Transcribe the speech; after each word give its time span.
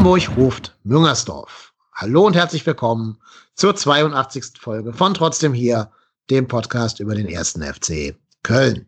Hamburg 0.00 0.34
ruft 0.34 0.74
Müngersdorf. 0.82 1.74
Hallo 1.92 2.26
und 2.26 2.34
herzlich 2.34 2.64
willkommen 2.64 3.18
zur 3.54 3.76
82. 3.76 4.58
Folge 4.58 4.94
von 4.94 5.12
Trotzdem 5.12 5.52
hier, 5.52 5.90
dem 6.30 6.48
Podcast 6.48 7.00
über 7.00 7.14
den 7.14 7.28
ersten 7.28 7.62
FC 7.62 8.16
Köln. 8.42 8.86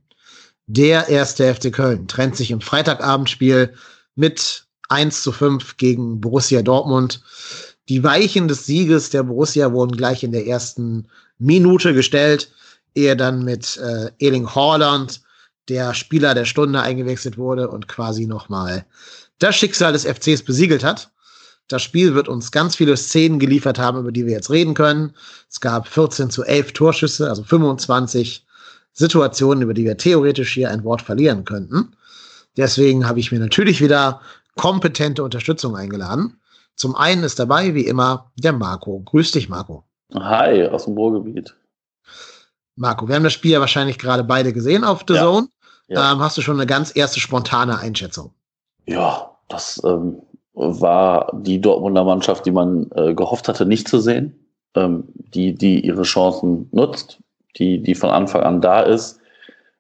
Der 0.67 1.09
erste 1.09 1.55
FC 1.55 1.71
Köln 1.71 2.09
trennt 2.09 2.39
sich 2.39 2.51
im 2.51 2.63
Freitagabendspiel 2.63 3.75
mit 4.15 4.65
1 4.89 5.23
zu 5.23 5.33
5 5.33 5.77
gegen 5.77 6.19
Borussia 6.19 6.63
Dortmund. 6.63 7.23
Die 7.91 8.03
Weichen 8.03 8.49
des 8.49 8.65
Sieges 8.65 9.11
der 9.11 9.25
Borussia 9.25 9.71
wurden 9.71 9.95
gleich 9.95 10.25
in 10.25 10.33
der 10.33 10.47
ersten 10.47 11.09
Minute 11.39 11.93
gestellt, 11.93 12.51
ehe 12.95 13.19
dann 13.19 13.45
mit 13.45 13.77
äh, 13.77 14.13
Eling 14.19 14.49
Haaland 14.49 15.21
der 15.69 15.93
Spieler 15.93 16.35
der 16.35 16.47
Stunde 16.47 16.81
eingewechselt 16.81 17.37
wurde 17.37 17.69
und 17.69 17.87
quasi 17.87 18.25
nochmal 18.25 18.87
das 19.39 19.57
Schicksal 19.57 19.93
des 19.93 20.05
FCs 20.05 20.43
besiegelt 20.43 20.85
hat. 20.85 21.11
Das 21.69 21.83
Spiel 21.83 22.15
wird 22.15 22.29
uns 22.29 22.51
ganz 22.51 22.77
viele 22.77 22.97
Szenen 22.97 23.39
geliefert 23.39 23.79
haben, 23.79 23.99
über 23.99 24.13
die 24.13 24.27
wir 24.27 24.33
jetzt 24.33 24.51
reden 24.51 24.75
können. 24.75 25.15
Es 25.49 25.61
gab 25.61 25.89
14 25.89 26.31
zu 26.31 26.45
11 26.45 26.73
Torschüsse, 26.73 27.29
also 27.29 27.43
25 27.43 28.45
Situationen, 28.93 29.63
über 29.63 29.75
die 29.75 29.85
wir 29.85 29.97
theoretisch 29.97 30.53
hier 30.53 30.71
ein 30.71 30.85
Wort 30.85 31.03
verlieren 31.03 31.45
könnten. 31.45 31.97
Deswegen 32.57 33.09
habe 33.09 33.21
ich 33.21 33.33
mir 33.33 33.39
natürlich 33.39 33.81
wieder 33.81 34.21
kompetente 34.57 35.23
Unterstützung 35.23 35.77
eingeladen. 35.77 36.39
Zum 36.75 36.95
einen 36.95 37.23
ist 37.23 37.39
dabei, 37.39 37.75
wie 37.75 37.87
immer, 37.87 38.31
der 38.37 38.53
Marco. 38.53 39.01
Grüß 39.01 39.33
dich, 39.33 39.49
Marco. 39.49 39.85
Hi, 40.15 40.67
aus 40.67 40.85
dem 40.85 40.95
Ruhrgebiet. 40.95 41.55
Marco, 42.77 43.09
wir 43.09 43.15
haben 43.15 43.25
das 43.25 43.33
Spiel 43.33 43.53
ja 43.53 43.61
wahrscheinlich 43.61 43.99
gerade 43.99 44.25
beide 44.25 44.53
gesehen 44.53 44.85
auf 44.85 45.05
The 45.07 45.15
ja. 45.15 45.23
Zone. 45.23 45.49
Ja. 45.89 46.13
Ähm, 46.13 46.21
hast 46.21 46.37
du 46.37 46.43
schon 46.43 46.57
eine 46.57 46.67
ganz 46.67 46.95
erste 46.95 47.21
spontane 47.21 47.79
Einschätzung? 47.79 48.35
Ja, 48.87 49.31
das 49.49 49.81
ähm, 49.85 50.23
war 50.55 51.33
die 51.35 51.61
Dortmunder 51.61 52.05
Mannschaft, 52.05 52.47
die 52.47 52.51
man 52.51 52.91
äh, 52.95 53.15
gehofft 53.15 53.49
hatte, 53.49 53.67
nicht 53.67 53.89
zu 53.89 54.01
sehen, 54.01 54.35
ähm, 54.75 55.05
die, 55.15 55.55
die 55.55 55.81
ihre 55.81 56.03
Chancen 56.03 56.69
nutzt, 56.73 57.19
die, 57.57 57.83
die 57.83 57.95
von 57.95 58.11
Anfang 58.11 58.43
an 58.43 58.61
da 58.61 58.81
ist 58.81 59.21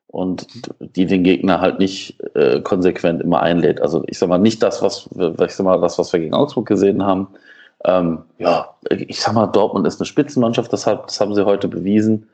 und 0.06 0.46
die 0.78 1.06
den 1.06 1.24
Gegner 1.24 1.60
halt 1.60 1.78
nicht 1.78 2.20
äh, 2.34 2.60
konsequent 2.60 3.22
immer 3.22 3.40
einlädt. 3.40 3.80
Also 3.80 4.04
ich 4.06 4.18
sag 4.18 4.28
mal, 4.28 4.38
nicht 4.38 4.62
das, 4.62 4.82
was, 4.82 5.08
ich 5.16 5.52
sag 5.52 5.64
mal, 5.64 5.80
das, 5.80 5.98
was 5.98 6.12
wir 6.12 6.20
gegen 6.20 6.34
Augsburg 6.34 6.66
gesehen 6.66 7.04
haben. 7.04 7.28
Ähm, 7.84 8.22
ja, 8.38 8.74
ich 8.90 9.20
sag 9.20 9.32
mal, 9.32 9.46
Dortmund 9.46 9.86
ist 9.86 10.00
eine 10.00 10.06
Spitzenmannschaft, 10.06 10.72
das, 10.72 10.86
hat, 10.86 11.06
das 11.06 11.20
haben 11.20 11.34
sie 11.34 11.46
heute 11.46 11.66
bewiesen. 11.66 12.28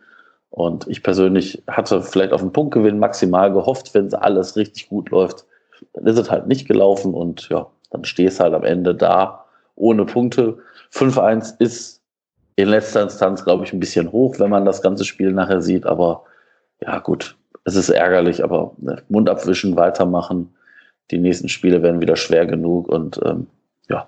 Und 0.51 0.89
ich 0.89 1.03
persönlich 1.03 1.63
hatte 1.69 2.03
vielleicht 2.03 2.33
auf 2.33 2.41
den 2.41 2.53
Punktgewinn 2.53 2.99
maximal 2.99 3.53
gehofft, 3.53 3.95
wenn 3.95 4.07
es 4.07 4.15
alles 4.15 4.57
richtig 4.57 4.89
gut 4.89 5.11
läuft. 5.11 5.45
Dann 5.93 6.07
ist 6.07 6.19
es 6.19 6.31
halt 6.31 6.47
nicht 6.47 6.67
gelaufen 6.67 7.15
und 7.15 7.49
ja, 7.49 7.67
dann 7.91 8.05
stehst 8.05 8.41
halt 8.41 8.55
am 8.55 8.65
Ende 8.65 8.95
da 8.95 9.45
ohne 9.75 10.05
Punkte. 10.05 10.59
5-1 10.93 11.55
ist 11.59 12.01
in 12.57 12.69
letzter 12.69 13.03
Instanz, 13.03 13.45
glaube 13.45 13.65
ich, 13.65 13.73
ein 13.73 13.81
bisschen 13.81 14.11
hoch, 14.11 14.39
wenn 14.39 14.51
man 14.51 14.65
das 14.65 14.83
ganze 14.83 15.05
Spiel 15.05 15.33
nachher 15.33 15.63
sieht. 15.63 15.87
Aber 15.87 16.25
ja, 16.81 16.99
gut, 16.99 17.37
es 17.65 17.77
ist 17.77 17.89
ärgerlich, 17.89 18.43
aber 18.43 18.73
ne, 18.79 19.03
Mund 19.09 19.29
abwischen, 19.29 19.77
weitermachen. 19.77 20.53
Die 21.11 21.19
nächsten 21.19 21.49
Spiele 21.49 21.83
werden 21.83 22.01
wieder 22.01 22.17
schwer 22.17 22.47
genug 22.47 22.89
und 22.89 23.21
ähm, 23.25 23.47
ja, 23.89 24.07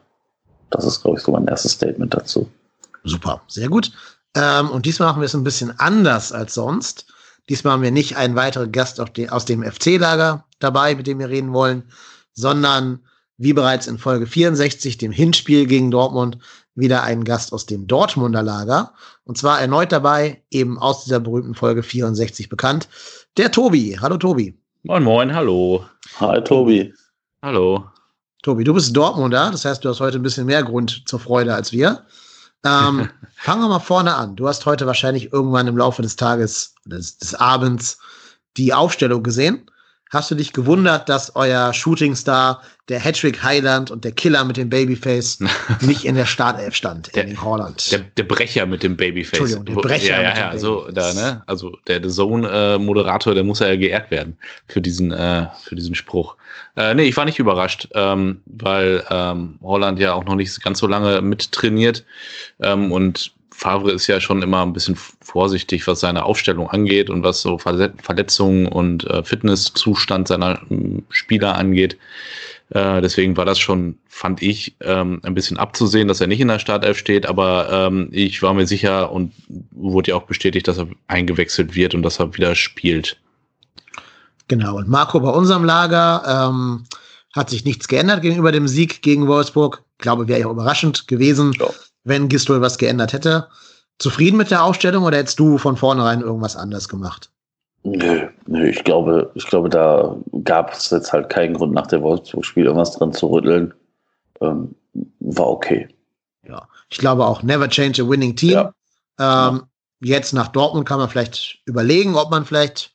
das 0.70 0.84
ist, 0.84 1.02
glaube 1.02 1.18
ich, 1.18 1.24
so 1.24 1.32
mein 1.32 1.46
erstes 1.46 1.72
Statement 1.72 2.12
dazu. 2.12 2.50
Super, 3.04 3.41
sehr 3.46 3.68
gut. 3.68 3.92
Ähm, 4.34 4.70
und 4.70 4.87
diesmal 4.87 5.08
machen 5.08 5.22
wir 5.22 5.26
es 5.26 5.34
ein 5.34 5.44
bisschen 5.44 5.78
anders 5.78 6.32
als 6.32 6.54
sonst. 6.54 7.06
Diesmal 7.48 7.75
haben 7.75 7.82
wir 7.82 7.91
nicht 7.91 8.16
einen 8.16 8.37
weiteren 8.37 8.70
Gast 8.70 9.00
aus 9.00 9.44
dem 9.44 9.62
FC-Lager 9.62 10.44
dabei, 10.60 10.94
mit 10.94 11.06
dem 11.06 11.19
wir 11.19 11.28
reden 11.28 11.53
wollen, 11.53 11.84
sondern 12.32 13.00
wie 13.37 13.53
bereits 13.53 13.87
in 13.87 13.98
Folge 13.98 14.26
64, 14.26 14.98
dem 14.98 15.12
Hinspiel 15.12 15.66
gegen 15.66 15.91
Dortmund, 15.91 16.38
wieder 16.75 17.03
einen 17.03 17.25
Gast 17.25 17.53
aus 17.53 17.66
dem 17.66 17.87
Dortmunder 17.87 18.43
Lager. 18.43 18.93
Und 19.25 19.38
zwar 19.38 19.60
erneut 19.60 19.93
dabei, 19.93 20.43
eben 20.50 20.78
aus 20.78 21.04
dieser 21.04 21.20
berühmten 21.20 21.54
Folge 21.54 21.82
64 21.82 22.49
bekannt, 22.49 22.88
der 23.37 23.50
Tobi. 23.50 23.99
Hallo 24.00 24.16
Tobi. 24.19 24.59
Moin, 24.82 25.03
moin, 25.03 25.34
hallo. 25.34 25.84
Hi 26.20 26.43
Tobi. 26.43 26.93
Hallo. 27.43 27.84
Tobi, 28.43 28.65
du 28.65 28.75
bist 28.75 28.97
Dortmunder, 28.97 29.50
das 29.50 29.65
heißt, 29.65 29.84
du 29.84 29.88
hast 29.88 30.00
heute 30.00 30.19
ein 30.19 30.22
bisschen 30.22 30.47
mehr 30.47 30.62
Grund 30.62 31.03
zur 31.06 31.20
Freude 31.20 31.54
als 31.54 31.72
wir. 31.72 32.04
Ähm, 32.65 33.09
fangen 33.37 33.62
wir 33.62 33.69
mal 33.69 33.78
vorne 33.78 34.15
an. 34.15 34.37
Du 34.37 34.49
hast 34.49 34.66
heute 34.66 34.87
wahrscheinlich 34.87 35.32
irgendwann 35.32 35.66
im 35.66 35.76
Laufe 35.76 36.03
des 36.03 36.16
Tages, 36.16 36.75
des, 36.84 37.19
des 37.19 37.34
Abends, 37.34 37.99
die 38.56 38.72
Aufstellung 38.72 39.22
gesehen. 39.22 39.70
Hast 40.10 40.28
du 40.28 40.34
dich 40.34 40.53
gewundert, 40.53 41.09
dass 41.09 41.37
euer 41.37 41.72
Shootingstar, 41.72 42.62
der 42.88 42.98
Hattrick 42.98 43.44
Highland 43.44 43.93
und 43.93 44.04
der 44.04 44.10
Killer 44.10 44.44
mit 44.44 44.56
dem 44.56 44.69
Babyface 44.69 45.38
nicht 45.82 46.04
in 46.04 46.16
der 46.16 46.26
Startelf 46.26 46.75
stand 46.75 47.15
der, 47.15 47.28
in 47.28 47.41
Holland? 47.41 47.93
Der, 47.93 48.00
der, 48.00 48.25
Brecher 48.25 48.66
mit 48.66 48.82
dem 48.82 48.97
Babyface. 48.97 49.38
Entschuldigung, 49.38 49.65
der 49.66 49.75
Brecher. 49.75 50.20
Ja, 50.20 50.22
ja, 50.22 50.53
ja, 50.53 50.59
so 50.59 50.91
da, 50.91 51.15
ne? 51.15 51.43
Also 51.47 51.78
der 51.87 52.03
The 52.03 52.09
Zone-Moderator, 52.09 53.34
der 53.34 53.44
muss 53.44 53.60
ja 53.60 53.76
geehrt 53.76 54.10
werden 54.10 54.37
für 54.66 54.81
diesen, 54.81 55.12
äh, 55.12 55.47
für 55.62 55.76
diesen 55.76 55.94
Spruch. 55.94 56.34
Äh, 56.76 56.94
nee, 56.94 57.04
ich 57.04 57.16
war 57.16 57.25
nicht 57.25 57.38
überrascht, 57.38 57.88
ähm, 57.94 58.41
weil 58.47 59.04
ähm, 59.10 59.60
Holland 59.62 60.00
ja 60.00 60.15
auch 60.15 60.25
noch 60.25 60.34
nicht 60.34 60.60
ganz 60.60 60.81
so 60.81 60.88
lange 60.88 61.22
mittrainiert 61.22 62.04
ähm, 62.60 62.91
und 62.91 63.32
Favre 63.60 63.93
ist 63.93 64.06
ja 64.06 64.22
schon 64.22 64.41
immer 64.41 64.62
ein 64.62 64.72
bisschen 64.72 64.97
vorsichtig, 65.21 65.87
was 65.87 66.00
seine 66.00 66.25
Aufstellung 66.25 66.71
angeht 66.71 67.10
und 67.10 67.22
was 67.22 67.43
so 67.43 67.59
Verletzungen 67.59 68.66
und 68.66 69.04
äh, 69.04 69.22
Fitnesszustand 69.22 70.28
seiner 70.28 70.62
äh, 70.71 71.03
Spieler 71.10 71.56
angeht. 71.56 71.99
Äh, 72.70 73.03
deswegen 73.03 73.37
war 73.37 73.44
das 73.44 73.59
schon, 73.59 73.99
fand 74.09 74.41
ich, 74.41 74.76
ähm, 74.81 75.20
ein 75.25 75.34
bisschen 75.34 75.59
abzusehen, 75.59 76.09
dass 76.09 76.22
er 76.22 76.26
nicht 76.26 76.41
in 76.41 76.49
der 76.49 76.59
Startelf 76.59 76.97
steht, 76.97 77.26
aber 77.26 77.69
ähm, 77.70 78.09
ich 78.12 78.41
war 78.41 78.54
mir 78.54 78.66
sicher 78.66 79.12
und 79.12 79.34
wurde 79.72 80.12
ja 80.12 80.16
auch 80.16 80.22
bestätigt, 80.22 80.66
dass 80.66 80.78
er 80.78 80.88
eingewechselt 81.09 81.75
wird 81.75 81.94
und 81.94 82.03
dass 82.03 82.19
er 82.19 82.34
wieder 82.34 82.54
spielt. 82.54 83.19
Genau, 84.49 84.78
und 84.78 84.88
Marco 84.88 85.20
bei 85.20 85.31
unserem 85.31 85.65
Lager 85.65 86.49
ähm, 86.49 86.84
hat 87.34 87.50
sich 87.50 87.66
nichts 87.66 87.88
geändert 87.88 88.22
gegenüber 88.22 88.53
dem 88.53 88.69
Sieg 88.69 89.03
gegen 89.03 89.26
Wolfsburg. 89.26 89.82
Ich 89.99 90.03
glaube, 90.03 90.28
wäre 90.28 90.41
ja 90.41 90.50
überraschend 90.50 91.06
gewesen. 91.09 91.53
Ja 91.60 91.69
wenn 92.05 92.28
Gistol 92.28 92.61
was 92.61 92.78
geändert 92.78 93.12
hätte. 93.12 93.49
Zufrieden 93.99 94.37
mit 94.37 94.50
der 94.50 94.65
Aufstellung 94.65 95.05
oder 95.05 95.19
hättest 95.19 95.38
du 95.38 95.59
von 95.59 95.77
vornherein 95.77 96.21
irgendwas 96.21 96.56
anders 96.56 96.88
gemacht? 96.88 97.31
Nö, 97.83 98.28
nö, 98.47 98.69
ich 98.69 98.84
glaube, 98.84 99.31
ich 99.34 99.47
glaube, 99.47 99.69
da 99.69 100.16
gab 100.44 100.72
es 100.72 100.91
jetzt 100.91 101.12
halt 101.12 101.28
keinen 101.31 101.55
Grund 101.55 101.72
nach 101.72 101.87
dem 101.87 102.03
Wolfsburg-Spiel 102.03 102.65
irgendwas 102.65 102.93
dran 102.93 103.12
zu 103.12 103.27
rütteln. 103.28 103.75
Ähm, 104.41 104.75
war 105.21 105.49
okay. 105.49 105.88
Ja, 106.47 106.66
ich 106.88 106.99
glaube 106.99 107.25
auch, 107.25 107.43
never 107.43 107.69
change 107.69 108.03
a 108.03 108.09
winning 108.09 108.37
team. 108.37 108.72
Ja. 109.19 109.49
Ähm, 109.49 109.62
Jetzt 110.00 110.32
nach 110.32 110.49
Dortmund 110.49 110.88
kann 110.88 110.99
man 110.99 111.11
vielleicht 111.11 111.59
überlegen, 111.67 112.17
ob 112.17 112.31
man 112.31 112.47
vielleicht 112.47 112.93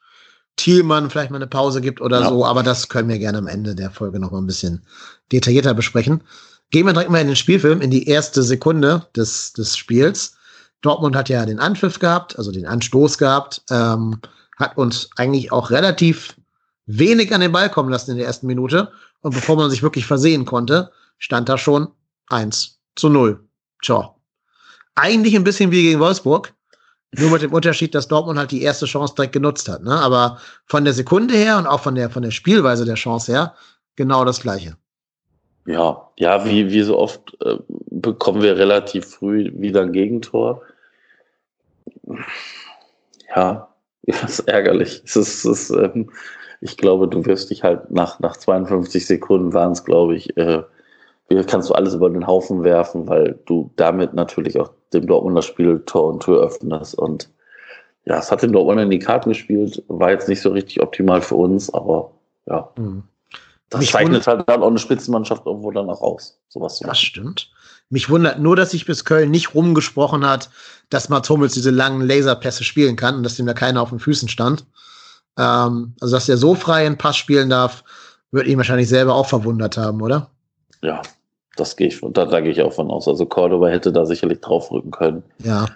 Thielmann 0.56 1.10
vielleicht 1.10 1.30
mal 1.30 1.38
eine 1.38 1.48
Pause 1.48 1.82
gibt 1.82 2.02
oder 2.02 2.22
ja. 2.22 2.30
so, 2.30 2.46
aber 2.46 2.64
das 2.64 2.90
können 2.90 3.10
wir 3.10 3.20
gerne 3.20 3.38
am 3.38 3.48
Ende 3.48 3.76
der 3.76 3.92
Folge 3.92 4.20
noch 4.20 4.32
mal 4.32 4.40
ein 4.40 4.48
bisschen 4.48 4.86
detaillierter 5.32 5.74
besprechen. 5.76 6.24
Gehen 6.76 6.88
wir 6.88 6.92
direkt 6.92 7.10
mal 7.10 7.22
in 7.22 7.28
den 7.28 7.38
Spielfilm, 7.38 7.80
in 7.80 7.90
die 7.90 8.10
erste 8.10 8.44
Sekunde 8.44 9.08
des, 9.16 9.54
des 9.54 9.78
Spiels. 9.78 10.36
Dortmund 10.82 11.16
hat 11.16 11.30
ja 11.30 11.46
den 11.46 11.58
Anpfiff 11.58 12.00
gehabt, 12.00 12.38
also 12.38 12.52
den 12.52 12.66
Anstoß 12.66 13.18
gehabt, 13.18 13.64
ähm, 13.70 14.20
hat 14.58 14.78
uns 14.78 15.08
eigentlich 15.16 15.54
auch 15.54 15.72
relativ 15.72 16.36
wenig 16.86 17.34
an 17.34 17.40
den 17.40 17.54
Ball 17.54 17.70
kommen 17.70 17.90
lassen 17.90 18.12
in 18.12 18.18
der 18.18 18.26
ersten 18.26 18.48
Minute. 18.48 18.92
Und 19.22 19.34
bevor 19.34 19.56
man 19.56 19.70
sich 19.70 19.84
wirklich 19.84 20.06
versehen 20.06 20.44
konnte, 20.44 20.92
stand 21.18 21.48
da 21.48 21.58
schon 21.58 21.94
1 22.28 22.78
zu 22.98 23.08
0. 23.08 23.40
Tja. 23.82 24.14
Eigentlich 24.96 25.34
ein 25.34 25.46
bisschen 25.46 25.72
wie 25.72 25.84
gegen 25.84 26.02
Wolfsburg. 26.02 26.54
Nur 27.14 27.32
mit 27.32 27.42
dem 27.42 27.54
Unterschied, 27.54 27.96
dass 27.96 28.10
Dortmund 28.10 28.38
halt 28.38 28.52
die 28.52 28.64
erste 28.64 28.86
Chance 28.86 29.16
direkt 29.16 29.32
genutzt 29.32 29.70
hat. 29.70 29.82
Ne? 29.82 29.98
Aber 29.98 30.40
von 30.66 30.84
der 30.84 30.94
Sekunde 30.94 31.36
her 31.36 31.58
und 31.58 31.68
auch 31.68 31.80
von 31.80 31.96
der, 31.96 32.10
von 32.10 32.24
der 32.24 32.32
Spielweise 32.32 32.84
der 32.84 32.96
Chance 32.96 33.32
her 33.32 33.56
genau 33.96 34.26
das 34.26 34.42
Gleiche. 34.42 34.76
Ja, 35.66 36.10
ja, 36.18 36.46
wie, 36.46 36.72
wie 36.72 36.82
so 36.82 36.98
oft 36.98 37.38
äh, 37.42 37.58
bekommen 37.68 38.42
wir 38.44 38.58
relativ 38.58 39.06
früh 39.06 39.52
wieder 39.56 39.82
ein 39.82 39.94
Gegentor. 39.94 40.62
Ja, 43.36 43.70
das 44.04 44.40
ist 44.40 44.48
ärgerlich. 44.48 45.02
Es 45.06 45.16
ist, 45.16 45.46
es 45.46 45.70
ist, 45.70 45.70
ähm, 45.72 46.12
ich 46.62 46.78
glaube, 46.78 47.08
du 47.08 47.26
wirst 47.26 47.50
dich 47.50 47.64
halt 47.64 47.92
nach, 47.92 48.20
nach 48.20 48.38
52 48.38 49.06
Sekunden 49.06 49.54
waren 49.54 49.72
es, 49.72 49.84
glaube 49.84 50.16
ich, 50.16 50.38
äh, 50.38 50.64
kannst 51.48 51.70
du 51.70 51.74
alles 51.74 51.96
über 51.96 52.10
den 52.10 52.28
Haufen 52.28 52.64
werfen, 52.64 53.08
weil 53.08 53.40
du 53.46 53.72
damit 53.76 54.14
natürlich 54.14 54.60
auch 54.60 54.72
dem 54.94 55.08
Dortmunder 55.08 55.42
Spiel 55.42 55.82
Tor 55.86 56.14
und 56.14 56.24
Tür 56.24 56.44
öffnest. 56.44 56.96
Und 56.96 57.30
ja, 58.06 58.20
es 58.20 58.32
hat 58.32 58.44
den 58.44 58.52
Dortmunder 58.52 58.84
in 58.84 58.92
die 58.92 59.00
Karten 59.00 59.30
gespielt, 59.30 59.84
war 59.88 60.12
jetzt 60.12 60.30
nicht 60.30 60.42
so 60.42 60.50
richtig 60.50 60.82
optimal 60.82 61.22
für 61.22 61.36
uns, 61.36 61.74
aber 61.74 62.12
ja. 62.46 62.70
Mhm. 62.78 63.04
Das 63.70 63.80
Mich 63.80 63.92
zeichnet 63.92 64.28
halt 64.28 64.48
dann 64.48 64.62
auch 64.62 64.68
eine 64.68 64.80
Spitzenmannschaft 64.80 65.46
irgendwo 65.46 65.72
dann 65.72 65.90
auch 65.90 66.02
aus. 66.02 66.38
Sowas 66.50 66.80
das 66.80 67.00
stimmt. 67.00 67.50
Mich 67.90 68.10
wundert 68.10 68.40
nur, 68.40 68.56
dass 68.56 68.72
sich 68.72 68.86
bis 68.86 69.06
Köln 69.06 69.32
nicht 69.32 69.54
rumgesprochen 69.54 70.26
hat, 70.26 70.50
dass 70.90 71.10
Mats 71.10 71.30
Hummels 71.30 71.54
diese 71.54 71.72
langen 71.72 72.02
Laserpässe 72.02 72.64
spielen 72.64 72.96
kann 72.96 73.16
und 73.16 73.24
dass 73.24 73.38
ihm 73.40 73.46
da 73.46 73.54
keiner 73.54 73.82
auf 73.82 73.90
den 73.90 74.00
Füßen 74.00 74.28
stand. 74.28 74.66
Ähm, 75.38 75.94
also, 76.00 76.16
dass 76.16 76.30
er 76.30 76.38
so 76.38 76.56
frei 76.56 76.86
einen 76.86 76.98
Pass 76.98 77.18
spielen 77.18 77.50
darf, 77.50 77.84
wird 78.32 78.48
ihn 78.48 78.58
wahrscheinlich 78.58 78.90
selber 78.90 79.14
auch 79.14 79.28
verwundert 79.28 79.78
haben, 79.78 80.02
oder? 80.02 80.30
Ja, 80.82 81.02
das 81.56 81.76
gehe 81.76 81.88
ich, 81.88 82.00
da, 82.02 82.26
da 82.26 82.42
gehe 82.42 82.52
ich 82.52 82.62
auch 82.62 82.74
von 82.74 82.90
aus. 82.92 83.08
Also 83.08 83.26
Cordoba 83.26 83.68
hätte 83.68 83.92
da 83.92 84.06
sicherlich 84.06 84.42
draufrücken 84.42 84.92
können. 84.92 85.24
Ja, 85.40 85.68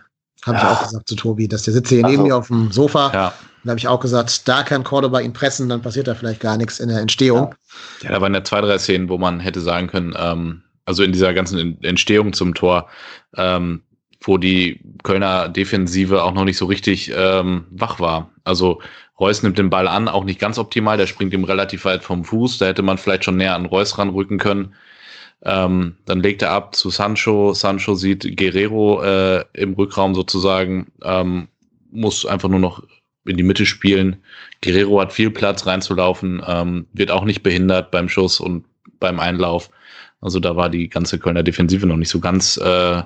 habe 0.46 0.58
ich 0.58 0.64
auch 0.64 0.84
gesagt 0.84 1.08
zu 1.08 1.16
Tobi, 1.16 1.48
dass 1.48 1.64
der 1.64 1.74
sitzt 1.74 1.90
hier 1.90 2.06
neben 2.06 2.24
mir 2.24 2.36
auf 2.36 2.48
dem 2.48 2.72
Sofa. 2.72 3.12
Ja. 3.14 3.34
Da 3.64 3.72
habe 3.72 3.80
ich 3.80 3.88
auch 3.88 4.00
gesagt, 4.00 4.48
da 4.48 4.64
kann 4.64 4.84
Cordoba 4.84 5.20
ihn 5.20 5.34
pressen, 5.34 5.68
dann 5.68 5.82
passiert 5.82 6.08
da 6.08 6.16
vielleicht 6.16 6.40
gar 6.40 6.58
nichts 6.58 6.80
in 6.80 6.88
der 6.88 7.00
Entstehung. 7.00 7.54
Ja, 8.02 8.12
da 8.12 8.22
waren 8.22 8.34
ja 8.34 8.44
zwei, 8.44 8.62
drei 8.62 8.78
Szenen, 8.78 9.10
wo 9.10 9.18
man 9.18 9.40
hätte 9.42 9.60
sagen 9.60 9.88
können, 9.88 10.16
ähm, 10.18 10.64
also 10.86 11.04
in 11.04 11.12
dieser 11.12 11.34
ganzen 11.34 11.82
Entstehung 11.84 12.32
zum 12.34 12.54
Tor, 12.56 12.88
ähm, 13.36 13.84
wo 14.22 14.38
die 14.38 14.82
Kölner 15.04 15.50
Defensive 15.50 16.24
auch 16.24 16.34
noch 16.34 16.46
nicht 16.46 16.58
so 16.58 16.66
richtig 16.66 17.12
ähm, 17.14 17.66
wach 17.72 18.00
war. 18.00 18.32
Also 18.44 18.82
Reus 19.20 19.44
nimmt 19.44 19.58
den 19.58 19.70
Ball 19.70 19.88
an, 19.88 20.08
auch 20.08 20.24
nicht 20.24 20.40
ganz 20.40 20.58
optimal, 20.58 20.98
der 20.98 21.08
springt 21.08 21.34
ihm 21.34 21.44
relativ 21.44 21.84
weit 21.84 22.04
vom 22.04 22.24
Fuß, 22.24 22.58
da 22.58 22.68
hätte 22.68 22.82
man 22.82 22.98
vielleicht 22.98 23.26
schon 23.26 23.38
näher 23.38 23.56
an 23.56 23.66
Reus 23.66 23.98
ranrücken 23.98 24.38
können. 24.38 24.74
Ähm, 25.44 25.96
dann 26.06 26.22
legt 26.22 26.42
er 26.42 26.52
ab 26.52 26.76
zu 26.76 26.90
Sancho. 26.90 27.54
Sancho 27.54 27.96
sieht 27.96 28.38
Guerrero 28.38 29.02
äh, 29.04 29.46
im 29.54 29.74
Rückraum 29.74 30.14
sozusagen, 30.14 30.92
ähm, 31.02 31.48
muss 31.92 32.26
einfach 32.26 32.50
nur 32.50 32.60
noch 32.60 32.84
in 33.26 33.38
die 33.38 33.44
Mitte 33.44 33.66
spielen. 33.66 34.18
Guerrero 34.62 35.00
hat 35.00 35.14
viel 35.14 35.32
Platz 35.32 35.66
reinzulaufen, 35.66 36.42
ähm, 36.46 36.88
wird 36.94 37.12
auch 37.12 37.24
nicht 37.24 37.44
behindert 37.44 37.92
beim 37.92 38.10
Schuss 38.10 38.40
und 38.40 38.66
beim 39.00 39.20
Einlauf. 39.20 39.70
Also 40.22 40.40
da 40.40 40.56
war 40.56 40.70
die 40.70 40.90
ganze 40.90 41.20
Kölner 41.20 41.44
Defensive 41.44 41.88
noch 41.88 41.96
nicht 41.96 42.10
so 42.10 42.20
ganz, 42.20 42.58
äh, 42.58 43.02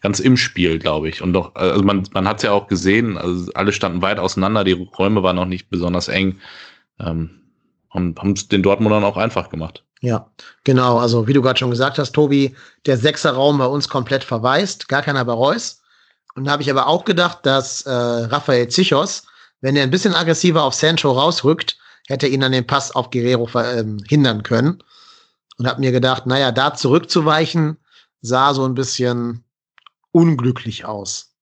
ganz 0.00 0.20
im 0.20 0.36
Spiel, 0.36 0.78
glaube 0.78 1.08
ich. 1.08 1.20
Und 1.20 1.34
doch, 1.34 1.54
also 1.54 1.82
man, 1.82 2.04
man 2.12 2.26
hat 2.26 2.38
es 2.38 2.44
ja 2.44 2.52
auch 2.52 2.66
gesehen, 2.68 3.18
also 3.18 3.52
alle 3.54 3.72
standen 3.72 4.00
weit 4.00 4.18
auseinander, 4.18 4.64
die 4.64 4.72
Räume 4.72 5.22
waren 5.22 5.36
noch 5.36 5.44
nicht 5.44 5.68
besonders 5.68 6.08
eng 6.08 6.38
ähm, 6.98 7.42
und 7.90 8.18
haben 8.18 8.32
es 8.32 8.48
den 8.48 8.62
Dortmundern 8.62 9.04
auch 9.04 9.18
einfach 9.18 9.50
gemacht. 9.50 9.84
Ja, 10.04 10.30
genau. 10.64 10.98
Also 10.98 11.26
wie 11.26 11.32
du 11.32 11.40
gerade 11.40 11.58
schon 11.58 11.70
gesagt 11.70 11.98
hast, 11.98 12.12
Tobi, 12.12 12.54
der 12.84 12.98
Sechserraum 12.98 13.56
bei 13.56 13.64
uns 13.64 13.88
komplett 13.88 14.22
verwaist, 14.22 14.86
gar 14.88 15.00
keiner 15.00 15.24
bei 15.24 15.32
Reus. 15.32 15.80
Und 16.34 16.44
da 16.44 16.52
habe 16.52 16.62
ich 16.62 16.70
aber 16.70 16.88
auch 16.88 17.06
gedacht, 17.06 17.38
dass 17.46 17.86
äh, 17.86 17.90
Raphael 17.90 18.68
Zichos, 18.68 19.26
wenn 19.62 19.76
er 19.76 19.82
ein 19.82 19.90
bisschen 19.90 20.14
aggressiver 20.14 20.62
auf 20.62 20.74
Sancho 20.74 21.10
rausrückt, 21.10 21.78
hätte 22.06 22.26
ihn 22.26 22.44
an 22.44 22.52
den 22.52 22.66
Pass 22.66 22.94
auf 22.94 23.08
Guerrero 23.08 23.48
ähm, 23.58 23.98
hindern 24.06 24.42
können. 24.42 24.82
Und 25.56 25.66
habe 25.66 25.80
mir 25.80 25.90
gedacht, 25.90 26.26
naja, 26.26 26.52
da 26.52 26.74
zurückzuweichen, 26.74 27.78
sah 28.20 28.52
so 28.52 28.66
ein 28.66 28.74
bisschen 28.74 29.42
unglücklich 30.12 30.84
aus. 30.84 31.32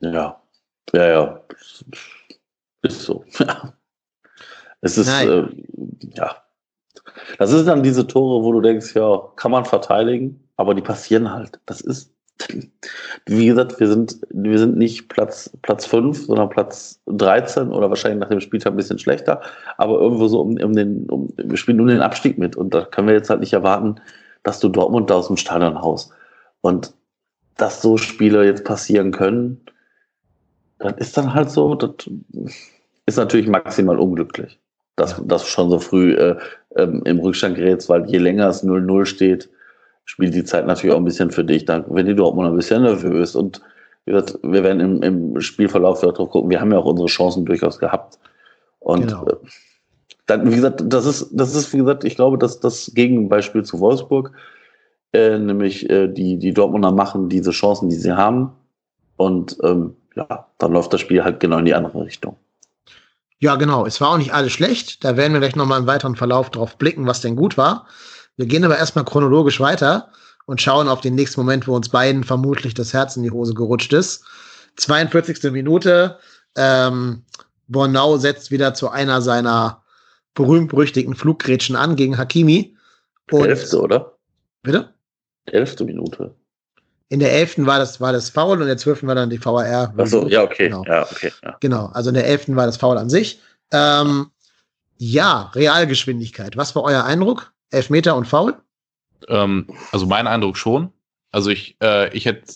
Ja, 0.00 0.42
ja, 0.92 1.06
ja. 1.06 1.40
Ist 2.82 3.02
so. 3.02 3.24
es 4.80 4.98
ist, 4.98 5.08
äh, 5.08 5.44
ja, 6.14 6.42
das 7.38 7.52
ist 7.52 7.66
dann 7.66 7.82
diese 7.82 8.06
Tore, 8.06 8.44
wo 8.44 8.52
du 8.52 8.60
denkst, 8.60 8.94
ja, 8.94 9.20
kann 9.36 9.50
man 9.50 9.64
verteidigen, 9.64 10.40
aber 10.56 10.74
die 10.74 10.82
passieren 10.82 11.32
halt. 11.32 11.58
Das 11.66 11.80
ist, 11.80 12.12
wie 13.26 13.46
gesagt, 13.46 13.80
wir 13.80 13.88
sind, 13.88 14.18
wir 14.30 14.58
sind 14.58 14.76
nicht 14.76 15.08
Platz, 15.08 15.50
Platz 15.62 15.86
5, 15.86 16.26
sondern 16.26 16.50
Platz 16.50 17.00
13 17.06 17.70
oder 17.70 17.88
wahrscheinlich 17.88 18.20
nach 18.20 18.28
dem 18.28 18.40
Spieltag 18.40 18.72
ein 18.72 18.76
bisschen 18.76 18.98
schlechter, 18.98 19.40
aber 19.76 20.00
irgendwo 20.00 20.28
so 20.28 20.40
um, 20.40 20.56
um 20.56 20.72
den, 20.74 21.08
um, 21.08 21.32
wir 21.36 21.56
spielen 21.56 21.78
nur 21.78 21.86
den 21.86 22.02
Abstieg 22.02 22.38
mit 22.38 22.56
und 22.56 22.74
da 22.74 22.84
können 22.84 23.08
wir 23.08 23.14
jetzt 23.14 23.30
halt 23.30 23.40
nicht 23.40 23.52
erwarten, 23.52 23.96
dass 24.42 24.60
du 24.60 24.68
Dortmund 24.68 25.10
da 25.10 25.14
aus 25.14 25.26
dem 25.28 25.36
Stadion 25.36 25.80
haust. 25.80 26.12
Und 26.60 26.92
dass 27.56 27.80
so 27.80 27.96
Spiele 27.96 28.44
jetzt 28.44 28.64
passieren 28.64 29.12
können, 29.12 29.60
das 30.78 30.94
ist 30.98 31.16
dann 31.16 31.32
halt 31.32 31.50
so, 31.50 31.74
das 31.74 31.90
ist 33.06 33.16
natürlich 33.16 33.48
maximal 33.48 33.98
unglücklich 33.98 34.58
dass, 34.96 35.18
ja. 35.18 35.24
dass 35.24 35.42
du 35.42 35.48
schon 35.48 35.70
so 35.70 35.78
früh 35.78 36.14
äh, 36.14 36.36
ähm, 36.76 37.02
im 37.04 37.18
Rückstand 37.18 37.56
gerätst, 37.56 37.88
weil 37.88 38.06
je 38.06 38.18
länger 38.18 38.48
es 38.48 38.64
0-0 38.64 39.04
steht, 39.04 39.48
spielt 40.04 40.34
die 40.34 40.44
Zeit 40.44 40.66
natürlich 40.66 40.94
auch 40.94 41.00
ein 41.00 41.04
bisschen 41.04 41.30
für 41.30 41.44
dich. 41.44 41.64
Dann 41.64 41.84
wenn 41.88 42.06
die 42.06 42.14
Dortmund 42.14 42.48
ein 42.48 42.56
bisschen 42.56 42.82
nervös 42.82 43.36
und 43.36 43.60
wird, 44.06 44.38
wir 44.42 44.62
werden 44.62 44.80
im, 44.80 45.02
im 45.02 45.40
Spielverlauf 45.40 46.00
darauf 46.00 46.30
gucken. 46.30 46.50
Wir 46.50 46.60
haben 46.60 46.72
ja 46.72 46.78
auch 46.78 46.86
unsere 46.86 47.08
Chancen 47.08 47.44
durchaus 47.44 47.78
gehabt. 47.78 48.18
Und 48.78 49.08
genau. 49.08 49.26
äh, 49.26 49.36
dann, 50.26 50.50
wie 50.50 50.56
gesagt, 50.56 50.82
das 50.86 51.06
ist, 51.06 51.30
das 51.32 51.54
ist, 51.54 51.72
wie 51.72 51.78
gesagt, 51.78 52.04
ich 52.04 52.16
glaube, 52.16 52.38
dass 52.38 52.60
das 52.60 52.92
Gegenbeispiel 52.94 53.64
zu 53.64 53.80
Wolfsburg, 53.80 54.32
äh, 55.12 55.38
nämlich 55.38 55.90
äh, 55.90 56.08
die, 56.08 56.38
die 56.38 56.54
Dortmunder 56.54 56.92
machen 56.92 57.28
diese 57.28 57.50
Chancen, 57.50 57.88
die 57.88 57.96
sie 57.96 58.16
haben. 58.16 58.52
Und 59.16 59.56
ähm, 59.62 59.96
ja, 60.14 60.46
dann 60.58 60.72
läuft 60.72 60.92
das 60.92 61.00
Spiel 61.00 61.24
halt 61.24 61.40
genau 61.40 61.58
in 61.58 61.64
die 61.64 61.74
andere 61.74 62.04
Richtung. 62.04 62.36
Ja, 63.38 63.56
genau. 63.56 63.86
Es 63.86 64.00
war 64.00 64.10
auch 64.10 64.18
nicht 64.18 64.32
alles 64.32 64.52
schlecht. 64.52 65.04
Da 65.04 65.16
werden 65.16 65.32
wir 65.32 65.40
gleich 65.40 65.56
nochmal 65.56 65.80
im 65.80 65.86
weiteren 65.86 66.16
Verlauf 66.16 66.50
drauf 66.50 66.78
blicken, 66.78 67.06
was 67.06 67.20
denn 67.20 67.36
gut 67.36 67.58
war. 67.58 67.86
Wir 68.36 68.46
gehen 68.46 68.64
aber 68.64 68.78
erstmal 68.78 69.04
chronologisch 69.04 69.60
weiter 69.60 70.08
und 70.46 70.62
schauen 70.62 70.88
auf 70.88 71.00
den 71.00 71.14
nächsten 71.14 71.40
Moment, 71.40 71.66
wo 71.66 71.74
uns 71.74 71.88
beiden 71.88 72.24
vermutlich 72.24 72.74
das 72.74 72.92
Herz 72.92 73.16
in 73.16 73.22
die 73.22 73.30
Hose 73.30 73.54
gerutscht 73.54 73.92
ist. 73.92 74.24
42. 74.76 75.52
Minute. 75.52 76.18
Ähm, 76.56 77.24
Bornau 77.68 78.16
setzt 78.16 78.50
wieder 78.50 78.74
zu 78.74 78.88
einer 78.88 79.20
seiner 79.20 79.82
berühmt-berüchtigten 80.34 81.14
Fluggrätschen 81.14 81.76
an 81.76 81.96
gegen 81.96 82.16
Hakimi. 82.16 82.76
Und 83.30 83.46
Elfte, 83.46 83.80
oder? 83.80 84.18
Bitte? 84.62 84.94
Elfte 85.46 85.84
Minute. 85.84 86.34
In 87.08 87.20
der 87.20 87.32
elften 87.32 87.66
war 87.66 87.78
das, 87.78 88.00
war 88.00 88.12
das 88.12 88.30
Foul 88.30 88.56
und 88.56 88.62
in 88.62 88.66
der 88.66 88.78
zwölften 88.78 89.06
war 89.06 89.14
dann 89.14 89.30
die 89.30 89.44
VAR. 89.44 89.94
Achso, 89.96 90.26
ja, 90.26 90.42
okay. 90.42 90.68
Genau. 90.68 90.84
Ja, 90.84 91.02
okay 91.02 91.30
ja. 91.42 91.56
genau, 91.60 91.86
also 91.94 92.10
in 92.10 92.14
der 92.14 92.26
elften 92.26 92.56
war 92.56 92.66
das 92.66 92.76
Foul 92.76 92.98
an 92.98 93.10
sich. 93.10 93.40
Ähm, 93.72 94.30
ja, 94.98 95.52
Realgeschwindigkeit. 95.54 96.56
Was 96.56 96.74
war 96.74 96.82
euer 96.82 97.04
Eindruck? 97.04 97.52
Elfmeter 97.70 98.16
und 98.16 98.26
Foul? 98.26 98.54
Ähm, 99.28 99.66
also 99.92 100.06
mein 100.06 100.26
Eindruck 100.26 100.56
schon. 100.56 100.92
Also 101.30 101.50
ich, 101.50 101.76
äh, 101.82 102.14
ich 102.16 102.24
hätte 102.24 102.54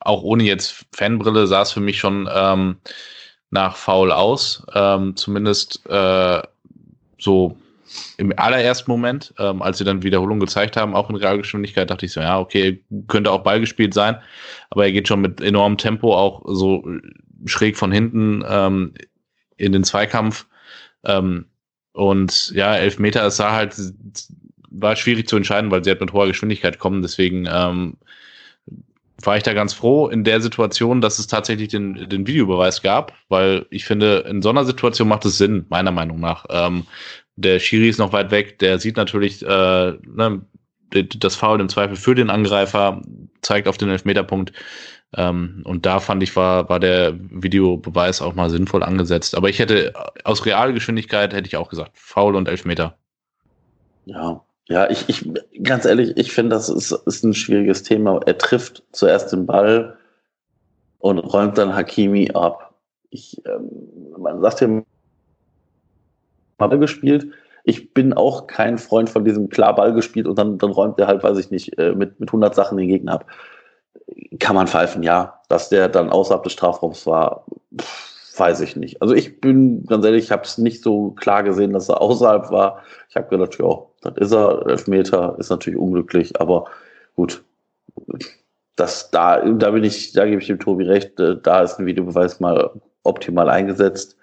auch 0.00 0.22
ohne 0.22 0.44
jetzt 0.44 0.86
Fanbrille 0.92 1.46
sah 1.46 1.62
es 1.62 1.72
für 1.72 1.80
mich 1.80 1.98
schon 1.98 2.28
ähm, 2.32 2.76
nach 3.50 3.76
Foul 3.76 4.12
aus. 4.12 4.62
Ähm, 4.74 5.16
zumindest 5.16 5.86
äh, 5.86 6.42
so 7.18 7.56
im 8.16 8.32
allerersten 8.36 8.90
Moment, 8.90 9.34
ähm, 9.38 9.62
als 9.62 9.78
sie 9.78 9.84
dann 9.84 10.02
Wiederholung 10.02 10.40
gezeigt 10.40 10.76
haben, 10.76 10.94
auch 10.94 11.10
in 11.10 11.16
Realgeschwindigkeit, 11.16 11.90
dachte 11.90 12.06
ich 12.06 12.12
so, 12.12 12.20
ja, 12.20 12.38
okay, 12.38 12.82
könnte 13.08 13.30
auch 13.30 13.42
Ball 13.42 13.60
gespielt 13.60 13.94
sein, 13.94 14.16
aber 14.70 14.84
er 14.84 14.92
geht 14.92 15.08
schon 15.08 15.20
mit 15.20 15.40
enormem 15.40 15.78
Tempo 15.78 16.14
auch 16.14 16.42
so 16.46 16.84
schräg 17.46 17.76
von 17.76 17.92
hinten 17.92 18.44
ähm, 18.46 18.94
in 19.56 19.72
den 19.72 19.84
Zweikampf. 19.84 20.46
Ähm, 21.04 21.46
und 21.92 22.52
ja, 22.54 22.76
elf 22.76 22.98
Meter, 22.98 23.26
es 23.26 23.36
sah 23.36 23.52
halt, 23.52 23.74
war 24.70 24.96
schwierig 24.96 25.28
zu 25.28 25.36
entscheiden, 25.36 25.70
weil 25.70 25.82
sie 25.82 25.90
halt 25.90 26.00
mit 26.00 26.12
hoher 26.12 26.28
Geschwindigkeit 26.28 26.78
kommen. 26.78 27.02
Deswegen 27.02 27.48
ähm, 27.50 27.96
war 29.22 29.36
ich 29.36 29.42
da 29.42 29.52
ganz 29.52 29.74
froh 29.74 30.08
in 30.08 30.24
der 30.24 30.40
Situation, 30.40 31.00
dass 31.00 31.18
es 31.18 31.26
tatsächlich 31.26 31.68
den, 31.68 32.08
den 32.08 32.26
Videobeweis 32.26 32.82
gab, 32.82 33.12
weil 33.28 33.66
ich 33.70 33.84
finde, 33.84 34.24
in 34.28 34.42
so 34.42 34.50
einer 34.50 34.64
Situation 34.64 35.08
macht 35.08 35.24
es 35.24 35.38
Sinn, 35.38 35.66
meiner 35.68 35.90
Meinung 35.90 36.20
nach. 36.20 36.46
Ähm, 36.48 36.86
der 37.40 37.58
Schiri 37.58 37.88
ist 37.88 37.98
noch 37.98 38.12
weit 38.12 38.30
weg, 38.30 38.58
der 38.58 38.78
sieht 38.78 38.96
natürlich 38.96 39.42
äh, 39.42 39.46
ne, 39.46 40.42
das 40.92 41.36
Foul 41.36 41.60
im 41.60 41.68
Zweifel 41.68 41.96
für 41.96 42.14
den 42.14 42.30
Angreifer, 42.30 43.02
zeigt 43.42 43.68
auf 43.68 43.78
den 43.78 43.90
Elfmeterpunkt. 43.90 44.52
Ähm, 45.16 45.62
und 45.64 45.86
da 45.86 45.98
fand 46.00 46.22
ich, 46.22 46.36
war, 46.36 46.68
war 46.68 46.78
der 46.78 47.14
Videobeweis 47.18 48.22
auch 48.22 48.34
mal 48.34 48.50
sinnvoll 48.50 48.82
angesetzt. 48.82 49.36
Aber 49.36 49.48
ich 49.48 49.58
hätte 49.58 49.92
aus 50.24 50.46
Realgeschwindigkeit 50.46 51.32
hätte 51.32 51.48
ich 51.48 51.56
auch 51.56 51.68
gesagt, 51.68 51.92
Foul 51.94 52.36
und 52.36 52.48
Elfmeter. 52.48 52.96
Ja, 54.04 54.42
ja, 54.68 54.88
ich, 54.88 55.08
ich 55.08 55.28
ganz 55.64 55.84
ehrlich, 55.84 56.16
ich 56.16 56.32
finde, 56.32 56.54
das 56.54 56.68
ist, 56.68 56.92
ist 56.92 57.24
ein 57.24 57.34
schwieriges 57.34 57.82
Thema. 57.82 58.20
Er 58.24 58.38
trifft 58.38 58.84
zuerst 58.92 59.32
den 59.32 59.46
Ball 59.46 59.96
und 60.98 61.18
räumt 61.18 61.58
dann 61.58 61.74
Hakimi 61.74 62.30
ab. 62.32 62.74
Ich, 63.10 63.42
ähm, 63.46 63.68
man 64.16 64.40
sagt 64.40 64.60
ja 64.60 64.68
Ball 66.68 66.78
gespielt. 66.78 67.28
Ich 67.64 67.92
bin 67.92 68.12
auch 68.12 68.46
kein 68.46 68.78
Freund 68.78 69.10
von 69.10 69.24
diesem 69.24 69.48
klar 69.48 69.74
Ball 69.74 69.92
gespielt 69.92 70.26
und 70.26 70.38
dann, 70.38 70.58
dann 70.58 70.70
räumt 70.70 70.98
er 70.98 71.06
halt, 71.06 71.22
weiß 71.22 71.38
ich 71.38 71.50
nicht, 71.50 71.78
äh, 71.78 71.92
mit, 71.94 72.20
mit 72.20 72.30
100 72.30 72.54
Sachen 72.54 72.78
den 72.78 72.88
Gegner 72.88 73.14
ab. 73.14 73.26
Kann 74.38 74.56
man 74.56 74.66
pfeifen, 74.66 75.02
ja. 75.02 75.40
Dass 75.48 75.68
der 75.68 75.88
dann 75.88 76.10
außerhalb 76.10 76.42
des 76.42 76.52
Strafraums 76.52 77.06
war, 77.06 77.44
weiß 78.36 78.60
ich 78.62 78.76
nicht. 78.76 79.02
Also 79.02 79.14
ich 79.14 79.40
bin 79.40 79.84
ganz 79.84 80.04
ehrlich, 80.04 80.24
ich 80.24 80.32
habe 80.32 80.42
es 80.42 80.58
nicht 80.58 80.82
so 80.82 81.10
klar 81.12 81.42
gesehen, 81.42 81.72
dass 81.72 81.88
er 81.88 82.00
außerhalb 82.00 82.50
war. 82.50 82.82
Ich 83.08 83.16
habe 83.16 83.28
gedacht, 83.28 83.58
ja, 83.58 83.78
das 84.02 84.14
ist 84.16 84.32
er, 84.32 84.66
Elfmeter, 84.66 85.36
ist 85.38 85.50
natürlich 85.50 85.78
unglücklich, 85.78 86.40
aber 86.40 86.64
gut. 87.14 87.44
Das, 88.76 89.10
da, 89.10 89.44
da 89.44 89.70
bin 89.72 89.84
ich, 89.84 90.12
da 90.12 90.24
gebe 90.24 90.40
ich 90.40 90.46
dem 90.46 90.58
Tobi 90.58 90.84
recht, 90.84 91.20
äh, 91.20 91.36
da 91.42 91.62
ist 91.62 91.78
ein 91.78 91.86
Videobeweis 91.86 92.40
mal 92.40 92.70
optimal 93.02 93.50
eingesetzt 93.50 94.16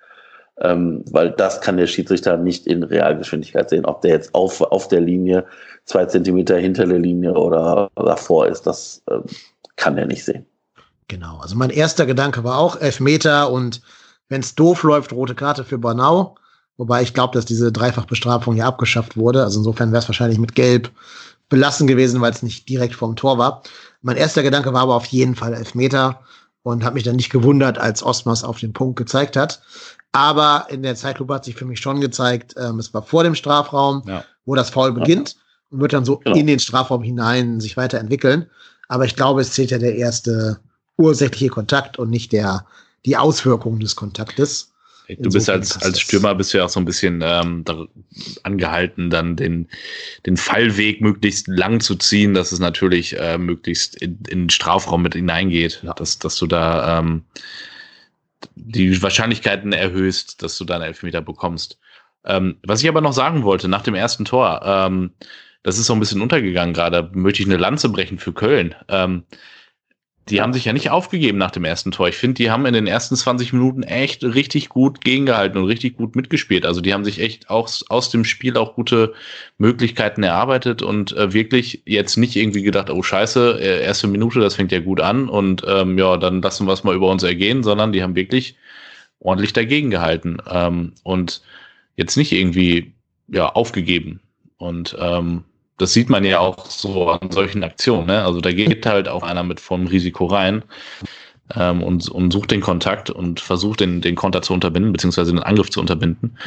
ähm, 0.62 1.04
weil 1.12 1.32
das 1.32 1.62
kann 1.62 1.78
der 1.78 1.88
Schiedsrichter 1.88 2.38
nicht 2.38 2.68
in 2.68 2.84
Realgeschwindigkeit 2.84 3.70
sehen. 3.70 3.86
Ob 3.86 4.02
der 4.02 4.12
jetzt 4.12 4.34
auf, 4.34 4.62
auf 4.62 4.88
der 4.88 5.02
Linie 5.02 5.46
zwei 5.86 6.06
Zentimeter 6.06 6.58
hinter 6.58 6.86
der 6.86 7.00
Linie 7.00 7.34
oder 7.34 7.90
davor 7.96 8.48
ist, 8.48 8.64
das 8.64 9.04
ähm, 9.10 9.24
kann 9.76 9.98
er 9.98 10.08
nicht 10.08 10.26
sehen. 10.26 10.46
Genau, 11.08 11.40
also 11.40 11.56
mein 11.56 11.70
erster 11.70 12.06
Gedanke 12.06 12.44
war 12.44 12.58
auch 12.58 12.82
Elfmeter 12.82 13.52
und 13.52 13.82
wenn 14.30 14.42
es 14.42 14.56
doof 14.56 14.84
läuft, 14.84 15.14
rote 15.14 15.36
Karte 15.36 15.64
für 15.64 15.78
Bornau. 15.78 16.36
Wobei 16.76 17.02
ich 17.02 17.14
glaube, 17.14 17.34
dass 17.34 17.46
diese 17.46 17.72
Dreifachbestrafung 17.72 18.56
ja 18.56 18.68
abgeschafft 18.68 19.18
wurde. 19.18 19.44
Also 19.44 19.60
insofern 19.60 19.92
wäre 19.92 20.02
es 20.02 20.10
wahrscheinlich 20.10 20.38
mit 20.38 20.54
Gelb 20.54 20.92
belassen 21.50 21.88
gewesen, 21.88 22.22
weil 22.22 22.32
es 22.32 22.44
nicht 22.44 22.68
direkt 22.68 22.96
vorm 22.96 23.16
Tor 23.16 23.38
war. 23.38 23.64
Mein 24.02 24.18
erster 24.18 24.44
Gedanke 24.44 24.74
war 24.74 24.82
aber 24.82 24.96
auf 24.96 25.06
jeden 25.06 25.36
Fall 25.36 25.54
Elfmeter 25.54 26.20
und 26.64 26.84
habe 26.84 26.96
mich 26.96 27.04
dann 27.04 27.16
nicht 27.16 27.32
gewundert, 27.32 27.78
als 27.78 28.04
Osmas 28.04 28.44
auf 28.44 28.60
den 28.60 28.74
Punkt 28.74 28.98
gezeigt 28.98 29.38
hat. 29.38 29.62
Aber 30.12 30.68
in 30.70 30.84
der 30.84 30.96
Zeitlupe 30.96 31.34
hat 31.34 31.46
sich 31.46 31.56
für 31.56 31.66
mich 31.66 31.80
schon 31.80 32.02
gezeigt, 32.02 32.56
ähm, 32.58 32.80
es 32.80 32.94
war 32.94 33.04
vor 33.04 33.24
dem 33.24 33.36
Strafraum, 33.36 34.04
ja. 34.08 34.24
wo 34.46 34.56
das 34.56 34.70
Foul 34.70 34.94
beginnt 34.94 35.34
ja. 35.34 35.40
und 35.72 35.82
wird 35.82 35.94
dann 35.94 36.06
so 36.06 36.18
genau. 36.18 36.36
in 36.36 36.48
den 36.48 36.60
Strafraum 36.60 37.04
hinein 37.04 37.60
sich 37.60 37.78
weiterentwickeln. 37.78 38.50
Aber 38.88 39.06
ich 39.06 39.16
glaube, 39.16 39.42
es 39.42 39.52
zählt 39.52 39.72
ja 39.72 39.78
der 39.78 39.96
erste 39.96 40.60
ursächliche 40.98 41.50
Kontakt 41.50 42.00
und 42.00 42.10
nicht 42.10 42.32
der, 42.32 42.66
die 43.06 43.18
Auswirkungen 43.18 43.80
des 43.80 43.96
Kontaktes. 43.96 44.72
Du 45.08 45.30
bist 45.30 45.50
als, 45.50 45.82
als 45.84 46.02
Stürmer 46.02 46.36
bist 46.36 46.54
du 46.54 46.58
ja 46.58 46.66
auch 46.66 46.70
so 46.70 46.82
ein 46.82 46.86
bisschen 46.86 47.22
ähm, 47.24 47.64
angehalten, 48.44 49.10
dann 49.10 49.38
den, 49.38 49.70
den 50.26 50.36
Fallweg 50.36 51.00
möglichst 51.00 51.48
lang 51.48 51.80
zu 51.80 51.96
ziehen, 51.96 52.34
dass 52.34 52.52
es 52.52 52.60
natürlich 52.60 53.18
äh, 53.18 53.38
möglichst 53.38 53.96
in, 54.02 54.20
in 54.28 54.44
den 54.44 54.50
Strafraum 54.50 55.04
mit 55.04 55.14
hineingeht, 55.14 55.82
ja. 55.84 55.94
dass, 55.94 56.20
dass 56.20 56.36
du 56.36 56.46
da 56.46 57.00
ähm, 57.00 57.24
die 58.56 59.02
Wahrscheinlichkeiten 59.02 59.74
erhöhst, 59.74 60.42
dass 60.44 60.58
du 60.58 60.66
dann 60.66 60.82
Elfmeter 60.82 61.22
bekommst. 61.22 61.80
Ähm, 62.26 62.58
was 62.66 62.84
ich 62.84 62.90
aber 62.90 63.02
noch 63.02 63.14
sagen 63.14 63.44
wollte, 63.44 63.68
nach 63.68 63.82
dem 63.82 63.96
ersten 63.96 64.26
Tor, 64.26 64.62
ähm, 64.64 65.14
das 65.64 65.78
ist 65.78 65.88
so 65.88 65.94
ein 65.94 66.00
bisschen 66.00 66.22
untergegangen 66.22 66.74
gerade, 66.74 67.10
möchte 67.14 67.42
ich 67.42 67.48
eine 67.48 67.58
Lanze 67.58 67.90
brechen 67.90 68.20
für 68.20 68.34
Köln. 68.34 68.76
Ähm, 68.90 69.24
die 70.30 70.42
haben 70.42 70.54
sich 70.54 70.66
ja 70.66 70.74
nicht 70.74 70.90
aufgegeben 70.90 71.38
nach 71.38 71.52
dem 71.52 71.64
ersten 71.64 71.92
Tor. 71.92 72.08
Ich 72.08 72.18
finde, 72.18 72.36
die 72.36 72.52
haben 72.52 72.66
in 72.66 72.74
den 72.74 72.88
ersten 72.88 73.16
20 73.16 73.54
Minuten 73.54 73.84
echt 73.84 74.24
richtig 74.24 74.70
gut 74.70 75.02
gegengehalten 75.02 75.60
und 75.60 75.66
richtig 75.66 75.98
gut 75.98 76.16
mitgespielt. 76.16 76.66
Also 76.66 76.82
die 76.82 76.94
haben 76.94 77.06
sich 77.06 77.20
echt 77.20 77.50
auch 77.50 77.70
aus 77.90 78.10
dem 78.10 78.26
Spiel 78.26 78.58
auch 78.58 78.76
gute 78.76 79.14
Möglichkeiten 79.58 80.24
erarbeitet 80.24 80.82
und 80.82 81.16
äh, 81.16 81.34
wirklich 81.34 81.84
jetzt 81.86 82.18
nicht 82.18 82.36
irgendwie 82.36 82.64
gedacht, 82.64 82.90
oh 82.90 83.02
scheiße, 83.02 83.60
äh, 83.60 83.84
erste 83.84 84.08
Minute, 84.08 84.40
das 84.40 84.56
fängt 84.56 84.72
ja 84.72 84.80
gut 84.80 85.02
an 85.02 85.30
und 85.30 85.64
ähm, 85.68 85.98
ja, 85.98 86.18
dann 86.18 86.42
lassen 86.42 86.68
wir 86.68 86.74
es 86.74 86.84
mal 86.84 86.96
über 86.96 87.10
uns 87.10 87.24
ergehen, 87.24 87.64
sondern 87.64 87.92
die 87.92 88.04
haben 88.04 88.16
wirklich 88.16 88.56
ordentlich 89.20 89.54
dagegen 89.54 89.90
gehalten 89.90 90.38
ähm, 90.50 90.94
und 91.04 91.42
jetzt 91.96 92.18
nicht 92.18 92.32
irgendwie 92.32 92.94
ja 93.28 93.50
aufgegeben. 93.50 94.22
Und 94.58 94.96
ähm, 95.00 95.44
das 95.78 95.94
sieht 95.94 96.10
man 96.10 96.24
ja 96.24 96.40
auch 96.40 96.66
so 96.66 97.10
an 97.10 97.32
solchen 97.32 97.64
Aktionen. 97.64 98.08
Ne? 98.08 98.24
Also 98.24 98.42
da 98.42 98.52
geht 98.52 98.86
halt 98.86 99.08
auch 99.08 99.24
einer 99.24 99.44
mit 99.44 99.60
vollem 99.60 99.88
Risiko 99.88 100.26
rein 100.26 100.64
ähm, 101.56 101.84
und, 101.84 102.10
und 102.10 102.32
sucht 102.32 102.52
den 102.52 102.62
Kontakt 102.62 103.10
und 103.10 103.40
versucht 103.40 103.80
den, 103.80 104.02
den 104.02 104.16
Konter 104.16 104.42
zu 104.42 104.54
unterbinden, 104.54 104.92
beziehungsweise 104.92 105.32
den 105.32 105.44
Angriff 105.44 105.70
zu 105.70 105.80
unterbinden. 105.80 106.38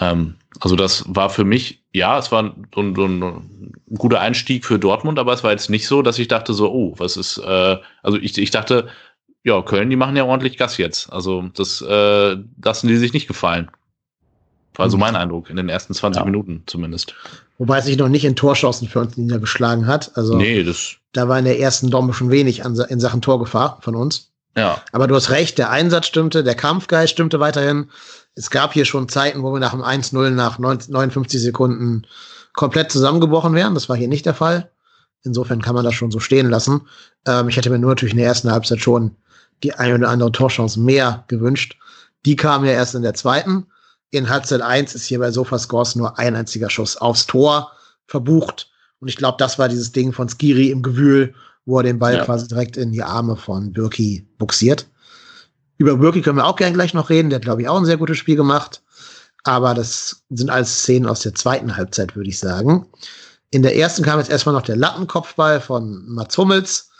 Ähm, 0.00 0.36
also 0.60 0.76
das 0.76 1.04
war 1.06 1.30
für 1.30 1.44
mich, 1.44 1.82
ja, 1.92 2.18
es 2.18 2.32
war 2.32 2.42
ein, 2.42 2.66
ein, 2.76 2.96
ein, 2.96 3.72
guter 3.96 4.20
Einstieg 4.20 4.64
für 4.64 4.78
Dortmund, 4.78 5.18
aber 5.18 5.32
es 5.32 5.44
war 5.44 5.50
jetzt 5.50 5.70
nicht 5.70 5.86
so, 5.86 6.02
dass 6.02 6.18
ich 6.18 6.28
dachte 6.28 6.54
so, 6.54 6.72
oh, 6.72 6.94
was 6.96 7.16
ist, 7.16 7.38
äh, 7.38 7.76
also 8.02 8.18
ich, 8.18 8.36
ich 8.38 8.50
dachte, 8.50 8.88
ja, 9.42 9.60
Köln, 9.62 9.90
die 9.90 9.96
machen 9.96 10.16
ja 10.16 10.24
ordentlich 10.24 10.58
Gas 10.58 10.76
jetzt. 10.76 11.12
Also 11.12 11.48
das 11.54 11.80
äh, 11.80 12.36
lassen 12.62 12.88
die 12.88 12.96
sich 12.96 13.12
nicht 13.12 13.28
gefallen. 13.28 13.70
War 14.74 14.90
so 14.90 14.96
mhm. 14.96 15.00
mein 15.02 15.16
Eindruck 15.16 15.50
in 15.50 15.56
den 15.56 15.68
ersten 15.68 15.94
20 15.94 16.20
ja. 16.20 16.24
Minuten 16.24 16.62
zumindest. 16.66 17.14
Wobei 17.60 17.76
es 17.76 17.84
sich 17.84 17.98
noch 17.98 18.08
nicht 18.08 18.24
in 18.24 18.36
Torschancen 18.36 18.88
für 18.88 19.00
uns 19.00 19.18
niedergeschlagen 19.18 19.86
hat. 19.86 20.12
Also 20.14 20.34
nee, 20.34 20.64
das 20.64 20.96
da 21.12 21.28
war 21.28 21.38
in 21.38 21.44
der 21.44 21.60
ersten 21.60 21.90
Dombe 21.90 22.14
schon 22.14 22.30
wenig 22.30 22.64
an, 22.64 22.74
in 22.88 23.00
Sachen 23.00 23.20
Torgefahr 23.20 23.78
von 23.82 23.94
uns. 23.94 24.30
Ja. 24.56 24.80
Aber 24.92 25.06
du 25.06 25.14
hast 25.14 25.28
recht, 25.28 25.58
der 25.58 25.68
Einsatz 25.68 26.06
stimmte, 26.06 26.42
der 26.42 26.54
Kampfgeist 26.54 27.12
stimmte 27.12 27.38
weiterhin. 27.38 27.90
Es 28.34 28.48
gab 28.48 28.72
hier 28.72 28.86
schon 28.86 29.10
Zeiten, 29.10 29.42
wo 29.42 29.52
wir 29.52 29.60
nach 29.60 29.72
dem 29.72 29.82
1-0 29.82 30.30
nach 30.30 30.58
59 30.58 31.38
Sekunden 31.38 32.06
komplett 32.54 32.90
zusammengebrochen 32.90 33.54
wären. 33.54 33.74
Das 33.74 33.90
war 33.90 33.96
hier 33.96 34.08
nicht 34.08 34.24
der 34.24 34.34
Fall. 34.34 34.70
Insofern 35.22 35.60
kann 35.60 35.74
man 35.74 35.84
das 35.84 35.92
schon 35.92 36.10
so 36.10 36.18
stehen 36.18 36.48
lassen. 36.48 36.88
Ähm, 37.26 37.50
ich 37.50 37.58
hätte 37.58 37.68
mir 37.68 37.78
nur 37.78 37.90
natürlich 37.90 38.14
in 38.14 38.20
der 38.20 38.28
ersten 38.28 38.50
Halbzeit 38.50 38.80
schon 38.80 39.16
die 39.62 39.74
eine 39.74 39.96
oder 39.96 40.08
andere 40.08 40.32
Torchance 40.32 40.80
mehr 40.80 41.24
gewünscht. 41.28 41.76
Die 42.24 42.36
kam 42.36 42.64
ja 42.64 42.72
erst 42.72 42.94
in 42.94 43.02
der 43.02 43.12
zweiten. 43.12 43.66
In 44.10 44.28
Halbzeit 44.28 44.60
1 44.60 44.94
ist 44.94 45.06
hier 45.06 45.20
bei 45.20 45.30
Sofascores 45.30 45.94
nur 45.94 46.18
ein 46.18 46.34
einziger 46.34 46.68
Schuss 46.68 46.96
aufs 46.96 47.26
Tor 47.26 47.72
verbucht. 48.06 48.70
Und 49.00 49.08
ich 49.08 49.16
glaube, 49.16 49.36
das 49.38 49.58
war 49.58 49.68
dieses 49.68 49.92
Ding 49.92 50.12
von 50.12 50.28
Skiri 50.28 50.70
im 50.70 50.82
Gewühl, 50.82 51.34
wo 51.64 51.78
er 51.78 51.84
den 51.84 51.98
Ball 51.98 52.14
ja. 52.14 52.24
quasi 52.24 52.48
direkt 52.48 52.76
in 52.76 52.92
die 52.92 53.02
Arme 53.02 53.36
von 53.36 53.72
Birki 53.72 54.26
buxiert. 54.38 54.86
Über 55.78 55.96
Birki 55.96 56.20
können 56.20 56.36
wir 56.36 56.46
auch 56.46 56.56
gern 56.56 56.74
gleich 56.74 56.92
noch 56.92 57.08
reden. 57.08 57.30
Der 57.30 57.36
hat, 57.36 57.44
glaube 57.44 57.62
ich, 57.62 57.68
auch 57.68 57.78
ein 57.78 57.86
sehr 57.86 57.96
gutes 57.96 58.18
Spiel 58.18 58.36
gemacht. 58.36 58.82
Aber 59.44 59.74
das 59.74 60.22
sind 60.28 60.50
alles 60.50 60.80
Szenen 60.80 61.06
aus 61.06 61.20
der 61.20 61.34
zweiten 61.34 61.76
Halbzeit, 61.76 62.14
würde 62.14 62.28
ich 62.28 62.38
sagen. 62.38 62.86
In 63.50 63.62
der 63.62 63.76
ersten 63.76 64.02
kam 64.02 64.18
jetzt 64.18 64.30
erstmal 64.30 64.54
noch 64.54 64.62
der 64.62 64.76
Lattenkopfball 64.76 65.60
von 65.60 66.04
Mats 66.08 66.36
Hummels, 66.36 66.90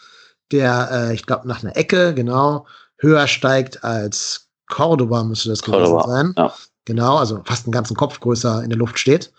der, 0.50 0.88
äh, 0.90 1.14
ich 1.14 1.26
glaube, 1.26 1.46
nach 1.46 1.62
einer 1.62 1.76
Ecke, 1.76 2.14
genau, 2.14 2.66
höher 2.98 3.26
steigt 3.26 3.84
als 3.84 4.48
Cordoba, 4.68 5.22
müsste 5.22 5.50
das 5.50 5.62
gewesen 5.62 6.00
sein. 6.06 6.34
Ja. 6.36 6.52
Genau, 6.90 7.18
also 7.18 7.40
fast 7.44 7.66
einen 7.66 7.72
ganzen 7.72 7.96
Kopf 7.96 8.18
größer 8.18 8.64
in 8.64 8.68
der 8.68 8.76
Luft 8.76 8.98
steht 8.98 9.30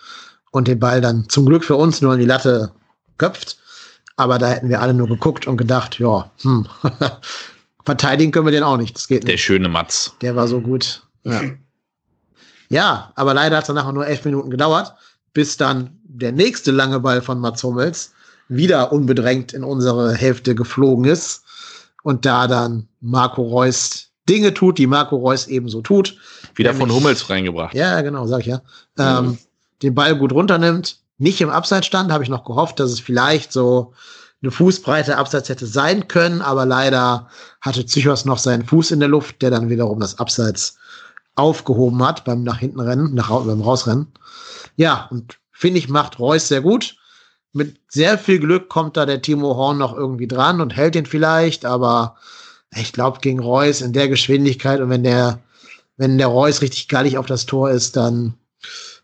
und 0.52 0.70
den 0.70 0.80
Ball 0.80 1.02
dann 1.02 1.28
zum 1.28 1.46
Glück 1.46 1.66
für 1.66 1.76
uns 1.76 2.00
nur 2.00 2.14
in 2.14 2.22
die 2.22 2.26
Latte 2.26 2.72
köpft. 3.18 3.58
Aber 4.16 4.40
da 4.40 4.48
hätten 4.48 4.70
wir 4.70 4.80
alle 4.80 4.94
nur 4.94 5.10
geguckt 5.10 5.48
und 5.48 5.58
gedacht, 5.58 6.00
ja, 6.00 6.32
hm, 6.44 6.66
verteidigen 7.86 8.32
können 8.32 8.46
wir 8.46 8.54
den 8.54 8.64
auch 8.64 8.78
nicht. 8.78 8.96
Das 8.96 9.10
geht 9.10 9.26
nicht. 9.26 9.34
Der 9.34 9.38
schöne 9.38 9.68
Matz. 9.68 10.14
Der 10.22 10.38
war 10.38 10.48
so 10.48 10.62
gut. 10.62 11.04
Ja, 11.26 11.42
ja 12.70 13.12
aber 13.16 13.34
leider 13.34 13.58
hat 13.58 13.64
es 13.64 13.68
dann 13.68 13.76
nachher 13.76 13.92
nur 13.92 14.08
elf 14.08 14.24
Minuten 14.24 14.50
gedauert, 14.50 14.94
bis 15.34 15.58
dann 15.58 16.00
der 16.06 16.32
nächste 16.32 16.72
lange 16.72 17.02
Ball 17.02 17.22
von 17.22 17.38
Mats 17.38 17.62
Hummels 17.66 18.14
wieder 18.48 18.94
unbedrängt 18.94 19.52
in 19.52 19.66
unsere 19.66 20.14
Hälfte 20.14 20.56
geflogen 20.56 21.04
ist. 21.04 21.44
Und 22.04 22.26
da 22.26 22.48
dann 22.48 22.88
Marco 23.02 23.42
Reus 23.42 24.12
Dinge 24.30 24.54
tut, 24.54 24.78
die 24.78 24.88
Marco 24.88 25.18
Reus 25.18 25.48
ebenso 25.48 25.82
tut. 25.82 26.16
Wieder 26.56 26.74
von 26.74 26.92
Hummels 26.92 27.30
reingebracht. 27.30 27.74
Ja, 27.74 28.02
genau, 28.02 28.26
sag 28.28 28.42
ich 28.42 28.48
ja. 28.48 28.62
Ähm, 28.98 29.26
mhm. 29.26 29.38
Den 29.82 29.96
Ball 29.96 30.16
gut 30.16 30.32
runternimmt, 30.32 30.98
nicht 31.18 31.42
im 31.42 31.50
Abseits 31.50 31.88
stand, 31.88 32.12
habe 32.12 32.24
ich 32.24 32.30
noch 32.30 32.44
gehofft, 32.44 32.80
dass 32.80 32.92
es 32.92 33.00
vielleicht 33.00 33.52
so 33.52 33.94
eine 34.42 34.52
Fußbreite 34.52 35.18
Abseits 35.18 35.50
hätte 35.50 35.68
sein 35.68 36.08
können, 36.08 36.42
aber 36.42 36.66
leider 36.66 37.28
hatte 37.62 37.86
Zychos 37.86 38.26
noch 38.26 38.40
seinen 38.40 38.66
Fuß 38.66 38.92
in 38.92 39.00
der 39.00 39.10
Luft, 39.10 39.42
der 39.42 39.52
dann 39.52 39.70
wiederum 39.70 40.00
das 40.00 40.18
Abseits 40.18 40.78
aufgehoben 41.36 42.04
hat 42.04 42.26
beim 42.26 42.44
nach 42.44 42.58
hinten 42.58 42.80
rennen, 42.80 43.14
nach, 43.14 43.30
beim 43.30 43.62
Rausrennen. 43.62 44.08
Ja, 44.76 45.08
und 45.12 45.38
finde 45.52 45.80
ich, 45.80 45.90
macht 45.90 46.20
Reus 46.20 46.48
sehr 46.48 46.62
gut. 46.62 46.96
Mit 47.54 47.80
sehr 47.88 48.18
viel 48.18 48.40
Glück 48.40 48.70
kommt 48.70 48.98
da 48.98 49.06
der 49.06 49.22
Timo 49.22 49.56
Horn 49.56 49.78
noch 49.78 49.96
irgendwie 49.96 50.28
dran 50.28 50.62
und 50.62 50.76
hält 50.76 50.96
ihn 50.96 51.06
vielleicht, 51.06 51.66
aber 51.66 52.16
ich 52.76 52.94
glaube, 52.94 53.20
gegen 53.20 53.40
Reus 53.40 53.82
in 53.82 53.94
der 53.94 54.08
Geschwindigkeit 54.08 54.80
und 54.80 54.90
wenn 54.90 55.04
der, 55.04 55.40
wenn 56.02 56.18
der 56.18 56.28
Reus 56.28 56.64
richtig 56.64 56.88
gallig 56.88 57.20
auf 57.20 57.28
das 57.28 57.46
Tor 57.46 57.70
ist, 57.70 57.96
dann 57.96 58.34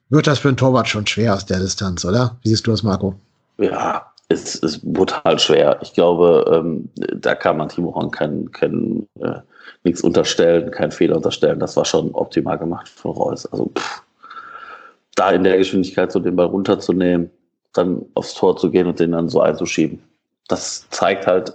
wird 0.10 0.26
das 0.26 0.40
für 0.40 0.48
einen 0.48 0.58
Torwart 0.58 0.88
schon 0.88 1.06
schwer 1.06 1.36
aus 1.36 1.46
der 1.46 1.60
Distanz, 1.60 2.04
oder? 2.04 2.38
Wie 2.42 2.50
siehst 2.50 2.66
du 2.66 2.72
das, 2.72 2.82
Marco? 2.82 3.14
Ja, 3.60 4.12
es 4.30 4.56
ist 4.56 4.82
brutal 4.82 5.38
schwer. 5.38 5.78
Ich 5.84 5.94
glaube, 5.94 6.44
ähm, 6.52 6.90
da 6.96 7.36
kann 7.36 7.58
man 7.58 7.70
Timo 7.70 7.94
Horn 7.94 8.10
kein, 8.10 8.52
kein, 8.52 9.08
äh, 9.20 9.42
nichts 9.84 10.02
unterstellen, 10.02 10.72
keinen 10.72 10.92
Fehler 10.92 11.18
unterstellen. 11.18 11.60
Das 11.60 11.78
war 11.78 11.86
schon 11.86 12.10
optimal 12.16 12.58
gemacht 12.58 12.90
von 12.90 13.12
Reus. 13.12 13.46
Also 13.46 13.72
pff, 13.78 14.02
da 15.14 15.30
in 15.30 15.44
der 15.44 15.60
Geschwindigkeit 15.60 16.12
so 16.12 16.20
den 16.20 16.36
Ball 16.36 16.48
runterzunehmen, 16.48 17.30
dann 17.74 18.04
aufs 18.16 18.34
Tor 18.34 18.58
zu 18.58 18.72
gehen 18.72 18.88
und 18.88 19.00
den 19.00 19.12
dann 19.12 19.30
so 19.30 19.40
einzuschieben 19.40 20.02
das 20.48 20.88
zeigt 20.90 21.28
halt, 21.28 21.54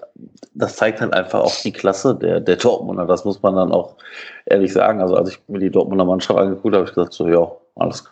das 0.55 0.77
zeigt 0.77 1.01
halt 1.01 1.13
einfach 1.15 1.41
auch 1.41 1.55
die 1.63 1.73
Klasse 1.73 2.15
der, 2.15 2.41
der 2.41 2.57
Dortmunder. 2.57 3.07
Das 3.07 3.25
muss 3.25 3.43
man 3.43 3.57
dann 3.57 3.73
auch 3.73 3.97
ehrlich 4.47 4.73
sagen. 4.73 5.01
Also 5.01 5.17
als 5.17 5.31
ich 5.31 5.39
mir 5.49 5.59
die 5.59 5.71
Dortmunder 5.71 6.05
Mannschaft 6.05 6.39
angeguckt 6.39 6.75
habe, 6.75 6.79
habe 6.79 6.89
ich 6.89 6.95
gesagt, 6.95 7.13
so, 7.15 7.29
ja, 7.29 7.51
alles 7.77 8.05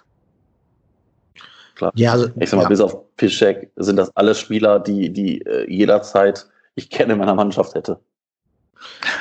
klar. 1.75 1.93
Ja, 1.95 2.13
also, 2.13 2.29
ich 2.39 2.51
sag 2.51 2.59
mal, 2.59 2.65
ja. 2.65 2.69
bis 2.69 2.81
auf 2.81 2.97
Piszek 3.17 3.71
sind 3.77 3.97
das 3.97 4.15
alle 4.17 4.35
Spieler, 4.35 4.81
die, 4.81 5.11
die 5.13 5.41
äh, 5.43 5.71
jederzeit 5.71 6.47
ich 6.75 6.91
kenne 6.91 7.13
in 7.15 7.19
meiner 7.19 7.35
Mannschaft 7.35 7.75
hätte. 7.75 8.01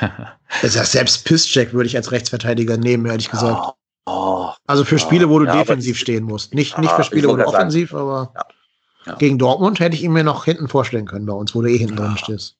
also 0.62 0.82
selbst 0.82 1.24
Piszczek 1.24 1.72
würde 1.72 1.86
ich 1.86 1.96
als 1.96 2.12
Rechtsverteidiger 2.12 2.76
nehmen, 2.76 3.06
ehrlich 3.06 3.30
gesagt. 3.30 3.74
Oh, 4.06 4.10
oh, 4.12 4.50
also 4.66 4.84
für 4.84 4.98
Spiele, 4.98 5.28
wo 5.28 5.38
du 5.38 5.46
ja, 5.46 5.56
defensiv 5.56 5.98
stehen 5.98 6.24
musst. 6.24 6.54
Nicht, 6.54 6.78
nicht 6.78 6.92
für 6.92 7.04
Spiele, 7.04 7.28
wo 7.28 7.36
du 7.36 7.46
offensiv, 7.46 7.90
sagen, 7.90 8.02
aber. 8.02 8.32
Ja. 9.06 9.14
Gegen 9.16 9.38
Dortmund 9.38 9.80
hätte 9.80 9.96
ich 9.96 10.02
ihn 10.02 10.12
mir 10.12 10.24
noch 10.24 10.44
hinten 10.44 10.68
vorstellen 10.68 11.06
können 11.06 11.26
bei 11.26 11.32
uns, 11.32 11.54
wo 11.54 11.62
du 11.62 11.68
eh 11.68 11.78
hinten 11.78 11.98
ja. 11.98 12.06
drin 12.06 12.18
stehst. 12.18 12.56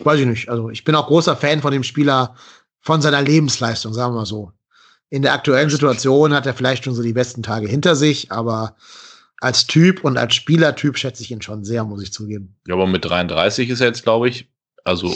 Weiß 0.00 0.18
ich 0.18 0.26
nicht. 0.26 0.48
Also 0.48 0.70
ich 0.70 0.84
bin 0.84 0.94
auch 0.94 1.06
großer 1.06 1.36
Fan 1.36 1.60
von 1.60 1.72
dem 1.72 1.82
Spieler, 1.84 2.34
von 2.80 3.00
seiner 3.00 3.22
Lebensleistung, 3.22 3.94
sagen 3.94 4.12
wir 4.12 4.20
mal 4.20 4.26
so. 4.26 4.52
In 5.08 5.22
der 5.22 5.34
aktuellen 5.34 5.70
Situation 5.70 6.32
hat 6.32 6.46
er 6.46 6.54
vielleicht 6.54 6.84
schon 6.84 6.94
so 6.94 7.02
die 7.02 7.12
besten 7.12 7.42
Tage 7.42 7.68
hinter 7.68 7.94
sich, 7.94 8.32
aber 8.32 8.76
als 9.40 9.66
Typ 9.66 10.04
und 10.04 10.16
als 10.16 10.34
Spielertyp 10.34 10.96
schätze 10.96 11.22
ich 11.22 11.30
ihn 11.30 11.42
schon 11.42 11.64
sehr, 11.64 11.84
muss 11.84 12.02
ich 12.02 12.12
zugeben. 12.12 12.56
Ja, 12.66 12.74
aber 12.74 12.86
mit 12.86 13.04
33 13.04 13.68
ist 13.68 13.80
er 13.80 13.88
jetzt, 13.88 14.04
glaube 14.04 14.28
ich, 14.28 14.48
also 14.84 15.14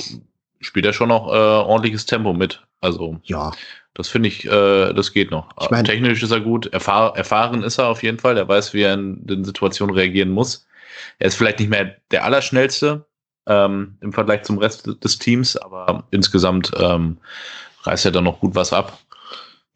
spielt 0.60 0.86
er 0.86 0.92
schon 0.92 1.08
noch 1.08 1.28
äh, 1.28 1.36
ordentliches 1.36 2.06
Tempo 2.06 2.34
mit. 2.34 2.62
Also 2.80 3.18
ja. 3.24 3.52
Das 3.96 4.08
finde 4.08 4.28
ich, 4.28 4.44
äh, 4.44 4.92
das 4.92 5.12
geht 5.12 5.30
noch. 5.30 5.48
Ich 5.60 5.70
mein, 5.70 5.84
Technisch 5.84 6.22
ist 6.22 6.30
er 6.30 6.40
gut, 6.40 6.66
erfahr 6.66 7.16
erfahren 7.16 7.62
ist 7.62 7.78
er 7.78 7.88
auf 7.88 8.02
jeden 8.02 8.18
Fall. 8.18 8.36
Er 8.36 8.46
weiß, 8.46 8.74
wie 8.74 8.82
er 8.82 8.94
in 8.94 9.26
den 9.26 9.44
Situationen 9.44 9.94
reagieren 9.94 10.30
muss. 10.30 10.66
Er 11.18 11.28
ist 11.28 11.36
vielleicht 11.36 11.60
nicht 11.60 11.70
mehr 11.70 11.96
der 12.10 12.24
Allerschnellste 12.24 13.06
ähm, 13.46 13.96
im 14.02 14.12
Vergleich 14.12 14.42
zum 14.42 14.58
Rest 14.58 14.86
des 15.02 15.18
Teams, 15.18 15.56
aber 15.56 16.04
insgesamt 16.10 16.72
ähm, 16.78 17.16
reißt 17.84 18.04
er 18.04 18.12
da 18.12 18.20
noch 18.20 18.40
gut 18.40 18.54
was 18.54 18.74
ab. 18.74 18.98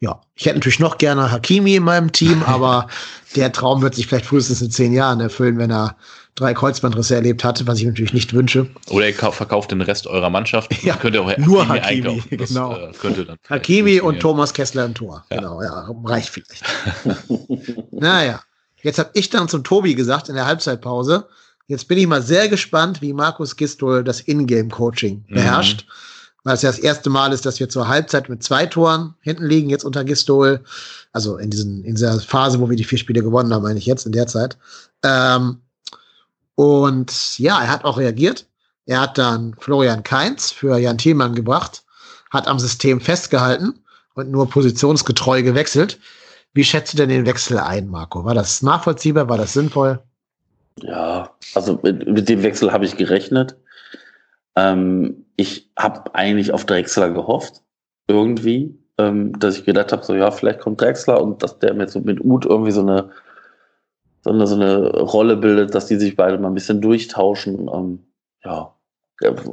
Ja, 0.01 0.21
ich 0.35 0.45
hätte 0.45 0.57
natürlich 0.57 0.79
noch 0.79 0.99
gerne 0.99 1.31
Hakimi 1.31 1.75
in 1.75 1.83
meinem 1.83 2.11
Team, 2.11 2.43
aber 2.45 2.87
der 3.35 3.51
Traum 3.51 3.81
wird 3.81 3.95
sich 3.95 4.05
vielleicht 4.05 4.27
frühestens 4.27 4.61
in 4.61 4.69
zehn 4.69 4.93
Jahren 4.93 5.19
erfüllen, 5.19 5.57
wenn 5.57 5.71
er 5.71 5.95
drei 6.35 6.53
Kreuzbandrisse 6.53 7.15
erlebt 7.15 7.43
hat, 7.43 7.65
was 7.67 7.79
ich 7.79 7.85
natürlich 7.85 8.13
nicht 8.13 8.33
wünsche. 8.33 8.67
Oder 8.89 9.09
ihr 9.09 9.13
verkauft 9.13 9.71
den 9.71 9.81
Rest 9.81 10.07
eurer 10.07 10.29
Mannschaft. 10.29 10.71
Ja, 10.83 10.95
könnt 10.95 11.15
ihr 11.15 11.21
auch 11.21 11.37
nur 11.37 11.67
Hakimi, 11.67 12.19
Hakimi 12.19 12.37
das, 12.37 12.49
genau. 12.49 12.75
Äh, 12.75 12.91
könnte 12.99 13.25
dann 13.25 13.37
Hakimi 13.49 13.99
und 13.99 14.19
Thomas 14.19 14.53
Kessler 14.53 14.85
im 14.85 14.93
Tor. 14.95 15.23
Ja. 15.29 15.37
Genau, 15.37 15.61
ja, 15.61 15.87
reicht 16.05 16.29
vielleicht. 16.29 16.63
naja, 17.91 18.41
jetzt 18.81 18.97
habe 18.97 19.11
ich 19.13 19.29
dann 19.29 19.47
zum 19.47 19.63
Tobi 19.63 19.93
gesagt 19.93 20.29
in 20.29 20.35
der 20.35 20.45
Halbzeitpause, 20.45 21.27
jetzt 21.67 21.87
bin 21.87 21.99
ich 21.99 22.07
mal 22.07 22.21
sehr 22.21 22.49
gespannt, 22.49 23.01
wie 23.01 23.13
Markus 23.13 23.55
Gistol 23.55 24.03
das 24.03 24.21
Ingame-Coaching 24.21 25.25
mhm. 25.27 25.33
beherrscht. 25.33 25.85
Mhm 25.85 25.91
weil 26.43 26.55
es 26.55 26.61
ja 26.61 26.69
das 26.69 26.79
erste 26.79 27.09
Mal 27.09 27.33
ist, 27.33 27.45
dass 27.45 27.59
wir 27.59 27.69
zur 27.69 27.87
Halbzeit 27.87 28.29
mit 28.29 28.43
zwei 28.43 28.65
Toren 28.65 29.13
hinten 29.21 29.45
liegen, 29.45 29.69
jetzt 29.69 29.85
unter 29.85 30.03
Gistol. 30.03 30.61
Also 31.13 31.37
in, 31.37 31.49
diesen, 31.49 31.83
in 31.83 31.95
dieser 31.95 32.19
Phase, 32.19 32.59
wo 32.59 32.69
wir 32.69 32.77
die 32.77 32.83
vier 32.83 32.97
Spiele 32.97 33.21
gewonnen 33.21 33.53
haben, 33.53 33.63
meine 33.63 33.77
ich 33.77 33.85
jetzt 33.85 34.05
in 34.05 34.11
der 34.11 34.27
Zeit. 34.27 34.57
Ähm, 35.03 35.61
und 36.55 37.39
ja, 37.39 37.61
er 37.61 37.69
hat 37.69 37.85
auch 37.85 37.97
reagiert. 37.97 38.47
Er 38.85 39.01
hat 39.01 39.17
dann 39.17 39.55
Florian 39.59 40.03
Kainz 40.03 40.51
für 40.51 40.77
Jan 40.77 40.97
Thielmann 40.97 41.35
gebracht, 41.35 41.83
hat 42.29 42.47
am 42.47 42.59
System 42.59 42.99
festgehalten 42.99 43.79
und 44.15 44.31
nur 44.31 44.49
positionsgetreu 44.49 45.43
gewechselt. 45.43 45.99
Wie 46.53 46.63
schätzt 46.63 46.93
du 46.93 46.97
denn 46.97 47.09
den 47.09 47.25
Wechsel 47.25 47.57
ein, 47.59 47.87
Marco? 47.87 48.25
War 48.25 48.33
das 48.33 48.61
nachvollziehbar? 48.61 49.29
War 49.29 49.37
das 49.37 49.53
sinnvoll? 49.53 50.01
Ja, 50.81 51.31
also 51.53 51.79
mit, 51.83 52.07
mit 52.07 52.27
dem 52.27 52.43
Wechsel 52.43 52.71
habe 52.71 52.85
ich 52.85 52.97
gerechnet. 52.97 53.55
Ähm, 54.55 55.25
ich 55.37 55.71
habe 55.77 56.13
eigentlich 56.13 56.51
auf 56.51 56.65
Drexler 56.65 57.11
gehofft, 57.11 57.61
irgendwie, 58.07 58.77
ähm, 58.97 59.37
dass 59.39 59.57
ich 59.57 59.65
gedacht 59.65 59.91
habe, 59.91 60.03
so 60.03 60.13
ja, 60.13 60.31
vielleicht 60.31 60.59
kommt 60.59 60.81
Drexler 60.81 61.21
und 61.21 61.41
dass 61.41 61.59
der 61.59 61.73
mit 61.73 61.89
so 61.89 62.01
mit 62.01 62.23
Ut 62.23 62.45
irgendwie 62.45 62.71
so 62.71 62.81
eine, 62.81 63.11
so 64.23 64.29
eine, 64.29 64.47
so 64.47 64.55
eine 64.55 65.01
Rolle 65.01 65.37
bildet, 65.37 65.73
dass 65.73 65.87
die 65.87 65.97
sich 65.97 66.15
beide 66.15 66.37
mal 66.37 66.49
ein 66.49 66.53
bisschen 66.53 66.81
durchtauschen. 66.81 67.69
Ähm, 67.73 68.05
ja, 68.43 68.73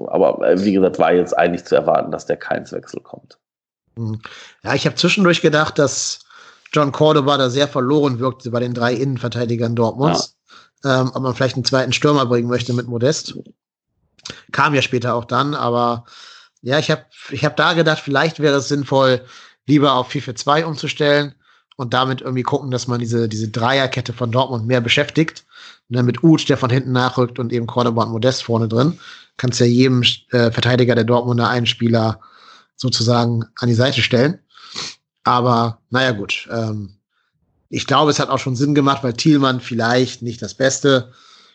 aber 0.08 0.46
äh, 0.46 0.62
wie 0.64 0.72
gesagt, 0.72 0.98
war 0.98 1.12
jetzt 1.12 1.36
eigentlich 1.36 1.64
zu 1.64 1.74
erwarten, 1.74 2.10
dass 2.10 2.26
der 2.26 2.36
keins 2.36 2.72
Wechsel 2.72 3.00
kommt. 3.00 3.38
Hm. 3.96 4.20
Ja, 4.62 4.74
ich 4.74 4.86
habe 4.86 4.96
zwischendurch 4.96 5.40
gedacht, 5.40 5.78
dass 5.78 6.20
John 6.72 6.92
Cordoba 6.92 7.38
da 7.38 7.50
sehr 7.50 7.68
verloren 7.68 8.18
wirkte 8.18 8.50
bei 8.50 8.60
den 8.60 8.74
drei 8.74 8.94
Innenverteidigern 8.94 9.74
Dortmunds. 9.74 10.36
Ja. 10.84 11.00
Ähm, 11.00 11.10
ob 11.14 11.22
man 11.22 11.34
vielleicht 11.34 11.56
einen 11.56 11.64
zweiten 11.64 11.92
Stürmer 11.92 12.26
bringen 12.26 12.48
möchte 12.48 12.72
mit 12.72 12.86
Modest. 12.86 13.36
Kam 14.52 14.74
ja 14.74 14.82
später 14.82 15.14
auch 15.14 15.24
dann, 15.24 15.54
aber 15.54 16.04
ja, 16.60 16.78
ich 16.78 16.90
habe 16.90 17.04
ich 17.30 17.44
hab 17.44 17.56
da 17.56 17.72
gedacht, 17.72 18.00
vielleicht 18.00 18.40
wäre 18.40 18.56
es 18.56 18.68
sinnvoll, 18.68 19.22
lieber 19.66 19.94
auf 19.94 20.10
4-4-2 20.10 20.64
umzustellen 20.64 21.34
und 21.78 21.94
damit 21.94 22.20
irgendwie 22.22 22.42
gucken, 22.42 22.72
dass 22.72 22.88
man 22.88 22.98
diese, 22.98 23.28
diese 23.28 23.48
Dreierkette 23.48 24.12
von 24.12 24.32
Dortmund 24.32 24.66
mehr 24.66 24.80
beschäftigt. 24.80 25.44
Und 25.88 25.94
dann 25.96 26.06
mit 26.06 26.24
Uth, 26.24 26.48
der 26.48 26.56
von 26.56 26.70
hinten 26.70 26.90
nachrückt 26.90 27.38
und 27.38 27.52
eben 27.52 27.68
Cordoba 27.68 28.02
und 28.02 28.10
Modest 28.10 28.42
vorne 28.42 28.66
drin, 28.66 28.98
kannst 29.36 29.60
ja 29.60 29.66
jedem 29.66 30.02
äh, 30.32 30.50
Verteidiger 30.50 30.96
der 30.96 31.04
Dortmunder 31.04 31.48
einen 31.48 31.66
Spieler 31.66 32.20
sozusagen 32.74 33.44
an 33.60 33.68
die 33.68 33.76
Seite 33.76 34.02
stellen. 34.02 34.40
Aber 35.22 35.78
naja, 35.90 36.10
gut. 36.10 36.48
Ähm, 36.50 36.96
ich 37.68 37.86
glaube, 37.86 38.10
es 38.10 38.18
hat 38.18 38.28
auch 38.28 38.40
schon 38.40 38.56
Sinn 38.56 38.74
gemacht, 38.74 39.04
weil 39.04 39.12
Thielmann 39.12 39.60
vielleicht 39.60 40.20
nicht 40.20 40.42
das 40.42 40.54
beste 40.54 41.12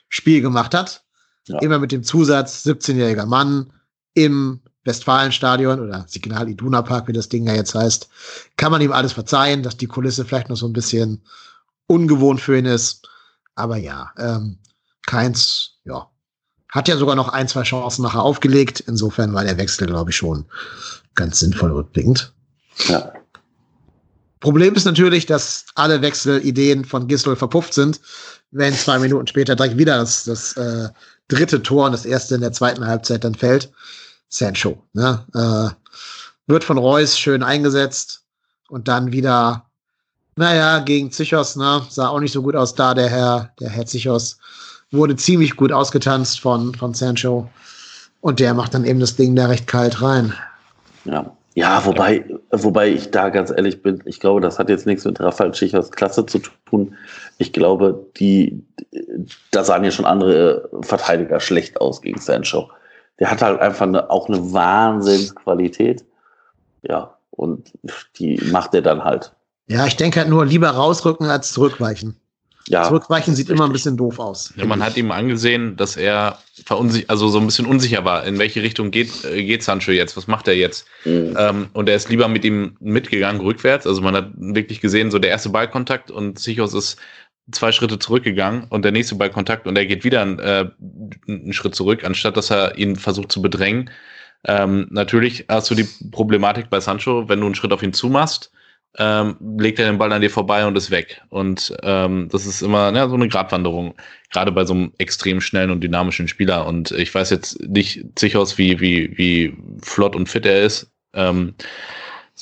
Spiel 0.08 0.42
gemacht 0.42 0.74
hat. 0.74 1.04
Ja. 1.48 1.60
Immer 1.60 1.80
mit 1.80 1.92
dem 1.92 2.04
Zusatz 2.04 2.66
17-jähriger 2.66 3.26
Mann 3.26 3.74
im 4.14 4.62
Westfalenstadion 4.86 5.80
oder 5.80 6.06
Signal 6.08 6.50
Iduna 6.50 6.82
Park, 6.82 7.08
wie 7.08 7.14
das 7.14 7.30
Ding 7.30 7.48
ja 7.48 7.54
jetzt 7.54 7.76
heißt, 7.76 8.10
kann 8.58 8.72
man 8.72 8.82
ihm 8.82 8.92
alles 8.92 9.14
verzeihen, 9.14 9.64
dass 9.64 9.78
die 9.78 9.88
Kulisse 9.88 10.26
vielleicht 10.26 10.50
noch 10.50 10.58
so 10.58 10.68
ein 10.68 10.74
bisschen 10.74 11.22
ungewohnt 11.88 12.42
für 12.42 12.58
ihn 12.58 12.66
ist. 12.66 13.08
Aber 13.56 13.78
ja, 13.78 14.12
ähm, 14.18 14.58
keins, 15.06 15.78
ja, 15.86 16.10
hat 16.70 16.88
ja 16.88 16.98
sogar 16.98 17.16
noch 17.16 17.30
ein, 17.30 17.48
zwei 17.48 17.64
Chancen 17.64 18.02
nachher 18.02 18.24
aufgelegt. 18.24 18.82
Insofern 18.82 19.34
war 19.34 19.44
der 19.44 19.58
Wechsel, 19.58 19.88
glaube 19.88 20.10
ich, 20.10 20.18
schon 20.18 20.46
ganz 21.16 21.40
sinnvoll 21.40 21.72
rückblickend. 21.72 22.34
Ja. 22.88 23.14
Problem 24.40 24.74
ist 24.74 24.86
natürlich, 24.86 25.26
dass 25.26 25.66
alle 25.76 26.02
Wechselideen 26.02 26.84
von 26.84 27.08
Gisdol 27.08 27.36
verpufft 27.36 27.74
sind, 27.74 28.02
wenn 28.52 28.74
zwei 28.74 29.00
Minuten 29.00 29.28
später 29.28 29.56
direkt 29.56 29.78
wieder 29.78 29.98
das, 29.98 30.26
das 30.26 30.58
äh, 30.58 30.90
dritte 31.28 31.64
Tor 31.64 31.86
und 31.86 31.92
das 31.94 32.06
erste 32.06 32.36
in 32.36 32.42
der 32.42 32.52
zweiten 32.52 32.86
Halbzeit 32.86 33.24
dann 33.24 33.36
fällt. 33.36 33.72
Sancho. 34.34 34.82
Ne? 34.94 35.26
Äh, 35.36 35.92
wird 36.48 36.64
von 36.64 36.78
Reus 36.78 37.18
schön 37.18 37.44
eingesetzt 37.44 38.24
und 38.68 38.88
dann 38.88 39.12
wieder, 39.12 39.66
naja, 40.36 40.80
gegen 40.80 41.12
Zichos, 41.12 41.56
ne? 41.56 41.84
sah 41.90 42.10
auch 42.10 42.20
nicht 42.20 42.34
so 42.34 42.42
gut 42.42 42.56
aus 42.56 42.74
da, 42.74 42.94
der 42.96 43.10
Herr, 43.10 43.54
der 43.60 43.70
Herr 43.70 43.86
Zichos 43.86 44.38
wurde 44.92 45.16
ziemlich 45.16 45.56
gut 45.56 45.72
ausgetanzt 45.72 46.40
von, 46.40 46.74
von 46.74 46.94
Sancho 46.94 47.50
und 48.22 48.40
der 48.40 48.54
macht 48.54 48.74
dann 48.74 48.86
eben 48.86 49.00
das 49.00 49.16
Ding 49.16 49.36
da 49.36 49.48
recht 49.48 49.68
kalt 49.68 50.02
rein. 50.02 50.34
Ja, 51.06 51.32
ja, 51.56 51.86
wobei, 51.86 52.26
wobei 52.52 52.90
ich 52.90 53.12
da 53.12 53.30
ganz 53.30 53.52
ehrlich 53.52 53.84
bin, 53.84 54.02
ich 54.06 54.20
glaube, 54.20 54.42
das 54.42 54.58
hat 54.58 54.70
jetzt 54.70 54.88
nichts 54.88 55.06
mit 55.06 55.20
Rafael 55.20 55.54
Schichers 55.54 55.92
Klasse 55.92 56.26
zu 56.26 56.40
tun. 56.66 56.96
Ich 57.38 57.54
glaube, 57.54 58.08
die, 58.18 58.64
da 59.52 59.64
sahen 59.64 59.84
ja 59.84 59.92
schon 59.92 60.06
andere 60.06 60.70
Verteidiger 60.82 61.40
schlecht 61.40 61.80
aus 61.80 62.02
gegen 62.02 62.20
Sancho. 62.20 62.72
Der 63.20 63.30
hat 63.30 63.42
halt 63.42 63.60
einfach 63.60 63.86
eine, 63.86 64.10
auch 64.10 64.28
eine 64.28 64.54
Wahnsinnsqualität. 64.54 66.06
Ja, 66.82 67.18
und 67.32 67.72
die 68.18 68.38
macht 68.52 68.74
er 68.74 68.82
dann 68.82 69.04
halt. 69.04 69.34
Ja, 69.68 69.86
ich 69.86 69.96
denke 69.96 70.20
halt 70.20 70.30
nur 70.30 70.46
lieber 70.46 70.70
rausrücken 70.70 71.30
als 71.30 71.54
zurückweichen. 71.54 72.20
Ja, 72.68 72.84
Zurückweichen 72.84 73.36
sieht 73.36 73.50
immer 73.50 73.66
ein 73.66 73.74
bisschen 73.74 73.98
doof 73.98 74.20
aus. 74.20 74.54
Ja, 74.56 74.66
man 74.66 74.82
hat 74.82 74.96
ihm 74.96 75.12
angesehen, 75.12 75.76
dass 75.76 75.98
er 75.98 76.38
verunsicher, 76.66 77.10
also 77.10 77.28
so 77.28 77.40
ein 77.40 77.46
bisschen 77.46 77.66
unsicher 77.66 78.06
war, 78.06 78.24
in 78.24 78.40
welche 78.40 78.64
Richtung 78.64 78.90
geht, 78.90 79.26
äh, 79.26 79.44
geht 79.44 79.64
Sancho 79.64 79.92
jetzt, 79.92 80.16
was 80.16 80.28
macht 80.28 80.48
er 80.48 80.56
jetzt? 80.56 80.86
Mhm. 81.04 81.36
Ähm, 81.38 81.68
und 81.74 81.90
er 81.90 81.96
ist 81.96 82.10
lieber 82.10 82.30
mit 82.30 82.46
ihm 82.46 82.78
mitgegangen, 82.80 83.42
rückwärts. 83.42 83.86
Also 83.86 84.02
man 84.02 84.16
hat 84.16 84.30
wirklich 84.38 84.80
gesehen, 84.80 85.12
so 85.12 85.20
der 85.20 85.32
erste 85.32 85.50
Ballkontakt 85.50 86.10
und 86.10 86.40
Sichos 86.40 86.74
ist 86.74 86.98
zwei 87.52 87.72
Schritte 87.72 88.00
zurückgegangen 88.00 88.66
und 88.70 88.86
der 88.86 88.92
nächste 88.92 89.16
Ballkontakt 89.16 89.68
und 89.68 89.78
er 89.78 89.86
geht 89.86 90.04
wieder 90.04 90.22
einen, 90.22 90.40
äh, 90.40 90.70
einen 91.28 91.54
Schritt 91.54 91.76
zurück, 91.76 92.04
anstatt 92.04 92.38
dass 92.38 92.52
er 92.52 92.78
ihn 92.78 92.96
versucht 92.96 93.32
zu 93.32 93.42
bedrängen. 93.42 93.90
Ähm, 94.46 94.88
natürlich 94.90 95.46
hast 95.50 95.70
du 95.70 95.76
die 95.76 95.88
Problematik 96.12 96.70
bei 96.70 96.80
Sancho, 96.80 97.28
wenn 97.30 97.40
du 97.40 97.46
einen 97.46 97.56
Schritt 97.56 97.74
auf 97.74 97.84
ihn 97.84 97.94
zumachst, 97.94 98.52
ähm, 98.98 99.38
legt 99.58 99.80
er 99.80 99.88
den 99.88 99.98
Ball 99.98 100.12
an 100.12 100.22
dir 100.22 100.30
vorbei 100.30 100.66
und 100.66 100.78
ist 100.78 100.92
weg. 100.92 101.22
Und 101.30 101.76
ähm, 101.82 102.30
das 102.32 102.46
ist 102.46 102.62
immer 102.62 102.94
ja, 102.94 103.08
so 103.08 103.16
eine 103.16 103.28
Gratwanderung, 103.28 103.96
gerade 104.32 104.52
bei 104.52 104.66
so 104.66 104.74
einem 104.74 104.94
extrem 104.98 105.42
schnellen 105.42 105.72
und 105.72 105.82
dynamischen 105.82 106.28
Spieler. 106.28 106.68
Und 106.68 106.92
ich 106.92 107.14
weiß 107.14 107.30
jetzt 107.32 107.60
nicht 107.62 108.06
sicher 108.18 108.40
aus, 108.40 108.58
wie, 108.58 108.80
wie, 108.80 109.18
wie 109.18 109.58
flott 109.82 110.16
und 110.16 110.30
fit 110.30 110.46
er 110.46 110.64
ist. 110.64 110.92
Ähm, 111.14 111.56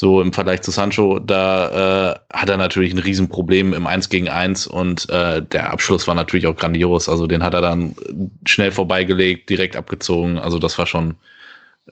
so 0.02 0.20
im 0.20 0.34
Vergleich 0.34 0.64
zu 0.64 0.72
Sancho, 0.72 1.20
da 1.20 2.14
äh, 2.14 2.20
hat 2.34 2.50
er 2.50 2.58
natürlich 2.58 2.92
ein 2.92 2.98
Riesenproblem 2.98 3.72
im 3.76 3.86
1 3.86 4.10
gegen 4.10 4.30
1 4.30 4.66
und 4.66 5.08
äh, 5.12 5.44
der 5.44 5.72
Abschluss 5.72 6.08
war 6.08 6.16
natürlich 6.16 6.48
auch 6.48 6.56
grandios. 6.56 7.08
Also 7.08 7.28
den 7.28 7.44
hat 7.44 7.54
er 7.54 7.62
dann 7.62 7.96
schnell 8.48 8.72
vorbeigelegt, 8.72 9.48
direkt 9.48 9.76
abgezogen. 9.76 10.40
Also 10.40 10.58
das 10.58 10.76
war 10.80 10.88
schon 10.88 11.18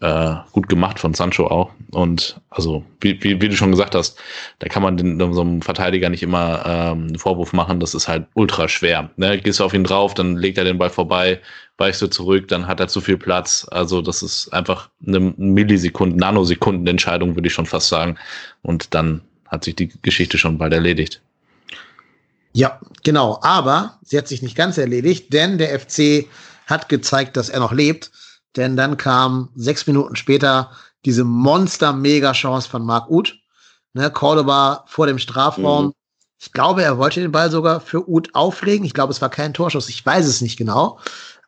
äh, 0.01 0.35
gut 0.51 0.69
gemacht 0.69 0.99
von 0.99 1.13
Sancho 1.13 1.47
auch. 1.47 1.71
Und 1.91 2.39
also, 2.49 2.83
wie, 3.01 3.21
wie, 3.23 3.41
wie, 3.41 3.49
du 3.49 3.55
schon 3.55 3.71
gesagt 3.71 3.95
hast, 3.95 4.17
da 4.59 4.67
kann 4.69 4.83
man 4.83 4.97
den, 4.97 5.19
so 5.33 5.41
einem 5.41 5.61
Verteidiger 5.61 6.09
nicht 6.09 6.23
immer 6.23 6.63
ähm, 6.65 7.07
einen 7.07 7.19
Vorwurf 7.19 7.53
machen. 7.53 7.79
Das 7.79 7.93
ist 7.93 8.07
halt 8.07 8.25
ultra 8.33 8.69
schwer. 8.69 9.09
Ne? 9.17 9.39
Gehst 9.39 9.59
du 9.59 9.65
auf 9.65 9.73
ihn 9.73 9.83
drauf, 9.83 10.13
dann 10.13 10.37
legt 10.37 10.57
er 10.57 10.63
den 10.63 10.77
Ball 10.77 10.89
vorbei, 10.89 11.41
weichst 11.77 12.01
du 12.01 12.07
zurück, 12.07 12.47
dann 12.47 12.67
hat 12.67 12.79
er 12.79 12.87
zu 12.87 13.01
viel 13.01 13.17
Platz. 13.17 13.67
Also, 13.71 14.01
das 14.01 14.23
ist 14.23 14.53
einfach 14.53 14.89
eine 15.05 15.19
Millisekunden, 15.19 16.17
Nanosekunden-Entscheidung, 16.17 17.35
würde 17.35 17.47
ich 17.47 17.53
schon 17.53 17.65
fast 17.65 17.89
sagen. 17.89 18.17
Und 18.61 18.93
dann 18.93 19.21
hat 19.47 19.63
sich 19.63 19.75
die 19.75 19.91
Geschichte 20.01 20.37
schon 20.37 20.57
bald 20.57 20.73
erledigt. 20.73 21.21
Ja, 22.53 22.79
genau. 23.03 23.39
Aber 23.41 23.99
sie 24.03 24.17
hat 24.17 24.27
sich 24.27 24.41
nicht 24.41 24.55
ganz 24.55 24.77
erledigt, 24.77 25.33
denn 25.33 25.57
der 25.57 25.77
FC 25.79 26.25
hat 26.67 26.87
gezeigt, 26.87 27.35
dass 27.35 27.49
er 27.49 27.59
noch 27.59 27.73
lebt 27.73 28.11
denn 28.55 28.75
dann 28.75 28.97
kam 28.97 29.49
sechs 29.55 29.87
Minuten 29.87 30.15
später 30.15 30.71
diese 31.05 31.23
Monster-Mega-Chance 31.23 32.69
von 32.69 32.85
Marc 32.85 33.09
Uth. 33.09 33.35
Ne, 33.93 34.11
Cordoba 34.11 34.83
vor 34.87 35.07
dem 35.07 35.17
Strafraum. 35.17 35.87
Mhm. 35.87 35.93
Ich 36.39 36.51
glaube, 36.51 36.83
er 36.83 36.97
wollte 36.97 37.21
den 37.21 37.31
Ball 37.31 37.49
sogar 37.51 37.81
für 37.81 38.07
Uth 38.07 38.33
auflegen. 38.33 38.85
Ich 38.85 38.93
glaube, 38.93 39.11
es 39.11 39.21
war 39.21 39.29
kein 39.29 39.53
Torschuss. 39.53 39.89
Ich 39.89 40.05
weiß 40.05 40.25
es 40.25 40.41
nicht 40.41 40.57
genau. 40.57 40.99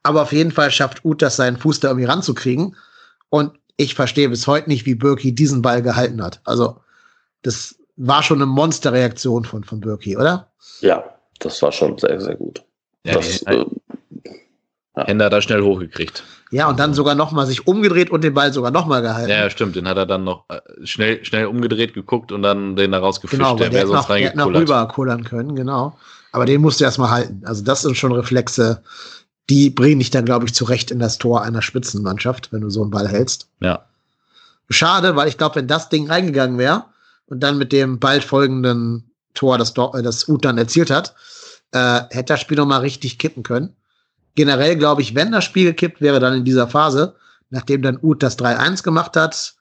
Aber 0.04 0.24
auf 0.24 0.34
jeden 0.34 0.52
Fall 0.52 0.72
schafft 0.72 1.06
Uth 1.06 1.22
das, 1.22 1.36
seinen 1.36 1.58
Fuß 1.58 1.80
da 1.80 1.90
irgendwie 1.90 2.08
ranzukriegen. 2.08 2.76
Und 3.30 3.52
ich 3.78 3.96
verstehe 3.96 4.30
bis 4.30 4.48
heute 4.48 4.70
nicht, 4.70 4.86
wie 4.86 4.96
Birki 4.96 5.34
diesen 5.34 5.62
Ball 5.62 5.82
gehalten 5.82 6.22
hat. 6.22 6.42
Also, 6.44 6.82
das 7.42 7.76
war 7.96 8.24
schon 8.24 8.40
eine 8.40 8.48
Monsterreaktion 8.48 9.46
von, 9.46 9.64
von 9.64 9.80
Birki, 9.80 10.18
oder? 10.18 10.52
Ja, 10.82 11.04
das 11.40 11.62
war 11.62 11.72
schon 11.72 11.98
sehr, 11.98 12.20
sehr 12.20 12.36
gut. 12.36 12.64
Ja, 13.06 13.14
das, 13.14 13.42
äh, 13.44 13.66
Ja. 14.96 15.06
Hände 15.08 15.26
hat 15.26 15.34
er 15.34 15.42
schnell 15.42 15.62
hochgekriegt. 15.62 16.24
Ja, 16.52 16.68
und 16.68 16.80
dann 16.80 16.94
sogar 16.94 17.16
nochmal 17.16 17.48
sich 17.48 17.66
umgedreht 17.66 18.10
und 18.10 18.24
den 18.24 18.34
Ball 18.34 18.52
sogar 18.52 18.72
nochmal 18.72 19.02
gehalten. 19.02 19.30
Ja, 19.30 19.50
stimmt. 19.50 19.78
Den 19.78 19.88
hat 19.88 19.96
er 19.96 20.06
dann 20.06 20.26
noch 20.26 20.44
äh, 20.50 20.60
schnell, 20.86 21.24
schnell 21.24 21.46
umgedreht, 21.46 21.94
geguckt 21.94 22.34
und 22.34 22.44
dann 22.44 22.76
den 22.76 22.92
da 22.92 23.00
rausgefischt. 23.00 23.40
Genau, 23.40 23.56
der 23.56 23.72
wäre 23.72 23.88
sonst 23.88 24.10
noch, 24.10 24.52
noch 24.52 24.60
rüber 24.60 24.88
können, 25.24 25.56
genau. 25.56 25.98
Aber 26.34 26.46
den 26.46 26.62
musst 26.62 26.80
du 26.80 26.84
erstmal 26.84 27.10
halten. 27.10 27.42
Also 27.46 27.64
das 27.64 27.82
sind 27.82 27.96
schon 27.98 28.12
Reflexe, 28.12 28.84
die 29.50 29.70
bringen 29.70 30.00
dich 30.00 30.12
dann, 30.12 30.26
glaube 30.26 30.46
ich, 30.46 30.54
zurecht 30.54 30.92
in 30.92 31.00
das 31.00 31.18
Tor 31.18 31.42
einer 31.42 31.62
Spitzenmannschaft, 31.62 32.52
wenn 32.52 32.62
du 32.62 32.70
so 32.70 32.82
einen 32.82 32.92
Ball 32.92 33.08
hältst. 33.08 33.48
Ja. 33.62 33.86
Schade, 34.70 35.16
weil 35.16 35.30
ich 35.30 35.38
glaube, 35.38 35.56
wenn 35.56 35.68
das 35.68 35.90
Ding 35.90 36.08
reingegangen 36.08 36.58
wäre 36.58 36.86
und 37.28 37.42
dann 37.42 37.58
mit 37.58 37.72
dem 37.72 38.00
bald 38.00 38.24
folgenden 38.24 39.12
Tor 39.34 39.58
das, 39.58 39.72
äh, 39.72 40.02
das 40.02 40.28
Ut 40.28 40.44
dann 40.44 40.58
erzielt 40.58 40.92
hat, 40.92 41.16
äh, 41.72 42.02
hätte 42.10 42.34
das 42.34 42.42
Spiel 42.42 42.58
noch 42.58 42.66
mal 42.66 42.80
richtig 42.80 43.18
kippen 43.18 43.44
können. 43.44 43.76
Generell 44.36 44.76
glaube 44.76 45.02
ich, 45.02 45.16
wenn 45.16 45.32
das 45.32 45.44
Spiel 45.44 45.66
gekippt 45.66 46.02
wäre, 46.02 46.20
dann 46.20 46.34
in 46.34 46.46
dieser 46.46 46.68
Phase, 46.68 47.16
nachdem 47.50 47.82
dann 47.82 48.00
Ut 48.02 48.24
das 48.24 48.38
3-1 48.38 48.84
gemacht 48.84 49.16
hat, 49.16 49.56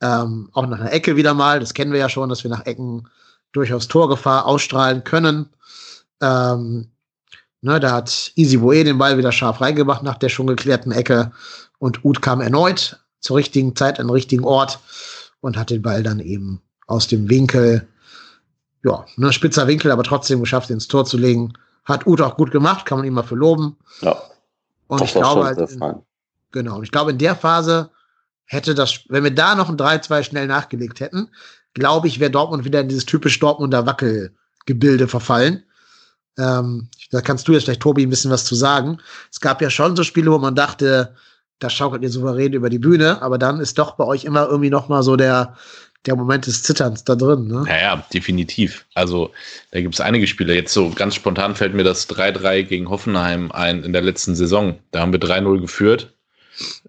ähm, 0.00 0.48
auch 0.52 0.66
nach 0.66 0.80
einer 0.80 0.92
Ecke 0.92 1.16
wieder 1.16 1.34
mal, 1.34 1.60
das 1.60 1.74
kennen 1.74 1.92
wir 1.92 2.00
ja 2.00 2.08
schon, 2.08 2.28
dass 2.28 2.42
wir 2.42 2.50
nach 2.50 2.66
Ecken 2.66 3.08
durchaus 3.52 3.88
Torgefahr 3.88 4.46
ausstrahlen 4.46 5.04
können. 5.04 5.48
Ähm, 6.20 6.90
ne, 7.60 7.80
da 7.80 7.92
hat 7.92 8.32
Easy 8.34 8.56
Boe 8.56 8.84
den 8.84 8.98
Ball 8.98 9.18
wieder 9.18 9.32
scharf 9.32 9.60
reingemacht 9.60 10.02
nach 10.02 10.18
der 10.18 10.28
schon 10.28 10.46
geklärten 10.46 10.92
Ecke 10.92 11.32
und 11.78 12.04
Ut 12.04 12.22
kam 12.22 12.40
erneut 12.40 12.98
zur 13.20 13.36
richtigen 13.36 13.76
Zeit 13.76 14.00
an 14.00 14.06
den 14.06 14.12
richtigen 14.12 14.44
Ort 14.44 14.80
und 15.40 15.56
hat 15.56 15.70
den 15.70 15.82
Ball 15.82 16.02
dann 16.02 16.20
eben 16.20 16.60
aus 16.86 17.06
dem 17.06 17.28
Winkel 17.28 17.86
ja, 18.84 19.04
ne, 19.16 19.32
spitzer 19.32 19.66
Winkel, 19.66 19.90
aber 19.90 20.04
trotzdem 20.04 20.40
geschafft, 20.40 20.70
ins 20.70 20.88
Tor 20.88 21.04
zu 21.06 21.16
legen. 21.16 21.54
Hat 21.84 22.06
Uth 22.06 22.20
auch 22.20 22.36
gut 22.36 22.50
gemacht, 22.50 22.86
kann 22.86 22.98
man 22.98 23.06
ihm 23.06 23.14
mal 23.14 23.22
für 23.22 23.34
loben. 23.34 23.76
Ja. 24.00 24.16
Und 24.86 25.02
ich 25.02 25.12
glaube 25.12 25.44
halt, 25.44 25.58
in, 25.58 25.80
genau, 26.52 26.76
und 26.76 26.84
ich 26.84 26.90
glaube, 26.90 27.10
in 27.10 27.18
der 27.18 27.36
Phase 27.36 27.90
hätte 28.46 28.74
das, 28.74 29.00
wenn 29.08 29.24
wir 29.24 29.34
da 29.34 29.54
noch 29.54 29.68
ein 29.68 29.76
3-2 29.76 30.22
schnell 30.22 30.46
nachgelegt 30.46 31.00
hätten, 31.00 31.30
glaube 31.74 32.08
ich, 32.08 32.20
wäre 32.20 32.30
Dortmund 32.30 32.64
wieder 32.64 32.80
in 32.80 32.88
dieses 32.88 33.06
typisch 33.06 33.38
Dortmunder 33.40 33.86
Wackelgebilde 33.86 35.08
verfallen. 35.08 35.64
Ähm, 36.38 36.88
da 37.10 37.20
kannst 37.20 37.46
du 37.46 37.52
jetzt 37.52 37.64
vielleicht, 37.64 37.82
Tobi, 37.82 38.04
ein 38.06 38.10
bisschen 38.10 38.30
was 38.30 38.44
zu 38.44 38.54
sagen. 38.54 38.98
Es 39.30 39.40
gab 39.40 39.62
ja 39.62 39.70
schon 39.70 39.96
so 39.96 40.02
Spiele, 40.02 40.32
wo 40.32 40.38
man 40.38 40.54
dachte, 40.54 41.14
da 41.58 41.70
schaukelt 41.70 42.02
ihr 42.02 42.10
souverän 42.10 42.52
über 42.52 42.70
die 42.70 42.78
Bühne, 42.78 43.22
aber 43.22 43.38
dann 43.38 43.60
ist 43.60 43.78
doch 43.78 43.92
bei 43.92 44.04
euch 44.04 44.24
immer 44.24 44.46
irgendwie 44.46 44.70
noch 44.70 44.88
mal 44.88 45.02
so 45.02 45.16
der, 45.16 45.56
der 46.06 46.16
Moment 46.16 46.46
des 46.46 46.62
Zitterns 46.62 47.04
da 47.04 47.14
drin. 47.14 47.46
Ne? 47.48 47.64
Ja, 47.68 47.78
ja, 47.78 48.06
definitiv. 48.12 48.86
Also 48.94 49.30
da 49.70 49.80
gibt 49.80 49.94
es 49.94 50.00
einige 50.00 50.26
Spiele. 50.26 50.54
Jetzt 50.54 50.72
so 50.72 50.90
ganz 50.90 51.14
spontan 51.14 51.54
fällt 51.54 51.74
mir 51.74 51.84
das 51.84 52.08
3-3 52.08 52.62
gegen 52.64 52.90
Hoffenheim 52.90 53.50
ein 53.52 53.82
in 53.82 53.92
der 53.92 54.02
letzten 54.02 54.34
Saison. 54.34 54.78
Da 54.90 55.00
haben 55.00 55.12
wir 55.12 55.20
3-0 55.20 55.60
geführt. 55.60 56.12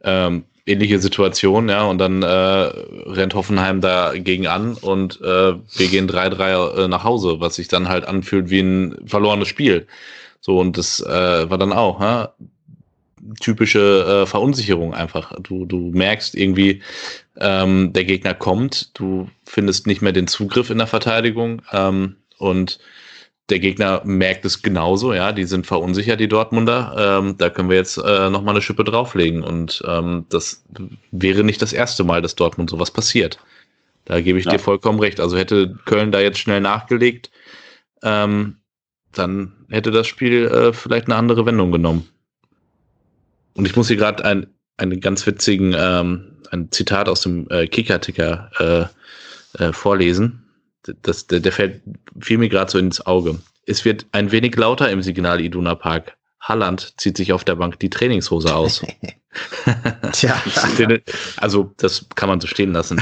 Ähm, 0.04 0.44
ähnliche 0.66 1.00
Situation, 1.00 1.70
ja, 1.70 1.84
und 1.84 2.00
dann 2.00 2.24
äh, 2.24 2.28
rennt 2.28 3.36
Hoffenheim 3.36 3.82
dagegen 3.82 4.48
an 4.48 4.74
und 4.74 5.22
äh, 5.22 5.54
wir 5.54 5.88
gehen 5.88 6.10
3-3 6.10 6.86
äh, 6.86 6.88
nach 6.88 7.04
Hause, 7.04 7.40
was 7.40 7.56
sich 7.56 7.68
dann 7.68 7.88
halt 7.88 8.06
anfühlt 8.06 8.50
wie 8.50 8.62
ein 8.62 9.08
verlorenes 9.08 9.48
Spiel. 9.48 9.88
So, 10.42 10.60
und 10.60 10.78
das 10.78 11.00
äh, 11.02 11.50
war 11.50 11.58
dann 11.58 11.74
auch, 11.74 12.02
ja, 12.02 12.34
typische 13.40 14.24
äh, 14.24 14.26
Verunsicherung 14.26 14.94
einfach. 14.94 15.34
Du, 15.42 15.66
du 15.66 15.92
merkst 15.94 16.36
irgendwie, 16.36 16.82
ähm, 17.40 17.94
der 17.94 18.06
Gegner 18.06 18.34
kommt, 18.34 18.98
du 18.98 19.30
findest 19.46 19.88
nicht 19.88 20.02
mehr 20.02 20.14
den 20.14 20.28
Zugriff 20.28 20.70
in 20.70 20.78
der 20.78 20.88
Verteidigung 20.88 21.62
ähm, 21.72 22.18
und 22.38 22.80
der 23.50 23.60
Gegner 23.60 24.02
merkt 24.06 24.44
es 24.46 24.64
genauso, 24.64 25.14
ja, 25.14 25.32
die 25.32 25.44
sind 25.44 25.68
verunsichert, 25.68 26.20
die 26.20 26.28
Dortmunder. 26.28 27.20
Ähm, 27.22 27.38
da 27.38 27.50
können 27.52 27.70
wir 27.70 27.76
jetzt 27.76 27.98
äh, 27.98 28.30
nochmal 28.30 28.56
eine 28.56 28.62
Schippe 28.62 28.84
drauflegen. 28.84 29.44
Und 29.44 29.84
ähm, 29.88 30.26
das 30.30 30.64
wäre 31.12 31.44
nicht 31.44 31.62
das 31.62 31.72
erste 31.72 32.04
Mal, 32.04 32.24
dass 32.24 32.34
Dortmund 32.34 32.72
sowas 32.72 32.90
passiert. 32.90 33.38
Da 34.06 34.22
gebe 34.22 34.40
ich 34.40 34.46
ja. 34.46 34.52
dir 34.52 34.60
vollkommen 34.60 35.00
recht. 35.00 35.20
Also 35.20 35.38
hätte 35.38 35.78
Köln 35.86 36.12
da 36.12 36.20
jetzt 36.22 36.40
schnell 36.40 36.60
nachgelegt, 36.60 37.30
ähm, 38.02 38.58
dann 39.12 39.54
hätte 39.70 39.92
das 39.92 40.08
Spiel 40.08 40.46
äh, 40.46 40.74
vielleicht 40.74 41.06
eine 41.08 41.16
andere 41.16 41.46
Wendung 41.46 41.72
genommen. 41.72 42.10
Und 43.54 43.66
ich 43.66 43.76
muss 43.76 43.88
hier 43.88 43.98
gerade 43.98 44.26
ein, 44.26 44.48
einen 44.78 45.00
ganz 45.00 45.26
witzigen, 45.26 45.76
ähm, 45.78 46.38
ein 46.52 46.72
Zitat 46.72 47.10
aus 47.10 47.22
dem 47.22 47.48
äh, 47.50 47.68
Kicker-Ticker 47.68 48.92
äh, 49.58 49.64
äh, 49.64 49.74
vorlesen. 49.74 50.44
Das, 51.02 51.28
der, 51.28 51.40
der 51.40 51.52
fällt, 51.52 51.82
fiel 52.20 52.38
mir 52.38 52.50
gerade 52.50 52.72
so 52.72 52.78
ins 52.78 53.06
Auge. 53.06 53.40
Es 53.66 53.86
wird 53.86 54.06
ein 54.12 54.32
wenig 54.32 54.56
lauter 54.56 54.90
im 54.90 55.02
Signal 55.02 55.42
Iduna 55.42 55.76
Park. 55.76 56.16
Halland 56.40 56.94
zieht 56.98 57.18
sich 57.18 57.34
auf 57.34 57.44
der 57.44 57.56
Bank 57.56 57.80
die 57.80 57.90
Trainingshose 57.90 58.54
aus. 58.54 58.84
Tja. 60.12 60.42
also, 61.38 61.74
das 61.78 62.06
kann 62.16 62.30
man 62.30 62.40
so 62.40 62.48
stehen 62.48 62.72
lassen. 62.72 63.02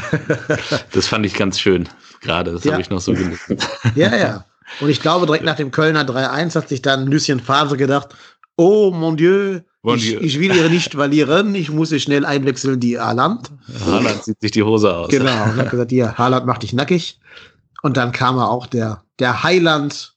Das 0.94 1.08
fand 1.08 1.26
ich 1.26 1.34
ganz 1.34 1.60
schön. 1.60 1.90
Gerade, 2.22 2.54
das 2.54 2.64
ja. 2.64 2.72
habe 2.72 2.82
ich 2.82 2.90
noch 2.90 3.02
so 3.02 3.14
gelesen. 3.14 3.58
Ja, 3.96 4.16
ja. 4.16 4.46
Und 4.80 4.90
ich 4.90 5.02
glaube, 5.02 5.26
direkt 5.26 5.44
nach 5.44 5.58
dem 5.58 5.72
Kölner 5.72 6.04
3-1 6.04 6.56
hat 6.56 6.70
sich 6.70 6.82
dann 6.82 7.06
Lucien 7.08 7.42
Favre 7.42 7.76
gedacht, 7.76 8.16
oh 8.56 8.92
mon 8.92 9.18
Dieu, 9.18 9.60
ich, 9.84 10.14
ich, 10.14 10.40
will 10.40 10.56
ihr 10.56 10.70
nicht 10.70 10.94
verlieren, 10.94 11.56
ich 11.56 11.70
muss 11.70 11.90
sie 11.90 12.00
schnell 12.00 12.26
einwechseln, 12.26 12.80
die 12.80 13.00
Haaland. 13.00 13.52
Haaland 13.86 14.24
zieht 14.24 14.40
sich 14.40 14.52
die 14.52 14.64
Hose 14.64 14.96
aus. 14.96 15.10
Genau, 15.10 15.44
und 15.44 15.58
hat 15.58 15.72
gesagt, 15.72 15.92
hier, 15.92 16.18
Haaland 16.18 16.46
macht 16.46 16.64
dich 16.64 16.74
nackig. 16.74 17.20
Und 17.82 17.98
dann 17.98 18.14
kam 18.14 18.38
er 18.38 18.50
auch 18.50 18.66
der, 18.66 19.04
der 19.20 19.44
Highland. 19.44 20.16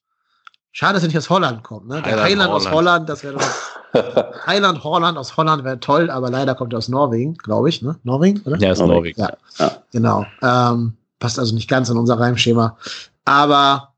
Schade, 0.70 0.94
dass 0.94 1.02
er 1.02 1.08
nicht 1.08 1.18
aus 1.18 1.30
Holland 1.30 1.64
kommt, 1.64 1.88
ne? 1.88 2.00
Der 2.02 2.12
Highland, 2.12 2.22
Highland 2.22 2.52
aus 2.52 2.70
Holland, 2.70 3.08
das 3.08 3.24
wäre 3.24 3.34
doch. 3.34 3.42
Highland 4.46 4.84
Holland 4.84 5.18
aus 5.18 5.36
Holland 5.36 5.64
wäre 5.64 5.80
toll, 5.80 6.10
aber 6.10 6.30
leider 6.30 6.54
kommt 6.54 6.72
er 6.72 6.78
aus 6.78 6.88
Norwegen, 6.88 7.34
glaube 7.34 7.68
ich, 7.68 7.82
ne? 7.82 7.98
Norwegen, 8.04 8.42
oder? 8.42 8.58
Ja, 8.58 8.70
aus 8.70 8.78
Norwegen. 8.78 9.20
Ja, 9.20 9.32
ja. 9.58 9.72
genau. 9.90 10.26
Ähm, 10.42 10.92
passt 11.18 11.38
also 11.38 11.54
nicht 11.54 11.68
ganz 11.68 11.88
in 11.88 11.96
unser 11.96 12.20
Reimschema. 12.20 12.76
Aber 13.24 13.94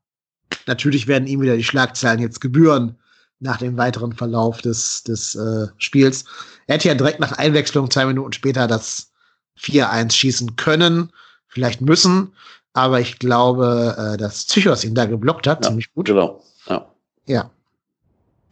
natürlich 0.65 1.05
werden 1.05 1.27
ihm 1.27 1.41
wieder 1.41 1.57
die 1.57 1.63
Schlagzeilen 1.63 2.21
jetzt 2.21 2.41
gebühren 2.41 2.95
nach 3.39 3.57
dem 3.57 3.77
weiteren 3.77 4.13
Verlauf 4.13 4.61
des, 4.61 5.03
des 5.03 5.35
äh, 5.35 5.67
Spiels. 5.77 6.25
Er 6.67 6.75
hätte 6.75 6.89
ja 6.89 6.95
direkt 6.95 7.19
nach 7.19 7.33
Einwechslung 7.33 7.89
zwei 7.89 8.05
Minuten 8.05 8.33
später 8.33 8.67
das 8.67 9.11
4-1 9.59 10.11
schießen 10.11 10.55
können, 10.55 11.11
vielleicht 11.47 11.81
müssen, 11.81 12.33
aber 12.73 12.99
ich 12.99 13.19
glaube, 13.19 13.95
äh, 13.97 14.17
dass 14.17 14.45
Psychos 14.45 14.83
ihn 14.83 14.95
da 14.95 15.05
geblockt 15.05 15.47
hat, 15.47 15.63
ja, 15.63 15.69
ziemlich 15.69 15.93
gut. 15.93 16.07
Genau, 16.07 16.41
ja. 16.67 16.85
Ja, 17.25 17.49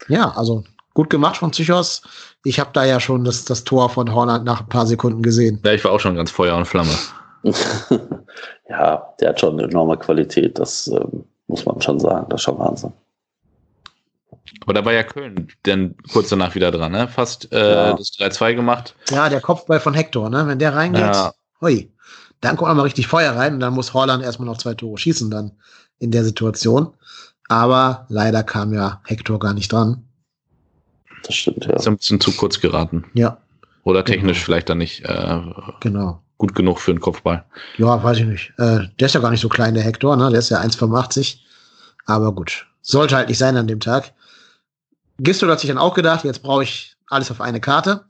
ja 0.07 0.31
also 0.31 0.63
gut 0.93 1.09
gemacht 1.09 1.37
von 1.37 1.51
Psychos. 1.51 2.01
Ich 2.43 2.59
habe 2.59 2.71
da 2.73 2.85
ja 2.85 2.99
schon 2.99 3.23
das, 3.23 3.45
das 3.45 3.63
Tor 3.63 3.89
von 3.89 4.13
Horland 4.13 4.45
nach 4.45 4.61
ein 4.61 4.69
paar 4.69 4.87
Sekunden 4.87 5.21
gesehen. 5.21 5.59
Ja, 5.63 5.73
ich 5.73 5.83
war 5.83 5.91
auch 5.91 5.99
schon 5.99 6.15
ganz 6.15 6.31
Feuer 6.31 6.55
und 6.55 6.65
Flamme. 6.65 6.91
ja, 8.69 9.13
der 9.19 9.29
hat 9.29 9.39
schon 9.39 9.53
eine 9.53 9.67
enorme 9.67 9.97
Qualität, 9.97 10.57
das 10.57 10.87
ähm, 10.87 11.25
muss 11.47 11.65
man 11.65 11.81
schon 11.81 11.99
sagen. 11.99 12.25
Das 12.29 12.41
ist 12.41 12.45
schon 12.45 12.57
Wahnsinn. 12.57 12.93
Aber 14.61 14.73
da 14.73 14.85
war 14.85 14.93
ja 14.93 15.03
Köln 15.03 15.47
dann 15.63 15.95
kurz 16.11 16.29
danach 16.29 16.55
wieder 16.55 16.71
dran, 16.71 16.91
ne? 16.91 17.07
Fast 17.07 17.51
äh, 17.51 17.73
ja. 17.73 17.93
das 17.93 18.11
3-2 18.11 18.55
gemacht. 18.55 18.95
Ja, 19.09 19.29
der 19.29 19.41
Kopfball 19.41 19.79
von 19.79 19.93
Hector, 19.93 20.29
ne? 20.29 20.47
Wenn 20.47 20.59
der 20.59 20.75
reingeht, 20.75 21.01
ja. 21.01 21.33
hui, 21.61 21.91
dann 22.41 22.57
kommt 22.57 22.75
mal 22.75 22.83
richtig 22.83 23.07
Feuer 23.07 23.35
rein 23.35 23.55
und 23.55 23.59
dann 23.59 23.73
muss 23.73 23.93
Holland 23.93 24.23
erstmal 24.23 24.47
noch 24.47 24.57
zwei 24.57 24.73
Tore 24.73 24.97
schießen 24.97 25.31
dann 25.31 25.51
in 25.99 26.11
der 26.11 26.23
Situation. 26.23 26.93
Aber 27.49 28.05
leider 28.09 28.43
kam 28.43 28.73
ja 28.73 29.01
Hector 29.05 29.39
gar 29.39 29.53
nicht 29.53 29.71
dran. 29.71 30.03
Das 31.23 31.35
stimmt, 31.35 31.65
ja. 31.65 31.73
Ist 31.73 31.87
ein 31.87 31.97
bisschen 31.97 32.19
zu 32.19 32.31
kurz 32.31 32.59
geraten. 32.59 33.05
Ja. 33.13 33.37
Oder 33.83 34.03
technisch 34.03 34.37
genau. 34.37 34.45
vielleicht 34.45 34.69
dann 34.69 34.79
nicht 34.79 35.05
äh, 35.05 35.39
genau. 35.79 36.21
gut 36.37 36.53
genug 36.55 36.79
für 36.79 36.91
einen 36.91 36.99
Kopfball. 36.99 37.45
Ja, 37.77 38.03
weiß 38.03 38.17
ich 38.17 38.25
nicht. 38.25 38.53
Äh, 38.57 38.81
der 38.99 39.05
ist 39.05 39.13
ja 39.13 39.21
gar 39.21 39.31
nicht 39.31 39.41
so 39.41 39.49
klein, 39.49 39.73
der 39.73 39.83
Hector, 39.83 40.15
ne? 40.17 40.29
Der 40.29 40.39
ist 40.39 40.49
ja 40.49 40.59
1,85. 40.59 41.37
Aber 42.05 42.33
gut. 42.33 42.67
Sollte 42.81 43.15
halt 43.15 43.29
nicht 43.29 43.37
sein 43.37 43.57
an 43.57 43.67
dem 43.67 43.79
Tag. 43.79 44.13
Gistol 45.19 45.51
hat 45.51 45.59
sich 45.59 45.69
dann 45.69 45.77
auch 45.77 45.93
gedacht, 45.93 46.23
jetzt 46.23 46.43
brauche 46.43 46.63
ich 46.63 46.95
alles 47.09 47.31
auf 47.31 47.41
eine 47.41 47.59
Karte. 47.59 48.05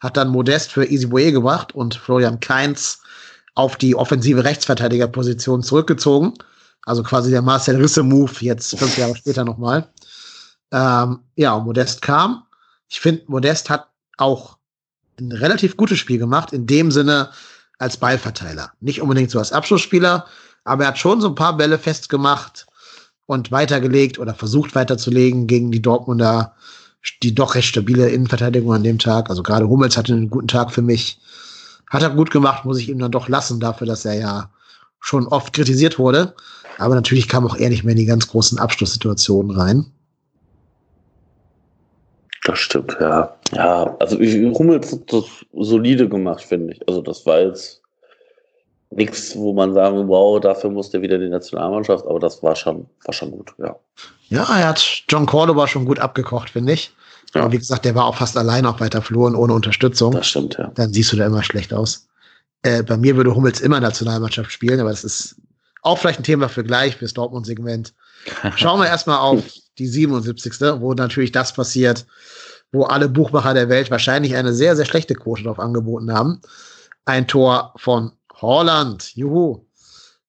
Hat 0.00 0.16
dann 0.16 0.28
Modest 0.28 0.72
für 0.72 0.84
Easy 0.84 1.06
Boye 1.06 1.32
gebracht 1.32 1.74
und 1.74 1.94
Florian 1.94 2.40
Kainz 2.40 3.00
auf 3.54 3.76
die 3.76 3.94
offensive 3.94 4.44
Rechtsverteidigerposition 4.44 5.62
zurückgezogen. 5.62 6.34
Also 6.84 7.02
quasi 7.02 7.30
der 7.30 7.42
Marcel 7.42 7.76
Risse-Move 7.76 8.32
jetzt 8.40 8.78
fünf 8.78 8.96
Jahre 8.98 9.14
später 9.16 9.44
nochmal. 9.44 9.88
Ähm, 10.72 11.20
ja, 11.36 11.52
und 11.52 11.64
Modest 11.64 12.02
kam. 12.02 12.44
Ich 12.88 13.00
finde, 13.00 13.22
Modest 13.26 13.70
hat 13.70 13.88
auch 14.18 14.58
ein 15.20 15.32
relativ 15.32 15.76
gutes 15.76 15.98
Spiel 15.98 16.18
gemacht, 16.18 16.52
in 16.52 16.66
dem 16.66 16.90
Sinne 16.90 17.30
als 17.78 17.96
Ballverteiler. 17.96 18.72
Nicht 18.80 19.00
unbedingt 19.02 19.30
so 19.30 19.38
als 19.38 19.52
Abschlussspieler, 19.52 20.26
aber 20.64 20.84
er 20.84 20.88
hat 20.88 20.98
schon 20.98 21.20
so 21.20 21.28
ein 21.28 21.34
paar 21.34 21.56
Bälle 21.56 21.78
festgemacht, 21.78 22.66
und 23.32 23.50
weitergelegt 23.50 24.18
oder 24.18 24.34
versucht 24.34 24.74
weiterzulegen 24.74 25.46
gegen 25.46 25.72
die 25.72 25.82
Dortmunder, 25.82 26.54
die 27.22 27.34
doch 27.34 27.54
recht 27.54 27.68
stabile 27.68 28.08
Innenverteidigung 28.08 28.72
an 28.72 28.84
dem 28.84 28.98
Tag. 28.98 29.30
Also 29.30 29.42
gerade 29.42 29.68
Hummels 29.68 29.96
hatte 29.96 30.12
einen 30.12 30.30
guten 30.30 30.48
Tag 30.48 30.70
für 30.70 30.82
mich. 30.82 31.18
Hat 31.90 32.02
er 32.02 32.10
gut 32.10 32.30
gemacht, 32.30 32.64
muss 32.64 32.78
ich 32.78 32.88
ihm 32.88 32.98
dann 32.98 33.10
doch 33.10 33.28
lassen, 33.28 33.60
dafür, 33.60 33.86
dass 33.86 34.04
er 34.04 34.14
ja 34.14 34.50
schon 35.00 35.26
oft 35.26 35.52
kritisiert 35.52 35.98
wurde. 35.98 36.34
Aber 36.78 36.94
natürlich 36.94 37.28
kam 37.28 37.46
auch 37.46 37.56
er 37.56 37.68
nicht 37.68 37.84
mehr 37.84 37.92
in 37.92 37.98
die 37.98 38.06
ganz 38.06 38.28
großen 38.28 38.58
Abschlusssituationen 38.58 39.50
rein. 39.50 39.86
Das 42.44 42.58
stimmt, 42.58 42.96
ja. 43.00 43.36
Ja, 43.52 43.94
also 43.98 44.16
Hummels 44.18 44.92
hat 44.92 45.12
das 45.12 45.24
solide 45.52 46.08
gemacht, 46.08 46.42
finde 46.42 46.72
ich. 46.72 46.88
Also 46.88 47.02
das 47.02 47.24
war 47.26 47.40
jetzt 47.40 47.81
nichts, 48.96 49.36
wo 49.36 49.52
man 49.52 49.72
sagen, 49.74 50.08
wow, 50.08 50.40
dafür 50.40 50.70
muss 50.70 50.90
der 50.90 51.02
wieder 51.02 51.18
die 51.18 51.28
Nationalmannschaft, 51.28 52.06
aber 52.06 52.18
das 52.18 52.42
war 52.42 52.56
schon, 52.56 52.86
war 53.04 53.12
schon 53.12 53.30
gut, 53.30 53.52
ja. 53.58 53.76
Ja, 54.28 54.44
er 54.44 54.68
hat 54.68 55.02
John 55.08 55.26
Cordoba 55.26 55.66
schon 55.68 55.84
gut 55.84 55.98
abgekocht, 55.98 56.50
finde 56.50 56.72
ich. 56.72 56.94
Ja. 57.34 57.42
Aber 57.42 57.52
wie 57.52 57.58
gesagt, 57.58 57.84
der 57.84 57.94
war 57.94 58.06
auch 58.06 58.16
fast 58.16 58.36
allein 58.36 58.66
auf 58.66 58.80
weiter 58.80 59.02
Flur 59.02 59.26
und 59.26 59.36
ohne 59.36 59.52
Unterstützung. 59.52 60.12
Das 60.12 60.26
stimmt, 60.26 60.56
ja. 60.58 60.70
Dann 60.74 60.92
siehst 60.92 61.12
du 61.12 61.16
da 61.16 61.26
immer 61.26 61.42
schlecht 61.42 61.72
aus. 61.72 62.08
Äh, 62.62 62.82
bei 62.82 62.96
mir 62.96 63.16
würde 63.16 63.34
Hummels 63.34 63.60
immer 63.60 63.80
Nationalmannschaft 63.80 64.52
spielen, 64.52 64.80
aber 64.80 64.90
das 64.90 65.04
ist 65.04 65.36
auch 65.82 65.98
vielleicht 65.98 66.20
ein 66.20 66.24
Thema 66.24 66.48
für 66.48 66.64
gleich, 66.64 66.96
fürs 66.96 67.14
Dortmund-Segment. 67.14 67.92
Schauen 68.56 68.80
wir 68.80 68.86
erstmal 68.86 69.18
auf 69.18 69.42
die 69.78 69.86
77. 69.86 70.52
wo 70.80 70.94
natürlich 70.94 71.32
das 71.32 71.52
passiert, 71.52 72.06
wo 72.70 72.84
alle 72.84 73.08
Buchmacher 73.08 73.54
der 73.54 73.68
Welt 73.68 73.90
wahrscheinlich 73.90 74.36
eine 74.36 74.52
sehr, 74.54 74.76
sehr 74.76 74.86
schlechte 74.86 75.14
Quote 75.14 75.42
drauf 75.42 75.58
angeboten 75.58 76.12
haben. 76.12 76.40
Ein 77.04 77.26
Tor 77.26 77.74
von 77.76 78.12
Holland, 78.42 79.14
juhu. 79.16 79.64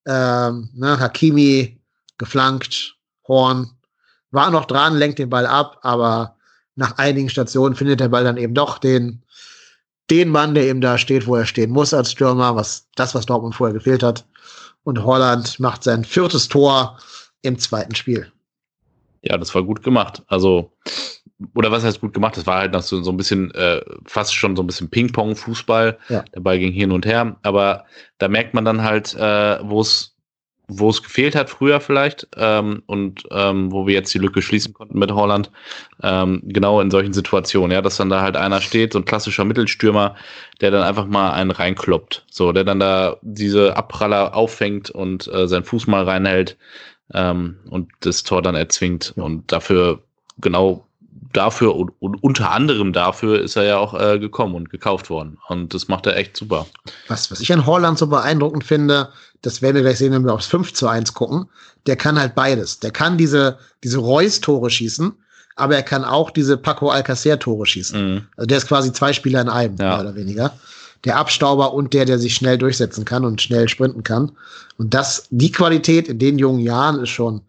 Ähm, 0.05 0.69
ne, 0.73 0.99
Hakimi 0.99 1.79
geflankt, 2.17 2.95
Horn 3.27 3.71
war 4.31 4.49
noch 4.49 4.65
dran, 4.65 4.97
lenkt 4.97 5.19
den 5.19 5.29
Ball 5.29 5.45
ab, 5.45 5.79
aber 5.81 6.35
nach 6.75 6.97
einigen 6.97 7.29
Stationen 7.29 7.75
findet 7.75 7.99
der 7.99 8.09
Ball 8.09 8.23
dann 8.23 8.37
eben 8.37 8.53
doch 8.53 8.77
den, 8.79 9.23
den 10.09 10.29
Mann, 10.29 10.55
der 10.55 10.65
eben 10.65 10.81
da 10.81 10.97
steht, 10.97 11.27
wo 11.27 11.35
er 11.35 11.45
stehen 11.45 11.71
muss 11.71 11.93
als 11.93 12.11
Stürmer, 12.11 12.55
was 12.55 12.87
das, 12.95 13.13
was 13.15 13.25
Dortmund 13.25 13.55
vorher 13.55 13.73
gefehlt 13.73 14.03
hat. 14.03 14.25
Und 14.83 15.03
Holland 15.03 15.59
macht 15.59 15.83
sein 15.83 16.03
viertes 16.03 16.47
Tor 16.47 16.97
im 17.41 17.57
zweiten 17.57 17.95
Spiel. 17.95 18.31
Ja, 19.21 19.37
das 19.37 19.53
war 19.55 19.63
gut 19.63 19.83
gemacht. 19.83 20.23
Also, 20.27 20.73
oder 21.55 21.71
was 21.71 21.83
heißt 21.83 22.01
gut 22.01 22.13
gemacht? 22.13 22.37
Das 22.37 22.47
war 22.47 22.59
halt 22.59 22.73
noch 22.73 22.81
so, 22.81 23.01
so 23.01 23.11
ein 23.11 23.17
bisschen, 23.17 23.51
äh, 23.51 23.81
fast 24.05 24.35
schon 24.35 24.55
so 24.55 24.63
ein 24.63 24.67
bisschen 24.67 24.89
Ping-Pong-Fußball. 24.89 25.97
Ja. 26.09 26.23
Der 26.33 26.39
Ball 26.39 26.59
ging 26.59 26.71
hin 26.73 26.91
und 26.91 27.05
her. 27.05 27.37
Aber 27.43 27.85
da 28.17 28.27
merkt 28.27 28.53
man 28.53 28.65
dann 28.65 28.83
halt, 28.83 29.13
äh, 29.15 29.59
wo 29.61 29.81
es 29.81 30.13
wo 30.67 30.89
es 30.89 31.03
gefehlt 31.03 31.35
hat 31.35 31.49
früher 31.49 31.79
vielleicht 31.79 32.27
ähm, 32.37 32.83
und 32.85 33.23
ähm, 33.31 33.71
wo 33.71 33.85
wir 33.85 33.93
jetzt 33.93 34.13
die 34.13 34.19
Lücke 34.19 34.41
schließen 34.41 34.73
konnten 34.73 34.97
mit 34.97 35.11
Holland, 35.11 35.51
ähm, 36.01 36.41
genau 36.45 36.79
in 36.79 36.89
solchen 36.89 37.13
Situationen, 37.13 37.71
ja, 37.71 37.81
dass 37.81 37.97
dann 37.97 38.09
da 38.09 38.21
halt 38.21 38.37
einer 38.37 38.61
steht, 38.61 38.93
so 38.93 38.99
ein 38.99 39.05
klassischer 39.05 39.43
Mittelstürmer, 39.43 40.15
der 40.61 40.71
dann 40.71 40.83
einfach 40.83 41.05
mal 41.05 41.33
einen 41.33 41.51
reinkloppt, 41.51 42.25
so, 42.29 42.53
der 42.53 42.63
dann 42.63 42.79
da 42.79 43.17
diese 43.21 43.75
Abpraller 43.75 44.35
auffängt 44.35 44.89
und 44.89 45.27
äh, 45.27 45.47
seinen 45.47 45.65
Fuß 45.65 45.87
mal 45.87 46.03
reinhält 46.05 46.57
ähm, 47.13 47.59
und 47.69 47.91
das 47.99 48.23
Tor 48.23 48.41
dann 48.41 48.55
erzwingt 48.55 49.13
und 49.17 49.51
dafür 49.51 50.03
genau 50.37 50.87
dafür 51.33 51.75
und, 51.75 51.91
und, 51.99 52.21
unter 52.23 52.51
anderem 52.51 52.93
dafür 52.93 53.41
ist 53.41 53.55
er 53.55 53.63
ja 53.63 53.77
auch 53.77 53.99
äh, 53.99 54.19
gekommen 54.19 54.55
und 54.55 54.69
gekauft 54.69 55.09
worden. 55.09 55.37
Und 55.47 55.73
das 55.73 55.87
macht 55.87 56.05
er 56.05 56.15
echt 56.15 56.37
super. 56.37 56.67
Was, 57.07 57.31
was 57.31 57.39
ich 57.39 57.51
an 57.51 57.65
Holland 57.65 57.97
so 57.97 58.07
beeindruckend 58.07 58.63
finde, 58.63 59.09
das 59.41 59.61
werden 59.61 59.75
wir 59.75 59.81
gleich 59.81 59.97
sehen, 59.97 60.13
wenn 60.13 60.25
wir 60.25 60.33
aufs 60.33 60.47
5 60.47 60.73
zu 60.73 60.87
1 60.87 61.13
gucken, 61.13 61.49
der 61.85 61.95
kann 61.95 62.19
halt 62.19 62.35
beides. 62.35 62.79
Der 62.79 62.91
kann 62.91 63.17
diese, 63.17 63.57
diese 63.83 63.97
Reus-Tore 63.97 64.69
schießen, 64.69 65.11
aber 65.55 65.75
er 65.75 65.83
kann 65.83 66.03
auch 66.03 66.31
diese 66.31 66.57
Paco 66.57 66.89
Alcacer-Tore 66.89 67.65
schießen. 67.65 68.13
Mhm. 68.13 68.27
Also 68.37 68.47
der 68.47 68.57
ist 68.57 68.67
quasi 68.67 68.93
zwei 68.93 69.13
Spieler 69.13 69.41
in 69.41 69.49
einem, 69.49 69.75
ja. 69.77 69.89
mehr 69.89 70.01
oder 70.01 70.15
weniger. 70.15 70.53
Der 71.03 71.17
Abstauber 71.17 71.73
und 71.73 71.93
der, 71.93 72.05
der 72.05 72.17
sich 72.17 72.33
schnell 72.33 72.57
durchsetzen 72.57 73.03
kann 73.03 73.25
und 73.25 73.41
schnell 73.41 73.67
sprinten 73.67 74.03
kann. 74.03 74.31
Und 74.77 74.93
das, 74.93 75.27
die 75.31 75.51
Qualität 75.51 76.07
in 76.07 76.19
den 76.19 76.39
jungen 76.39 76.61
Jahren 76.61 76.99
ist 77.01 77.09
schon, 77.09 77.41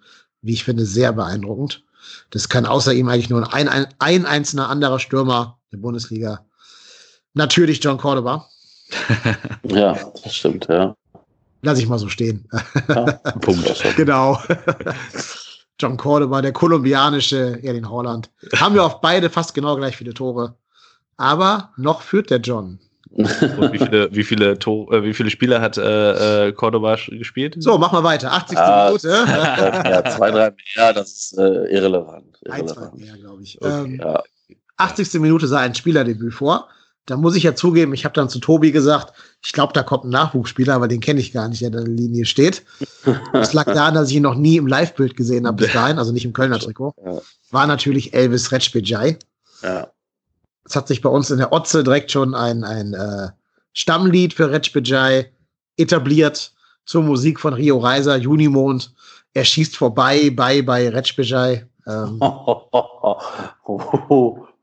wie 0.43 0.55
ich 0.55 0.65
finde, 0.65 0.85
sehr 0.85 1.13
beeindruckend. 1.13 1.84
Das 2.31 2.49
kann 2.49 2.67
außer 2.67 2.93
ihm 2.93 3.09
eigentlich 3.09 3.31
nur 3.31 3.53
ein, 3.53 3.69
ein, 3.69 3.87
ein 3.99 4.27
einzelner 4.27 4.69
anderer 4.69 4.99
Stürmer 4.99 5.59
der 5.73 5.79
Bundesliga. 5.79 6.45
Natürlich 7.35 7.83
John 7.83 7.99
Cordoba. 7.99 8.49
ja, 9.65 9.99
das 10.23 10.35
stimmt, 10.35 10.67
ja. 10.69 10.95
Lass 11.63 11.79
ich 11.79 11.89
mal 11.89 11.99
so 11.99 12.09
stehen. 12.09 12.49
Ja, 12.89 13.13
Punkt. 13.41 13.83
genau. 13.97 14.39
John 15.81 15.97
Cordoba, 15.97 16.43
der 16.43 16.53
kolumbianische 16.53 17.59
Erling 17.63 17.89
Holland. 17.89 18.31
Haben 18.55 18.75
wir 18.75 18.85
auf 18.85 19.01
beide 19.01 19.31
fast 19.31 19.55
genau 19.55 19.75
gleich 19.77 19.97
viele 19.97 20.15
Tore. 20.15 20.57
Aber 21.17 21.73
noch 21.77 22.03
führt 22.03 22.31
der 22.31 22.39
John. 22.39 22.79
Und 23.59 23.73
wie 23.73 23.79
viele, 23.79 24.09
wie 24.13 24.25
viele, 24.25 24.59
Tor, 24.59 24.93
äh, 24.93 25.05
wie 25.05 25.15
viele 25.15 25.31
Spiele 25.31 25.61
hat 25.61 25.79
äh, 25.79 26.49
äh, 26.49 26.53
Cordoba 26.53 26.97
gespielt? 27.09 27.55
So, 27.59 27.79
mach 27.79 27.93
mal 27.93 28.03
weiter. 28.03 28.33
80. 28.33 28.59
Ah, 28.59 28.87
Minute. 28.87 29.09
ja, 29.29 30.05
zwei, 30.05 30.31
drei 30.33 30.53
mehr, 30.77 30.93
das 30.93 31.13
ist 31.13 31.39
äh, 31.39 31.43
irrelevant. 31.43 32.39
irrelevant. 32.43 32.51
Ein, 32.51 32.69
zwei 32.69 32.91
mehr, 32.97 33.17
glaube 33.17 33.43
ich. 33.43 33.63
Okay, 33.63 33.85
ähm, 33.85 34.01
ja. 34.03 34.23
80. 34.79 35.21
Minute 35.21 35.47
sah 35.47 35.61
ein 35.61 35.77
Spielerdebüt 35.77 36.35
vor. 36.35 36.69
Da 37.07 37.17
muss 37.17 37.37
ich 37.37 37.43
ja 37.43 37.55
zugeben, 37.55 37.93
ich 37.93 38.05
habe 38.05 38.15
dann 38.15 38.31
zu 38.31 38.41
Tobi 38.41 38.73
gesagt, 38.73 39.13
ich 39.45 39.53
glaube, 39.53 39.75
da 39.75 39.83
kommt 39.83 40.05
ein 40.05 40.11
Nachwuchsspieler, 40.11 40.75
aber 40.75 40.89
den 40.89 41.01
kenne 41.01 41.21
ich 41.21 41.33
gar 41.33 41.49
nicht, 41.49 41.61
der 41.61 41.71
da 41.71 41.81
in 41.81 41.85
der 41.85 41.95
Linie 41.95 42.25
steht. 42.25 42.65
Das 43.33 43.53
lag 43.53 43.67
daran, 43.67 43.95
dass 43.95 44.09
ich 44.09 44.17
ihn 44.17 44.23
noch 44.23 44.35
nie 44.35 44.57
im 44.57 44.67
Live-Bild 44.67 45.15
gesehen 45.15 45.47
habe 45.47 45.59
bis 45.59 45.73
dahin, 45.73 45.99
also 45.99 46.13
nicht 46.13 46.25
im 46.25 46.33
Kölner 46.33 46.59
Trikot. 46.59 46.95
War 47.51 47.67
natürlich 47.67 48.15
Elvis 48.15 48.51
Retschbejai. 48.51 49.19
Ja. 49.63 49.89
Es 50.65 50.77
hat 50.77 50.89
sich 50.89 51.03
bei 51.03 51.09
uns 51.09 51.31
in 51.31 51.39
der 51.39 51.53
Otze 51.53 51.85
direkt 51.85 52.11
schon 52.11 52.35
ein, 52.35 52.65
ein 52.65 52.95
äh, 52.95 53.29
Stammlied 53.73 54.35
für 54.35 54.51
Retschbejai 54.51 55.31
etabliert 55.77 56.53
zur 56.87 57.03
Musik 57.03 57.41
von 57.41 57.55
Rio 57.55 57.79
Reiser, 57.79 58.17
Junimond. 58.17 58.93
Er 59.35 59.45
schießt 59.45 59.77
vorbei 59.77 60.31
bei, 60.31 60.63
bei 60.63 60.89
Retschbejai. 60.89 61.67
Ähm, 61.87 62.19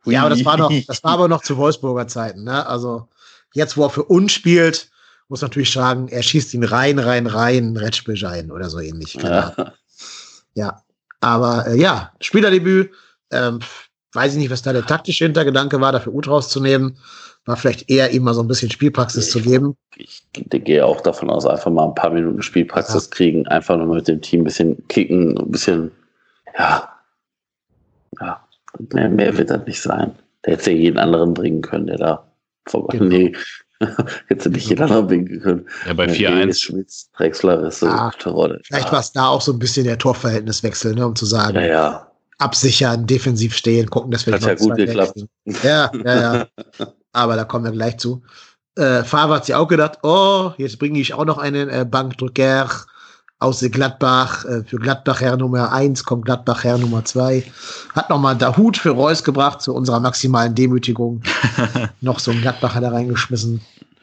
ja, 0.06 0.22
aber 0.22 0.32
das 0.32 0.46
war 0.46 0.58
noch, 0.58 0.72
das 0.88 1.04
war 1.04 1.12
aber 1.12 1.28
noch 1.28 1.44
zu 1.44 1.58
Wolfsburger 1.58 2.08
Zeiten, 2.08 2.44
ne? 2.44 2.66
Also 2.66 3.08
jetzt, 3.54 3.78
wo 3.78 3.84
er 3.84 3.90
für 3.90 4.04
uns 4.04 4.32
spielt, 4.32 4.90
muss 5.28 5.42
natürlich 5.42 5.72
sagen, 5.72 6.08
er 6.10 6.24
schießt 6.24 6.54
ihn 6.54 6.64
rein, 6.64 7.00
rein, 7.00 7.28
rein, 7.28 7.78
Retschbeschein 7.78 8.52
oder 8.52 8.70
so 8.70 8.80
ähnlich. 8.80 9.14
Ja. 9.14 9.74
ja. 10.56 10.82
Aber 11.22 11.68
äh, 11.68 11.80
ja, 11.80 12.12
Spielerdebüt, 12.20 12.92
ähm, 13.32 13.60
weiß 14.14 14.34
ich 14.34 14.40
nicht, 14.40 14.52
was 14.52 14.62
da 14.62 14.74
der 14.74 14.86
taktische 14.86 15.26
Hintergedanke 15.26 15.80
war, 15.82 15.92
dafür 15.92 16.14
Ut 16.14 16.28
rauszunehmen. 16.28 16.98
War 17.46 17.58
vielleicht 17.58 17.90
eher 17.90 18.12
ihm 18.12 18.24
mal 18.24 18.36
so 18.36 18.42
ein 18.42 18.48
bisschen 18.48 18.70
Spielpraxis 18.70 19.28
ich, 19.28 19.32
zu 19.32 19.42
geben. 19.42 19.76
Ich, 19.96 20.24
ich 20.36 20.64
gehe 20.64 20.86
auch 20.86 21.02
davon 21.02 21.30
aus, 21.30 21.46
einfach 21.46 21.72
mal 21.72 21.86
ein 21.86 21.96
paar 21.96 22.12
Minuten 22.12 22.42
Spielpraxis 22.42 23.06
ja. 23.06 23.16
kriegen, 23.16 23.48
einfach 23.48 23.78
nur 23.78 23.96
mit 23.96 24.08
dem 24.08 24.22
Team 24.22 24.42
ein 24.42 24.44
bisschen 24.46 24.88
kicken, 24.90 25.38
ein 25.38 25.50
bisschen, 25.50 25.92
ja, 26.58 26.88
ja, 28.20 28.48
mehr, 28.94 29.10
mehr 29.10 29.38
wird 29.38 29.50
das 29.50 29.66
nicht 29.66 29.82
sein. 29.82 30.12
Der 30.46 30.54
hätte 30.54 30.72
ja 30.72 30.78
jeden 30.78 31.00
anderen 31.00 31.34
bringen 31.34 31.62
können, 31.62 31.88
der 31.88 31.98
da 31.98 32.32
vorbei. 32.68 32.98
Genau. 32.98 33.10
Nee, 33.10 33.34
hätte 34.28 34.50
nicht 34.52 34.70
jeden 34.70 34.84
anderen 34.84 35.08
bringen 35.08 35.42
können. 35.42 35.68
Ja, 35.88 35.94
bei 35.94 36.06
4-1. 36.06 36.64
Schmitz, 36.64 37.10
Drexler 37.14 37.64
ist 37.64 37.80
so 37.80 37.88
ja, 37.88 38.12
Rolle. 38.26 38.62
Vielleicht 38.66 38.88
ja. 38.88 38.92
war 38.92 39.00
es 39.00 39.12
da 39.12 39.28
auch 39.28 39.42
so 39.42 39.52
ein 39.52 39.60
bisschen 39.60 39.86
der 39.86 39.98
Torverhältniswechsel, 39.98 40.94
ne, 40.94 41.08
um 41.08 41.16
zu 41.16 41.26
sagen, 41.26 41.56
ja, 41.56 41.66
ja. 41.66 42.11
Absichern, 42.42 43.06
defensiv 43.06 43.56
stehen, 43.56 43.90
gucken, 43.90 44.12
dass 44.12 44.26
wir 44.26 44.34
Hat 44.34 44.44
ja 44.44 44.56
gut 44.56 44.76
geklappt. 44.76 45.26
Ja, 45.64 45.92
ja, 45.94 46.22
ja. 46.22 46.48
Aber 47.14 47.36
da 47.36 47.44
kommen 47.44 47.66
wir 47.66 47.72
gleich 47.72 47.98
zu. 47.98 48.24
Äh, 48.76 49.04
Favre 49.04 49.36
hat 49.36 49.46
sich 49.46 49.56
auch 49.56 49.68
gedacht, 49.68 50.00
oh, 50.04 50.52
jetzt 50.58 50.80
bringe 50.80 51.00
ich 51.00 51.14
auch 51.14 51.26
noch 51.26 51.38
einen 51.38 51.70
äh, 51.70 51.86
Bankdrücker 51.90 52.70
aus 53.40 53.60
Gladbach. 53.60 54.46
Äh, 54.46 54.64
für 54.64 54.78
Gladbach 54.78 55.20
Herr 55.20 55.36
Nummer 55.36 55.72
1 55.74 56.04
kommt 56.06 56.26
Gladbach 56.26 56.64
Herr 56.64 56.78
Nummer 56.78 57.04
2. 57.04 57.44
Hat 57.94 58.10
nochmal 58.10 58.38
Hut 58.58 58.78
für 58.78 58.92
Reus 58.92 59.24
gebracht 59.24 59.62
zu 59.62 59.76
unserer 59.76 60.00
maximalen 60.00 60.56
Demütigung. 60.56 61.22
noch 62.02 62.20
so 62.20 62.32
ein 62.32 62.42
Gladbacher 62.42 62.80
da 62.82 62.90
reingeschmissen. 62.90 63.62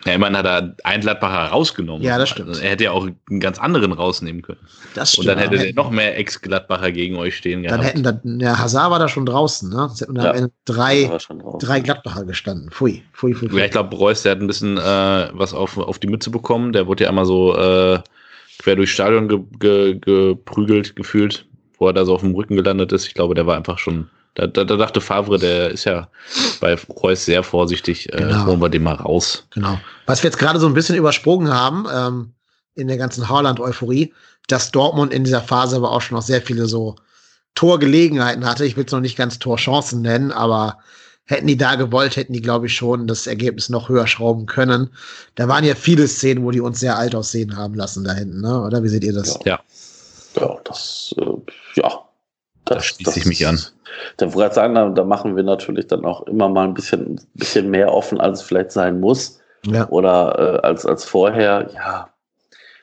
Ja, 0.09 0.15
immerhin 0.15 0.37
hat 0.37 0.47
er 0.47 0.75
einen 0.85 1.03
Gladbacher 1.03 1.51
rausgenommen. 1.51 2.03
Ja, 2.03 2.19
das 2.19 2.31
stimmt. 2.31 2.49
Also 2.49 2.63
er 2.63 2.71
hätte 2.71 2.85
ja 2.85 2.93
auch 2.93 3.07
einen 3.07 3.41
ganz 3.41 3.59
anderen 3.59 3.93
rausnehmen 3.93 4.43
können. 4.43 4.61
Das 4.95 5.13
stimmt. 5.13 5.29
Und 5.29 5.35
dann 5.35 5.39
hätte 5.39 5.67
er 5.67 5.75
noch 5.75 5.91
mehr 5.91 6.19
Ex-Gladbacher 6.19 6.93
gegen 6.93 7.17
euch 7.17 7.37
stehen 7.37 7.63
gehabt. 7.63 7.79
Dann 7.79 7.87
hätten 7.87 8.03
dann, 8.03 8.41
ja, 8.41 8.59
Hazard 8.59 8.91
war 8.91 8.99
da 8.99 9.09
schon 9.09 9.27
draußen, 9.27 9.69
ne? 9.69 9.91
Es 9.93 10.01
hätten 10.01 10.17
ja, 10.17 10.33
da 10.33 10.49
drei, 10.65 11.11
drei 11.59 11.81
Gladbacher 11.81 12.25
gestanden. 12.25 12.71
Pfui, 12.71 13.03
pfui, 13.13 13.35
pfui. 13.35 13.49
pfui. 13.49 13.59
Ja, 13.59 13.67
ich 13.67 13.71
glaube, 13.71 13.95
Reus, 13.95 14.23
der 14.23 14.33
hat 14.33 14.41
ein 14.41 14.47
bisschen 14.47 14.79
äh, 14.79 15.29
was 15.33 15.53
auf, 15.53 15.77
auf 15.77 15.99
die 15.99 16.09
Mütze 16.09 16.31
bekommen. 16.31 16.73
Der 16.73 16.87
wurde 16.87 17.05
ja 17.05 17.11
einmal 17.11 17.27
so 17.27 17.55
äh, 17.55 17.99
quer 18.59 18.77
durchs 18.77 18.93
Stadion 18.93 19.29
ge, 19.29 19.41
ge, 19.59 19.99
geprügelt, 19.99 20.97
gefühlt, 20.97 21.47
wo 21.79 21.87
er 21.87 21.93
da 21.93 22.05
so 22.05 22.15
auf 22.15 22.23
dem 22.23 22.35
Rücken 22.35 22.57
gelandet 22.57 22.93
ist. 22.93 23.07
Ich 23.07 23.15
glaube, 23.15 23.35
der 23.35 23.47
war 23.47 23.57
einfach 23.57 23.79
schon. 23.79 24.09
Da, 24.35 24.47
da, 24.47 24.65
da 24.65 24.77
dachte 24.77 25.01
Favre, 25.01 25.39
der 25.39 25.71
ist 25.71 25.85
ja 25.85 26.09
bei 26.61 26.75
Reus 26.75 27.25
sehr 27.25 27.43
vorsichtig, 27.43 28.13
äh, 28.13 28.19
genau. 28.19 28.47
holen 28.47 28.61
wir 28.61 28.69
den 28.69 28.83
mal 28.83 28.95
raus. 28.95 29.47
Genau. 29.51 29.81
Was 30.07 30.23
wir 30.23 30.31
jetzt 30.31 30.39
gerade 30.39 30.61
so 30.61 30.67
ein 30.67 30.75
bisschen 30.75 30.97
übersprungen 30.97 31.53
haben, 31.53 31.87
ähm, 31.93 32.33
in 32.75 32.89
der 32.89 32.97
ganzen 32.97 33.29
Haaland-Euphorie, 33.29 34.15
dass 34.47 34.71
Dortmund 34.71 35.13
in 35.13 35.25
dieser 35.25 35.43
Phase 35.43 35.77
aber 35.77 35.91
auch 35.91 36.01
schon 36.01 36.17
noch 36.17 36.23
sehr 36.23 36.41
viele 36.41 36.67
so 36.67 36.97
Torgelegenheiten 37.55 38.47
hatte. 38.47 38.65
Ich 38.65 38.77
will 38.77 38.85
es 38.85 38.93
noch 38.93 39.01
nicht 39.01 39.17
ganz 39.17 39.41
Torchancen 39.41 40.03
nennen, 40.03 40.31
aber 40.31 40.79
hätten 41.25 41.47
die 41.47 41.57
da 41.57 41.75
gewollt, 41.75 42.17
hätten 42.17 42.33
die, 42.33 42.41
glaube 42.41 42.67
ich, 42.67 42.75
schon 42.75 43.07
das 43.07 43.27
Ergebnis 43.27 43.69
noch 43.69 43.89
höher 43.89 44.07
schrauben 44.07 44.47
können. 44.47 44.91
Da 45.35 45.49
waren 45.49 45.65
ja 45.65 45.75
viele 45.75 46.09
Szenen, 46.09 46.45
wo 46.45 46.51
die 46.51 46.61
uns 46.61 46.81
sehr 46.81 46.97
alt 46.97 47.15
aussehen 47.15 47.57
haben 47.57 47.75
lassen 47.75 48.05
da 48.05 48.15
hinten, 48.15 48.41
ne? 48.41 48.63
oder? 48.63 48.83
Wie 48.83 48.89
seht 48.89 49.05
ihr 49.05 49.13
das? 49.13 49.39
Ja, 49.45 49.61
ja, 50.41 50.57
das, 50.65 51.15
äh, 51.19 51.81
ja, 51.81 52.08
da 52.69 52.81
schließe 52.81 53.19
ich 53.19 53.27
mich 53.27 53.47
an. 53.47 53.61
Da 54.17 54.33
wollte 54.35 54.55
sagen, 54.55 54.75
da, 54.75 54.89
da, 54.89 55.05
machen 55.05 55.37
wir 55.37 55.43
natürlich 55.43 55.87
dann 55.87 56.05
auch 56.05 56.27
immer 56.27 56.49
mal 56.49 56.65
ein 56.65 56.75
bisschen, 56.75 57.21
bisschen 57.35 57.71
mehr 57.71 57.93
offen, 57.93 58.21
als 58.21 58.41
es 58.41 58.47
vielleicht 58.47 58.73
sein 58.73 59.01
muss. 59.01 59.41
Ja. 59.67 59.89
Oder 59.89 60.61
äh, 60.63 60.67
als, 60.67 60.87
als 60.87 61.05
vorher. 61.05 61.71
Ja, 61.75 62.11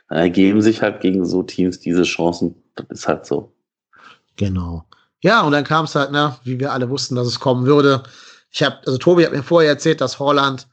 dann 0.09 0.17
ergeben 0.19 0.61
sich 0.61 0.81
halt 0.81 1.01
gegen 1.01 1.25
so 1.25 1.43
Teams 1.43 1.79
diese 1.79 2.03
Chancen. 2.03 2.55
Das 2.75 2.85
ist 2.89 3.07
halt 3.07 3.25
so. 3.25 3.53
Genau. 4.35 4.85
Ja, 5.21 5.41
und 5.41 5.53
dann 5.53 5.63
kam 5.63 5.85
es 5.85 5.95
halt, 5.95 6.11
ne, 6.11 6.35
wie 6.43 6.59
wir 6.59 6.73
alle 6.73 6.89
wussten, 6.89 7.15
dass 7.15 7.27
es 7.27 7.39
kommen 7.39 7.65
würde. 7.65 8.03
Ich 8.51 8.61
habe, 8.63 8.77
also 8.85 8.97
Tobi 8.97 9.25
hat 9.25 9.31
mir 9.31 9.43
vorher 9.43 9.71
erzählt, 9.71 10.01
dass 10.01 10.19
Holland, 10.19 10.67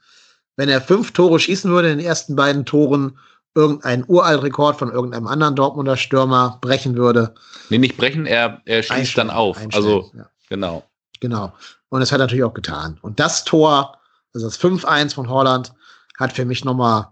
wenn 0.57 0.68
er 0.68 0.81
fünf 0.81 1.12
Tore 1.12 1.38
schießen 1.38 1.70
würde 1.70 1.90
in 1.90 1.98
den 1.98 2.07
ersten 2.07 2.37
beiden 2.37 2.64
Toren, 2.64 3.18
irgendeinen 3.54 4.04
Uraltrekord 4.06 4.78
von 4.78 4.90
irgendeinem 4.90 5.26
anderen 5.26 5.54
Dortmunder 5.56 5.96
Stürmer 5.96 6.58
brechen 6.60 6.96
würde. 6.96 7.34
Nee, 7.68 7.78
nicht 7.78 7.96
brechen, 7.96 8.26
er, 8.26 8.62
er 8.64 8.82
schießt 8.82 9.16
dann 9.18 9.30
auf. 9.30 9.58
Also, 9.72 10.10
ja. 10.16 10.26
genau. 10.48 10.84
Genau. 11.20 11.52
Und 11.88 12.00
das 12.00 12.10
hat 12.10 12.18
er 12.18 12.24
natürlich 12.24 12.44
auch 12.44 12.54
getan. 12.54 12.98
Und 13.02 13.20
das 13.20 13.44
Tor, 13.44 13.98
also 14.34 14.46
das 14.46 14.58
5-1 14.58 15.14
von 15.14 15.28
Holland, 15.28 15.72
hat 16.18 16.32
für 16.32 16.44
mich 16.44 16.64
nochmal 16.64 17.08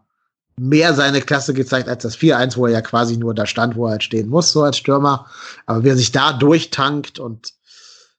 mehr 0.59 0.95
seine 0.95 1.21
Klasse 1.21 1.55
gezeigt 1.55 1.89
als 1.89 2.03
das 2.03 2.19
4-1, 2.19 2.57
wo 2.57 2.67
er 2.67 2.73
ja 2.73 2.81
quasi 2.83 3.17
nur 3.17 3.35
da 3.35 3.47
stand, 3.47 3.77
wo 3.77 3.87
er 3.87 3.93
halt 3.93 4.03
stehen 4.03 4.29
muss, 4.29 4.53
so 4.53 4.63
als 4.63 4.79
Stürmer. 4.79 5.27
Aber 5.67 5.85
wie 5.85 5.89
er 5.89 5.97
sich 5.97 6.13
da 6.13 6.33
durchtankt 6.33 7.19
und 7.19 7.53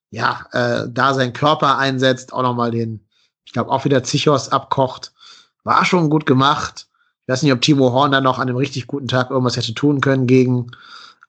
ja, 0.10 0.45
äh, 0.51 0.88
da 0.89 1.13
seinen 1.13 1.34
Körper 1.34 1.77
einsetzt, 1.77 2.34
auch 2.34 2.41
nochmal 2.41 2.71
den, 2.71 3.07
ich 3.45 3.53
glaube, 3.53 3.71
auch 3.71 3.86
wieder 3.86 4.03
Zichos 4.03 4.49
abkocht, 4.49 5.13
war 5.63 5.86
schon 5.86 6.10
gut 6.10 6.25
gemacht. 6.25 6.88
Ich 7.32 7.34
weiß 7.34 7.44
nicht, 7.44 7.54
ob 7.54 7.62
Timo 7.62 7.94
Horn 7.94 8.12
dann 8.12 8.26
noch 8.26 8.39
an 8.39 8.50
einem 8.50 8.58
richtig 8.58 8.88
guten 8.88 9.08
Tag 9.08 9.32
irgendwas 9.32 9.56
hätte 9.56 9.74
tun 9.74 10.02
können 10.02 10.28
gegen, 10.28 10.72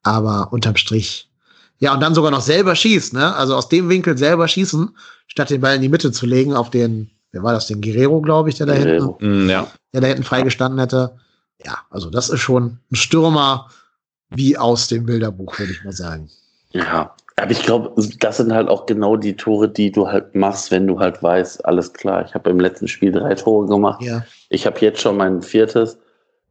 aber 0.03 0.53
unterm 0.53 0.75
Strich. 0.75 1.31
Ja, 1.79 1.95
und 1.95 2.01
dann 2.01 2.15
sogar 2.15 2.33
noch 2.33 2.41
selber 2.41 2.75
schießt, 2.75 3.12
ne? 3.12 3.35
Also 3.37 3.55
aus 3.55 3.69
dem 3.69 3.88
Winkel 3.88 4.19
selber 4.19 4.49
schießen, 4.49 4.97
statt 5.29 5.51
den 5.51 5.61
Ball 5.61 5.77
in 5.77 5.83
die 5.83 5.88
Mitte 5.88 6.11
zu 6.11 6.27
legen 6.27 6.55
auf 6.55 6.71
den 6.71 7.11
wer 7.33 7.43
war 7.43 7.53
das, 7.53 7.67
den 7.67 7.81
Guerrero, 7.81 8.21
glaube 8.21 8.51
ich, 8.51 8.57
der 8.57 8.67
da 8.67 8.75
hinten, 8.75 9.47
mm, 9.47 9.51
ja. 9.51 9.67
der 9.93 10.01
da 10.01 10.07
hinten 10.07 10.23
freigestanden 10.23 10.79
hätte. 10.79 11.17
Ja, 11.65 11.79
also 11.91 12.11
das 12.11 12.29
ist 12.29 12.41
schon 12.41 12.79
ein 12.91 12.97
Stürmer 12.97 13.69
wie 14.31 14.57
aus 14.57 14.88
dem 14.88 15.07
Bilderbuch, 15.07 15.59
würde 15.59 15.73
ich 15.73 15.85
mal 15.85 15.93
sagen. 15.93 16.31
Ja, 16.71 17.15
aber 17.37 17.51
ich 17.51 17.62
glaube, 17.62 17.93
das 18.21 18.37
sind 18.37 18.53
halt 18.53 18.69
auch 18.69 18.87
genau 18.87 19.17
die 19.17 19.37
Tore, 19.37 19.69
die 19.69 19.91
du 19.91 20.09
halt 20.09 20.35
machst, 20.35 20.71
wenn 20.71 20.87
du 20.87 20.99
halt 20.99 21.23
weißt, 21.23 21.65
alles 21.65 21.93
klar, 21.93 22.25
ich 22.25 22.35
habe 22.35 22.51
im 22.51 22.61
letzten 22.61 22.88
Spiel 22.88 23.12
drei 23.12 23.35
Tore 23.35 23.67
gemacht. 23.67 24.03
Ja. 24.03 24.25
Ich 24.53 24.67
habe 24.67 24.81
jetzt 24.81 25.01
schon 25.01 25.17
mein 25.17 25.43
viertes 25.43 25.99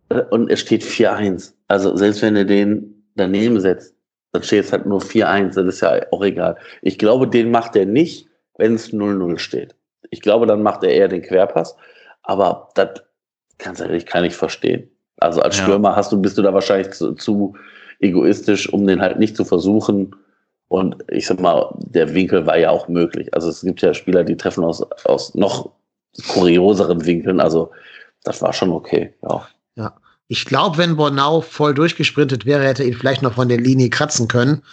äh, 0.09 0.21
und 0.31 0.51
es 0.51 0.59
steht 0.59 0.83
4-1. 0.83 1.53
Also 1.67 1.95
selbst 1.95 2.21
wenn 2.21 2.35
du 2.35 2.45
den 2.45 3.05
daneben 3.15 3.59
setzt, 3.59 3.95
dann 4.31 4.43
steht 4.43 4.65
es 4.65 4.71
halt 4.71 4.85
nur 4.85 5.01
4-1, 5.01 5.55
das 5.55 5.75
ist 5.75 5.81
ja 5.81 6.01
auch 6.11 6.23
egal. 6.23 6.57
Ich 6.81 6.97
glaube, 6.97 7.27
den 7.27 7.51
macht 7.51 7.75
er 7.75 7.85
nicht, 7.85 8.27
wenn 8.57 8.75
es 8.75 8.91
0-0 8.91 9.37
steht. 9.39 9.75
Ich 10.09 10.21
glaube, 10.21 10.45
dann 10.45 10.63
macht 10.63 10.83
er 10.83 10.91
eher 10.91 11.07
den 11.07 11.21
Querpass. 11.21 11.75
Aber 12.23 12.69
das 12.75 13.01
ganz 13.57 13.79
ehrlich 13.79 14.05
kann 14.05 14.23
ich 14.23 14.35
verstehen. 14.35 14.89
Also 15.17 15.41
als 15.41 15.57
ja. 15.57 15.63
Stürmer 15.63 15.95
hast 15.95 16.11
du, 16.11 16.21
bist 16.21 16.37
du 16.37 16.41
da 16.41 16.53
wahrscheinlich 16.53 16.91
zu, 16.91 17.13
zu, 17.13 17.55
egoistisch, 17.99 18.71
um 18.71 18.87
den 18.87 19.01
halt 19.01 19.19
nicht 19.19 19.37
zu 19.37 19.45
versuchen. 19.45 20.15
Und 20.67 20.95
ich 21.09 21.27
sag 21.27 21.39
mal, 21.39 21.73
der 21.77 22.13
Winkel 22.13 22.45
war 22.45 22.57
ja 22.57 22.71
auch 22.71 22.87
möglich. 22.87 23.33
Also 23.33 23.49
es 23.49 23.61
gibt 23.61 23.81
ja 23.81 23.93
Spieler, 23.93 24.23
die 24.23 24.37
treffen 24.37 24.63
aus, 24.63 24.81
aus 25.05 25.35
noch 25.35 25.71
kurioseren 26.27 27.05
Winkeln. 27.05 27.39
Also 27.39 27.71
das 28.23 28.41
war 28.41 28.53
schon 28.53 28.71
okay, 28.71 29.13
ja. 29.23 29.47
Ja. 29.75 29.95
Ich 30.27 30.45
glaube, 30.45 30.77
wenn 30.77 30.95
Bornau 30.95 31.41
voll 31.41 31.73
durchgesprintet 31.73 32.45
wäre, 32.45 32.63
hätte 32.63 32.83
er 32.83 32.89
ihn 32.89 32.97
vielleicht 32.97 33.21
noch 33.21 33.33
von 33.33 33.49
der 33.49 33.59
Linie 33.59 33.89
kratzen 33.89 34.27
können. 34.27 34.63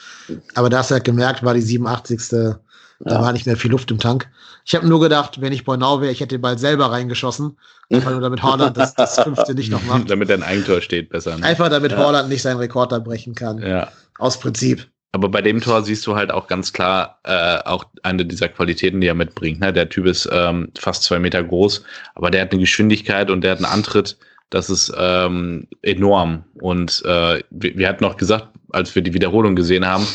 Aber 0.55 0.70
da 0.70 0.79
hast 0.79 0.90
du 0.90 0.94
halt 0.94 1.05
gemerkt, 1.05 1.42
war 1.42 1.55
die 1.55 1.62
87. 1.62 2.20
Da 2.31 2.59
ja. 3.05 3.20
war 3.20 3.33
nicht 3.33 3.46
mehr 3.46 3.57
viel 3.57 3.70
Luft 3.70 3.90
im 3.90 3.98
Tank. 3.98 4.29
Ich 4.64 4.74
habe 4.74 4.87
nur 4.87 5.01
gedacht, 5.01 5.40
wenn 5.40 5.53
ich 5.53 5.64
Bornau 5.64 6.01
wäre, 6.01 6.12
ich 6.12 6.20
hätte 6.20 6.37
den 6.37 6.42
Ball 6.42 6.59
selber 6.59 6.90
reingeschossen. 6.90 7.57
Einfach 7.90 8.11
nur 8.11 8.20
damit 8.20 8.42
Holland 8.42 8.77
das, 8.77 8.94
das 8.94 9.18
fünfte 9.22 9.55
nicht 9.55 9.70
noch 9.70 9.83
macht. 9.85 10.11
damit 10.11 10.29
er 10.31 10.37
ein 10.37 10.42
Eigentor 10.42 10.81
steht, 10.81 11.09
besser. 11.09 11.38
Ne? 11.38 11.44
Einfach 11.44 11.70
damit 11.70 11.92
ja. 11.92 11.98
Holland 11.98 12.29
nicht 12.29 12.42
seinen 12.42 12.59
Rekord 12.59 12.92
da 12.92 12.98
brechen 12.98 13.35
kann. 13.35 13.59
Ja. 13.62 13.88
Aus 14.18 14.38
Prinzip. 14.38 14.88
Aber 15.18 15.28
bei 15.28 15.42
dem 15.42 15.61
Tor 15.61 15.83
siehst 15.83 16.07
du 16.07 16.14
halt 16.14 16.31
auch 16.31 16.46
ganz 16.46 16.72
klar 16.72 17.18
äh, 17.24 17.59
auch 17.64 17.87
eine 18.04 18.24
dieser 18.24 18.48
Qualitäten, 18.48 19.00
die 19.00 19.09
er 19.09 19.14
mitbringt. 19.14 19.59
Ne? 19.59 19.72
Der 19.72 19.88
Typ 19.88 20.07
ist 20.07 20.28
ähm, 20.31 20.70
fast 20.78 21.02
zwei 21.02 21.18
Meter 21.18 21.42
groß, 21.42 21.83
aber 22.14 22.31
der 22.31 22.42
hat 22.42 22.52
eine 22.52 22.61
Geschwindigkeit 22.61 23.28
und 23.28 23.42
der 23.42 23.52
hat 23.52 23.59
einen 23.59 23.66
Antritt, 23.66 24.16
das 24.50 24.70
ist 24.70 24.92
ähm, 24.96 25.66
enorm. 25.83 26.44
Und 26.54 27.02
äh, 27.04 27.42
wir, 27.50 27.76
wir 27.76 27.88
hatten 27.88 28.04
noch 28.04 28.16
gesagt, 28.16 28.48
als 28.70 28.94
wir 28.94 29.02
die 29.02 29.12
Wiederholung 29.12 29.57
gesehen 29.57 29.87
haben, 29.87 30.07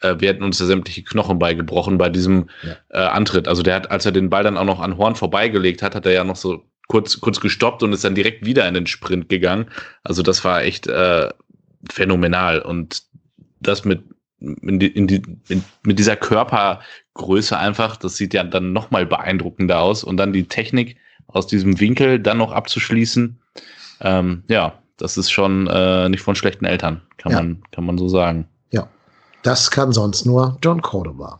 äh, 0.00 0.14
wir 0.18 0.30
hätten 0.30 0.42
uns 0.42 0.58
ja 0.58 0.64
sämtliche 0.64 1.02
Knochen 1.02 1.38
beigebrochen 1.38 1.98
bei 1.98 2.08
diesem 2.08 2.48
ja. 2.62 2.76
äh, 2.88 3.06
Antritt. 3.06 3.48
Also 3.48 3.62
der 3.62 3.74
hat, 3.74 3.90
als 3.90 4.06
er 4.06 4.12
den 4.12 4.30
Ball 4.30 4.42
dann 4.42 4.56
auch 4.56 4.64
noch 4.64 4.80
an 4.80 4.96
Horn 4.96 5.16
vorbeigelegt 5.16 5.82
hat, 5.82 5.94
hat 5.94 6.06
er 6.06 6.12
ja 6.12 6.24
noch 6.24 6.36
so 6.36 6.64
kurz, 6.88 7.20
kurz 7.20 7.40
gestoppt 7.40 7.82
und 7.82 7.92
ist 7.92 8.04
dann 8.04 8.14
direkt 8.14 8.46
wieder 8.46 8.66
in 8.66 8.74
den 8.74 8.86
Sprint 8.86 9.28
gegangen. 9.28 9.66
Also 10.02 10.22
das 10.22 10.44
war 10.44 10.62
echt 10.62 10.86
äh, 10.86 11.28
phänomenal. 11.90 12.60
Und 12.60 13.02
das 13.60 13.84
mit, 13.84 14.02
in 14.40 14.78
die, 14.78 14.88
in 14.88 15.06
die, 15.06 15.22
in, 15.48 15.64
mit 15.82 15.98
dieser 15.98 16.16
Körpergröße 16.16 17.56
einfach, 17.56 17.96
das 17.96 18.16
sieht 18.16 18.34
ja 18.34 18.44
dann 18.44 18.72
nochmal 18.72 19.06
beeindruckender 19.06 19.80
aus. 19.80 20.04
Und 20.04 20.16
dann 20.18 20.32
die 20.32 20.48
Technik 20.48 20.96
aus 21.26 21.46
diesem 21.46 21.80
Winkel 21.80 22.20
dann 22.20 22.38
noch 22.38 22.52
abzuschließen. 22.52 23.38
Ähm, 24.00 24.44
ja, 24.48 24.78
das 24.96 25.16
ist 25.16 25.30
schon 25.30 25.66
äh, 25.66 26.08
nicht 26.08 26.22
von 26.22 26.36
schlechten 26.36 26.64
Eltern, 26.64 27.02
kann, 27.18 27.32
ja. 27.32 27.38
man, 27.38 27.62
kann 27.72 27.84
man 27.84 27.98
so 27.98 28.08
sagen. 28.08 28.48
Das 29.46 29.70
kann 29.70 29.92
sonst 29.92 30.26
nur 30.26 30.58
John 30.60 30.82
Cordova. 30.82 31.38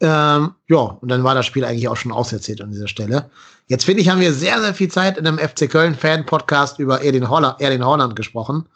Ähm, 0.00 0.52
ja, 0.68 0.76
und 0.76 1.08
dann 1.08 1.24
war 1.24 1.34
das 1.34 1.46
Spiel 1.46 1.64
eigentlich 1.64 1.88
auch 1.88 1.96
schon 1.96 2.12
auserzählt 2.12 2.60
an 2.60 2.72
dieser 2.72 2.88
Stelle. 2.88 3.30
Jetzt 3.68 3.86
finde 3.86 4.02
ich, 4.02 4.10
haben 4.10 4.20
wir 4.20 4.34
sehr, 4.34 4.60
sehr 4.60 4.74
viel 4.74 4.90
Zeit 4.90 5.16
in 5.16 5.26
einem 5.26 5.38
FC 5.38 5.70
Köln 5.70 5.94
Fan 5.94 6.26
Podcast 6.26 6.78
über 6.78 7.00
Erling 7.00 7.30
Holland, 7.30 7.58
Erling 7.58 7.82
Holland 7.82 8.16
gesprochen 8.16 8.68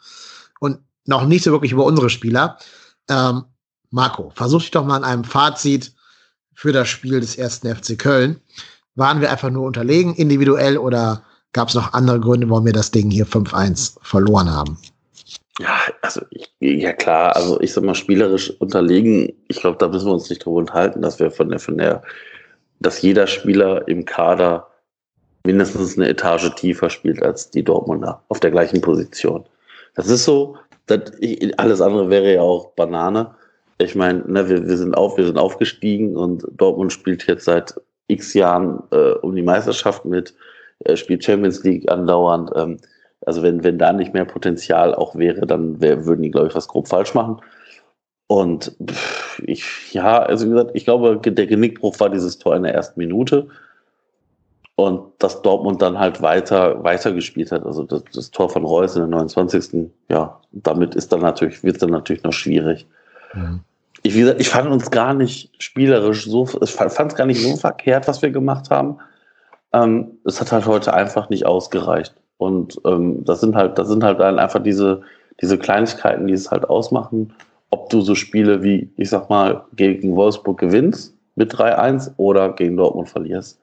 und 0.59 0.79
noch 1.05 1.27
nicht 1.27 1.43
so 1.43 1.51
wirklich 1.51 1.71
über 1.71 1.85
unsere 1.85 2.09
Spieler. 2.09 2.57
Ähm, 3.09 3.45
Marco, 3.91 4.31
versuch 4.35 4.61
dich 4.61 4.71
doch 4.71 4.85
mal 4.85 4.97
an 4.97 5.03
einem 5.03 5.23
Fazit 5.23 5.93
für 6.53 6.71
das 6.71 6.87
Spiel 6.87 7.19
des 7.19 7.37
ersten 7.37 7.73
FC 7.73 7.97
Köln. 7.97 8.41
Waren 8.95 9.21
wir 9.21 9.31
einfach 9.31 9.49
nur 9.49 9.65
unterlegen 9.65 10.15
individuell 10.15 10.77
oder 10.77 11.23
gab 11.53 11.69
es 11.69 11.75
noch 11.75 11.93
andere 11.93 12.19
Gründe, 12.19 12.49
warum 12.49 12.65
wir 12.65 12.73
das 12.73 12.91
Ding 12.91 13.11
hier 13.11 13.27
5-1 13.27 13.97
verloren 14.01 14.49
haben? 14.49 14.77
Ja, 15.59 15.79
also 16.01 16.21
ich, 16.31 16.51
ja 16.59 16.91
klar, 16.91 17.35
also 17.35 17.61
ich 17.61 17.71
sag 17.71 17.83
mal 17.83 17.95
spielerisch 17.95 18.49
unterlegen. 18.59 19.31
Ich 19.47 19.61
glaube, 19.61 19.77
da 19.77 19.87
müssen 19.87 20.07
wir 20.07 20.13
uns 20.13 20.29
nicht 20.29 20.43
drüber 20.45 20.57
unterhalten, 20.57 21.01
dass 21.01 21.19
wir 21.19 21.31
von 21.31 21.49
der, 21.49 21.59
von 21.59 21.77
der, 21.77 22.01
dass 22.79 23.01
jeder 23.01 23.27
Spieler 23.27 23.87
im 23.87 24.03
Kader 24.03 24.67
mindestens 25.45 25.97
eine 25.97 26.09
Etage 26.09 26.53
tiefer 26.55 26.89
spielt 26.89 27.23
als 27.23 27.51
die 27.51 27.63
Dortmunder 27.63 28.21
auf 28.27 28.39
der 28.39 28.51
gleichen 28.51 28.81
Position. 28.81 29.45
Das 29.93 30.07
ist 30.07 30.25
so. 30.25 30.57
Das, 30.87 31.11
ich, 31.19 31.59
alles 31.59 31.81
andere 31.81 32.09
wäre 32.09 32.33
ja 32.33 32.41
auch 32.41 32.71
Banane. 32.71 33.31
Ich 33.77 33.95
meine, 33.95 34.23
ne, 34.27 34.47
wir, 34.47 34.67
wir 34.67 34.77
sind 34.77 34.95
auf, 34.95 35.17
wir 35.17 35.25
sind 35.25 35.37
aufgestiegen 35.37 36.15
und 36.15 36.45
Dortmund 36.51 36.93
spielt 36.93 37.27
jetzt 37.27 37.45
seit 37.45 37.75
X 38.07 38.33
Jahren 38.33 38.83
äh, 38.91 39.11
um 39.21 39.35
die 39.35 39.41
Meisterschaft 39.41 40.05
mit, 40.05 40.33
äh, 40.79 40.95
spielt 40.95 41.23
Champions 41.23 41.63
League 41.63 41.91
andauernd. 41.91 42.51
Ähm, 42.55 42.77
also 43.25 43.41
wenn, 43.41 43.63
wenn 43.63 43.77
da 43.77 43.91
nicht 43.91 44.13
mehr 44.13 44.25
Potenzial 44.25 44.93
auch 44.93 45.15
wäre, 45.15 45.45
dann 45.47 45.81
wär, 45.81 46.05
würden 46.05 46.21
die, 46.21 46.31
glaube 46.31 46.47
ich, 46.47 46.55
was 46.55 46.67
grob 46.67 46.87
falsch 46.87 47.13
machen. 47.13 47.41
Und 48.27 48.75
ich, 49.43 49.93
ja, 49.93 50.19
also 50.19 50.45
wie 50.45 50.49
gesagt, 50.51 50.71
ich 50.73 50.85
glaube, 50.85 51.19
der 51.19 51.47
Genickbruch 51.47 51.99
war 51.99 52.09
dieses 52.09 52.39
Tor 52.39 52.55
in 52.55 52.63
der 52.63 52.73
ersten 52.73 52.99
Minute. 52.99 53.47
Und 54.77 55.13
dass 55.19 55.41
Dortmund 55.41 55.81
dann 55.81 55.97
halt 55.97 56.21
weiter, 56.21 56.83
weiter 56.83 57.13
gespielt 57.13 57.51
hat. 57.51 57.65
Also 57.65 57.83
das, 57.83 58.03
das 58.13 58.31
Tor 58.31 58.49
von 58.49 58.65
Reus 58.65 58.95
in 58.95 59.01
der 59.01 59.09
29. 59.09 59.89
Ja, 60.09 60.41
damit 60.51 60.95
ist 60.95 61.13
dann 61.13 61.21
natürlich, 61.21 61.63
wird 61.63 61.77
es 61.77 61.79
dann 61.79 61.91
natürlich 61.91 62.23
noch 62.23 62.33
schwierig. 62.33 62.85
Mhm. 63.33 63.61
Ich, 64.03 64.13
wie 64.13 64.19
gesagt, 64.19 64.41
ich 64.41 64.49
fand 64.49 64.69
uns 64.69 64.91
gar 64.91 65.13
nicht 65.13 65.51
spielerisch 65.63 66.25
so, 66.25 66.47
ich 66.61 66.71
fand 66.71 66.91
es 66.91 67.15
gar 67.15 67.25
nicht 67.25 67.41
so 67.41 67.55
verkehrt, 67.55 68.07
was 68.07 68.21
wir 68.21 68.31
gemacht 68.31 68.69
haben. 68.69 68.97
Ähm, 69.73 70.19
es 70.25 70.41
hat 70.41 70.51
halt 70.51 70.65
heute 70.65 70.93
einfach 70.93 71.29
nicht 71.29 71.45
ausgereicht. 71.45 72.13
Und 72.37 72.79
ähm, 72.85 73.23
das 73.23 73.39
sind 73.39 73.55
halt, 73.55 73.77
das 73.77 73.87
sind 73.87 74.03
halt 74.03 74.19
dann 74.19 74.39
einfach 74.39 74.61
diese, 74.61 75.01
diese 75.41 75.57
Kleinigkeiten, 75.57 76.27
die 76.27 76.33
es 76.33 76.51
halt 76.51 76.69
ausmachen, 76.69 77.33
ob 77.69 77.89
du 77.89 78.01
so 78.01 78.15
Spiele 78.15 78.63
wie, 78.63 78.91
ich 78.97 79.09
sag 79.09 79.29
mal, 79.29 79.65
gegen 79.75 80.15
Wolfsburg 80.15 80.59
gewinnst 80.59 81.15
mit 81.35 81.53
3-1 81.53 82.11
oder 82.17 82.53
gegen 82.53 82.77
Dortmund 82.77 83.09
verlierst. 83.09 83.59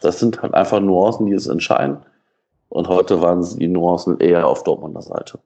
Das 0.00 0.18
sind 0.18 0.42
halt 0.42 0.54
einfach 0.54 0.80
Nuancen, 0.80 1.26
die 1.26 1.32
es 1.32 1.46
entscheiden. 1.46 1.98
Und 2.68 2.88
heute 2.88 3.20
waren 3.20 3.44
die 3.58 3.68
Nuancen 3.68 4.18
eher 4.20 4.46
auf 4.46 4.62
Dortmunder 4.62 5.02
Seite. 5.02 5.38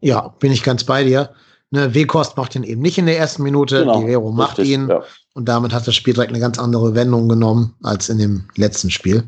Ja, 0.00 0.34
bin 0.40 0.52
ich 0.52 0.62
ganz 0.62 0.84
bei 0.84 1.04
dir. 1.04 1.30
Ne, 1.70 1.94
Wekost 1.94 2.36
macht 2.36 2.54
ihn 2.54 2.62
eben 2.62 2.80
nicht 2.80 2.98
in 2.98 3.06
der 3.06 3.18
ersten 3.18 3.42
Minute, 3.42 3.80
genau, 3.80 4.00
Guerrero 4.00 4.30
macht 4.30 4.58
richtig, 4.58 4.74
ihn. 4.74 4.88
Ja. 4.88 5.02
Und 5.34 5.48
damit 5.48 5.72
hat 5.72 5.86
das 5.86 5.94
Spiel 5.96 6.14
direkt 6.14 6.30
eine 6.30 6.40
ganz 6.40 6.58
andere 6.58 6.94
Wendung 6.94 7.28
genommen 7.28 7.74
als 7.82 8.08
in 8.08 8.18
dem 8.18 8.48
letzten 8.54 8.90
Spiel. 8.90 9.24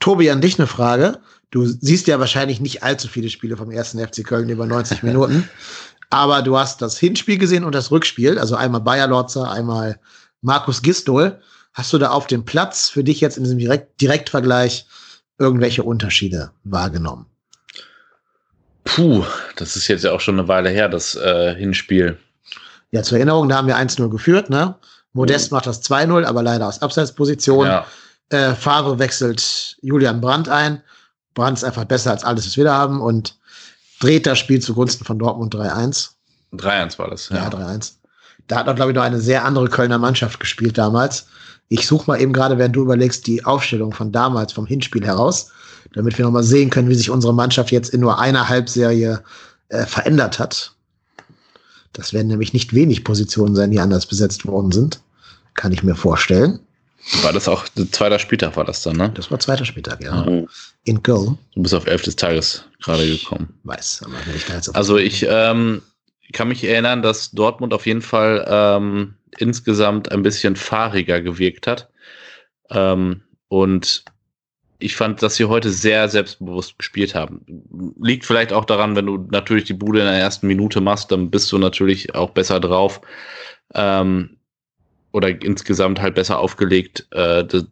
Tobi, 0.00 0.30
an 0.30 0.40
dich 0.40 0.58
eine 0.58 0.66
Frage. 0.66 1.18
Du 1.50 1.64
siehst 1.64 2.06
ja 2.08 2.18
wahrscheinlich 2.18 2.60
nicht 2.60 2.82
allzu 2.82 3.08
viele 3.08 3.30
Spiele 3.30 3.56
vom 3.56 3.70
ersten 3.70 3.98
FC 3.98 4.24
Köln 4.24 4.48
über 4.48 4.66
90 4.66 5.02
Minuten. 5.04 5.48
Aber 6.10 6.42
du 6.42 6.58
hast 6.58 6.82
das 6.82 6.98
Hinspiel 6.98 7.38
gesehen 7.38 7.64
und 7.64 7.74
das 7.74 7.90
Rückspiel, 7.90 8.38
also 8.38 8.56
einmal 8.56 8.80
Bayer 8.80 9.06
Lorzer, 9.06 9.50
einmal 9.50 10.00
Markus 10.40 10.82
Gistol. 10.82 11.40
Hast 11.78 11.92
du 11.92 11.98
da 11.98 12.10
auf 12.10 12.26
dem 12.26 12.44
Platz 12.44 12.88
für 12.88 13.04
dich 13.04 13.20
jetzt 13.20 13.36
in 13.36 13.44
diesem 13.44 13.58
Direkt 13.58 14.00
Direktvergleich 14.00 14.86
irgendwelche 15.38 15.84
Unterschiede 15.84 16.50
wahrgenommen? 16.64 17.26
Puh, 18.82 19.24
das 19.54 19.76
ist 19.76 19.86
jetzt 19.86 20.02
ja 20.02 20.10
auch 20.10 20.18
schon 20.18 20.40
eine 20.40 20.48
Weile 20.48 20.70
her, 20.70 20.88
das 20.88 21.14
äh, 21.14 21.54
Hinspiel. 21.54 22.18
Ja, 22.90 23.04
zur 23.04 23.18
Erinnerung, 23.18 23.48
da 23.48 23.58
haben 23.58 23.68
wir 23.68 23.76
1-0 23.76 24.10
geführt, 24.10 24.50
ne? 24.50 24.74
Modest 25.12 25.52
mhm. 25.52 25.56
macht 25.56 25.68
das 25.68 25.80
2-0, 25.88 26.24
aber 26.24 26.42
leider 26.42 26.66
aus 26.66 26.82
Abseitsposition. 26.82 27.68
Ja. 27.68 27.86
Äh, 28.30 28.56
Favre 28.56 28.98
wechselt 28.98 29.76
Julian 29.80 30.20
Brandt 30.20 30.48
ein. 30.48 30.82
Brandt 31.34 31.58
ist 31.58 31.64
einfach 31.64 31.84
besser 31.84 32.10
als 32.10 32.24
alles, 32.24 32.44
was 32.44 32.56
wir 32.56 32.64
da 32.64 32.74
haben 32.74 33.00
und 33.00 33.36
dreht 34.00 34.26
das 34.26 34.40
Spiel 34.40 34.60
zugunsten 34.60 35.04
von 35.04 35.20
Dortmund 35.20 35.54
3-1. 35.54 36.08
3-1 36.54 36.98
war 36.98 37.08
das, 37.08 37.28
ja. 37.28 37.36
Ja, 37.36 37.48
3-1. 37.50 37.92
Da 38.48 38.56
hat 38.56 38.68
auch, 38.68 38.74
glaube 38.74 38.90
ich, 38.90 38.96
noch 38.96 39.04
eine 39.04 39.20
sehr 39.20 39.44
andere 39.44 39.68
Kölner 39.68 39.98
Mannschaft 39.98 40.40
gespielt 40.40 40.76
damals. 40.76 41.28
Ich 41.68 41.86
suche 41.86 42.06
mal 42.06 42.20
eben 42.20 42.32
gerade, 42.32 42.58
während 42.58 42.74
du 42.74 42.82
überlegst, 42.82 43.26
die 43.26 43.44
Aufstellung 43.44 43.92
von 43.92 44.10
damals, 44.10 44.52
vom 44.52 44.66
Hinspiel 44.66 45.04
heraus, 45.04 45.50
damit 45.92 46.16
wir 46.16 46.24
nochmal 46.24 46.42
sehen 46.42 46.70
können, 46.70 46.88
wie 46.88 46.94
sich 46.94 47.10
unsere 47.10 47.34
Mannschaft 47.34 47.70
jetzt 47.70 47.90
in 47.90 48.00
nur 48.00 48.18
einer 48.18 48.48
Halbserie 48.48 49.22
äh, 49.68 49.84
verändert 49.84 50.38
hat. 50.38 50.72
Das 51.92 52.12
werden 52.12 52.28
nämlich 52.28 52.52
nicht 52.52 52.74
wenig 52.74 53.04
Positionen 53.04 53.54
sein, 53.54 53.70
die 53.70 53.80
anders 53.80 54.06
besetzt 54.06 54.46
worden 54.46 54.72
sind. 54.72 55.00
Kann 55.54 55.72
ich 55.72 55.82
mir 55.82 55.94
vorstellen. 55.94 56.60
War 57.22 57.32
das 57.32 57.48
auch 57.48 57.66
zweiter 57.90 58.18
Spieltag 58.18 58.56
war 58.56 58.64
das 58.64 58.82
dann, 58.82 58.96
ne? 58.96 59.10
Das 59.14 59.30
war 59.30 59.38
zweiter 59.38 59.64
Spieltag, 59.64 60.02
ja. 60.02 60.24
Mhm. 60.24 60.48
In 60.84 61.02
Köln. 61.02 61.38
Du 61.54 61.62
bist 61.62 61.74
auf 61.74 61.86
elf 61.86 62.02
des 62.02 62.16
Tages 62.16 62.64
gerade 62.82 63.06
gekommen. 63.06 63.54
Weiß, 63.64 64.02
aber 64.04 64.14
wenn 64.26 64.36
ich 64.36 64.44
da 64.44 64.54
jetzt 64.54 64.74
Also 64.74 64.98
ich 64.98 65.26
ähm, 65.28 65.82
kann 66.32 66.48
mich 66.48 66.64
erinnern, 66.64 67.02
dass 67.02 67.30
Dortmund 67.30 67.72
auf 67.72 67.86
jeden 67.86 68.02
Fall 68.02 68.44
ähm, 68.48 69.14
insgesamt 69.38 70.10
ein 70.10 70.22
bisschen 70.22 70.56
fahriger 70.56 71.20
gewirkt 71.20 71.66
hat. 71.66 71.90
Ähm, 72.70 73.22
und 73.48 74.04
ich 74.78 74.94
fand, 74.94 75.22
dass 75.22 75.34
sie 75.34 75.46
heute 75.46 75.70
sehr 75.70 76.08
selbstbewusst 76.08 76.78
gespielt 76.78 77.14
haben. 77.14 77.44
Liegt 78.00 78.24
vielleicht 78.24 78.52
auch 78.52 78.64
daran, 78.64 78.94
wenn 78.94 79.06
du 79.06 79.18
natürlich 79.30 79.64
die 79.64 79.74
Bude 79.74 80.00
in 80.00 80.06
der 80.06 80.14
ersten 80.14 80.46
Minute 80.46 80.80
machst, 80.80 81.10
dann 81.10 81.30
bist 81.30 81.50
du 81.50 81.58
natürlich 81.58 82.14
auch 82.14 82.30
besser 82.30 82.60
drauf. 82.60 83.00
Ähm, 83.74 84.36
oder 85.12 85.28
insgesamt 85.28 86.00
halt 86.00 86.14
besser 86.14 86.38
aufgelegt, 86.38 87.06
äh, 87.10 87.44
das, 87.44 87.66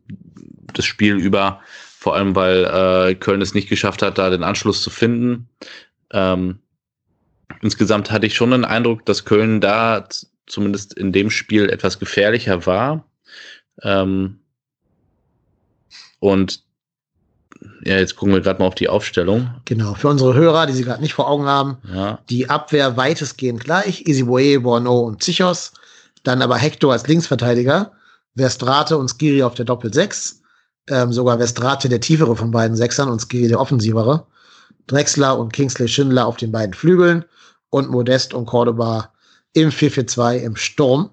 das 0.72 0.84
Spiel 0.84 1.16
über. 1.16 1.60
Vor 1.98 2.16
allem, 2.16 2.34
weil 2.34 2.64
äh, 2.64 3.14
Köln 3.14 3.42
es 3.42 3.54
nicht 3.54 3.68
geschafft 3.68 4.02
hat, 4.02 4.18
da 4.18 4.30
den 4.30 4.42
Anschluss 4.42 4.82
zu 4.82 4.90
finden. 4.90 5.48
Ähm, 6.12 6.58
insgesamt 7.62 8.10
hatte 8.10 8.26
ich 8.26 8.34
schon 8.34 8.50
den 8.50 8.64
Eindruck, 8.64 9.04
dass 9.06 9.24
Köln 9.24 9.60
da 9.60 10.08
zumindest 10.46 10.94
in 10.94 11.12
dem 11.12 11.30
Spiel 11.30 11.68
etwas 11.68 11.98
gefährlicher 11.98 12.66
war. 12.66 13.04
Ähm, 13.82 14.40
und 16.18 16.64
ja, 17.84 17.98
jetzt 17.98 18.16
gucken 18.16 18.34
wir 18.34 18.40
gerade 18.40 18.58
mal 18.58 18.66
auf 18.66 18.74
die 18.74 18.88
Aufstellung. 18.88 19.48
Genau, 19.64 19.94
für 19.94 20.08
unsere 20.08 20.34
Hörer, 20.34 20.66
die 20.66 20.72
sie 20.72 20.84
gerade 20.84 21.02
nicht 21.02 21.14
vor 21.14 21.28
Augen 21.28 21.46
haben, 21.46 21.78
ja. 21.92 22.18
die 22.28 22.50
Abwehr 22.50 22.96
weitestgehend 22.96 23.62
gleich. 23.62 24.06
Isiboe, 24.06 24.60
Borno 24.60 25.00
und 25.00 25.22
Zichos. 25.22 25.72
Dann 26.22 26.42
aber 26.42 26.56
Hector 26.56 26.92
als 26.92 27.06
Linksverteidiger, 27.06 27.92
Verstrate 28.36 28.98
und 28.98 29.08
Skiri 29.08 29.42
auf 29.42 29.54
der 29.54 29.64
Doppel-6. 29.64 30.36
Ähm, 30.88 31.12
sogar 31.12 31.38
Verstrate 31.38 31.88
der 31.88 32.00
tiefere 32.00 32.36
von 32.36 32.50
beiden 32.50 32.76
Sechsern 32.76 33.08
und 33.08 33.20
Skiri 33.20 33.48
der 33.48 33.60
offensivere. 33.60 34.26
Drexler 34.86 35.38
und 35.38 35.52
Kingsley 35.52 35.88
Schindler 35.88 36.26
auf 36.26 36.36
den 36.36 36.52
beiden 36.52 36.74
Flügeln 36.74 37.24
und 37.70 37.90
Modest 37.90 38.34
und 38.34 38.46
Cordoba 38.46 39.12
im 39.56 39.70
4-4-2 39.70 40.36
im 40.36 40.54
Sturm. 40.54 41.10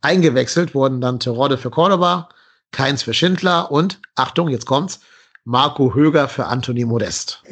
Eingewechselt 0.00 0.74
wurden 0.74 1.00
dann 1.00 1.20
Terodde 1.20 1.58
für 1.58 1.70
Cordoba, 1.70 2.30
Keins 2.70 3.02
für 3.02 3.12
Schindler 3.12 3.70
und, 3.70 4.00
Achtung, 4.14 4.48
jetzt 4.48 4.64
kommt's, 4.64 5.00
Marco 5.44 5.94
Höger 5.94 6.26
für 6.26 6.46
Anthony 6.46 6.86
Modest. 6.86 7.42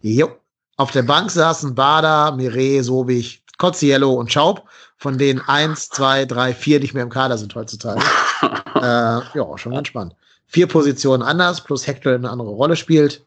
Jo. 0.00 0.30
Auf 0.76 0.92
der 0.92 1.02
Bank 1.02 1.32
saßen 1.32 1.74
Bader, 1.74 2.30
Mire, 2.36 2.84
Sobich, 2.84 3.42
Cozziello 3.58 4.12
und 4.12 4.32
Schaub, 4.32 4.68
von 4.96 5.18
denen 5.18 5.40
eins, 5.40 5.88
zwei, 5.88 6.24
drei, 6.24 6.54
vier 6.54 6.78
nicht 6.78 6.94
mehr 6.94 7.02
im 7.02 7.10
Kader 7.10 7.36
sind 7.36 7.52
heutzutage. 7.56 8.00
äh, 8.76 8.80
ja, 8.80 9.58
schon 9.58 9.72
ganz 9.72 9.88
spannend. 9.88 10.14
Vier 10.46 10.68
Positionen 10.68 11.24
anders, 11.24 11.64
plus 11.64 11.88
Hector 11.88 12.14
eine 12.14 12.30
andere 12.30 12.50
Rolle 12.50 12.76
spielt. 12.76 13.26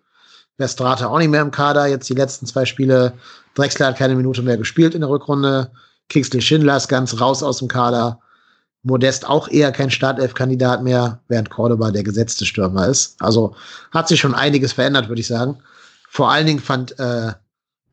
Westrate 0.58 1.10
auch 1.10 1.18
nicht 1.18 1.30
mehr 1.30 1.42
im 1.42 1.52
Kader, 1.52 1.88
jetzt 1.88 2.10
die 2.10 2.14
letzten 2.14 2.46
zwei 2.46 2.66
Spiele. 2.66 3.14
Drexler 3.56 3.88
hat 3.88 3.98
keine 3.98 4.16
Minute 4.16 4.42
mehr 4.42 4.58
gespielt 4.58 4.96
in 4.96 5.02
der 5.02 5.10
Rückrunde. 5.10 5.72
Kingsley 6.10 6.42
Schindler 6.42 6.78
ist 6.78 6.88
ganz 6.88 7.20
raus 7.20 7.44
aus 7.44 7.60
dem 7.60 7.68
Kader. 7.68 8.20
Modest 8.84 9.28
auch 9.28 9.48
eher 9.48 9.72
kein 9.72 9.92
Startelf-Kandidat 9.92 10.84
mehr, 10.84 11.20
während 11.28 11.50
Cordoba 11.50 11.92
der 11.92 12.04
gesetzte 12.04 12.46
Stürmer 12.46 12.88
ist. 12.88 13.16
Also 13.22 13.56
hat 13.92 14.08
sich 14.08 14.20
schon 14.20 14.34
einiges 14.34 14.74
verändert, 14.74 15.08
würde 15.08 15.22
ich 15.22 15.28
sagen. 15.28 15.60
Vor 16.10 16.32
allen 16.32 16.48
Dingen 16.48 16.60
fand, 16.60 16.98
äh, 17.00 17.34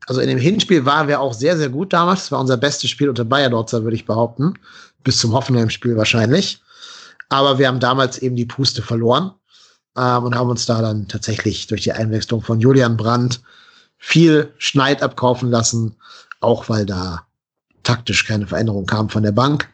also 0.07 0.21
in 0.21 0.27
dem 0.27 0.39
Hinspiel 0.39 0.85
waren 0.85 1.07
wir 1.07 1.21
auch 1.21 1.33
sehr, 1.33 1.57
sehr 1.57 1.69
gut 1.69 1.93
damals. 1.93 2.21
Das 2.21 2.31
war 2.31 2.39
unser 2.39 2.57
bestes 2.57 2.89
Spiel 2.89 3.09
unter 3.09 3.23
Bayer 3.25 3.49
Dortzer, 3.49 3.83
würde 3.83 3.95
ich 3.95 4.05
behaupten. 4.05 4.55
Bis 5.03 5.19
zum 5.19 5.33
Hoffenheim-Spiel 5.33 5.95
wahrscheinlich. 5.95 6.61
Aber 7.29 7.59
wir 7.59 7.67
haben 7.67 7.79
damals 7.79 8.17
eben 8.17 8.35
die 8.35 8.45
Puste 8.45 8.81
verloren 8.81 9.31
ähm, 9.97 10.23
und 10.23 10.35
haben 10.35 10.49
uns 10.49 10.65
da 10.65 10.81
dann 10.81 11.07
tatsächlich 11.07 11.67
durch 11.67 11.81
die 11.81 11.91
Einwechslung 11.91 12.41
von 12.41 12.59
Julian 12.59 12.97
Brandt 12.97 13.41
viel 13.97 14.53
Schneid 14.57 15.03
abkaufen 15.03 15.49
lassen, 15.49 15.95
auch 16.39 16.69
weil 16.69 16.85
da 16.85 17.25
taktisch 17.83 18.25
keine 18.25 18.47
Veränderung 18.47 18.85
kam 18.85 19.09
von 19.09 19.23
der 19.23 19.31
Bank. 19.31 19.69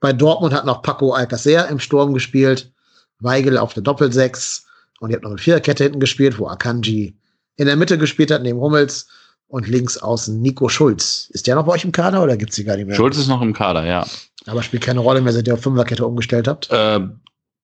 Bei 0.00 0.12
Dortmund 0.12 0.52
hat 0.52 0.66
noch 0.66 0.82
Paco 0.82 1.12
Alcacer 1.12 1.68
im 1.68 1.78
Sturm 1.78 2.14
gespielt, 2.14 2.72
Weigel 3.20 3.58
auf 3.58 3.74
der 3.74 3.82
Doppelsechs 3.82 4.66
und 5.00 5.10
ihr 5.10 5.16
habt 5.16 5.24
noch 5.24 5.30
eine 5.30 5.38
Viererkette 5.38 5.84
hinten 5.84 6.00
gespielt, 6.00 6.38
wo 6.38 6.48
Akanji 6.48 7.16
in 7.56 7.66
der 7.66 7.76
Mitte 7.76 7.98
gespielt 7.98 8.30
hat, 8.30 8.42
neben 8.42 8.60
Hummels 8.60 9.08
und 9.48 9.68
links 9.68 9.98
außen 9.98 10.40
Nico 10.40 10.68
Schulz. 10.68 11.28
Ist 11.30 11.46
der 11.46 11.54
noch 11.54 11.66
bei 11.66 11.72
euch 11.72 11.84
im 11.84 11.92
Kader 11.92 12.22
oder 12.22 12.36
gibt's 12.36 12.56
die 12.56 12.64
gar 12.64 12.76
nicht 12.76 12.86
mehr? 12.86 12.96
Schulz 12.96 13.18
ist 13.18 13.28
noch 13.28 13.42
im 13.42 13.52
Kader, 13.52 13.84
ja. 13.84 14.06
Aber 14.46 14.62
spielt 14.62 14.82
keine 14.82 15.00
Rolle 15.00 15.20
mehr, 15.20 15.32
seit 15.32 15.46
ihr 15.46 15.54
auf 15.54 15.62
Fünferkette 15.62 16.06
umgestellt 16.06 16.48
habt? 16.48 16.70
Äh, 16.70 17.00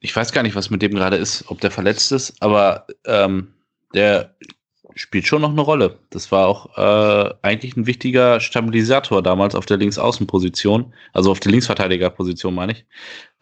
ich 0.01 0.15
weiß 0.15 0.33
gar 0.33 0.43
nicht, 0.43 0.55
was 0.55 0.71
mit 0.71 0.83
dem 0.83 0.95
gerade 0.95 1.17
ist, 1.17 1.45
ob 1.49 1.61
der 1.61 1.71
verletzt 1.71 2.13
ist, 2.13 2.41
aber 2.41 2.87
ähm, 3.05 3.55
der 3.95 4.35
spielt 4.95 5.27
schon 5.27 5.43
noch 5.43 5.51
eine 5.51 5.61
Rolle. 5.61 5.99
Das 6.11 6.33
war 6.33 6.47
auch 6.47 6.77
äh, 6.77 7.35
eigentlich 7.43 7.77
ein 7.77 7.87
wichtiger 7.87 8.41
Stabilisator 8.41 9.23
damals 9.23 9.55
auf 9.55 9.67
der 9.67 9.77
Linksaußenposition, 9.77 10.93
also 11.13 11.31
auf 11.31 11.41
der 11.41 11.53
Linksverteidigerposition 11.53 12.55
meine 12.55 12.73
ich, 12.73 12.87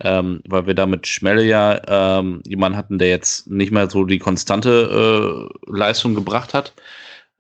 ähm, 0.00 0.42
weil 0.46 0.66
wir 0.66 0.74
da 0.74 0.86
mit 0.86 1.06
Schmelle 1.06 1.44
ja 1.44 1.80
ähm, 2.18 2.42
jemanden 2.46 2.76
hatten, 2.76 2.98
der 2.98 3.08
jetzt 3.08 3.48
nicht 3.48 3.72
mehr 3.72 3.88
so 3.88 4.04
die 4.04 4.18
konstante 4.18 5.48
äh, 5.48 5.70
Leistung 5.70 6.14
gebracht 6.14 6.52
hat 6.52 6.74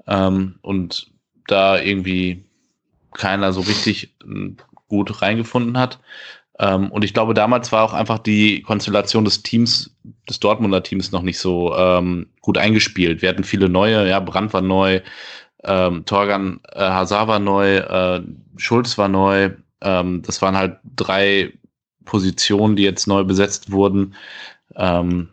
ähm, 0.06 0.58
und 0.62 1.10
da 1.46 1.78
irgendwie 1.78 2.44
keiner 3.12 3.52
so 3.52 3.60
richtig 3.60 4.14
äh, 4.24 4.52
gut 4.88 5.20
reingefunden 5.22 5.78
hat. 5.78 6.00
Ähm, 6.58 6.90
und 6.90 7.04
ich 7.04 7.12
glaube, 7.12 7.34
damals 7.34 7.70
war 7.72 7.84
auch 7.84 7.92
einfach 7.92 8.18
die 8.18 8.62
Konstellation 8.62 9.24
des 9.24 9.42
Teams, 9.42 9.94
des 10.28 10.40
Dortmunder 10.40 10.82
Teams 10.82 11.12
noch 11.12 11.22
nicht 11.22 11.38
so 11.38 11.74
ähm, 11.76 12.26
gut 12.40 12.58
eingespielt. 12.58 13.22
Wir 13.22 13.28
hatten 13.28 13.44
viele 13.44 13.68
neue, 13.68 14.08
ja, 14.08 14.20
Brandt 14.20 14.54
war 14.54 14.62
neu, 14.62 15.00
ähm, 15.64 16.04
Torgan 16.06 16.60
äh, 16.72 16.80
Hazard 16.80 17.28
war 17.28 17.38
neu, 17.38 17.76
äh, 17.76 18.22
Schulz 18.56 18.96
war 18.96 19.08
neu. 19.08 19.50
Ähm, 19.82 20.22
das 20.22 20.40
waren 20.40 20.56
halt 20.56 20.78
drei 20.96 21.52
Positionen, 22.04 22.76
die 22.76 22.84
jetzt 22.84 23.06
neu 23.06 23.24
besetzt 23.24 23.72
wurden, 23.72 24.14
ähm, 24.76 25.28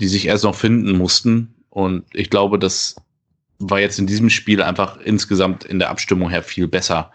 die 0.00 0.08
sich 0.08 0.26
erst 0.26 0.44
noch 0.44 0.54
finden 0.54 0.96
mussten. 0.96 1.54
Und 1.68 2.04
ich 2.14 2.30
glaube, 2.30 2.58
das 2.58 2.96
war 3.58 3.80
jetzt 3.80 3.98
in 3.98 4.06
diesem 4.06 4.30
Spiel 4.30 4.62
einfach 4.62 4.98
insgesamt 4.98 5.64
in 5.64 5.78
der 5.78 5.90
Abstimmung 5.90 6.30
her 6.30 6.42
viel 6.42 6.68
besser 6.68 7.10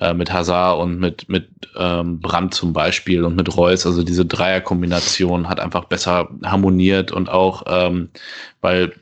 äh, 0.00 0.14
mit 0.14 0.32
Hazard 0.32 0.80
und 0.80 0.98
mit, 0.98 1.28
mit 1.28 1.48
ähm, 1.76 2.20
Brandt 2.20 2.54
zum 2.54 2.72
Beispiel 2.72 3.24
und 3.24 3.36
mit 3.36 3.56
Reus. 3.56 3.86
Also 3.86 4.02
diese 4.02 4.26
Dreierkombination 4.26 5.48
hat 5.48 5.60
einfach 5.60 5.84
besser 5.84 6.28
harmoniert 6.42 7.12
und 7.12 7.28
auch, 7.28 7.64
ähm, 7.66 8.08
weil 8.60 8.92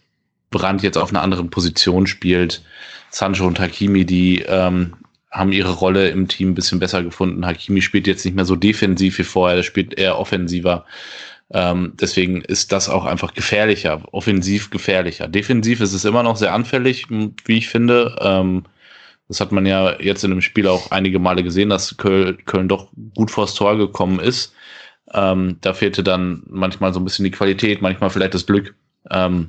Brandt 0.50 0.82
jetzt 0.82 0.98
auf 0.98 1.10
einer 1.10 1.22
anderen 1.22 1.50
Position 1.50 2.06
spielt, 2.06 2.62
Sancho 3.10 3.46
und 3.46 3.58
Hakimi, 3.58 4.04
die 4.04 4.42
ähm, 4.42 4.94
haben 5.30 5.52
ihre 5.52 5.72
Rolle 5.72 6.10
im 6.10 6.28
Team 6.28 6.50
ein 6.50 6.54
bisschen 6.54 6.78
besser 6.78 7.02
gefunden. 7.02 7.46
Hakimi 7.46 7.80
spielt 7.80 8.06
jetzt 8.06 8.24
nicht 8.24 8.34
mehr 8.34 8.44
so 8.44 8.56
defensiv 8.56 9.18
wie 9.18 9.24
vorher, 9.24 9.56
der 9.56 9.62
spielt 9.62 9.98
eher 9.98 10.18
offensiver. 10.18 10.84
Ähm, 11.50 11.94
deswegen 12.00 12.42
ist 12.42 12.72
das 12.72 12.88
auch 12.88 13.04
einfach 13.04 13.34
gefährlicher, 13.34 14.02
offensiv 14.12 14.70
gefährlicher. 14.70 15.28
Defensiv 15.28 15.80
ist 15.80 15.92
es 15.92 16.04
immer 16.04 16.22
noch 16.22 16.36
sehr 16.36 16.52
anfällig, 16.52 17.06
wie 17.10 17.58
ich 17.58 17.68
finde. 17.68 18.16
Ähm, 18.20 18.64
das 19.32 19.40
hat 19.40 19.50
man 19.50 19.64
ja 19.64 19.98
jetzt 19.98 20.24
in 20.24 20.30
dem 20.30 20.42
Spiel 20.42 20.68
auch 20.68 20.90
einige 20.90 21.18
Male 21.18 21.42
gesehen, 21.42 21.70
dass 21.70 21.96
Köln, 21.96 22.36
Köln 22.44 22.68
doch 22.68 22.88
gut 23.16 23.30
vors 23.30 23.54
Tor 23.54 23.78
gekommen 23.78 24.20
ist. 24.20 24.52
Ähm, 25.14 25.56
da 25.62 25.72
fehlte 25.72 26.02
dann 26.02 26.42
manchmal 26.50 26.92
so 26.92 27.00
ein 27.00 27.04
bisschen 27.04 27.24
die 27.24 27.30
Qualität, 27.30 27.80
manchmal 27.80 28.10
vielleicht 28.10 28.34
das 28.34 28.44
Glück. 28.44 28.74
Ähm, 29.10 29.48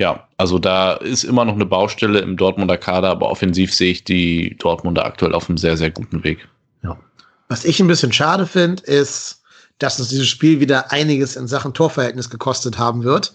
ja, 0.00 0.26
also 0.38 0.58
da 0.58 0.94
ist 0.94 1.22
immer 1.22 1.44
noch 1.44 1.54
eine 1.54 1.66
Baustelle 1.66 2.18
im 2.18 2.36
Dortmunder 2.36 2.78
Kader, 2.78 3.10
aber 3.10 3.30
offensiv 3.30 3.72
sehe 3.72 3.92
ich 3.92 4.02
die 4.02 4.56
Dortmunder 4.58 5.04
aktuell 5.04 5.32
auf 5.32 5.48
einem 5.48 5.58
sehr, 5.58 5.76
sehr 5.76 5.92
guten 5.92 6.24
Weg. 6.24 6.48
Ja. 6.82 6.98
Was 7.46 7.64
ich 7.64 7.78
ein 7.78 7.86
bisschen 7.86 8.12
schade 8.12 8.44
finde, 8.44 8.82
ist, 8.82 9.40
dass 9.78 10.00
uns 10.00 10.08
dieses 10.08 10.26
Spiel 10.26 10.58
wieder 10.58 10.90
einiges 10.90 11.36
in 11.36 11.46
Sachen 11.46 11.74
Torverhältnis 11.74 12.28
gekostet 12.28 12.76
haben 12.76 13.04
wird. 13.04 13.34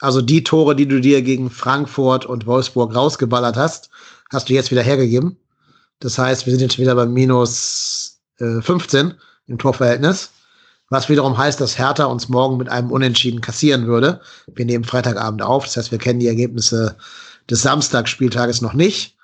Also 0.00 0.22
die 0.22 0.44
Tore, 0.44 0.76
die 0.76 0.86
du 0.86 1.00
dir 1.00 1.22
gegen 1.22 1.50
Frankfurt 1.50 2.26
und 2.26 2.46
Wolfsburg 2.46 2.94
rausgeballert 2.94 3.56
hast, 3.56 3.90
hast 4.30 4.48
du 4.48 4.52
jetzt 4.52 4.70
wieder 4.70 4.82
hergegeben. 4.82 5.36
Das 6.00 6.18
heißt, 6.18 6.46
wir 6.46 6.52
sind 6.52 6.60
jetzt 6.60 6.78
wieder 6.78 6.94
bei 6.94 7.06
minus 7.06 8.20
äh, 8.38 8.60
15 8.60 9.14
im 9.48 9.58
Torverhältnis. 9.58 10.30
Was 10.90 11.08
wiederum 11.08 11.36
heißt, 11.36 11.60
dass 11.60 11.78
Hertha 11.78 12.04
uns 12.04 12.28
morgen 12.28 12.56
mit 12.56 12.68
einem 12.68 12.90
Unentschieden 12.90 13.40
kassieren 13.40 13.86
würde. 13.86 14.20
Wir 14.54 14.64
nehmen 14.64 14.84
Freitagabend 14.84 15.42
auf. 15.42 15.64
Das 15.64 15.76
heißt, 15.76 15.90
wir 15.90 15.98
kennen 15.98 16.20
die 16.20 16.28
Ergebnisse 16.28 16.96
des 17.50 17.62
Samstagsspieltages 17.62 18.62
noch 18.62 18.72
nicht 18.72 19.16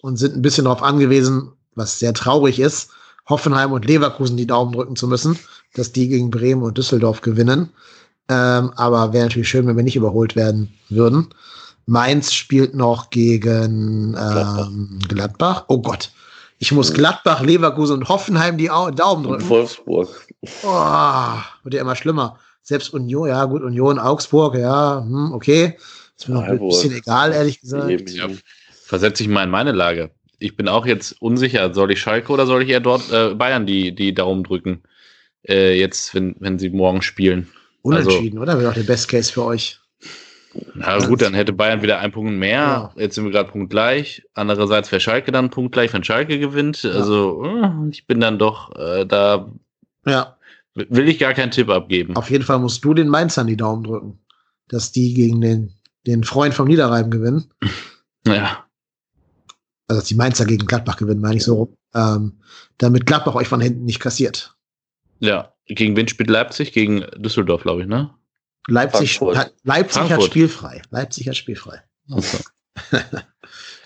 und 0.00 0.16
sind 0.16 0.34
ein 0.34 0.42
bisschen 0.42 0.64
darauf 0.64 0.82
angewiesen, 0.82 1.52
was 1.74 1.98
sehr 1.98 2.12
traurig 2.14 2.58
ist, 2.58 2.90
Hoffenheim 3.28 3.72
und 3.72 3.84
Leverkusen 3.84 4.36
die 4.36 4.46
Daumen 4.46 4.72
drücken 4.72 4.96
zu 4.96 5.06
müssen, 5.06 5.38
dass 5.74 5.92
die 5.92 6.08
gegen 6.08 6.30
Bremen 6.30 6.62
und 6.62 6.76
Düsseldorf 6.76 7.20
gewinnen. 7.20 7.70
Ähm, 8.32 8.72
aber 8.76 9.12
wäre 9.12 9.24
natürlich 9.24 9.48
schön, 9.48 9.66
wenn 9.66 9.76
wir 9.76 9.84
nicht 9.84 9.96
überholt 9.96 10.36
werden 10.36 10.72
würden. 10.88 11.28
Mainz 11.86 12.32
spielt 12.32 12.74
noch 12.74 13.10
gegen 13.10 14.16
ähm, 14.18 14.98
Gladbach. 15.08 15.64
Oh 15.68 15.78
Gott. 15.78 16.10
Ich 16.58 16.70
muss 16.70 16.94
Gladbach, 16.94 17.42
Leverkusen 17.42 17.98
und 17.98 18.08
Hoffenheim 18.08 18.56
die 18.56 18.70
Au 18.70 18.90
Daumen 18.90 19.24
drücken. 19.24 19.42
Und 19.42 19.50
Wolfsburg. 19.50 20.08
Oh, 20.62 21.34
wird 21.64 21.74
ja 21.74 21.80
immer 21.80 21.96
schlimmer. 21.96 22.38
Selbst 22.62 22.94
Union, 22.94 23.28
ja 23.28 23.44
gut, 23.46 23.62
Union, 23.62 23.98
Augsburg, 23.98 24.54
ja, 24.54 25.02
hm, 25.04 25.32
okay. 25.32 25.76
Ist 26.16 26.28
mir 26.28 26.36
noch 26.36 26.44
ein 26.44 26.60
bisschen 26.60 26.92
egal, 26.92 27.32
ehrlich 27.32 27.60
gesagt. 27.60 28.10
Ja, 28.10 28.28
versetze 28.84 29.24
ich 29.24 29.28
mal 29.28 29.42
in 29.42 29.50
meine 29.50 29.72
Lage. 29.72 30.12
Ich 30.38 30.56
bin 30.56 30.68
auch 30.68 30.86
jetzt 30.86 31.20
unsicher, 31.20 31.74
soll 31.74 31.90
ich 31.90 32.00
Schalke 32.00 32.32
oder 32.32 32.46
soll 32.46 32.62
ich 32.62 32.68
eher 32.68 32.80
dort 32.80 33.10
äh, 33.10 33.34
Bayern 33.34 33.66
die, 33.66 33.92
die 33.92 34.14
Daumen 34.14 34.44
drücken? 34.44 34.82
Äh, 35.48 35.76
jetzt, 35.78 36.14
wenn, 36.14 36.36
wenn 36.38 36.60
sie 36.60 36.70
morgen 36.70 37.02
spielen. 37.02 37.48
Unentschieden, 37.82 38.38
also, 38.38 38.52
oder? 38.52 38.60
Wäre 38.60 38.70
doch 38.70 38.76
der 38.76 38.86
Best 38.86 39.08
Case 39.08 39.32
für 39.32 39.44
euch. 39.44 39.78
Na 40.74 40.98
gut, 40.98 41.22
dann 41.22 41.34
hätte 41.34 41.52
Bayern 41.52 41.82
wieder 41.82 41.98
einen 41.98 42.12
Punkt 42.12 42.32
mehr. 42.32 42.60
Ja. 42.60 42.92
Jetzt 42.96 43.14
sind 43.14 43.24
wir 43.24 43.30
gerade 43.30 43.50
punktgleich. 43.50 44.22
Andererseits 44.34 44.92
wäre 44.92 45.00
Schalke 45.00 45.32
dann 45.32 45.50
punktgleich, 45.50 45.92
wenn 45.92 46.04
Schalke 46.04 46.38
gewinnt. 46.38 46.82
Ja. 46.82 46.90
Also 46.90 47.44
äh, 47.44 47.88
ich 47.90 48.06
bin 48.06 48.20
dann 48.20 48.38
doch 48.38 48.74
äh, 48.76 49.06
da. 49.06 49.50
Ja. 50.06 50.36
Will 50.74 51.08
ich 51.08 51.18
gar 51.18 51.34
keinen 51.34 51.50
Tipp 51.50 51.68
abgeben. 51.68 52.16
Auf 52.16 52.30
jeden 52.30 52.44
Fall 52.44 52.58
musst 52.58 52.84
du 52.84 52.94
den 52.94 53.08
Mainzern 53.08 53.46
die 53.46 53.56
Daumen 53.56 53.84
drücken, 53.84 54.18
dass 54.68 54.92
die 54.92 55.14
gegen 55.14 55.40
den, 55.40 55.74
den 56.06 56.24
Freund 56.24 56.54
vom 56.54 56.68
Niederrhein 56.68 57.10
gewinnen. 57.10 57.50
Ja. 58.24 58.64
Also 59.88 60.00
dass 60.00 60.08
die 60.08 60.14
Mainzer 60.14 60.44
gegen 60.44 60.64
Gladbach 60.64 60.96
gewinnen, 60.96 61.20
meine 61.20 61.34
ich 61.34 61.42
so 61.42 61.56
rum. 61.56 61.76
Ähm, 61.92 62.40
damit 62.78 63.04
Gladbach 63.04 63.34
euch 63.34 63.48
von 63.48 63.60
hinten 63.60 63.84
nicht 63.84 63.98
kassiert. 63.98 64.54
Ja. 65.18 65.51
Gegen 65.66 65.96
wen 65.96 66.08
spielt 66.08 66.30
Leipzig? 66.30 66.72
Gegen 66.72 67.04
Düsseldorf, 67.16 67.62
glaube 67.62 67.82
ich, 67.82 67.88
ne? 67.88 68.10
Leipzig, 68.68 69.20
hat, 69.20 69.52
Leipzig 69.64 69.98
Frankfurt. 69.98 70.18
hat 70.18 70.26
spielfrei. 70.26 70.82
Leipzig 70.90 71.28
hat 71.28 71.36
spielfrei. 71.36 71.82
Okay. 72.10 72.38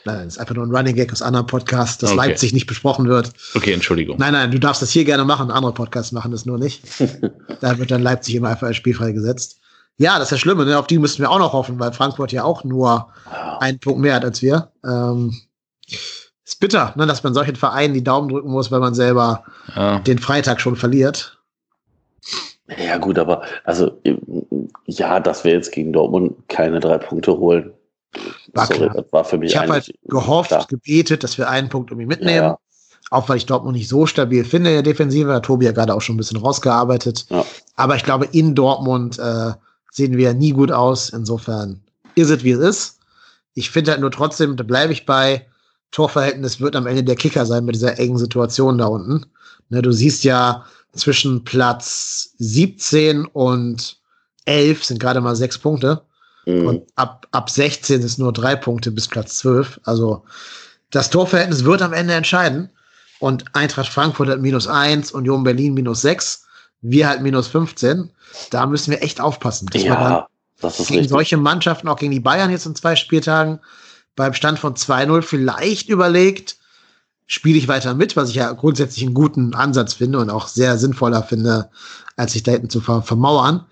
nein, 0.04 0.24
das 0.24 0.34
ist 0.34 0.38
einfach 0.38 0.54
nur 0.54 0.66
ein 0.66 0.74
Running 0.74 0.94
Gag 0.94 1.12
aus 1.12 1.22
anderen 1.22 1.46
Podcasts, 1.46 1.98
dass 1.98 2.10
okay. 2.10 2.28
Leipzig 2.28 2.52
nicht 2.52 2.66
besprochen 2.66 3.08
wird. 3.08 3.32
Okay, 3.54 3.72
Entschuldigung. 3.72 4.18
Nein, 4.18 4.32
nein, 4.32 4.50
du 4.50 4.58
darfst 4.58 4.82
das 4.82 4.90
hier 4.90 5.04
gerne 5.04 5.24
machen. 5.24 5.50
Andere 5.50 5.72
Podcasts 5.72 6.12
machen 6.12 6.30
das 6.30 6.44
nur 6.44 6.58
nicht. 6.58 6.82
da 7.60 7.78
wird 7.78 7.90
dann 7.90 8.02
Leipzig 8.02 8.34
immer 8.34 8.48
einfach 8.48 8.66
als 8.66 8.76
spielfrei 8.76 9.12
gesetzt. 9.12 9.60
Ja, 9.98 10.18
das 10.18 10.28
ist 10.28 10.32
ja 10.32 10.38
schlimm. 10.38 10.58
Ne? 10.58 10.78
Auf 10.78 10.86
die 10.86 10.98
müssten 10.98 11.22
wir 11.22 11.30
auch 11.30 11.38
noch 11.38 11.54
hoffen, 11.54 11.78
weil 11.78 11.92
Frankfurt 11.92 12.32
ja 12.32 12.44
auch 12.44 12.64
nur 12.64 13.08
einen 13.60 13.78
Punkt 13.78 14.00
mehr 14.00 14.14
hat 14.14 14.24
als 14.24 14.42
wir. 14.42 14.70
Ähm, 14.84 15.34
ist 16.44 16.60
bitter, 16.60 16.92
ne, 16.96 17.06
dass 17.06 17.22
man 17.22 17.34
solchen 17.34 17.56
Vereinen 17.56 17.94
die 17.94 18.04
Daumen 18.04 18.28
drücken 18.28 18.50
muss, 18.50 18.70
weil 18.70 18.80
man 18.80 18.94
selber 18.94 19.44
ja. 19.74 19.98
den 20.00 20.18
Freitag 20.18 20.60
schon 20.60 20.76
verliert. 20.76 21.35
Ja, 22.78 22.98
gut, 22.98 23.18
aber 23.18 23.42
also 23.64 24.00
ja, 24.86 25.20
dass 25.20 25.44
wir 25.44 25.52
jetzt 25.52 25.72
gegen 25.72 25.92
Dortmund 25.92 26.34
keine 26.48 26.80
drei 26.80 26.98
Punkte 26.98 27.36
holen. 27.38 27.72
War, 28.54 28.66
Sorry, 28.66 28.90
das 28.92 29.12
war 29.12 29.24
für 29.24 29.38
mich 29.38 29.52
Ich 29.52 29.58
habe 29.58 29.72
halt 29.72 29.92
gehofft, 30.04 30.50
klar. 30.50 30.66
gebetet, 30.68 31.22
dass 31.22 31.38
wir 31.38 31.48
einen 31.48 31.68
Punkt 31.68 31.90
irgendwie 31.90 32.06
mitnehmen. 32.06 32.44
Ja. 32.44 32.58
Auch 33.10 33.28
weil 33.28 33.36
ich 33.36 33.46
Dortmund 33.46 33.76
nicht 33.76 33.88
so 33.88 34.06
stabil 34.06 34.44
finde 34.44 34.70
in 34.70 34.76
der 34.76 34.82
Defensive. 34.82 35.32
Hat 35.32 35.44
Tobi 35.44 35.66
ja 35.66 35.72
gerade 35.72 35.94
auch 35.94 36.00
schon 36.00 36.14
ein 36.14 36.18
bisschen 36.18 36.38
rausgearbeitet. 36.38 37.26
Ja. 37.28 37.44
Aber 37.76 37.94
ich 37.94 38.04
glaube, 38.04 38.26
in 38.32 38.54
Dortmund 38.54 39.18
äh, 39.18 39.52
sehen 39.92 40.16
wir 40.16 40.34
nie 40.34 40.52
gut 40.52 40.72
aus. 40.72 41.10
Insofern 41.10 41.82
ist 42.14 42.30
es, 42.30 42.42
wie 42.42 42.52
es 42.52 42.58
ist. 42.58 42.98
Ich 43.54 43.70
finde 43.70 43.92
halt 43.92 44.00
nur 44.00 44.10
trotzdem, 44.10 44.56
da 44.56 44.64
bleibe 44.64 44.92
ich 44.92 45.06
bei, 45.06 45.46
Torverhältnis 45.92 46.60
wird 46.60 46.74
am 46.74 46.86
Ende 46.86 47.04
der 47.04 47.16
Kicker 47.16 47.46
sein 47.46 47.64
mit 47.64 47.74
dieser 47.74 47.98
engen 47.98 48.18
Situation 48.18 48.78
da 48.78 48.86
unten. 48.86 49.26
Ne, 49.68 49.82
du 49.82 49.92
siehst 49.92 50.24
ja, 50.24 50.64
zwischen 50.96 51.44
Platz 51.44 52.30
17 52.38 53.26
und 53.26 53.98
11 54.44 54.84
sind 54.84 55.00
gerade 55.00 55.20
mal 55.20 55.36
sechs 55.36 55.58
Punkte. 55.58 56.02
Mhm. 56.46 56.66
Und 56.66 56.82
ab, 56.94 57.26
ab 57.32 57.50
16 57.50 58.00
sind 58.00 58.06
es 58.06 58.18
nur 58.18 58.32
drei 58.32 58.56
Punkte 58.56 58.90
bis 58.90 59.08
Platz 59.08 59.36
12. 59.38 59.80
Also 59.84 60.24
das 60.90 61.10
Torverhältnis 61.10 61.64
wird 61.64 61.82
am 61.82 61.92
Ende 61.92 62.14
entscheiden. 62.14 62.70
Und 63.18 63.44
Eintracht 63.54 63.88
Frankfurt 63.88 64.28
hat 64.28 64.40
minus 64.40 64.68
1, 64.68 65.12
Union 65.12 65.42
Berlin 65.42 65.74
minus 65.74 66.02
6, 66.02 66.46
wir 66.82 67.08
halt 67.08 67.22
minus 67.22 67.48
15. 67.48 68.10
Da 68.50 68.66
müssen 68.66 68.90
wir 68.90 69.02
echt 69.02 69.20
aufpassen. 69.20 69.68
Dass 69.72 69.82
ja, 69.82 70.28
das 70.60 70.80
ist 70.80 70.88
gegen 70.88 71.00
richtig. 71.00 71.10
solche 71.10 71.36
Mannschaften, 71.36 71.88
auch 71.88 71.98
gegen 71.98 72.12
die 72.12 72.20
Bayern 72.20 72.50
jetzt 72.50 72.66
in 72.66 72.74
zwei 72.74 72.94
Spieltagen, 72.94 73.60
beim 74.14 74.34
Stand 74.34 74.58
von 74.58 74.74
2-0 74.74 75.22
vielleicht 75.22 75.88
überlegt, 75.88 76.56
spiele 77.26 77.58
ich 77.58 77.68
weiter 77.68 77.94
mit, 77.94 78.16
was 78.16 78.30
ich 78.30 78.36
ja 78.36 78.52
grundsätzlich 78.52 79.04
einen 79.04 79.14
guten 79.14 79.54
Ansatz 79.54 79.94
finde 79.94 80.18
und 80.18 80.30
auch 80.30 80.46
sehr 80.46 80.78
sinnvoller 80.78 81.22
finde, 81.22 81.70
als 82.16 82.32
sich 82.32 82.42
da 82.42 82.52
hinten 82.52 82.70
zu 82.70 82.80
vermauern. 82.80 83.66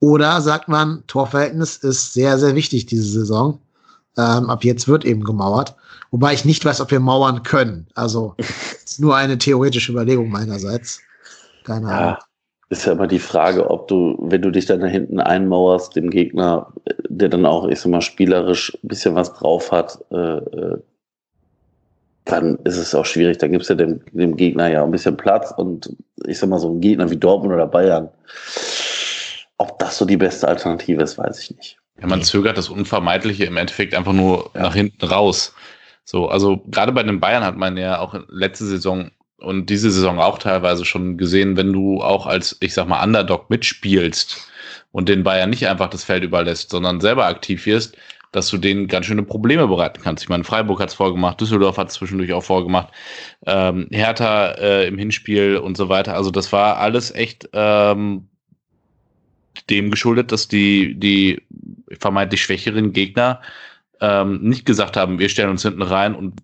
Oder 0.00 0.40
sagt 0.40 0.68
man, 0.68 1.02
Torverhältnis 1.06 1.76
ist 1.76 2.12
sehr, 2.12 2.38
sehr 2.38 2.54
wichtig 2.54 2.86
diese 2.86 3.10
Saison. 3.10 3.60
Ähm, 4.16 4.50
ab 4.50 4.64
jetzt 4.64 4.86
wird 4.86 5.04
eben 5.04 5.24
gemauert. 5.24 5.74
Wobei 6.10 6.32
ich 6.32 6.44
nicht 6.44 6.64
weiß, 6.64 6.80
ob 6.80 6.90
wir 6.90 7.00
mauern 7.00 7.42
können. 7.42 7.88
Also 7.94 8.34
ist 8.84 9.00
nur 9.00 9.16
eine 9.16 9.38
theoretische 9.38 9.92
Überlegung 9.92 10.30
meinerseits. 10.30 11.00
Keine 11.64 11.88
Ahnung. 11.88 12.00
Ja, 12.00 12.18
ist 12.70 12.86
ja 12.86 12.92
immer 12.92 13.06
die 13.06 13.18
Frage, 13.18 13.70
ob 13.70 13.88
du, 13.88 14.16
wenn 14.20 14.42
du 14.42 14.50
dich 14.50 14.66
dann 14.66 14.80
da 14.80 14.86
hinten 14.86 15.20
einmauerst, 15.20 15.96
dem 15.96 16.10
Gegner, 16.10 16.72
der 17.08 17.28
dann 17.28 17.46
auch, 17.46 17.66
ich 17.68 17.80
sag 17.80 17.90
mal, 17.90 18.00
spielerisch 18.00 18.76
ein 18.82 18.88
bisschen 18.88 19.14
was 19.14 19.32
drauf 19.34 19.72
hat, 19.72 19.98
äh, 20.10 20.16
äh 20.16 20.78
dann 22.28 22.58
ist 22.64 22.76
es 22.76 22.94
auch 22.94 23.06
schwierig. 23.06 23.38
Dann 23.38 23.52
gibt 23.52 23.62
es 23.62 23.68
ja 23.68 23.74
dem, 23.74 24.00
dem, 24.12 24.36
Gegner 24.36 24.68
ja 24.68 24.84
ein 24.84 24.90
bisschen 24.90 25.16
Platz 25.16 25.52
und 25.56 25.96
ich 26.26 26.38
sag 26.38 26.48
mal, 26.48 26.58
so 26.58 26.70
ein 26.70 26.80
Gegner 26.80 27.10
wie 27.10 27.16
Dortmund 27.16 27.54
oder 27.54 27.66
Bayern, 27.66 28.08
ob 29.56 29.78
das 29.78 29.96
so 29.96 30.04
die 30.04 30.16
beste 30.16 30.46
Alternative 30.46 31.02
ist, 31.02 31.18
weiß 31.18 31.40
ich 31.42 31.56
nicht. 31.56 31.78
Ja, 32.00 32.06
man 32.06 32.22
zögert 32.22 32.58
das 32.58 32.68
Unvermeidliche 32.68 33.44
im 33.44 33.56
Endeffekt 33.56 33.94
einfach 33.94 34.12
nur 34.12 34.50
ja. 34.54 34.62
nach 34.62 34.74
hinten 34.74 35.04
raus. 35.04 35.54
So, 36.04 36.28
also 36.28 36.62
gerade 36.68 36.92
bei 36.92 37.02
den 37.02 37.18
Bayern 37.18 37.44
hat 37.44 37.56
man 37.56 37.76
ja 37.76 37.98
auch 37.98 38.14
letzte 38.28 38.66
Saison 38.66 39.10
und 39.38 39.70
diese 39.70 39.90
Saison 39.90 40.18
auch 40.18 40.38
teilweise 40.38 40.84
schon 40.84 41.16
gesehen, 41.16 41.56
wenn 41.56 41.72
du 41.72 42.02
auch 42.02 42.26
als, 42.26 42.56
ich 42.60 42.74
sag 42.74 42.88
mal, 42.88 43.02
Underdog 43.02 43.50
mitspielst 43.50 44.48
und 44.92 45.08
den 45.08 45.22
Bayern 45.22 45.50
nicht 45.50 45.66
einfach 45.66 45.88
das 45.88 46.04
Feld 46.04 46.24
überlässt, 46.24 46.70
sondern 46.70 47.00
selber 47.00 47.26
aktiv 47.26 47.66
wirst, 47.66 47.96
dass 48.32 48.48
du 48.48 48.58
denen 48.58 48.88
ganz 48.88 49.06
schöne 49.06 49.22
Probleme 49.22 49.66
bereiten 49.68 50.00
kannst. 50.02 50.22
Ich 50.22 50.28
meine, 50.28 50.44
Freiburg 50.44 50.80
hat 50.80 50.90
es 50.90 50.94
vorgemacht, 50.94 51.40
Düsseldorf 51.40 51.78
hat 51.78 51.88
es 51.88 51.94
zwischendurch 51.94 52.32
auch 52.32 52.44
vorgemacht, 52.44 52.92
ähm, 53.46 53.88
Hertha 53.90 54.52
äh, 54.52 54.86
im 54.86 54.98
Hinspiel 54.98 55.56
und 55.56 55.76
so 55.76 55.88
weiter. 55.88 56.14
Also 56.14 56.30
das 56.30 56.52
war 56.52 56.78
alles 56.78 57.14
echt 57.14 57.48
ähm, 57.52 58.28
dem 59.70 59.90
geschuldet, 59.90 60.32
dass 60.32 60.48
die, 60.48 60.94
die 60.98 61.42
vermeintlich 61.98 62.42
schwächeren 62.42 62.92
Gegner 62.92 63.40
ähm, 64.00 64.40
nicht 64.42 64.64
gesagt 64.64 64.96
haben, 64.96 65.18
wir 65.18 65.28
stellen 65.28 65.50
uns 65.50 65.62
hinten 65.62 65.82
rein 65.82 66.14
und 66.14 66.34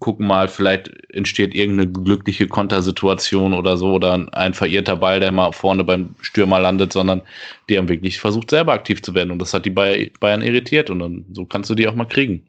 gucken 0.00 0.26
mal, 0.26 0.48
vielleicht 0.48 0.90
entsteht 1.10 1.54
irgendeine 1.54 1.90
glückliche 1.90 2.48
Kontersituation 2.48 3.52
oder 3.52 3.76
so 3.76 3.92
oder 3.92 4.26
ein 4.32 4.54
verirrter 4.54 4.96
Ball, 4.96 5.20
der 5.20 5.30
mal 5.30 5.52
vorne 5.52 5.84
beim 5.84 6.14
Stürmer 6.20 6.58
landet, 6.58 6.92
sondern 6.92 7.22
die 7.68 7.76
haben 7.76 7.88
wirklich 7.88 8.18
versucht, 8.18 8.50
selber 8.50 8.72
aktiv 8.72 9.02
zu 9.02 9.14
werden 9.14 9.30
und 9.30 9.38
das 9.40 9.52
hat 9.52 9.66
die 9.66 9.70
Bayern 9.70 10.42
irritiert 10.42 10.90
und 10.90 11.00
dann 11.00 11.24
so 11.32 11.44
kannst 11.44 11.68
du 11.68 11.74
die 11.74 11.86
auch 11.86 11.94
mal 11.94 12.06
kriegen. 12.06 12.46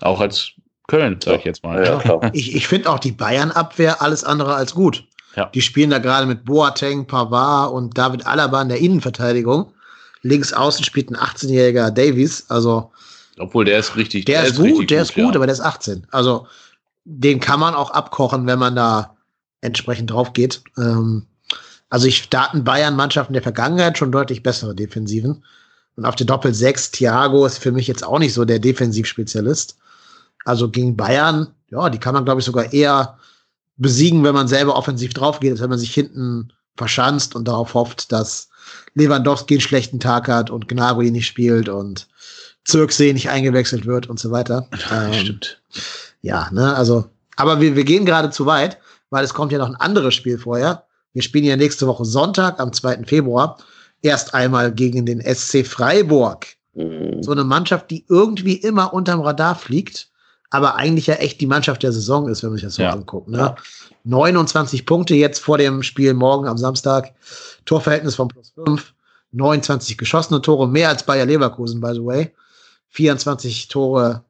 Auch 0.00 0.20
als 0.20 0.52
Köln, 0.86 1.18
sag 1.22 1.40
ich 1.40 1.44
jetzt 1.44 1.62
mal. 1.62 1.84
Ja, 1.84 2.30
ich 2.32 2.54
ich 2.54 2.66
finde 2.66 2.90
auch 2.90 2.98
die 2.98 3.12
Bayern-Abwehr 3.12 4.02
alles 4.02 4.24
andere 4.24 4.54
als 4.54 4.74
gut. 4.74 5.04
Ja. 5.36 5.46
Die 5.46 5.62
spielen 5.62 5.90
da 5.90 5.98
gerade 5.98 6.26
mit 6.26 6.44
Boateng, 6.44 7.06
Pavard 7.06 7.72
und 7.72 7.96
David 7.96 8.26
Alaba 8.26 8.62
in 8.62 8.68
der 8.68 8.78
Innenverteidigung. 8.78 9.72
Links 10.22 10.52
außen 10.52 10.84
spielt 10.84 11.10
ein 11.10 11.16
18-jähriger 11.16 11.90
Davies, 11.90 12.46
also 12.48 12.90
obwohl 13.38 13.64
der 13.64 13.78
ist 13.78 13.96
richtig. 13.96 14.24
Der, 14.26 14.42
der 14.42 14.50
ist, 14.50 14.56
gut, 14.56 14.90
der 14.90 15.02
ist 15.02 15.14
gut, 15.14 15.34
ja. 15.34 15.36
aber 15.36 15.46
der 15.46 15.54
ist 15.54 15.60
18. 15.60 16.06
Also 16.10 16.46
den 17.04 17.40
kann 17.40 17.60
man 17.60 17.74
auch 17.74 17.90
abkochen, 17.90 18.46
wenn 18.46 18.58
man 18.58 18.76
da 18.76 19.16
entsprechend 19.60 20.10
drauf 20.10 20.32
geht. 20.32 20.62
Ähm, 20.78 21.26
also 21.90 22.06
ich, 22.06 22.28
da 22.28 22.44
hatten 22.44 22.64
Bayern-Mannschaften 22.64 23.34
der 23.34 23.42
Vergangenheit 23.42 23.98
schon 23.98 24.12
deutlich 24.12 24.42
bessere 24.42 24.74
Defensiven. 24.74 25.44
Und 25.96 26.06
auf 26.06 26.16
der 26.16 26.26
Doppel-6, 26.26 26.92
Thiago 26.92 27.46
ist 27.46 27.58
für 27.58 27.72
mich 27.72 27.86
jetzt 27.86 28.04
auch 28.04 28.18
nicht 28.18 28.34
so 28.34 28.44
der 28.44 28.58
Defensivspezialist. 28.58 29.76
Also 30.44 30.68
gegen 30.68 30.96
Bayern, 30.96 31.48
ja, 31.70 31.88
die 31.90 31.98
kann 31.98 32.14
man, 32.14 32.24
glaube 32.24 32.40
ich, 32.40 32.44
sogar 32.44 32.72
eher 32.72 33.18
besiegen, 33.76 34.24
wenn 34.24 34.34
man 34.34 34.48
selber 34.48 34.76
offensiv 34.76 35.14
drauf 35.14 35.40
geht, 35.40 35.52
als 35.52 35.60
wenn 35.60 35.70
man 35.70 35.78
sich 35.78 35.94
hinten 35.94 36.52
verschanzt 36.76 37.34
und 37.34 37.46
darauf 37.46 37.74
hofft, 37.74 38.12
dass 38.12 38.48
Lewandowski 38.94 39.54
einen 39.54 39.60
schlechten 39.60 40.00
Tag 40.00 40.28
hat 40.28 40.50
und 40.50 40.68
Gnabry 40.68 41.10
nicht 41.10 41.26
spielt 41.26 41.68
und 41.68 42.08
Zirksee 42.64 43.12
nicht 43.12 43.30
eingewechselt 43.30 43.86
wird 43.86 44.08
und 44.08 44.18
so 44.18 44.30
weiter. 44.30 44.68
Ja, 44.90 45.06
ähm, 45.06 45.14
stimmt. 45.14 45.60
Ja, 46.22 46.48
ne, 46.52 46.74
also, 46.74 47.04
aber 47.36 47.60
wir, 47.60 47.76
wir 47.76 47.84
gehen 47.84 48.06
gerade 48.06 48.30
zu 48.30 48.46
weit, 48.46 48.78
weil 49.10 49.24
es 49.24 49.34
kommt 49.34 49.52
ja 49.52 49.58
noch 49.58 49.68
ein 49.68 49.76
anderes 49.76 50.14
Spiel 50.14 50.38
vorher. 50.38 50.84
Wir 51.12 51.22
spielen 51.22 51.44
ja 51.44 51.56
nächste 51.56 51.86
Woche 51.86 52.04
Sonntag 52.04 52.60
am 52.60 52.72
2. 52.72 53.04
Februar 53.04 53.58
erst 54.02 54.34
einmal 54.34 54.72
gegen 54.72 55.06
den 55.06 55.20
SC 55.20 55.66
Freiburg. 55.66 56.46
Mhm. 56.74 57.22
So 57.22 57.32
eine 57.32 57.44
Mannschaft, 57.44 57.90
die 57.90 58.04
irgendwie 58.08 58.54
immer 58.54 58.92
unterm 58.92 59.20
Radar 59.20 59.54
fliegt, 59.54 60.08
aber 60.50 60.76
eigentlich 60.76 61.06
ja 61.06 61.14
echt 61.14 61.40
die 61.40 61.46
Mannschaft 61.46 61.82
der 61.82 61.92
Saison 61.92 62.28
ist, 62.28 62.42
wenn 62.42 62.50
man 62.50 62.56
sich 62.56 62.64
das 62.64 62.76
so 62.76 62.82
ja. 62.82 62.90
anguckt. 62.90 63.28
Ne? 63.28 63.38
Ja. 63.38 63.56
29 64.04 64.86
Punkte 64.86 65.14
jetzt 65.14 65.40
vor 65.40 65.58
dem 65.58 65.82
Spiel 65.82 66.14
morgen 66.14 66.46
am 66.46 66.58
Samstag. 66.58 67.12
Torverhältnis 67.64 68.16
von 68.16 68.28
plus 68.28 68.52
5. 68.64 68.92
29 69.32 69.98
geschossene 69.98 70.40
Tore, 70.40 70.68
mehr 70.68 70.88
als 70.88 71.02
Bayer 71.02 71.26
Leverkusen, 71.26 71.80
by 71.80 71.92
the 71.92 72.04
way. 72.04 72.32
24 72.94 73.68
Tore 73.68 74.24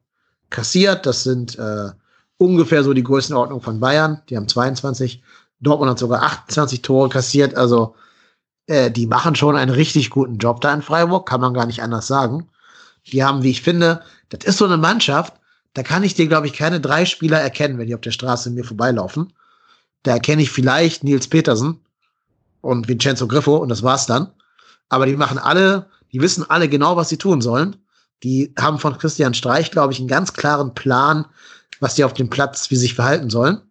kassiert. 0.49 1.05
Das 1.05 1.23
sind 1.23 1.57
äh, 1.57 1.91
ungefähr 2.37 2.83
so 2.83 2.93
die 2.93 3.03
Größenordnung 3.03 3.61
von 3.61 3.79
Bayern. 3.79 4.21
Die 4.29 4.35
haben 4.37 4.47
22. 4.47 5.23
Dortmund 5.61 5.91
hat 5.91 5.99
sogar 5.99 6.23
28 6.23 6.81
Tore 6.81 7.09
kassiert. 7.09 7.55
Also 7.55 7.95
äh, 8.67 8.89
die 8.91 9.07
machen 9.07 9.35
schon 9.35 9.55
einen 9.55 9.71
richtig 9.71 10.09
guten 10.09 10.37
Job 10.37 10.61
da 10.61 10.73
in 10.73 10.81
Freiburg, 10.81 11.27
kann 11.27 11.41
man 11.41 11.53
gar 11.53 11.67
nicht 11.67 11.81
anders 11.81 12.07
sagen. 12.07 12.49
Die 13.07 13.23
haben, 13.23 13.43
wie 13.43 13.51
ich 13.51 13.61
finde, 13.61 14.01
das 14.29 14.43
ist 14.45 14.57
so 14.57 14.65
eine 14.65 14.77
Mannschaft, 14.77 15.33
da 15.75 15.83
kann 15.83 16.03
ich 16.03 16.15
dir, 16.15 16.27
glaube 16.27 16.47
ich, 16.47 16.53
keine 16.53 16.79
drei 16.79 17.05
Spieler 17.05 17.39
erkennen, 17.39 17.77
wenn 17.77 17.87
die 17.87 17.95
auf 17.95 18.01
der 18.01 18.11
Straße 18.11 18.49
mir 18.49 18.63
vorbeilaufen. 18.63 19.33
Da 20.01 20.13
erkenne 20.13 20.41
ich 20.41 20.49
vielleicht 20.49 21.03
Nils 21.03 21.27
Petersen 21.27 21.81
und 22.61 22.87
Vincenzo 22.87 23.27
Griffo 23.27 23.57
und 23.57 23.69
das 23.69 23.83
war's 23.83 24.07
dann. 24.07 24.31
Aber 24.89 25.05
die 25.05 25.15
machen 25.15 25.37
alle, 25.37 25.87
die 26.11 26.21
wissen 26.21 26.49
alle 26.49 26.69
genau, 26.69 26.95
was 26.95 27.09
sie 27.09 27.17
tun 27.17 27.41
sollen. 27.41 27.75
Die 28.23 28.53
haben 28.57 28.79
von 28.79 28.97
Christian 28.97 29.33
Streich, 29.33 29.71
glaube 29.71 29.93
ich, 29.93 29.99
einen 29.99 30.07
ganz 30.07 30.33
klaren 30.33 30.73
Plan, 30.73 31.25
was 31.79 31.95
die 31.95 32.03
auf 32.03 32.13
dem 32.13 32.29
Platz, 32.29 32.71
wie 32.71 32.75
sie 32.75 32.81
sich 32.81 32.95
verhalten 32.95 33.29
sollen. 33.29 33.61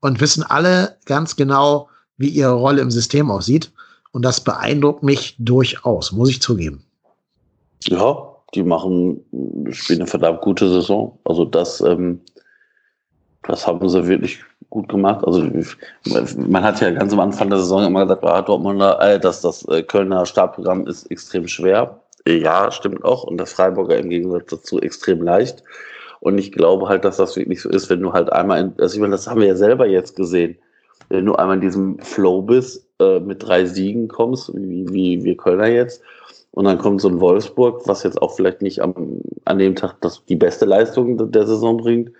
Und 0.00 0.20
wissen 0.20 0.42
alle 0.42 0.96
ganz 1.06 1.36
genau, 1.36 1.88
wie 2.16 2.28
ihre 2.28 2.52
Rolle 2.52 2.82
im 2.82 2.90
System 2.90 3.30
aussieht. 3.30 3.72
Und 4.12 4.24
das 4.24 4.40
beeindruckt 4.40 5.02
mich 5.02 5.36
durchaus, 5.38 6.12
muss 6.12 6.30
ich 6.30 6.42
zugeben. 6.42 6.84
Ja, 7.84 8.30
die 8.54 8.62
machen, 8.62 9.24
spielen 9.70 10.00
eine 10.00 10.06
verdammt 10.06 10.40
gute 10.40 10.68
Saison. 10.68 11.18
Also 11.24 11.44
das, 11.44 11.80
ähm, 11.80 12.20
das 13.42 13.66
haben 13.66 13.88
sie 13.88 14.06
wirklich 14.06 14.40
gut 14.70 14.88
gemacht. 14.88 15.24
Also 15.24 15.48
man 16.36 16.62
hat 16.62 16.80
ja 16.80 16.90
ganz 16.90 17.12
am 17.12 17.20
Anfang 17.20 17.50
der 17.50 17.58
Saison 17.58 17.84
immer 17.84 18.02
gesagt, 18.04 18.24
ah, 18.24 18.42
Dortmunder, 18.42 19.00
äh, 19.00 19.20
dass 19.20 19.40
das 19.40 19.66
äh, 19.68 19.82
Kölner 19.82 20.26
Startprogramm 20.26 20.86
ist 20.86 21.10
extrem 21.10 21.48
schwer. 21.48 22.00
Ja, 22.26 22.70
stimmt 22.70 23.04
auch. 23.04 23.24
Und 23.24 23.38
das 23.38 23.52
Freiburger 23.52 23.98
im 23.98 24.10
Gegensatz 24.10 24.46
dazu 24.50 24.80
extrem 24.80 25.22
leicht. 25.22 25.62
Und 26.20 26.38
ich 26.38 26.52
glaube 26.52 26.88
halt, 26.88 27.04
dass 27.04 27.16
das 27.16 27.36
wirklich 27.36 27.62
so 27.62 27.70
ist, 27.70 27.88
wenn 27.88 28.00
du 28.02 28.12
halt 28.12 28.30
einmal, 28.30 28.60
in, 28.60 28.74
also 28.78 28.94
ich 28.94 29.00
meine, 29.00 29.12
das 29.12 29.26
haben 29.26 29.40
wir 29.40 29.48
ja 29.48 29.56
selber 29.56 29.86
jetzt 29.86 30.16
gesehen, 30.16 30.56
wenn 31.08 31.24
du 31.24 31.34
einmal 31.34 31.56
in 31.56 31.62
diesem 31.62 31.98
Flow 31.98 32.42
bist, 32.42 32.86
äh, 33.00 33.20
mit 33.20 33.42
drei 33.42 33.64
Siegen 33.64 34.08
kommst, 34.08 34.52
wie, 34.54 34.86
wie 34.92 35.24
wir 35.24 35.36
Kölner 35.36 35.68
jetzt, 35.68 36.02
und 36.52 36.64
dann 36.64 36.78
kommt 36.78 37.00
so 37.00 37.08
ein 37.08 37.20
Wolfsburg, 37.20 37.86
was 37.86 38.02
jetzt 38.02 38.20
auch 38.20 38.34
vielleicht 38.34 38.60
nicht 38.60 38.82
am, 38.82 39.20
an 39.44 39.58
dem 39.58 39.76
Tag 39.76 40.00
das, 40.00 40.24
die 40.26 40.36
beste 40.36 40.64
Leistung 40.64 41.30
der 41.30 41.46
Saison 41.46 41.76
bringt, 41.76 42.10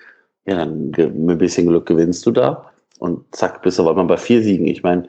ja, 0.47 0.57
dann 0.57 0.91
mit 0.91 0.99
ein 1.01 1.39
bisschen 1.39 1.67
Glück 1.67 1.87
gewinnst 1.87 2.25
du 2.27 2.31
da 2.31 2.71
und 2.99 3.25
zack, 3.35 3.63
bist 3.63 3.79
du 3.79 3.83
aber 3.83 3.95
mal 3.95 4.05
bei 4.05 4.17
vier 4.17 4.43
Siegen. 4.43 4.67
Ich 4.67 4.83
meine, 4.83 5.09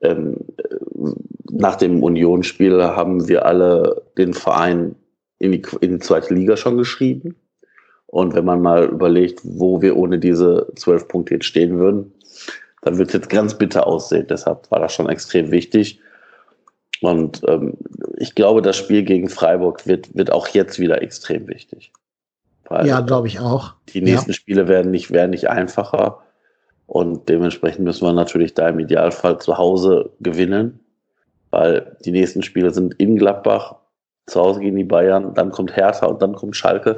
ähm, 0.00 0.36
nach 1.56 1.76
dem 1.76 2.02
Unionsspiel 2.02 2.82
haben 2.82 3.28
wir 3.28 3.46
alle 3.46 4.02
den 4.18 4.34
Verein 4.34 4.96
in 5.38 5.52
die, 5.52 5.62
in 5.80 5.92
die 5.92 5.98
zweite 5.98 6.34
Liga 6.34 6.56
schon 6.56 6.76
geschrieben. 6.76 7.36
Und 8.06 8.34
wenn 8.34 8.44
man 8.44 8.60
mal 8.60 8.84
überlegt, 8.86 9.40
wo 9.44 9.80
wir 9.80 9.96
ohne 9.96 10.18
diese 10.18 10.68
zwölf 10.76 11.08
Punkte 11.08 11.34
jetzt 11.34 11.46
stehen 11.46 11.78
würden, 11.78 12.12
dann 12.82 12.98
wird 12.98 13.08
es 13.08 13.14
jetzt 13.14 13.30
ganz 13.30 13.56
bitter 13.56 13.86
aussehen. 13.86 14.26
Deshalb 14.28 14.70
war 14.70 14.80
das 14.80 14.92
schon 14.92 15.08
extrem 15.08 15.50
wichtig. 15.50 16.00
Und 17.00 17.42
ähm, 17.46 17.74
ich 18.16 18.34
glaube, 18.34 18.62
das 18.62 18.76
Spiel 18.76 19.02
gegen 19.02 19.28
Freiburg 19.28 19.86
wird, 19.86 20.14
wird 20.14 20.32
auch 20.32 20.48
jetzt 20.48 20.78
wieder 20.78 21.02
extrem 21.02 21.48
wichtig. 21.48 21.92
ja, 22.84 23.00
glaube 23.00 23.28
ich 23.28 23.40
auch. 23.40 23.74
Die 23.92 24.00
nächsten 24.00 24.30
ja. 24.30 24.34
Spiele 24.34 24.68
werden 24.68 24.90
nicht, 24.90 25.10
werden 25.10 25.30
nicht 25.30 25.48
einfacher. 25.48 26.20
Und 26.86 27.28
dementsprechend 27.28 27.84
müssen 27.84 28.06
wir 28.06 28.12
natürlich 28.12 28.54
da 28.54 28.68
im 28.68 28.78
Idealfall 28.78 29.38
zu 29.38 29.56
Hause 29.56 30.10
gewinnen, 30.20 30.80
weil 31.54 31.96
die 32.04 32.10
nächsten 32.10 32.42
Spiele 32.42 32.72
sind 32.72 32.94
in 32.94 33.14
Gladbach, 33.14 33.76
zu 34.26 34.40
Hause 34.40 34.58
gegen 34.58 34.76
die 34.76 34.84
Bayern, 34.84 35.34
dann 35.34 35.52
kommt 35.52 35.76
Hertha 35.76 36.06
und 36.06 36.20
dann 36.20 36.34
kommt 36.34 36.56
Schalke. 36.56 36.96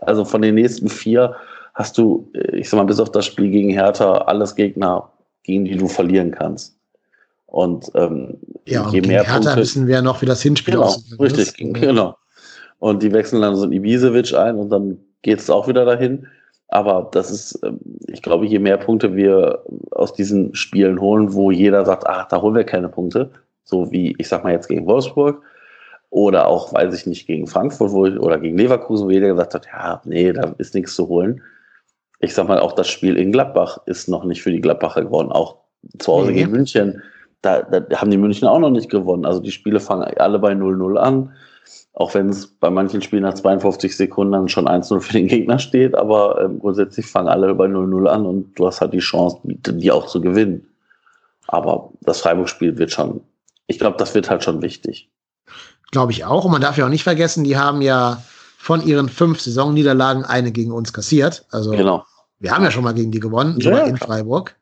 Also 0.00 0.24
von 0.24 0.42
den 0.42 0.56
nächsten 0.56 0.88
vier 0.88 1.36
hast 1.74 1.96
du, 1.96 2.28
äh, 2.34 2.56
ich 2.56 2.68
sag 2.68 2.78
mal, 2.78 2.86
bis 2.86 2.98
auf 2.98 3.12
das 3.12 3.26
Spiel 3.26 3.50
gegen 3.50 3.70
Hertha 3.70 4.18
alles 4.18 4.56
Gegner, 4.56 5.10
gegen 5.44 5.64
die 5.64 5.76
du 5.76 5.86
verlieren 5.86 6.32
kannst. 6.32 6.76
Und 7.46 7.90
ähm, 7.94 8.38
ja, 8.66 8.82
und 8.82 8.92
je 8.92 9.00
mehr 9.00 9.22
Hertha 9.22 9.34
Punkte, 9.34 9.56
wissen 9.60 9.86
wir 9.86 10.02
noch, 10.02 10.20
wie 10.22 10.26
das 10.26 10.42
Hinspiel 10.42 10.74
genau, 10.74 10.86
aussieht. 10.86 11.20
Richtig, 11.20 11.54
genau. 11.74 12.16
Und 12.78 13.02
die 13.02 13.12
wechseln 13.12 13.42
dann 13.42 13.54
so 13.54 13.64
ein 13.64 13.72
Ibisevic 13.72 14.34
ein 14.34 14.56
und 14.56 14.70
dann 14.70 14.98
geht 15.22 15.38
es 15.38 15.50
auch 15.50 15.68
wieder 15.68 15.84
dahin. 15.84 16.26
Aber 16.68 17.08
das 17.12 17.30
ist, 17.30 17.60
ähm, 17.64 17.80
ich 18.08 18.22
glaube, 18.22 18.46
je 18.46 18.58
mehr 18.58 18.76
Punkte 18.76 19.14
wir 19.14 19.62
aus 19.92 20.12
diesen 20.12 20.54
Spielen 20.54 21.00
holen, 21.00 21.32
wo 21.32 21.50
jeder 21.50 21.84
sagt, 21.84 22.06
ach, 22.06 22.28
da 22.28 22.40
holen 22.40 22.54
wir 22.54 22.64
keine 22.64 22.88
Punkte, 22.88 23.30
so 23.64 23.90
wie 23.92 24.14
ich 24.18 24.28
sag 24.28 24.44
mal 24.44 24.52
jetzt 24.52 24.68
gegen 24.68 24.86
Wolfsburg 24.86 25.42
oder 26.10 26.46
auch, 26.46 26.72
weiß 26.72 26.94
ich 26.94 27.06
nicht, 27.06 27.26
gegen 27.26 27.46
Frankfurt 27.46 27.92
wo, 27.92 28.02
oder 28.02 28.38
gegen 28.38 28.58
Leverkusen, 28.58 29.06
wo 29.06 29.10
jeder 29.10 29.28
gesagt 29.28 29.54
hat, 29.54 29.66
ja, 29.66 30.00
nee, 30.04 30.32
da 30.32 30.54
ist 30.58 30.74
nichts 30.74 30.94
zu 30.94 31.08
holen 31.08 31.42
ich 32.20 32.34
sag 32.34 32.48
mal, 32.48 32.60
auch 32.60 32.72
das 32.72 32.88
Spiel 32.88 33.16
in 33.16 33.32
Gladbach 33.32 33.78
ist 33.86 34.08
noch 34.08 34.24
nicht 34.24 34.42
für 34.42 34.50
die 34.50 34.60
Gladbacher 34.60 35.02
gewonnen. 35.02 35.32
Auch 35.32 35.56
zu 35.98 36.12
Hause 36.12 36.30
nee. 36.30 36.38
gegen 36.38 36.50
München, 36.50 37.02
da, 37.42 37.62
da, 37.62 37.96
haben 37.98 38.10
die 38.10 38.16
München 38.16 38.48
auch 38.48 38.58
noch 38.58 38.70
nicht 38.70 38.90
gewonnen. 38.90 39.26
Also 39.26 39.40
die 39.40 39.50
Spiele 39.50 39.80
fangen 39.80 40.02
alle 40.18 40.38
bei 40.38 40.52
0-0 40.52 40.96
an. 40.96 41.32
Auch 41.92 42.14
wenn 42.14 42.28
es 42.28 42.46
bei 42.46 42.68
manchen 42.68 43.00
Spielen 43.00 43.22
nach 43.22 43.34
52 43.34 43.96
Sekunden 43.96 44.48
schon 44.48 44.68
1-0 44.68 45.00
für 45.00 45.12
den 45.14 45.28
Gegner 45.28 45.58
steht, 45.58 45.94
aber 45.94 46.42
ähm, 46.42 46.58
grundsätzlich 46.58 47.06
fangen 47.06 47.28
alle 47.28 47.54
bei 47.54 47.66
0-0 47.66 48.06
an 48.06 48.26
und 48.26 48.54
du 48.58 48.66
hast 48.66 48.80
halt 48.80 48.92
die 48.92 48.98
Chance, 48.98 49.38
die, 49.44 49.90
auch 49.90 50.06
zu 50.06 50.20
gewinnen. 50.20 50.68
Aber 51.46 51.90
das 52.02 52.20
Freiburg-Spiel 52.20 52.76
wird 52.76 52.90
schon, 52.90 53.22
ich 53.66 53.78
glaube, 53.78 53.96
das 53.96 54.14
wird 54.14 54.28
halt 54.28 54.44
schon 54.44 54.60
wichtig. 54.62 55.08
Glaube 55.90 56.12
ich 56.12 56.24
auch. 56.24 56.44
Und 56.44 56.50
man 56.50 56.60
darf 56.60 56.76
ja 56.76 56.84
auch 56.84 56.90
nicht 56.90 57.04
vergessen, 57.04 57.44
die 57.44 57.56
haben 57.56 57.80
ja 57.80 58.22
von 58.58 58.86
ihren 58.86 59.08
fünf 59.08 59.40
Saisonniederlagen 59.40 60.24
eine 60.24 60.52
gegen 60.52 60.72
uns 60.72 60.92
kassiert. 60.92 61.46
Also 61.50 61.70
genau. 61.70 62.04
wir 62.40 62.50
haben 62.50 62.64
ja 62.64 62.70
schon 62.70 62.84
mal 62.84 62.94
gegen 62.94 63.12
die 63.12 63.20
gewonnen, 63.20 63.58
ja, 63.60 63.78
in 63.84 63.96
Freiburg. 63.96 64.56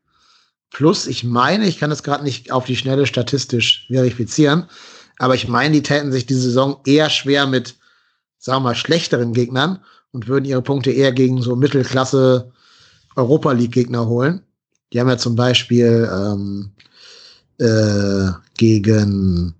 Plus, 0.71 1.07
ich 1.07 1.25
meine, 1.25 1.67
ich 1.67 1.79
kann 1.79 1.91
das 1.91 2.03
gerade 2.03 2.23
nicht 2.23 2.53
auf 2.53 2.65
die 2.65 2.77
Schnelle 2.77 3.07
statistisch 3.07 3.87
verifizieren, 3.89 4.67
aber 5.19 5.35
ich 5.35 5.49
meine, 5.49 5.75
die 5.75 5.83
täten 5.83 6.13
sich 6.13 6.27
die 6.27 6.35
Saison 6.35 6.79
eher 6.87 7.11
schwer 7.11 7.47
mit, 7.47 7.77
sagen 8.39 8.63
wir 8.63 8.71
mal, 8.71 8.75
schlechteren 8.75 9.33
Gegnern 9.33 9.81
und 10.13 10.29
würden 10.29 10.45
ihre 10.45 10.63
Punkte 10.63 10.91
eher 10.91 11.13
gegen 11.13 11.43
so 11.43 11.57
Mittelklasse 11.57 12.53
Europa 13.17 13.53
League 13.53 13.73
Gegner 13.73 14.07
holen. 14.07 14.43
Die 14.93 15.01
haben 15.01 15.09
ja 15.09 15.19
zum 15.19 15.37
Beispiel 15.37 16.09
ähm, 16.13 16.73
äh, 17.59 18.31
gegen 18.57 19.55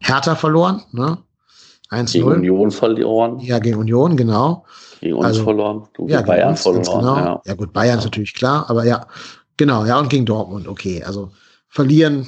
Hertha 0.00 0.34
verloren, 0.34 0.82
ne? 0.92 1.18
1 1.90 2.12
Gegen 2.12 2.24
Union 2.24 2.70
verloren. 2.70 3.38
Ja, 3.40 3.58
gegen 3.58 3.76
Union, 3.76 4.16
genau. 4.16 4.64
Gegen 5.00 5.14
uns 5.14 5.26
also, 5.26 5.44
verloren. 5.44 5.88
Du, 5.92 6.08
ja, 6.08 6.22
Bayern 6.22 6.50
uns, 6.50 6.62
verloren. 6.62 6.84
Genau. 6.84 7.16
Ja. 7.16 7.42
ja. 7.44 7.54
gut, 7.54 7.72
Bayern 7.72 7.94
ja. 7.94 7.98
ist 7.98 8.04
natürlich 8.04 8.32
klar, 8.32 8.68
aber 8.70 8.84
ja, 8.84 9.06
genau, 9.58 9.84
ja, 9.84 9.98
und 9.98 10.08
gegen 10.08 10.24
Dortmund, 10.24 10.66
okay. 10.66 11.02
Also 11.04 11.30
verlieren 11.68 12.26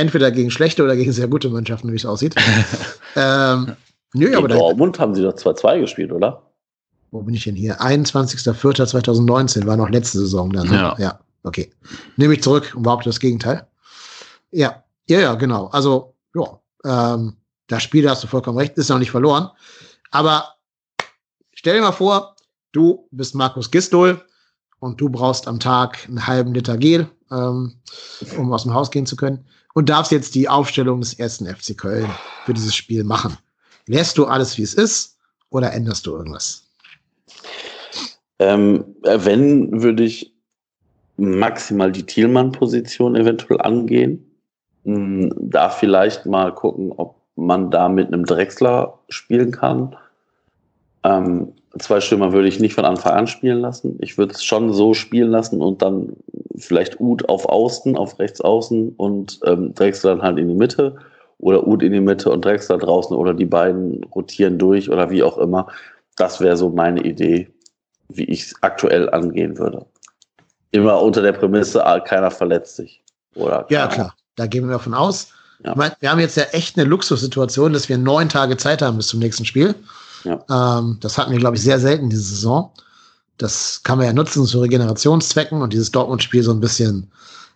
entweder 0.00 0.30
gegen 0.30 0.50
schlechte 0.50 0.82
oder 0.82 0.96
gegen 0.96 1.12
sehr 1.12 1.28
gute 1.28 1.50
Mannschaften, 1.50 1.92
wie 1.92 1.96
es 1.96 2.06
aussieht. 2.06 2.34
ähm, 3.16 3.76
nö, 4.14 4.26
gegen 4.26 4.36
aber 4.36 4.48
Dortmund 4.48 4.98
haben 4.98 5.14
sie 5.14 5.22
doch 5.22 5.34
2-2 5.34 5.80
gespielt, 5.80 6.12
oder? 6.12 6.42
Wo 7.10 7.22
bin 7.22 7.34
ich 7.34 7.44
denn 7.44 7.54
hier? 7.54 7.80
21.04.2019 7.80 9.66
war 9.66 9.76
noch 9.76 9.90
letzte 9.90 10.18
Saison 10.18 10.50
dann. 10.52 10.68
Ne? 10.68 10.74
Ja. 10.74 10.96
ja, 10.98 11.20
okay. 11.42 11.70
Nehme 12.16 12.34
ich 12.34 12.42
zurück 12.42 12.72
und 12.74 12.82
behaupte 12.82 13.08
das 13.08 13.20
Gegenteil. 13.20 13.66
Ja, 14.50 14.84
ja, 15.08 15.20
ja, 15.20 15.34
genau. 15.34 15.66
Also, 15.66 16.14
ja, 16.34 16.60
ähm, 16.84 17.36
das 17.66 17.82
Spiel, 17.82 18.04
da 18.04 18.10
hast 18.10 18.24
du 18.24 18.28
vollkommen 18.28 18.58
recht, 18.58 18.76
ist 18.78 18.88
noch 18.88 18.98
nicht 18.98 19.10
verloren. 19.10 19.50
Aber 20.10 20.54
stell 21.52 21.74
dir 21.74 21.82
mal 21.82 21.92
vor, 21.92 22.36
du 22.72 23.06
bist 23.10 23.34
Markus 23.34 23.70
Gistol 23.70 24.20
und 24.78 25.00
du 25.00 25.08
brauchst 25.08 25.46
am 25.46 25.60
Tag 25.60 26.06
einen 26.08 26.26
halben 26.26 26.54
Liter 26.54 26.78
Gel, 26.78 27.08
ähm, 27.30 27.74
um 28.38 28.52
aus 28.52 28.62
dem 28.62 28.72
Haus 28.72 28.90
gehen 28.90 29.06
zu 29.06 29.16
können 29.16 29.44
und 29.74 29.88
darfst 29.88 30.12
jetzt 30.12 30.34
die 30.34 30.48
Aufstellung 30.48 31.00
des 31.00 31.14
ersten 31.14 31.46
FC 31.46 31.76
Köln 31.76 32.10
für 32.44 32.54
dieses 32.54 32.74
Spiel 32.74 33.04
machen. 33.04 33.36
Lässt 33.86 34.18
du 34.18 34.26
alles, 34.26 34.58
wie 34.58 34.62
es 34.62 34.74
ist, 34.74 35.18
oder 35.50 35.72
änderst 35.72 36.06
du 36.06 36.16
irgendwas? 36.16 36.64
Ähm, 38.38 38.84
äh, 39.02 39.18
wenn, 39.22 39.82
würde 39.82 40.04
ich 40.04 40.32
maximal 41.16 41.92
die 41.92 42.06
Thielmann-Position 42.06 43.14
eventuell 43.14 43.60
angehen. 43.60 44.24
Hm, 44.84 45.32
da 45.36 45.68
vielleicht 45.68 46.26
mal 46.26 46.54
gucken, 46.54 46.92
ob 46.96 47.16
man 47.36 47.70
da 47.70 47.88
mit 47.88 48.08
einem 48.08 48.24
Drechsler 48.24 48.98
spielen 49.08 49.50
kann. 49.50 49.96
Ähm, 51.04 51.52
zwei 51.78 52.00
Stürmer 52.00 52.32
würde 52.32 52.48
ich 52.48 52.60
nicht 52.60 52.74
von 52.74 52.84
Anfang 52.84 53.12
an 53.12 53.26
spielen 53.26 53.60
lassen. 53.60 53.96
Ich 54.00 54.18
würde 54.18 54.34
es 54.34 54.44
schon 54.44 54.72
so 54.72 54.94
spielen 54.94 55.30
lassen 55.30 55.62
und 55.62 55.82
dann 55.82 56.14
vielleicht 56.56 57.00
Ud 57.00 57.28
auf 57.28 57.46
Außen, 57.48 57.96
auf 57.96 58.18
rechts 58.18 58.40
außen 58.40 58.94
und 58.96 59.40
ähm, 59.44 59.74
Drexler 59.74 60.16
dann 60.16 60.22
halt 60.22 60.38
in 60.38 60.48
die 60.48 60.54
Mitte 60.54 60.96
oder 61.38 61.66
Ud 61.66 61.82
in 61.82 61.92
die 61.92 62.00
Mitte 62.00 62.30
und 62.30 62.44
Drexler 62.44 62.78
draußen 62.78 63.16
oder 63.16 63.34
die 63.34 63.46
beiden 63.46 64.04
rotieren 64.04 64.58
durch 64.58 64.90
oder 64.90 65.10
wie 65.10 65.22
auch 65.22 65.38
immer. 65.38 65.68
Das 66.16 66.40
wäre 66.40 66.56
so 66.56 66.68
meine 66.68 67.02
Idee, 67.02 67.48
wie 68.08 68.24
ich 68.24 68.42
es 68.42 68.54
aktuell 68.62 69.08
angehen 69.10 69.56
würde. 69.56 69.86
Immer 70.72 71.00
unter 71.00 71.22
der 71.22 71.32
Prämisse, 71.32 71.84
ah, 71.84 72.00
keiner 72.00 72.30
verletzt 72.30 72.76
sich. 72.76 73.02
Oder 73.34 73.66
ja, 73.70 73.86
klar. 73.86 74.14
Da 74.36 74.46
gehen 74.46 74.66
wir 74.66 74.72
davon 74.72 74.94
aus. 74.94 75.32
Ja. 75.64 75.72
Ich 75.72 75.76
mein, 75.76 75.92
wir 76.00 76.10
haben 76.10 76.20
jetzt 76.20 76.36
ja 76.36 76.44
echt 76.52 76.78
eine 76.78 76.88
Luxussituation, 76.88 77.72
dass 77.72 77.88
wir 77.88 77.98
neun 77.98 78.28
Tage 78.28 78.56
Zeit 78.56 78.82
haben 78.82 78.96
bis 78.96 79.08
zum 79.08 79.20
nächsten 79.20 79.44
Spiel. 79.44 79.74
Ja. 80.24 80.78
Ähm, 80.78 80.98
das 81.00 81.18
hatten 81.18 81.32
wir, 81.32 81.38
glaube 81.38 81.56
ich, 81.56 81.62
sehr 81.62 81.80
selten 81.80 82.10
diese 82.10 82.22
Saison. 82.22 82.72
Das 83.38 83.82
kann 83.82 83.98
man 83.98 84.06
ja 84.06 84.12
nutzen 84.12 84.44
zu 84.44 84.60
Regenerationszwecken 84.60 85.62
und 85.62 85.72
dieses 85.72 85.90
Dortmund-Spiel 85.90 86.42
so 86.42 86.52
ein 86.52 86.60
bisschen 86.60 87.10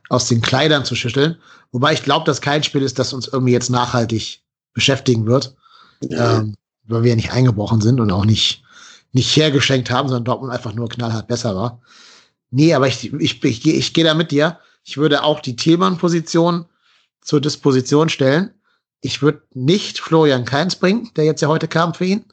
aus 0.09 0.29
den 0.29 0.41
Kleidern 0.41 0.85
zu 0.85 0.95
schütteln. 0.95 1.37
Wobei 1.73 1.93
ich 1.93 2.03
glaube, 2.03 2.25
dass 2.25 2.41
kein 2.41 2.63
Spiel 2.63 2.83
ist, 2.83 2.99
das 2.99 3.13
uns 3.13 3.29
irgendwie 3.29 3.53
jetzt 3.53 3.71
nachhaltig 3.71 4.43
beschäftigen 4.73 5.27
wird, 5.27 5.55
ja. 6.03 6.39
ähm, 6.39 6.57
weil 6.85 7.03
wir 7.03 7.11
ja 7.11 7.17
nicht 7.17 7.33
eingebrochen 7.33 7.81
sind 7.81 8.01
und 8.01 8.11
auch 8.11 8.25
nicht, 8.25 8.63
nicht 9.13 9.35
hergeschenkt 9.37 9.91
haben, 9.91 10.09
sondern 10.09 10.25
Dortmund 10.25 10.53
einfach 10.53 10.75
nur 10.75 10.89
knallhart 10.89 11.29
besser 11.29 11.55
war. 11.55 11.81
Nee, 12.51 12.75
aber 12.75 12.87
ich, 12.87 13.13
ich, 13.13 13.43
ich, 13.43 13.45
ich, 13.45 13.67
ich 13.67 13.93
gehe 13.95 14.05
da 14.05 14.15
mit 14.15 14.31
dir. 14.31 14.59
Ich 14.85 14.97
würde 14.97 15.23
auch 15.23 15.41
die 15.41 15.57
Thielmann-Position 15.57 16.67
zur 17.21 17.41
Disposition 17.41 18.09
stellen. 18.09 18.51
Ich 19.01 19.23
würde 19.23 19.43
nicht 19.55 19.99
Florian 19.99 20.45
Keins 20.45 20.77
bringen, 20.77 21.11
der 21.17 21.25
jetzt 21.25 21.41
ja 21.41 21.49
heute 21.49 21.69
kam 21.69 21.95
für 21.95 22.05
ihn. 22.05 22.25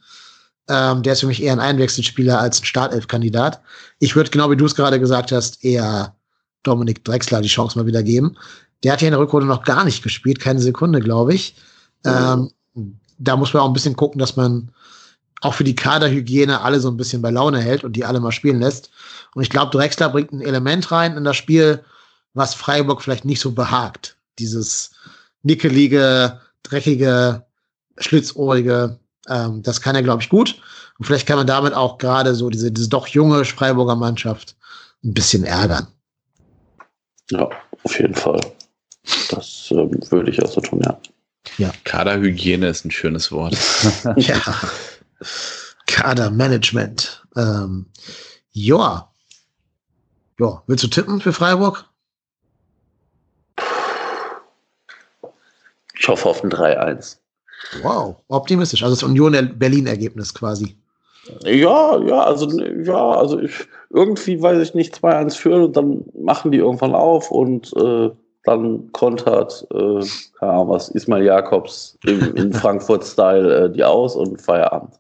Ähm, 0.74 1.04
der 1.04 1.14
ist 1.14 1.20
für 1.20 1.28
mich 1.28 1.44
eher 1.44 1.52
ein 1.52 1.60
Einwechselspieler 1.60 2.40
als 2.40 2.62
ein 2.62 2.66
Startelf-Kandidat. 2.66 3.60
Ich 4.00 4.16
würde, 4.16 4.30
genau 4.30 4.50
wie 4.50 4.56
du 4.56 4.66
es 4.66 4.76
gerade 4.76 5.02
gesagt 5.02 5.34
hast, 5.34 5.66
eher 5.66 6.16
Dominik 6.64 7.04
Drexler 7.04 7.42
die 7.42 7.50
Chance 7.50 7.78
mal 7.78 7.86
wieder 7.86 8.04
geben. 8.04 8.38
Der 8.82 8.94
hat 8.94 9.02
ja 9.02 9.10
in 9.10 9.12
der 9.12 9.20
Rückrunde 9.20 9.48
noch 9.48 9.64
gar 9.64 9.84
nicht 9.84 10.02
gespielt, 10.02 10.40
keine 10.40 10.62
Sekunde, 10.62 11.02
glaube 11.02 11.34
ich. 11.34 11.56
Ähm, 12.06 12.52
da 13.20 13.36
muss 13.36 13.54
man 13.54 13.64
auch 13.64 13.68
ein 13.68 13.74
bisschen 13.74 13.98
gucken, 13.98 14.18
dass 14.18 14.38
man 14.38 14.72
auch 15.42 15.56
für 15.56 15.66
die 15.66 15.76
Kaderhygiene 15.76 16.62
alle 16.62 16.80
so 16.80 16.90
ein 16.90 16.98
bisschen 16.98 17.22
bei 17.22 17.32
Laune 17.32 17.60
hält 17.60 17.84
und 17.84 17.98
die 17.98 18.06
alle 18.06 18.22
mal 18.22 18.32
spielen 18.32 18.62
lässt. 18.62 18.92
Und 19.36 19.44
ich 19.44 19.50
glaube, 19.50 19.72
Drexler 19.72 20.08
bringt 20.08 20.32
ein 20.32 20.42
Element 20.42 20.90
rein 20.90 21.18
in 21.18 21.26
das 21.26 21.36
Spiel, 21.36 21.84
was 22.34 22.54
Freiburg 22.54 23.02
vielleicht 23.02 23.26
nicht 23.26 23.42
so 23.42 23.52
behagt. 23.52 24.16
Dieses 24.40 24.92
nickelige, 25.44 26.40
dreckige, 26.64 27.46
schlitzohrige, 27.98 29.01
ähm, 29.32 29.64
das 29.64 29.82
kann 29.82 29.96
er, 29.96 30.04
glaube 30.04 30.22
ich, 30.22 30.30
gut. 30.30 30.62
Und 30.98 31.06
vielleicht 31.06 31.28
kann 31.28 31.38
man 31.38 31.48
damit 31.48 31.74
auch 31.74 31.98
gerade 31.98 32.36
so 32.36 32.50
diese, 32.50 32.72
diese 32.72 32.90
doch 32.90 33.08
junge 33.08 33.44
Freiburger 33.46 33.96
Mannschaft 33.96 34.56
ein 35.04 35.14
bisschen 35.14 35.44
ärgern. 35.44 35.88
Ja, 37.32 37.50
auf 37.84 38.00
jeden 38.00 38.16
Fall. 38.16 38.42
Das 39.30 39.70
ähm, 39.72 40.00
würde 40.10 40.32
ich 40.32 40.44
auch 40.44 40.52
so 40.52 40.62
tun, 40.62 40.82
ja. 40.84 41.00
Ja. 41.58 41.72
Kaderhygiene 41.86 42.68
ist 42.68 42.86
ein 42.86 42.92
schönes 42.92 43.32
Wort. 43.32 43.58
ja. 44.18 44.40
Kadermanagement. 45.88 47.26
Ähm, 47.36 47.88
ja. 48.52 49.12
Ja, 50.40 50.64
willst 50.68 50.84
du 50.84 50.88
tippen 50.88 51.22
für 51.22 51.34
Freiburg? 51.34 51.86
Ich 55.98 56.08
hoffe 56.08 56.30
auf 56.30 56.44
ein 56.44 56.52
3-1. 56.52 57.18
Wow, 57.82 58.18
optimistisch. 58.28 58.84
Also 58.84 58.96
das 58.96 59.04
Union-Berlin-Ergebnis 59.04 60.34
quasi. 60.34 60.76
Ja, 61.44 61.98
ja, 62.00 62.24
also 62.24 62.50
ja, 62.60 63.12
also 63.12 63.40
ich, 63.40 63.54
irgendwie 63.92 64.42
weiß 64.42 64.62
ich 64.62 64.74
nicht, 64.74 64.96
2-1 64.96 65.36
führen 65.36 65.64
und 65.64 65.78
dann 65.78 66.04
machen 66.20 66.52
die 66.52 66.58
irgendwann 66.58 66.96
auf 66.96 67.32
und 67.32 67.72
äh, 67.78 68.10
dann 68.44 68.92
kontert, 68.92 69.68
äh, 69.72 70.04
keine 70.40 70.52
Ahnung 70.52 70.70
was, 70.70 70.90
Ismail 70.90 71.24
Jakobs 71.24 71.98
im, 72.06 72.36
in 72.36 72.54
Frankfurt-Style 72.54 73.66
äh, 73.66 73.72
die 73.72 73.84
aus 73.84 74.16
und 74.16 74.42
Feierabend. 74.42 75.00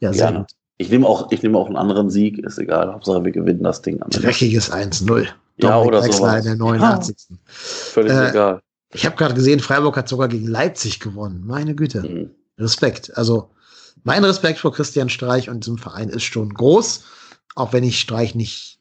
Ja, 0.00 0.12
sehr 0.12 0.26
Gerne. 0.26 0.38
gut. 0.40 0.48
Ich 0.80 0.90
nehme 0.90 1.08
auch, 1.08 1.32
ich 1.32 1.42
nehme 1.42 1.58
auch 1.58 1.66
einen 1.66 1.76
anderen 1.76 2.08
Sieg, 2.08 2.38
ist 2.38 2.58
egal. 2.58 2.92
Hauptsache 2.92 3.24
wir 3.24 3.32
gewinnen 3.32 3.64
das 3.64 3.82
Ding. 3.82 3.98
Dreckiges 4.10 4.72
1-0. 4.72 5.26
Ja, 5.56 5.82
oder 5.82 6.02
so. 6.02 6.24
In 6.24 6.44
der 6.44 6.54
89. 6.54 7.16
Ja, 7.28 7.36
völlig 7.46 8.12
äh, 8.12 8.30
egal. 8.30 8.62
Ich 8.92 9.04
habe 9.04 9.16
gerade 9.16 9.34
gesehen, 9.34 9.60
Freiburg 9.60 9.96
hat 9.96 10.08
sogar 10.08 10.28
gegen 10.28 10.46
Leipzig 10.46 11.00
gewonnen. 11.00 11.44
Meine 11.46 11.74
Güte. 11.74 12.02
Mhm. 12.02 12.30
Respekt. 12.58 13.16
Also 13.16 13.50
mein 14.04 14.24
Respekt 14.24 14.58
vor 14.58 14.72
Christian 14.72 15.08
Streich 15.08 15.50
und 15.50 15.64
diesem 15.64 15.78
Verein 15.78 16.08
ist 16.08 16.24
schon 16.24 16.54
groß, 16.54 17.04
auch 17.54 17.72
wenn 17.72 17.84
ich 17.84 18.00
Streich 18.00 18.34
nicht 18.34 18.78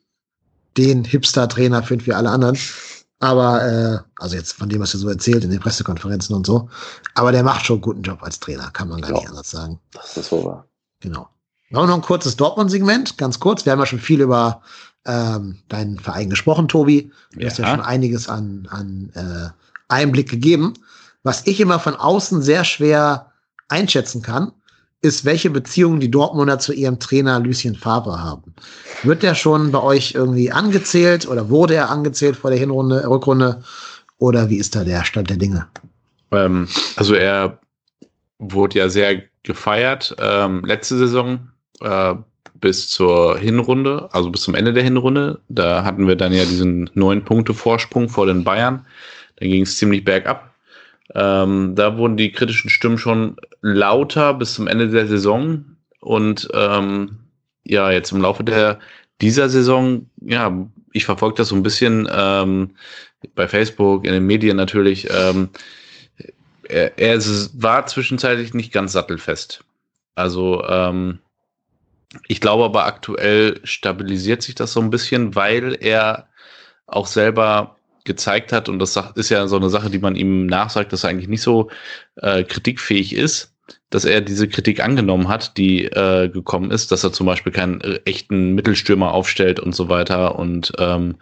den 0.77 1.03
Hipster-Trainer 1.03 1.83
finde 1.83 2.05
wie 2.05 2.13
alle 2.13 2.29
anderen. 2.29 2.57
Aber, 3.19 3.65
äh, 3.65 3.99
also 4.21 4.35
jetzt 4.35 4.53
von 4.53 4.69
dem, 4.69 4.79
was 4.79 4.93
er 4.93 4.99
so 4.99 5.09
erzählt 5.09 5.43
in 5.43 5.49
den 5.49 5.59
Pressekonferenzen 5.59 6.35
und 6.35 6.45
so. 6.45 6.69
Aber 7.15 7.31
der 7.31 7.43
macht 7.43 7.65
schon 7.65 7.77
einen 7.77 7.81
guten 7.81 8.01
Job 8.03 8.21
als 8.21 8.39
Trainer, 8.39 8.69
kann 8.71 8.89
man 8.89 9.01
gar 9.01 9.11
ja, 9.11 9.17
nicht 9.17 9.29
anders 9.29 9.49
sagen. 9.49 9.79
Das 9.91 10.15
ist 10.15 10.29
so 10.29 10.45
wahr. 10.45 10.67
Genau. 10.99 11.27
Wir 11.69 11.79
haben 11.79 11.87
noch 11.87 11.95
ein 11.95 12.01
kurzes 12.01 12.35
Dortmund-Segment, 12.37 13.17
ganz 13.17 13.39
kurz. 13.39 13.65
Wir 13.65 13.71
haben 13.71 13.79
ja 13.79 13.87
schon 13.87 13.99
viel 13.99 14.21
über 14.21 14.61
ähm, 15.05 15.57
deinen 15.67 15.99
Verein 15.99 16.29
gesprochen, 16.29 16.67
Tobi. 16.67 17.11
Du 17.33 17.39
ja. 17.39 17.47
hast 17.47 17.57
ja 17.57 17.67
schon 17.67 17.81
einiges 17.81 18.29
an, 18.29 18.67
an 18.69 19.09
äh, 19.15 19.49
Einblick 19.87 20.29
gegeben. 20.29 20.73
Was 21.23 21.45
ich 21.45 21.59
immer 21.59 21.79
von 21.79 21.95
außen 21.95 22.41
sehr 22.41 22.63
schwer 22.63 23.31
einschätzen 23.69 24.21
kann, 24.21 24.51
ist, 25.01 25.25
welche 25.25 25.49
Beziehungen 25.49 25.99
die 25.99 26.09
Dortmunder 26.09 26.59
zu 26.59 26.73
ihrem 26.73 26.99
Trainer 26.99 27.39
Lucien 27.39 27.75
Favre 27.75 28.21
haben. 28.21 28.53
Wird 29.03 29.23
der 29.23 29.35
schon 29.35 29.71
bei 29.71 29.81
euch 29.81 30.15
irgendwie 30.15 30.51
angezählt 30.51 31.27
oder 31.27 31.49
wurde 31.49 31.75
er 31.75 31.89
angezählt 31.89 32.35
vor 32.35 32.49
der 32.49 32.59
Hinrunde, 32.59 33.07
Rückrunde? 33.07 33.63
Oder 34.17 34.49
wie 34.49 34.57
ist 34.57 34.75
da 34.75 34.83
der 34.83 35.03
Stand 35.03 35.29
der 35.29 35.37
Dinge? 35.37 35.67
Ähm, 36.31 36.67
also 36.95 37.13
er 37.13 37.59
wurde 38.39 38.79
ja 38.79 38.89
sehr 38.89 39.21
gefeiert 39.43 40.15
ähm, 40.19 40.63
letzte 40.65 40.97
Saison 40.97 41.49
äh, 41.81 42.15
bis 42.59 42.89
zur 42.89 43.37
Hinrunde, 43.37 44.09
also 44.11 44.31
bis 44.31 44.41
zum 44.41 44.55
Ende 44.55 44.73
der 44.73 44.83
Hinrunde. 44.83 45.39
Da 45.47 45.83
hatten 45.83 46.07
wir 46.07 46.15
dann 46.15 46.33
ja 46.33 46.43
diesen 46.43 46.89
neun 46.95 47.23
Punkte 47.23 47.53
Vorsprung 47.53 48.09
vor 48.09 48.25
den 48.25 48.43
Bayern. 48.43 48.85
Dann 49.37 49.49
ging 49.49 49.63
es 49.63 49.77
ziemlich 49.77 50.03
bergab. 50.03 50.53
Ähm, 51.15 51.73
da 51.75 51.97
wurden 51.97 52.17
die 52.17 52.31
kritischen 52.31 52.69
Stimmen 52.69 52.97
schon 52.97 53.37
lauter 53.61 54.33
bis 54.33 54.53
zum 54.53 54.67
Ende 54.67 54.89
der 54.89 55.07
Saison. 55.07 55.65
Und 55.99 56.47
ähm, 56.53 57.19
ja, 57.63 57.91
jetzt 57.91 58.11
im 58.11 58.21
Laufe 58.21 58.43
der 58.43 58.79
dieser 59.21 59.49
Saison, 59.49 60.09
ja, 60.21 60.67
ich 60.93 61.05
verfolge 61.05 61.37
das 61.37 61.49
so 61.49 61.55
ein 61.55 61.63
bisschen 61.63 62.07
ähm, 62.11 62.75
bei 63.35 63.47
Facebook, 63.47 64.05
in 64.05 64.13
den 64.13 64.25
Medien 64.25 64.57
natürlich. 64.57 65.07
Ähm, 65.09 65.49
er, 66.63 66.97
er 66.97 67.19
war 67.53 67.87
zwischenzeitlich 67.87 68.53
nicht 68.53 68.71
ganz 68.71 68.91
sattelfest. 68.91 69.63
Also 70.15 70.63
ähm, 70.67 71.19
ich 72.27 72.41
glaube 72.41 72.65
aber 72.65 72.85
aktuell 72.85 73.59
stabilisiert 73.63 74.41
sich 74.41 74.55
das 74.55 74.73
so 74.73 74.81
ein 74.81 74.89
bisschen, 74.89 75.35
weil 75.35 75.77
er 75.79 76.27
auch 76.85 77.07
selber 77.07 77.76
gezeigt 78.07 78.51
hat, 78.51 78.69
und 78.69 78.79
das 78.79 78.99
ist 79.15 79.29
ja 79.29 79.47
so 79.47 79.57
eine 79.57 79.69
Sache, 79.69 79.91
die 79.91 79.99
man 79.99 80.15
ihm 80.15 80.47
nachsagt, 80.47 80.91
dass 80.91 81.03
er 81.03 81.11
eigentlich 81.11 81.27
nicht 81.27 81.43
so 81.43 81.69
äh, 82.15 82.43
kritikfähig 82.43 83.13
ist, 83.13 83.53
dass 83.89 84.05
er 84.05 84.21
diese 84.21 84.47
Kritik 84.47 84.83
angenommen 84.83 85.27
hat, 85.27 85.57
die 85.57 85.85
äh, 85.85 86.29
gekommen 86.29 86.71
ist, 86.71 86.91
dass 86.91 87.03
er 87.03 87.13
zum 87.13 87.25
Beispiel 87.25 87.51
keinen 87.51 87.81
äh, 87.81 87.99
echten 88.05 88.53
Mittelstürmer 88.53 89.13
aufstellt 89.13 89.59
und 89.59 89.75
so 89.75 89.89
weiter 89.89 90.37
und 90.39 90.73
ähm, 90.77 91.17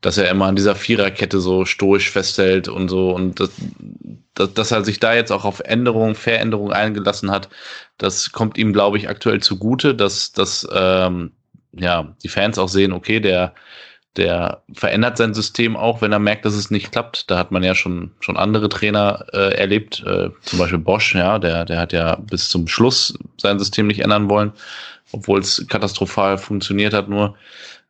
dass 0.00 0.18
er 0.18 0.30
immer 0.30 0.46
an 0.46 0.56
dieser 0.56 0.74
Viererkette 0.74 1.40
so 1.40 1.64
stoisch 1.64 2.10
festhält 2.10 2.68
und 2.68 2.88
so 2.88 3.10
und 3.14 3.40
das, 3.40 3.50
dass, 4.34 4.54
dass 4.54 4.70
er 4.70 4.84
sich 4.84 5.00
da 5.00 5.14
jetzt 5.14 5.32
auch 5.32 5.44
auf 5.44 5.60
Änderungen, 5.60 6.14
Veränderungen 6.14 6.72
eingelassen 6.72 7.30
hat, 7.30 7.48
das 7.98 8.32
kommt 8.32 8.58
ihm, 8.58 8.72
glaube 8.72 8.98
ich, 8.98 9.08
aktuell 9.08 9.40
zugute, 9.40 9.94
dass, 9.94 10.32
dass 10.32 10.66
ähm, 10.72 11.32
ja, 11.72 12.14
die 12.22 12.28
Fans 12.28 12.58
auch 12.58 12.68
sehen, 12.68 12.92
okay, 12.92 13.20
der 13.20 13.54
der 14.16 14.62
verändert 14.72 15.16
sein 15.16 15.34
System 15.34 15.76
auch, 15.76 16.00
wenn 16.02 16.12
er 16.12 16.18
merkt, 16.18 16.44
dass 16.44 16.54
es 16.54 16.70
nicht 16.70 16.92
klappt. 16.92 17.30
Da 17.30 17.38
hat 17.38 17.50
man 17.50 17.62
ja 17.62 17.74
schon, 17.74 18.12
schon 18.20 18.36
andere 18.36 18.68
Trainer 18.68 19.26
äh, 19.32 19.54
erlebt, 19.56 20.02
äh, 20.06 20.30
zum 20.42 20.58
Beispiel 20.58 20.78
Bosch, 20.78 21.14
ja, 21.14 21.38
der, 21.38 21.64
der 21.64 21.80
hat 21.80 21.92
ja 21.92 22.16
bis 22.16 22.48
zum 22.48 22.68
Schluss 22.68 23.18
sein 23.38 23.58
System 23.58 23.86
nicht 23.86 24.00
ändern 24.00 24.30
wollen, 24.30 24.52
obwohl 25.12 25.40
es 25.40 25.66
katastrophal 25.68 26.38
funktioniert 26.38 26.94
hat 26.94 27.08
nur. 27.08 27.34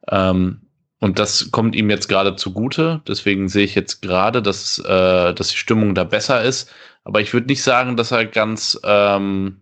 Ähm, 0.09 0.61
Und 1.01 1.19
das 1.19 1.51
kommt 1.51 1.75
ihm 1.75 1.91
jetzt 1.91 2.09
gerade 2.09 2.37
zugute. 2.37 3.03
Deswegen 3.07 3.49
sehe 3.49 3.65
ich 3.65 3.75
jetzt 3.75 4.01
gerade, 4.01 4.41
dass, 4.41 4.79
äh, 4.79 5.35
dass 5.35 5.49
die 5.49 5.57
Stimmung 5.59 5.95
da 5.95 6.05
besser 6.05 6.43
ist. 6.43 6.71
Aber 7.05 7.21
ich 7.21 7.35
würde 7.35 7.49
nicht 7.49 7.63
sagen, 7.63 7.97
dass 7.99 8.11
er 8.13 8.25
ganz, 8.25 8.81
ähm, 8.85 9.61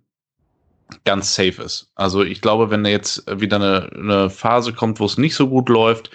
ganz 1.05 1.35
safe 1.35 1.63
ist. 1.63 1.91
Also 1.97 2.23
ich 2.23 2.41
glaube, 2.43 2.71
wenn 2.71 2.85
jetzt 2.85 3.25
wieder 3.41 3.57
eine, 3.57 3.91
eine 3.95 4.31
Phase 4.31 4.73
kommt, 4.73 5.01
wo 5.01 5.07
es 5.07 5.19
nicht 5.19 5.35
so 5.35 5.49
gut 5.49 5.69
läuft, 5.69 6.11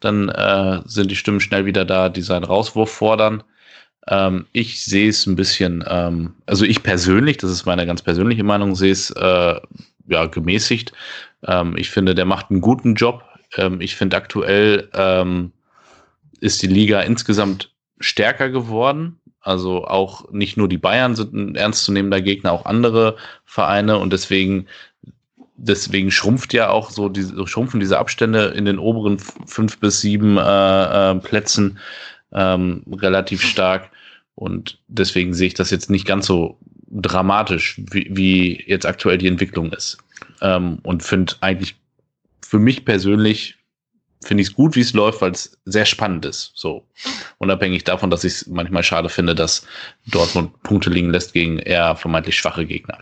dann 0.00 0.28
äh, 0.28 0.80
sind 0.86 1.10
die 1.10 1.16
Stimmen 1.16 1.40
schnell 1.40 1.66
wieder 1.66 1.84
da, 1.84 2.08
die 2.08 2.22
seinen 2.22 2.44
Rauswurf 2.44 2.90
fordern. 2.90 3.42
Ähm, 4.08 4.46
ich 4.52 4.82
sehe 4.84 5.08
es 5.08 5.26
ein 5.26 5.36
bisschen, 5.36 5.84
ähm, 5.86 6.34
also 6.46 6.64
ich 6.64 6.82
persönlich, 6.82 7.36
das 7.36 7.50
ist 7.50 7.66
meine 7.66 7.86
ganz 7.86 8.02
persönliche 8.02 8.44
Meinung, 8.44 8.74
sehe 8.74 8.92
es 8.92 9.10
äh, 9.10 9.60
ja 10.08 10.26
gemäßigt. 10.26 10.92
Ähm, 11.46 11.76
ich 11.76 11.90
finde, 11.90 12.14
der 12.14 12.24
macht 12.24 12.50
einen 12.50 12.60
guten 12.60 12.94
Job. 12.94 13.22
Ähm, 13.56 13.80
ich 13.80 13.96
finde 13.96 14.16
aktuell 14.16 14.88
ähm, 14.94 15.52
ist 16.40 16.62
die 16.62 16.68
Liga 16.68 17.00
insgesamt 17.00 17.72
stärker 18.00 18.48
geworden. 18.48 19.20
Also 19.40 19.84
auch 19.84 20.30
nicht 20.30 20.56
nur 20.56 20.68
die 20.68 20.78
Bayern 20.78 21.14
sind 21.14 21.32
ein 21.32 21.54
ernstzunehmender 21.54 22.20
Gegner, 22.20 22.52
auch 22.52 22.66
andere 22.66 23.16
Vereine 23.44 23.98
und 23.98 24.12
deswegen 24.12 24.66
deswegen 25.58 26.10
schrumpft 26.10 26.54
ja 26.54 26.70
auch 26.70 26.90
so 26.90 27.08
diese 27.08 27.46
schrumpfen 27.46 27.80
diese 27.80 27.98
Abstände 27.98 28.46
in 28.56 28.64
den 28.64 28.78
oberen 28.78 29.18
fünf 29.18 29.78
bis 29.78 30.00
sieben 30.00 30.38
äh, 30.38 31.10
äh, 31.10 31.14
Plätzen 31.16 31.78
ähm, 32.32 32.84
relativ 32.90 33.42
stark 33.42 33.90
und 34.34 34.78
deswegen 34.86 35.34
sehe 35.34 35.48
ich 35.48 35.54
das 35.54 35.70
jetzt 35.70 35.90
nicht 35.90 36.06
ganz 36.06 36.26
so 36.26 36.58
dramatisch, 36.90 37.80
wie, 37.90 38.08
wie 38.10 38.64
jetzt 38.66 38.86
aktuell 38.86 39.18
die 39.18 39.26
Entwicklung 39.26 39.72
ist 39.72 39.98
ähm, 40.40 40.78
und 40.84 41.02
finde 41.02 41.34
eigentlich 41.40 41.76
für 42.40 42.58
mich 42.58 42.84
persönlich 42.84 43.56
finde 44.24 44.42
ich 44.42 44.48
es 44.48 44.54
gut, 44.54 44.74
wie 44.74 44.80
es 44.80 44.94
läuft, 44.94 45.20
weil 45.20 45.30
es 45.30 45.58
sehr 45.64 45.84
spannend 45.84 46.24
ist. 46.24 46.50
So 46.54 46.84
unabhängig 47.38 47.84
davon, 47.84 48.10
dass 48.10 48.24
ich 48.24 48.32
es 48.32 48.46
manchmal 48.46 48.82
schade 48.82 49.08
finde, 49.08 49.34
dass 49.34 49.66
Dortmund 50.06 50.60
Punkte 50.62 50.90
liegen 50.90 51.10
lässt 51.10 51.32
gegen 51.32 51.58
eher 51.58 51.94
vermeintlich 51.94 52.36
schwache 52.36 52.66
Gegner. 52.66 52.98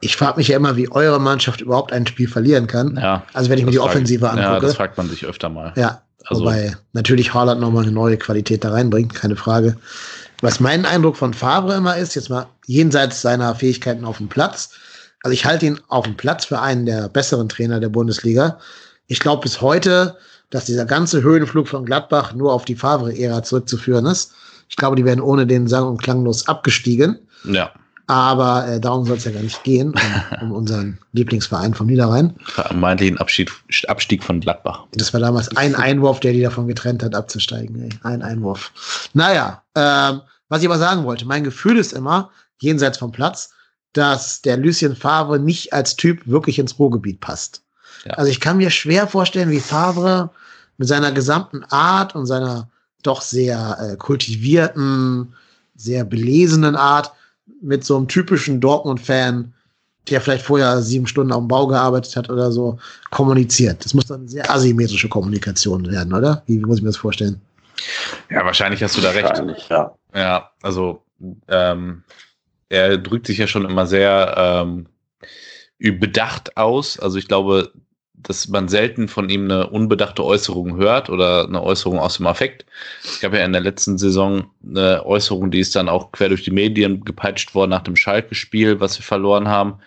Ich 0.00 0.16
frage 0.16 0.36
mich 0.36 0.48
ja 0.48 0.56
immer, 0.56 0.76
wie 0.76 0.90
eure 0.90 1.20
Mannschaft 1.20 1.60
überhaupt 1.60 1.92
ein 1.92 2.06
Spiel 2.06 2.28
verlieren 2.28 2.66
kann. 2.66 2.96
Ja, 2.96 3.24
also 3.32 3.50
wenn 3.50 3.58
ich 3.58 3.64
mir 3.64 3.70
die 3.70 3.80
Offensive 3.80 4.28
angucke. 4.28 4.48
Ja, 4.48 4.60
das 4.60 4.74
fragt 4.74 4.98
man 4.98 5.08
sich 5.08 5.24
öfter 5.24 5.48
mal. 5.48 5.72
Ja, 5.76 6.02
also, 6.26 6.42
wobei 6.42 6.76
natürlich 6.92 7.32
Haaland 7.32 7.60
nochmal 7.60 7.84
eine 7.84 7.92
neue 7.92 8.16
Qualität 8.16 8.64
da 8.64 8.72
reinbringt, 8.72 9.14
keine 9.14 9.36
Frage. 9.36 9.76
Was 10.42 10.60
mein 10.60 10.84
Eindruck 10.84 11.16
von 11.16 11.32
Favre 11.32 11.76
immer 11.76 11.96
ist, 11.96 12.14
jetzt 12.14 12.28
mal 12.28 12.46
jenseits 12.66 13.22
seiner 13.22 13.54
Fähigkeiten 13.54 14.04
auf 14.04 14.18
dem 14.18 14.28
Platz, 14.28 14.70
also 15.22 15.32
ich 15.32 15.44
halte 15.44 15.66
ihn 15.66 15.80
auf 15.88 16.04
dem 16.04 16.16
Platz 16.16 16.44
für 16.44 16.60
einen 16.60 16.86
der 16.86 17.08
besseren 17.08 17.48
Trainer 17.48 17.80
der 17.80 17.88
Bundesliga. 17.88 18.58
Ich 19.06 19.18
glaube 19.18 19.42
bis 19.42 19.60
heute, 19.60 20.16
dass 20.50 20.66
dieser 20.66 20.84
ganze 20.84 21.22
Höhenflug 21.22 21.68
von 21.68 21.84
Gladbach 21.84 22.32
nur 22.34 22.52
auf 22.52 22.64
die 22.64 22.76
Favre-Ära 22.76 23.42
zurückzuführen 23.42 24.06
ist. 24.06 24.32
Ich 24.68 24.76
glaube, 24.76 24.96
die 24.96 25.04
werden 25.04 25.20
ohne 25.20 25.46
den 25.46 25.66
sang- 25.66 25.88
und 25.88 26.02
klanglos 26.02 26.48
abgestiegen. 26.48 27.18
Ja. 27.44 27.72
Aber 28.08 28.68
äh, 28.68 28.80
darum 28.80 29.04
soll 29.04 29.16
es 29.16 29.24
ja 29.24 29.32
gar 29.32 29.42
nicht 29.42 29.64
gehen, 29.64 29.92
um, 30.40 30.50
um 30.50 30.52
unseren 30.56 30.98
Lieblingsverein 31.12 31.74
vom 31.74 31.88
Niederrhein. 31.88 32.36
Vermeintlichen 32.44 33.18
Abstieg, 33.18 33.50
Abstieg 33.88 34.22
von 34.22 34.40
Gladbach. 34.40 34.84
Das 34.92 35.12
war 35.12 35.20
damals 35.20 35.54
ein 35.56 35.74
Einwurf, 35.76 36.20
der 36.20 36.32
die 36.32 36.42
davon 36.42 36.68
getrennt 36.68 37.02
hat, 37.02 37.14
abzusteigen. 37.14 37.82
Ey. 37.82 37.88
Ein 38.02 38.22
Einwurf. 38.22 38.72
Naja, 39.12 39.62
ähm, 39.74 40.20
was 40.48 40.60
ich 40.60 40.68
aber 40.68 40.78
sagen 40.78 41.04
wollte, 41.04 41.26
mein 41.26 41.42
Gefühl 41.42 41.78
ist 41.78 41.92
immer, 41.92 42.30
jenseits 42.58 42.98
vom 42.98 43.10
Platz, 43.10 43.50
dass 43.92 44.42
der 44.42 44.56
Lucien 44.56 44.94
Favre 44.94 45.40
nicht 45.40 45.72
als 45.72 45.96
Typ 45.96 46.26
wirklich 46.26 46.58
ins 46.58 46.78
Ruhrgebiet 46.78 47.20
passt. 47.20 47.62
Ja. 48.04 48.12
Also 48.12 48.30
ich 48.30 48.40
kann 48.40 48.58
mir 48.58 48.70
schwer 48.70 49.08
vorstellen, 49.08 49.50
wie 49.50 49.60
Favre 49.60 50.30
mit 50.76 50.86
seiner 50.86 51.10
gesamten 51.10 51.64
Art 51.70 52.14
und 52.14 52.26
seiner 52.26 52.68
doch 53.02 53.22
sehr 53.22 53.78
äh, 53.80 53.96
kultivierten, 53.96 55.34
sehr 55.74 56.04
belesenen 56.04 56.76
Art 56.76 57.12
mit 57.62 57.84
so 57.84 57.96
einem 57.96 58.08
typischen 58.08 58.60
Dortmund-Fan, 58.60 59.52
der 60.08 60.20
vielleicht 60.20 60.44
vorher 60.44 60.80
sieben 60.82 61.06
Stunden 61.06 61.32
auf 61.32 61.40
dem 61.40 61.48
Bau 61.48 61.66
gearbeitet 61.66 62.14
hat 62.16 62.30
oder 62.30 62.52
so, 62.52 62.78
kommuniziert. 63.10 63.84
Das 63.84 63.94
muss 63.94 64.06
dann 64.06 64.20
eine 64.20 64.28
sehr 64.28 64.50
asymmetrische 64.50 65.08
Kommunikation 65.08 65.90
werden, 65.90 66.12
oder? 66.12 66.42
Wie, 66.46 66.60
wie 66.60 66.64
muss 66.64 66.78
ich 66.78 66.82
mir 66.82 66.90
das 66.90 66.96
vorstellen? 66.96 67.40
Ja, 68.30 68.44
wahrscheinlich 68.44 68.82
hast 68.82 68.96
du 68.96 69.00
da 69.00 69.10
recht. 69.10 69.42
Ja. 69.68 69.94
ja, 70.14 70.50
also 70.62 71.02
ähm, 71.48 72.02
er 72.68 72.98
drückt 72.98 73.26
sich 73.26 73.38
ja 73.38 73.46
schon 73.46 73.68
immer 73.68 73.86
sehr 73.86 74.34
ähm, 74.36 74.86
bedacht 75.78 76.56
aus. 76.56 76.98
Also 76.98 77.18
ich 77.18 77.28
glaube, 77.28 77.72
dass 78.22 78.48
man 78.48 78.68
selten 78.68 79.08
von 79.08 79.28
ihm 79.28 79.44
eine 79.44 79.68
unbedachte 79.68 80.24
Äußerung 80.24 80.76
hört 80.76 81.10
oder 81.10 81.44
eine 81.44 81.62
Äußerung 81.62 81.98
aus 81.98 82.16
dem 82.16 82.26
Affekt. 82.26 82.64
Es 83.04 83.20
gab 83.20 83.32
ja 83.32 83.44
in 83.44 83.52
der 83.52 83.60
letzten 83.62 83.98
Saison 83.98 84.46
eine 84.66 85.04
Äußerung, 85.04 85.50
die 85.50 85.60
ist 85.60 85.76
dann 85.76 85.88
auch 85.88 86.12
quer 86.12 86.28
durch 86.28 86.42
die 86.42 86.50
Medien 86.50 87.04
gepeitscht 87.04 87.54
worden 87.54 87.70
nach 87.70 87.82
dem 87.82 87.96
Schalke-Spiel, 87.96 88.80
was 88.80 88.98
wir 88.98 89.04
verloren 89.04 89.48
haben. 89.48 89.78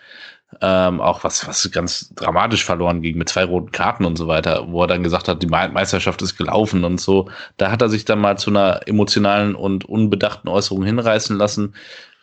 Ähm, 0.60 1.00
auch 1.00 1.22
was, 1.22 1.46
was 1.46 1.70
ganz 1.70 2.12
dramatisch 2.16 2.64
verloren 2.64 3.02
ging 3.02 3.16
mit 3.16 3.28
zwei 3.28 3.44
roten 3.44 3.70
Karten 3.70 4.04
und 4.04 4.16
so 4.16 4.26
weiter, 4.26 4.66
wo 4.68 4.82
er 4.82 4.88
dann 4.88 5.04
gesagt 5.04 5.28
hat, 5.28 5.42
die 5.42 5.46
Meisterschaft 5.46 6.20
ist 6.22 6.36
gelaufen 6.36 6.82
und 6.82 7.00
so. 7.00 7.30
Da 7.56 7.70
hat 7.70 7.82
er 7.82 7.88
sich 7.88 8.04
dann 8.04 8.18
mal 8.18 8.36
zu 8.36 8.50
einer 8.50 8.80
emotionalen 8.86 9.54
und 9.54 9.84
unbedachten 9.84 10.48
Äußerung 10.48 10.84
hinreißen 10.84 11.36
lassen. 11.36 11.74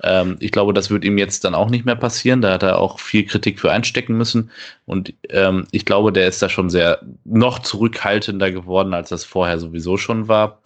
Ähm, 0.03 0.37
ich 0.39 0.51
glaube, 0.51 0.73
das 0.73 0.89
wird 0.89 1.03
ihm 1.03 1.17
jetzt 1.17 1.43
dann 1.43 1.55
auch 1.55 1.69
nicht 1.69 1.85
mehr 1.85 1.95
passieren. 1.95 2.41
Da 2.41 2.53
hat 2.53 2.63
er 2.63 2.79
auch 2.79 2.99
viel 2.99 3.25
Kritik 3.25 3.59
für 3.59 3.71
einstecken 3.71 4.15
müssen. 4.17 4.51
Und 4.85 5.13
ähm, 5.29 5.67
ich 5.71 5.85
glaube, 5.85 6.11
der 6.11 6.27
ist 6.27 6.41
da 6.41 6.49
schon 6.49 6.69
sehr 6.69 7.01
noch 7.25 7.59
zurückhaltender 7.59 8.51
geworden, 8.51 8.93
als 8.93 9.09
das 9.09 9.25
vorher 9.25 9.59
sowieso 9.59 9.97
schon 9.97 10.27
war. 10.27 10.61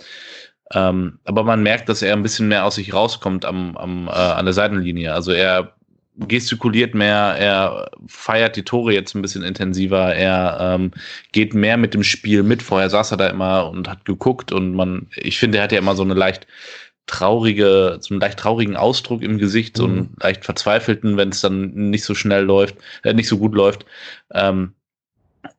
Ähm, 0.73 1.19
aber 1.25 1.43
man 1.43 1.63
merkt, 1.63 1.89
dass 1.89 2.01
er 2.01 2.13
ein 2.13 2.23
bisschen 2.23 2.47
mehr 2.47 2.65
aus 2.65 2.75
sich 2.75 2.93
rauskommt 2.93 3.45
am, 3.45 3.75
am, 3.77 4.07
äh, 4.07 4.11
an 4.11 4.45
der 4.45 4.53
Seitenlinie. 4.53 5.13
Also 5.13 5.31
er 5.31 5.73
gestikuliert 6.15 6.93
mehr, 6.93 7.35
er 7.39 7.89
feiert 8.07 8.55
die 8.55 8.63
Tore 8.63 8.93
jetzt 8.93 9.15
ein 9.15 9.21
bisschen 9.21 9.43
intensiver, 9.43 10.13
er 10.13 10.57
ähm, 10.75 10.91
geht 11.31 11.53
mehr 11.53 11.77
mit 11.77 11.93
dem 11.93 12.03
Spiel 12.03 12.43
mit. 12.43 12.61
Vorher 12.61 12.89
saß 12.89 13.11
er 13.11 13.17
da 13.17 13.27
immer 13.27 13.69
und 13.69 13.87
hat 13.89 14.05
geguckt 14.05 14.51
und 14.51 14.73
man, 14.75 15.07
ich 15.15 15.39
finde, 15.39 15.57
er 15.57 15.65
hat 15.65 15.71
ja 15.71 15.79
immer 15.79 15.95
so 15.95 16.03
eine 16.03 16.13
leicht 16.13 16.47
traurige, 17.07 17.97
so 17.99 18.13
einen 18.13 18.21
leicht 18.21 18.39
traurigen 18.39 18.75
Ausdruck 18.75 19.21
im 19.21 19.37
Gesicht, 19.37 19.77
so 19.77 19.85
einen 19.85 19.95
mhm. 19.95 20.15
leicht 20.19 20.45
verzweifelten, 20.45 21.17
wenn 21.17 21.29
es 21.29 21.41
dann 21.41 21.89
nicht 21.89 22.03
so 22.03 22.15
schnell 22.15 22.43
läuft, 22.43 22.75
äh, 23.03 23.13
nicht 23.13 23.27
so 23.27 23.37
gut 23.37 23.53
läuft. 23.53 23.85
Ähm, 24.33 24.73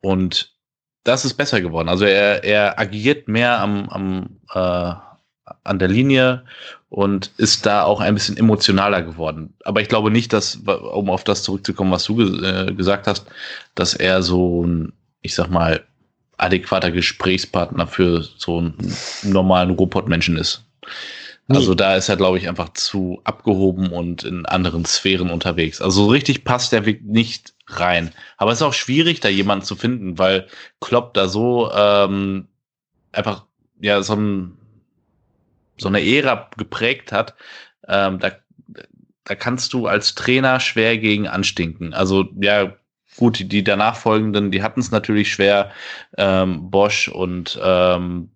und 0.01 0.53
das 1.03 1.25
ist 1.25 1.33
besser 1.35 1.61
geworden. 1.61 1.89
Also 1.89 2.05
er, 2.05 2.43
er 2.43 2.79
agiert 2.79 3.27
mehr 3.27 3.59
am, 3.59 3.89
am 3.89 4.39
äh, 4.53 4.93
an 5.63 5.79
der 5.79 5.87
Linie 5.87 6.43
und 6.89 7.31
ist 7.37 7.65
da 7.65 7.83
auch 7.83 7.99
ein 7.99 8.13
bisschen 8.13 8.37
emotionaler 8.37 9.01
geworden. 9.01 9.53
Aber 9.65 9.81
ich 9.81 9.89
glaube 9.89 10.11
nicht, 10.11 10.31
dass, 10.31 10.55
um 10.55 11.09
auf 11.09 11.23
das 11.23 11.43
zurückzukommen, 11.43 11.91
was 11.91 12.05
du 12.05 12.21
äh, 12.21 12.73
gesagt 12.73 13.07
hast, 13.07 13.25
dass 13.75 13.93
er 13.93 14.21
so 14.21 14.65
ein, 14.65 14.93
ich 15.21 15.35
sag 15.35 15.49
mal, 15.49 15.83
adäquater 16.37 16.91
Gesprächspartner 16.91 17.87
für 17.87 18.21
so 18.21 18.59
einen 18.59 18.95
normalen 19.23 19.71
Robotmenschen 19.71 20.37
ist. 20.37 20.65
Also 21.49 21.75
da 21.75 21.95
ist 21.95 22.07
er, 22.07 22.15
glaube 22.15 22.37
ich, 22.37 22.47
einfach 22.47 22.69
zu 22.69 23.19
abgehoben 23.25 23.91
und 23.91 24.23
in 24.23 24.45
anderen 24.45 24.85
Sphären 24.85 25.29
unterwegs. 25.29 25.81
Also 25.81 26.05
so 26.05 26.09
richtig 26.09 26.45
passt 26.45 26.71
der 26.71 26.85
Weg 26.85 27.03
nicht 27.03 27.53
rein. 27.67 28.11
Aber 28.37 28.51
es 28.51 28.59
ist 28.59 28.63
auch 28.63 28.73
schwierig, 28.73 29.19
da 29.19 29.27
jemanden 29.27 29.65
zu 29.65 29.75
finden, 29.75 30.17
weil 30.17 30.47
Klopp 30.79 31.13
da 31.13 31.27
so 31.27 31.69
ähm, 31.73 32.47
einfach 33.11 33.45
ja 33.81 34.01
so, 34.03 34.15
ein, 34.15 34.57
so 35.77 35.89
eine 35.89 36.05
Ära 36.05 36.49
geprägt 36.57 37.11
hat. 37.11 37.35
Ähm, 37.87 38.19
da, 38.19 38.31
da 39.25 39.35
kannst 39.35 39.73
du 39.73 39.87
als 39.87 40.15
Trainer 40.15 40.61
schwer 40.61 40.97
gegen 40.97 41.27
anstinken. 41.27 41.93
Also 41.93 42.25
ja, 42.39 42.73
gut, 43.17 43.39
die, 43.39 43.47
die 43.47 43.63
danach 43.65 43.97
folgenden, 43.97 44.51
die 44.51 44.63
hatten 44.63 44.79
es 44.79 44.91
natürlich 44.91 45.31
schwer. 45.31 45.71
Ähm, 46.17 46.69
Bosch 46.71 47.09
und 47.09 47.59
ähm, 47.61 48.29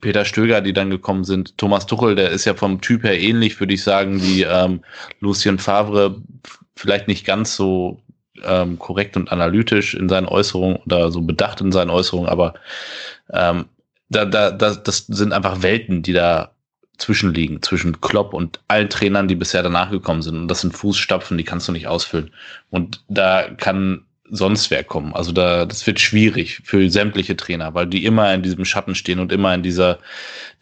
Peter 0.00 0.24
Stöger, 0.24 0.60
die 0.60 0.72
dann 0.72 0.90
gekommen 0.90 1.24
sind. 1.24 1.56
Thomas 1.58 1.86
Tuchel, 1.86 2.14
der 2.14 2.30
ist 2.30 2.44
ja 2.44 2.54
vom 2.54 2.80
Typ 2.80 3.02
her 3.02 3.18
ähnlich, 3.18 3.58
würde 3.60 3.74
ich 3.74 3.82
sagen, 3.82 4.22
wie 4.22 4.42
ähm, 4.42 4.82
Lucien 5.20 5.58
Favre. 5.58 6.16
Vielleicht 6.76 7.08
nicht 7.08 7.26
ganz 7.26 7.56
so 7.56 8.00
ähm, 8.42 8.78
korrekt 8.78 9.16
und 9.16 9.30
analytisch 9.30 9.94
in 9.94 10.08
seinen 10.08 10.26
Äußerungen 10.26 10.78
oder 10.86 11.10
so 11.10 11.20
bedacht 11.20 11.60
in 11.60 11.72
seinen 11.72 11.90
Äußerungen, 11.90 12.28
aber 12.28 12.54
ähm, 13.32 13.66
da, 14.08 14.24
da, 14.24 14.50
das, 14.50 14.82
das 14.82 15.06
sind 15.06 15.32
einfach 15.32 15.62
Welten, 15.62 16.02
die 16.02 16.12
da 16.12 16.52
zwischenliegen, 16.98 17.62
zwischen 17.62 18.00
Klopp 18.00 18.34
und 18.34 18.60
allen 18.68 18.90
Trainern, 18.90 19.28
die 19.28 19.34
bisher 19.34 19.62
danach 19.62 19.90
gekommen 19.90 20.22
sind. 20.22 20.36
Und 20.36 20.48
das 20.48 20.60
sind 20.60 20.76
Fußstapfen, 20.76 21.38
die 21.38 21.44
kannst 21.44 21.66
du 21.68 21.72
nicht 21.72 21.86
ausfüllen. 21.86 22.32
Und 22.68 23.04
da 23.08 23.48
kann 23.56 24.04
sonst 24.30 24.70
wer 24.70 24.84
kommen. 24.84 25.14
Also 25.14 25.32
da, 25.32 25.66
das 25.66 25.86
wird 25.86 26.00
schwierig 26.00 26.60
für 26.64 26.88
sämtliche 26.90 27.36
Trainer, 27.36 27.74
weil 27.74 27.86
die 27.86 28.04
immer 28.04 28.32
in 28.32 28.42
diesem 28.42 28.64
Schatten 28.64 28.94
stehen 28.94 29.18
und 29.18 29.32
immer 29.32 29.54
in 29.54 29.62
dieser, 29.62 29.98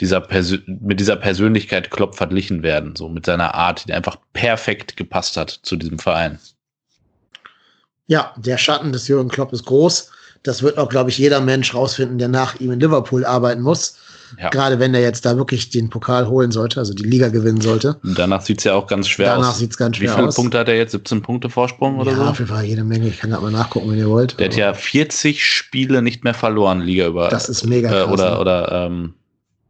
dieser 0.01 0.21
Persö 0.21 0.59
mit 0.67 1.01
dieser 1.01 1.17
Persönlichkeit 1.17 1.91
Klopp 1.91 2.15
verglichen 2.17 2.63
werden, 2.63 2.97
so 2.97 3.09
mit 3.09 3.27
seiner 3.27 3.55
Art, 3.55 3.89
die 3.89 3.93
einfach 3.93 4.17
perfekt 4.33 4.97
gepasst 4.97 5.37
hat 5.37 5.51
zu 5.51 5.77
diesem 5.77 5.99
Verein. 5.99 6.39
Ja, 8.07 8.35
der 8.37 8.59
Schatten 8.59 8.93
des 8.93 9.07
Jürgen 9.09 9.29
Klopp 9.29 9.53
ist 9.53 9.67
groß. 9.67 10.11
Das 10.43 10.63
wird 10.63 10.79
auch, 10.79 10.89
glaube 10.89 11.11
ich, 11.11 11.19
jeder 11.19 11.41
Mensch 11.41 11.75
rausfinden, 11.75 12.19
der 12.19 12.29
nach 12.29 12.59
ihm 12.61 12.73
in 12.73 12.81
Liverpool 12.81 13.25
arbeiten 13.25 13.61
muss. 13.61 13.99
Ja. 14.39 14.51
Gerade 14.51 14.79
wenn 14.79 14.95
er 14.95 15.01
jetzt 15.01 15.25
da 15.25 15.37
wirklich 15.37 15.71
den 15.71 15.89
Pokal 15.91 16.29
holen 16.29 16.51
sollte, 16.51 16.81
also 16.81 16.93
die 16.93 17.05
Liga 17.05 17.29
gewinnen 17.29 17.61
sollte. 17.61 17.97
Und 18.03 18.19
danach 18.19 18.43
sieht 18.43 18.59
es 18.59 18.65
ja 18.65 18.75
auch 18.75 18.87
ganz 18.87 19.09
schwer 19.09 19.27
danach 19.27 19.39
aus. 19.39 19.45
Danach 19.45 19.59
sieht 19.59 19.71
es 19.71 19.77
ganz 19.77 19.97
schwer 19.97 20.11
aus. 20.11 20.15
Wie 20.15 20.19
viele 20.19 20.29
aus. 20.29 20.35
Punkte 20.35 20.59
hat 20.59 20.69
er 20.69 20.77
jetzt? 20.77 20.93
17 20.93 21.23
Punkte 21.23 21.51
Vorsprung 21.51 21.99
oder 21.99 22.11
ja, 22.11 22.17
so? 22.17 22.23
auf 22.25 22.39
jeden 22.39 22.51
Fall 22.51 22.65
jede 22.65 22.85
Menge. 22.85 23.09
Ich 23.09 23.19
kann 23.19 23.31
da 23.31 23.41
mal 23.41 23.51
nachgucken, 23.51 23.91
wenn 23.91 23.99
ihr 23.99 24.09
wollt. 24.09 24.39
Der 24.39 24.47
hat 24.47 24.57
ja 24.57 24.75
40 24.75 25.45
Spiele 25.45 26.03
nicht 26.03 26.25
mehr 26.25 26.35
verloren, 26.35 26.81
Liga 26.81 27.07
über. 27.07 27.29
Das 27.29 27.49
ist 27.49 27.65
mega 27.67 27.89
krass. 27.89 28.09
Äh, 28.09 28.13
oder, 28.13 28.31
ne? 28.31 28.41
oder 28.41 28.73
ähm, 28.73 29.15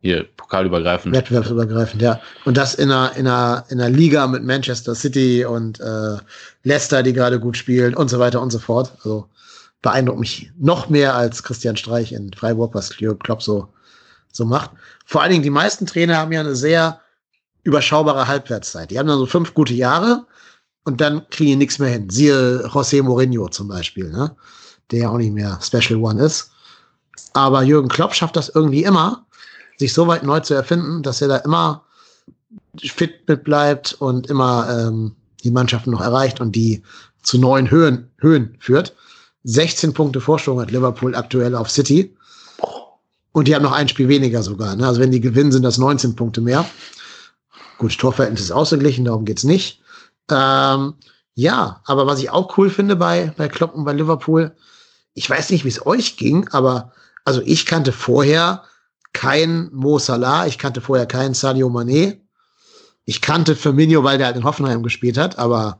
hier, 0.00 0.26
pokalübergreifend. 0.36 1.14
Wettbewerbsübergreifend, 1.14 2.00
ja. 2.00 2.20
Und 2.44 2.56
das 2.56 2.74
in 2.74 2.90
einer, 2.90 3.16
in 3.16 3.26
einer, 3.26 3.64
in 3.68 3.80
einer 3.80 3.90
Liga 3.90 4.26
mit 4.28 4.44
Manchester 4.44 4.94
City 4.94 5.44
und 5.44 5.80
äh, 5.80 6.16
Leicester, 6.62 7.02
die 7.02 7.12
gerade 7.12 7.40
gut 7.40 7.56
spielen 7.56 7.94
und 7.94 8.08
so 8.08 8.18
weiter 8.18 8.40
und 8.40 8.50
so 8.50 8.58
fort. 8.58 8.92
Also 8.98 9.28
beeindruckt 9.82 10.20
mich 10.20 10.52
noch 10.58 10.88
mehr 10.88 11.14
als 11.14 11.42
Christian 11.42 11.76
Streich 11.76 12.12
in 12.12 12.32
Freiburg, 12.32 12.74
was 12.74 12.96
Klopp 12.96 13.42
so, 13.42 13.68
so 14.38 14.46
macht. 14.46 14.70
Vor 15.04 15.20
allen 15.20 15.32
Dingen, 15.32 15.42
die 15.42 15.50
meisten 15.50 15.86
Trainer 15.86 16.16
haben 16.16 16.32
ja 16.32 16.40
eine 16.40 16.56
sehr 16.56 17.00
überschaubare 17.64 18.26
Halbwertszeit. 18.26 18.90
Die 18.90 18.98
haben 18.98 19.06
dann 19.06 19.18
so 19.18 19.26
fünf 19.26 19.52
gute 19.52 19.74
Jahre 19.74 20.26
und 20.84 21.02
dann 21.02 21.28
kriegen 21.28 21.50
die 21.50 21.56
nichts 21.56 21.78
mehr 21.78 21.90
hin. 21.90 22.08
Siehe 22.08 22.66
José 22.66 23.02
Mourinho 23.02 23.48
zum 23.48 23.68
Beispiel, 23.68 24.10
ne? 24.10 24.34
der 24.90 25.00
ja 25.00 25.08
auch 25.10 25.18
nicht 25.18 25.34
mehr 25.34 25.58
Special 25.60 26.00
One 26.00 26.22
ist. 26.22 26.50
Aber 27.34 27.62
Jürgen 27.62 27.88
Klopp 27.88 28.14
schafft 28.14 28.36
das 28.36 28.48
irgendwie 28.48 28.84
immer, 28.84 29.26
sich 29.76 29.92
so 29.92 30.06
weit 30.06 30.22
neu 30.22 30.40
zu 30.40 30.54
erfinden, 30.54 31.02
dass 31.02 31.20
er 31.20 31.28
da 31.28 31.36
immer 31.38 31.84
fit 32.80 33.28
mit 33.28 33.44
bleibt 33.44 33.94
und 33.94 34.28
immer 34.28 34.68
ähm, 34.70 35.14
die 35.44 35.50
Mannschaften 35.50 35.90
noch 35.90 36.00
erreicht 36.00 36.40
und 36.40 36.56
die 36.56 36.82
zu 37.22 37.38
neuen 37.38 37.70
Höhen, 37.70 38.10
Höhen 38.18 38.56
führt. 38.58 38.94
16 39.44 39.92
Punkte 39.92 40.20
Vorsprung 40.20 40.60
hat 40.60 40.70
Liverpool 40.70 41.14
aktuell 41.14 41.54
auf 41.54 41.70
City. 41.70 42.16
Und 43.38 43.46
die 43.46 43.54
haben 43.54 43.62
noch 43.62 43.70
ein 43.70 43.86
Spiel 43.86 44.08
weniger 44.08 44.42
sogar. 44.42 44.74
Ne? 44.74 44.84
Also 44.84 45.00
wenn 45.00 45.12
die 45.12 45.20
gewinnen, 45.20 45.52
sind 45.52 45.62
das 45.62 45.78
19 45.78 46.16
Punkte 46.16 46.40
mehr. 46.40 46.68
Gut, 47.78 47.96
Torverhältnis 47.96 48.40
ist 48.40 48.50
ausgeglichen, 48.50 49.04
darum 49.04 49.24
geht's 49.24 49.44
nicht. 49.44 49.80
Ähm, 50.28 50.94
ja, 51.36 51.80
aber 51.84 52.08
was 52.08 52.18
ich 52.18 52.30
auch 52.30 52.58
cool 52.58 52.68
finde 52.68 52.96
bei, 52.96 53.32
bei 53.36 53.46
Klopp 53.46 53.76
und 53.76 53.84
bei 53.84 53.92
Liverpool, 53.92 54.56
ich 55.14 55.30
weiß 55.30 55.50
nicht, 55.50 55.64
wie 55.64 55.68
es 55.68 55.86
euch 55.86 56.16
ging, 56.16 56.48
aber 56.48 56.90
also 57.24 57.40
ich 57.44 57.64
kannte 57.64 57.92
vorher 57.92 58.64
kein 59.12 59.70
Mo 59.72 60.00
Salah, 60.00 60.48
ich 60.48 60.58
kannte 60.58 60.80
vorher 60.80 61.06
keinen 61.06 61.34
Sadio 61.34 61.68
Mané. 61.68 62.18
Ich 63.04 63.20
kannte 63.20 63.54
Firmino, 63.54 64.02
weil 64.02 64.18
der 64.18 64.26
halt 64.26 64.36
in 64.36 64.42
Hoffenheim 64.42 64.82
gespielt 64.82 65.16
hat, 65.16 65.38
aber 65.38 65.78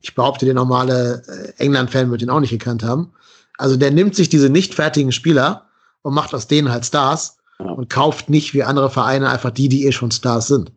ich 0.00 0.14
behaupte, 0.14 0.44
der 0.44 0.54
normale 0.54 1.24
äh, 1.26 1.60
England-Fan 1.64 2.08
wird 2.12 2.22
ihn 2.22 2.30
auch 2.30 2.38
nicht 2.38 2.50
gekannt 2.50 2.84
haben. 2.84 3.12
Also 3.58 3.76
der 3.76 3.90
nimmt 3.90 4.14
sich 4.14 4.28
diese 4.28 4.48
nicht 4.48 4.74
fertigen 4.74 5.10
Spieler 5.10 5.69
und 6.02 6.14
macht 6.14 6.34
aus 6.34 6.46
denen 6.46 6.70
halt 6.70 6.84
Stars 6.84 7.38
und 7.58 7.90
kauft 7.90 8.30
nicht 8.30 8.54
wie 8.54 8.62
andere 8.62 8.90
Vereine 8.90 9.28
einfach 9.28 9.50
die, 9.50 9.68
die 9.68 9.86
eh 9.86 9.92
schon 9.92 10.10
Stars 10.10 10.48
sind. 10.48 10.72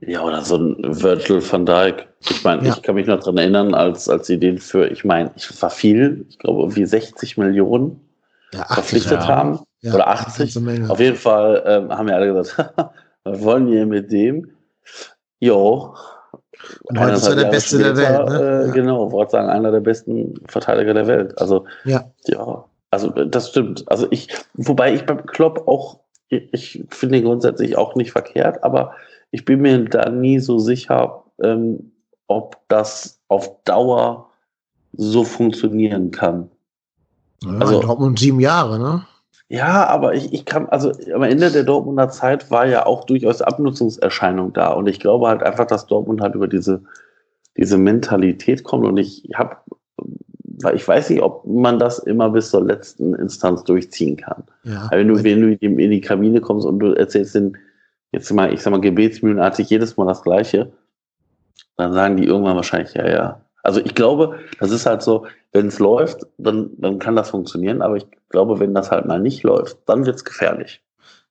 Ja, 0.00 0.22
oder 0.22 0.42
so 0.42 0.56
ein 0.56 0.76
Virgil 0.82 1.40
van 1.40 1.64
Dijk. 1.64 2.06
Ich 2.20 2.44
meine, 2.44 2.66
ja. 2.66 2.74
ich 2.74 2.82
kann 2.82 2.96
mich 2.96 3.06
noch 3.06 3.20
dran 3.20 3.38
erinnern, 3.38 3.74
als, 3.74 4.08
als 4.08 4.26
sie 4.26 4.38
den 4.38 4.58
für, 4.58 4.88
ich 4.88 5.04
meine, 5.04 5.32
ich 5.36 5.62
war 5.62 5.70
viel, 5.70 6.26
ich 6.28 6.38
glaube, 6.38 6.60
irgendwie 6.60 6.84
60 6.84 7.38
Millionen 7.38 8.00
ja, 8.52 8.60
80, 8.60 8.74
verpflichtet 8.74 9.20
ja. 9.20 9.28
haben. 9.28 9.60
oder 9.84 10.08
80. 10.08 10.90
Auf 10.90 11.00
jeden 11.00 11.16
Fall 11.16 11.62
ähm, 11.66 11.90
haben 11.90 12.08
wir 12.08 12.14
alle 12.14 12.32
gesagt, 12.32 12.74
was 13.24 13.42
wollen 13.42 13.70
wir 13.70 13.86
mit 13.86 14.12
dem? 14.12 14.50
Jo. 15.40 15.94
Und 16.84 16.98
heute 16.98 17.14
ist 17.14 17.26
er 17.26 17.36
der 17.36 17.44
Beste 17.46 17.76
später, 17.76 17.94
der 17.94 18.18
Welt. 18.18 18.28
Ne? 18.28 18.68
Äh, 18.68 18.72
genau, 18.72 19.12
wollte 19.12 19.32
sagen, 19.32 19.48
einer 19.48 19.70
der 19.70 19.80
besten 19.80 20.34
Verteidiger 20.46 20.94
der 20.94 21.06
Welt. 21.06 21.38
Also, 21.38 21.64
ja. 21.84 22.04
ja, 22.26 22.64
also 22.96 23.10
das 23.24 23.50
stimmt. 23.50 23.84
Also 23.90 24.06
ich, 24.10 24.28
wobei 24.54 24.94
ich 24.94 25.04
beim 25.04 25.26
Klopp 25.26 25.68
auch, 25.68 26.00
ich, 26.28 26.82
finde 26.88 27.18
ihn 27.18 27.24
grundsätzlich 27.24 27.76
auch 27.76 27.94
nicht 27.94 28.12
verkehrt, 28.12 28.64
aber 28.64 28.92
ich 29.30 29.44
bin 29.44 29.60
mir 29.60 29.84
da 29.84 30.08
nie 30.08 30.38
so 30.38 30.58
sicher, 30.58 31.24
ähm, 31.42 31.92
ob 32.26 32.56
das 32.68 33.20
auf 33.28 33.62
Dauer 33.64 34.30
so 34.94 35.24
funktionieren 35.24 36.10
kann. 36.10 36.50
Ja, 37.44 37.58
also 37.58 37.80
Dortmund 37.80 38.18
sieben 38.18 38.40
Jahre, 38.40 38.78
ne? 38.78 39.06
Ja, 39.48 39.86
aber 39.86 40.14
ich, 40.14 40.32
ich 40.32 40.44
kann, 40.46 40.68
also 40.70 40.92
am 41.14 41.22
Ende 41.22 41.50
der 41.50 41.64
Dortmunder 41.64 42.08
Zeit 42.08 42.50
war 42.50 42.66
ja 42.66 42.86
auch 42.86 43.04
durchaus 43.04 43.42
Abnutzungserscheinung 43.42 44.54
da. 44.54 44.72
Und 44.72 44.88
ich 44.88 45.00
glaube 45.00 45.28
halt 45.28 45.42
einfach, 45.42 45.66
dass 45.66 45.86
Dortmund 45.86 46.22
halt 46.22 46.34
über 46.34 46.48
diese, 46.48 46.82
diese 47.56 47.78
Mentalität 47.78 48.64
kommt. 48.64 48.86
Und 48.86 48.96
ich 48.96 49.28
habe, 49.34 49.56
ich 50.74 50.86
weiß 50.86 51.10
nicht, 51.10 51.22
ob 51.22 51.44
man 51.46 51.78
das 51.78 51.98
immer 51.98 52.30
bis 52.30 52.50
zur 52.50 52.64
letzten 52.64 53.14
Instanz 53.14 53.64
durchziehen 53.64 54.16
kann. 54.16 54.44
Ja, 54.64 54.88
wenn 54.90 55.08
du, 55.08 55.22
wenn 55.22 55.40
du 55.40 55.52
in 55.54 55.90
die 55.90 56.00
Kabine 56.00 56.40
kommst 56.40 56.66
und 56.66 56.78
du 56.78 56.92
erzählst 56.92 57.34
den, 57.34 57.56
jetzt 58.12 58.32
mal, 58.32 58.52
ich 58.52 58.62
sag 58.62 58.70
mal, 58.70 58.80
gebetsmühlenartig 58.80 59.68
jedes 59.68 59.96
Mal 59.96 60.06
das 60.06 60.22
Gleiche, 60.22 60.72
dann 61.76 61.92
sagen 61.92 62.16
die 62.16 62.24
irgendwann 62.24 62.56
wahrscheinlich, 62.56 62.94
ja, 62.94 63.08
ja. 63.08 63.40
Also 63.62 63.80
ich 63.80 63.94
glaube, 63.94 64.38
das 64.60 64.70
ist 64.70 64.86
halt 64.86 65.02
so, 65.02 65.26
wenn 65.52 65.66
es 65.66 65.78
läuft, 65.78 66.26
dann, 66.38 66.70
dann 66.78 66.98
kann 66.98 67.16
das 67.16 67.30
funktionieren, 67.30 67.82
aber 67.82 67.96
ich 67.96 68.06
glaube, 68.28 68.60
wenn 68.60 68.74
das 68.74 68.90
halt 68.90 69.06
mal 69.06 69.20
nicht 69.20 69.42
läuft, 69.42 69.78
dann 69.86 70.06
wird 70.06 70.16
es 70.16 70.24
gefährlich. 70.24 70.80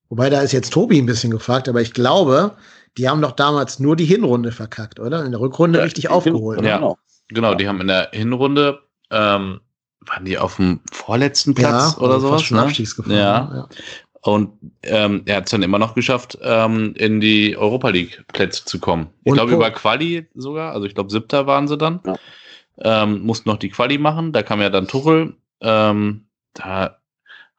Wobei 0.10 0.30
da 0.30 0.42
ist 0.42 0.52
jetzt 0.52 0.74
Tobi 0.74 1.00
ein 1.00 1.06
bisschen 1.06 1.32
gefragt, 1.32 1.68
aber 1.70 1.82
ich 1.82 1.94
glaube, 1.94 2.52
die 2.98 3.10
haben 3.10 3.22
doch 3.22 3.32
damals 3.32 3.80
nur 3.80 3.96
die 3.96 4.06
Hinrunde 4.06 4.52
verkackt, 4.52 5.00
oder? 5.00 5.26
In 5.26 5.32
der 5.32 5.40
Rückrunde 5.40 5.80
ja, 5.80 5.86
richtig 5.86 6.10
aufgeholt. 6.10 6.62
Ja, 6.62 6.78
genau. 6.78 6.98
genau, 7.30 7.56
die 7.56 7.68
haben 7.68 7.82
in 7.82 7.88
der 7.88 8.10
Hinrunde, 8.12 8.80
ähm, 9.12 9.62
waren 10.02 10.26
die 10.26 10.38
auf 10.38 10.58
dem 10.58 10.82
vorletzten 10.92 11.56
Platz 11.56 11.96
ja, 11.96 12.04
oder 12.04 12.20
sowas? 12.20 12.44
Schon 12.44 12.58
ne? 12.58 12.74
Ja. 13.08 13.18
ja. 13.18 13.70
Und 14.22 14.54
ähm, 14.82 15.22
er 15.26 15.38
hat 15.38 15.46
es 15.46 15.52
dann 15.52 15.62
immer 15.62 15.78
noch 15.78 15.94
geschafft, 15.94 16.38
ähm, 16.42 16.96
in 16.98 17.22
die 17.22 17.56
Europa 17.56 17.90
League-Plätze 17.90 18.66
zu 18.66 18.80
kommen. 18.80 19.10
Ich 19.24 19.34
glaube, 19.34 19.54
über 19.54 19.70
Quali 19.70 20.28
sogar. 20.34 20.74
Also 20.74 20.88
ich 20.88 20.96
glaube, 20.96 21.12
siebter 21.12 21.46
waren 21.46 21.68
sie 21.68 21.78
dann. 21.78 22.00
Ja. 22.06 22.16
Ähm, 23.04 23.22
mussten 23.22 23.50
noch 23.50 23.58
die 23.58 23.70
Quali 23.70 24.00
machen. 24.00 24.34
Da 24.34 24.42
kam 24.42 24.62
ja 24.62 24.72
dann 24.72 24.88
Tuchel. 24.88 25.36
Ähm, 25.62 26.26
da 26.54 26.98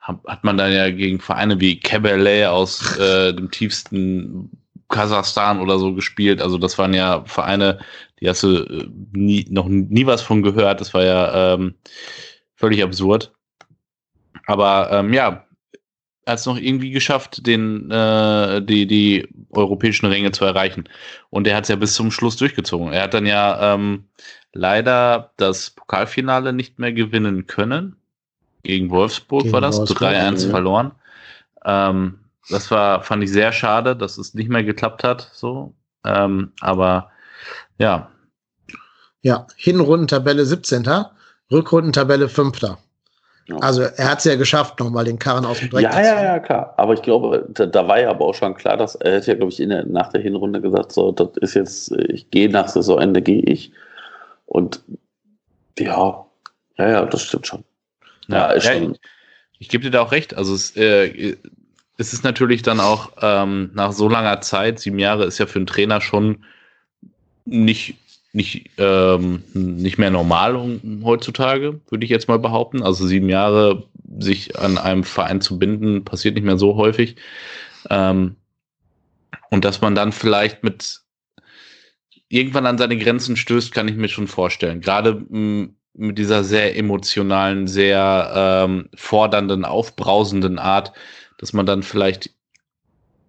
hat 0.01 0.45
man 0.45 0.57
dann 0.57 0.73
ja 0.73 0.91
gegen 0.91 1.21
Vereine 1.21 1.61
wie 1.61 1.81
Kebalé 1.81 2.49
aus 2.49 2.97
äh, 2.99 3.33
dem 3.33 3.51
tiefsten 3.51 4.51
Kasachstan 4.89 5.61
oder 5.61 5.79
so 5.79 5.95
gespielt. 5.95 6.41
Also 6.41 6.59
das 6.59 6.79
waren 6.79 6.95
ja 6.95 7.25
Vereine, 7.25 7.79
die 8.21 8.29
hast 8.29 8.43
du 8.43 8.59
äh, 8.59 8.89
nie, 9.13 9.47
noch 9.51 9.67
nie 9.69 10.07
was 10.07 10.23
von 10.23 10.43
gehört. 10.43 10.81
Das 10.81 10.95
war 10.95 11.05
ja 11.05 11.55
ähm, 11.55 11.75
völlig 12.55 12.83
absurd. 12.83 13.33
Aber 14.47 14.91
ähm, 14.93 15.13
ja, 15.13 15.47
hat 16.27 16.39
es 16.39 16.47
noch 16.47 16.59
irgendwie 16.59 16.91
geschafft, 16.91 17.47
den, 17.47 17.91
äh, 17.91 18.61
die, 18.63 18.87
die 18.87 19.29
europäischen 19.51 20.07
Ränge 20.07 20.33
zu 20.33 20.45
erreichen. 20.45 20.89
Und 21.31 21.47
er 21.47 21.57
hat 21.57 21.65
es 21.65 21.69
ja 21.69 21.77
bis 21.77 21.95
zum 21.95 22.11
Schluss 22.11 22.37
durchgezogen. 22.37 22.93
Er 22.93 23.05
hat 23.05 23.15
dann 23.15 23.27
ja 23.27 23.75
ähm, 23.75 24.05
leider 24.53 25.33
das 25.37 25.71
Pokalfinale 25.71 26.53
nicht 26.53 26.79
mehr 26.79 26.93
gewinnen 26.93 27.47
können. 27.47 27.97
Gegen 28.65 28.91
Wolfsburg 28.91 29.45
Gegen 29.45 29.53
war 29.53 29.61
das, 29.61 29.81
3-1 29.81 30.51
verloren. 30.51 30.93
Ähm, 31.65 32.19
das 32.51 32.71
war, 32.71 33.03
fand 33.03 33.25
ich 33.25 33.33
sehr 33.33 33.53
schade, 33.53 33.97
dass 33.97 34.19
es 34.19 34.35
nicht 34.35 34.49
mehr 34.49 34.65
geklappt 34.65 35.05
hat. 35.05 35.31
So. 35.33 35.75
Ähm, 36.05 36.53
aber 36.61 37.11
ja. 37.79 38.11
Ja, 39.23 39.47
Hinrundentabelle 39.57 40.45
17. 40.45 40.89
Rückrundentabelle 41.51 42.29
5. 42.29 42.61
Also 43.61 43.83
er 43.83 44.11
hat 44.11 44.19
es 44.19 44.25
ja 44.25 44.35
geschafft, 44.35 44.81
nochmal 44.81 45.05
den 45.05 45.19
Karren 45.19 45.45
aus 45.45 45.61
dem 45.61 45.71
Dreck 45.71 45.85
ja, 45.85 45.91
zu 45.91 45.97
ziehen. 45.97 46.07
Ja, 46.07 46.25
ja, 46.25 46.39
klar. 46.41 46.75
Aber 46.77 46.95
ich 46.95 47.03
glaube, 47.03 47.47
da, 47.49 47.67
da, 47.67 47.87
war 47.87 48.01
ja 48.01 48.11
aber 48.11 48.25
auch 48.25 48.35
schon 48.35 48.55
klar, 48.55 48.77
dass 48.77 48.97
er 48.97 49.15
hätte 49.15 49.31
ja, 49.31 49.37
glaube 49.37 49.53
ich, 49.53 49.61
in 49.61 49.69
der, 49.69 49.87
nach 49.87 50.11
der 50.11 50.21
Hinrunde 50.21 50.61
gesagt, 50.61 50.91
so, 50.93 51.13
das 51.13 51.29
ist 51.37 51.55
jetzt, 51.55 51.93
ich 51.93 52.31
gehe 52.31 52.49
nach 52.49 52.69
Saisonende, 52.69 53.23
gehe 53.23 53.43
ich. 53.43 53.73
Und 54.47 54.83
ja, 55.79 56.27
ja, 56.77 56.89
ja, 56.89 57.07
das 57.07 57.23
stimmt 57.23 57.47
schon. 57.47 57.65
Ja, 58.27 58.51
ist 58.51 58.65
schon. 58.65 58.93
ich, 58.93 59.01
ich 59.61 59.69
gebe 59.69 59.85
dir 59.85 59.91
da 59.91 60.03
auch 60.03 60.13
recht. 60.13 60.37
Also 60.37 60.53
es, 60.55 60.77
äh, 60.77 61.37
es 61.97 62.13
ist 62.13 62.25
natürlich 62.25 62.63
dann 62.63 62.81
auch 62.81 63.13
ähm, 63.23 63.71
nach 63.75 63.93
so 63.93 64.09
langer 64.09 64.41
Zeit, 64.41 64.79
sieben 64.81 64.99
Jahre 64.99 65.25
ist 65.25 65.39
ja 65.39 65.47
für 65.47 65.59
einen 65.59 65.67
Trainer 65.67 66.01
schon 66.01 66.45
nicht 67.45 67.97
nicht, 68.37 68.71
ähm, 68.77 69.43
nicht 69.55 69.97
mehr 69.97 70.11
normal 70.11 70.79
heutzutage, 71.03 71.81
würde 71.89 72.05
ich 72.05 72.11
jetzt 72.11 72.29
mal 72.29 72.39
behaupten. 72.39 72.83
Also 72.83 73.07
sieben 73.07 73.31
Jahre 73.31 73.85
sich 74.19 74.59
an 74.59 74.77
einem 74.77 75.05
Verein 75.05 75.41
zu 75.41 75.59
binden, 75.59 76.05
passiert 76.05 76.35
nicht 76.35 76.45
mehr 76.45 76.59
so 76.59 76.77
häufig. 76.77 77.17
Ähm, 77.89 78.37
und 79.51 79.65
dass 79.65 79.81
man 79.81 79.95
dann 79.95 80.13
vielleicht 80.13 80.63
mit 80.63 81.01
irgendwann 82.29 82.67
an 82.67 82.77
seine 82.77 82.99
Grenzen 82.99 83.37
stößt, 83.37 83.73
kann 83.73 83.89
ich 83.89 83.97
mir 83.97 84.09
schon 84.09 84.29
vorstellen. 84.29 84.83
Gerade 84.83 85.25
mit 85.31 86.19
dieser 86.19 86.45
sehr 86.45 86.77
emotionalen, 86.77 87.67
sehr 87.67 88.33
ähm, 88.35 88.91
fordernden, 88.95 89.65
aufbrausenden 89.65 90.59
Art, 90.59 90.93
dass 91.39 91.53
man 91.53 91.67
dann 91.67 91.83
vielleicht 91.83 92.31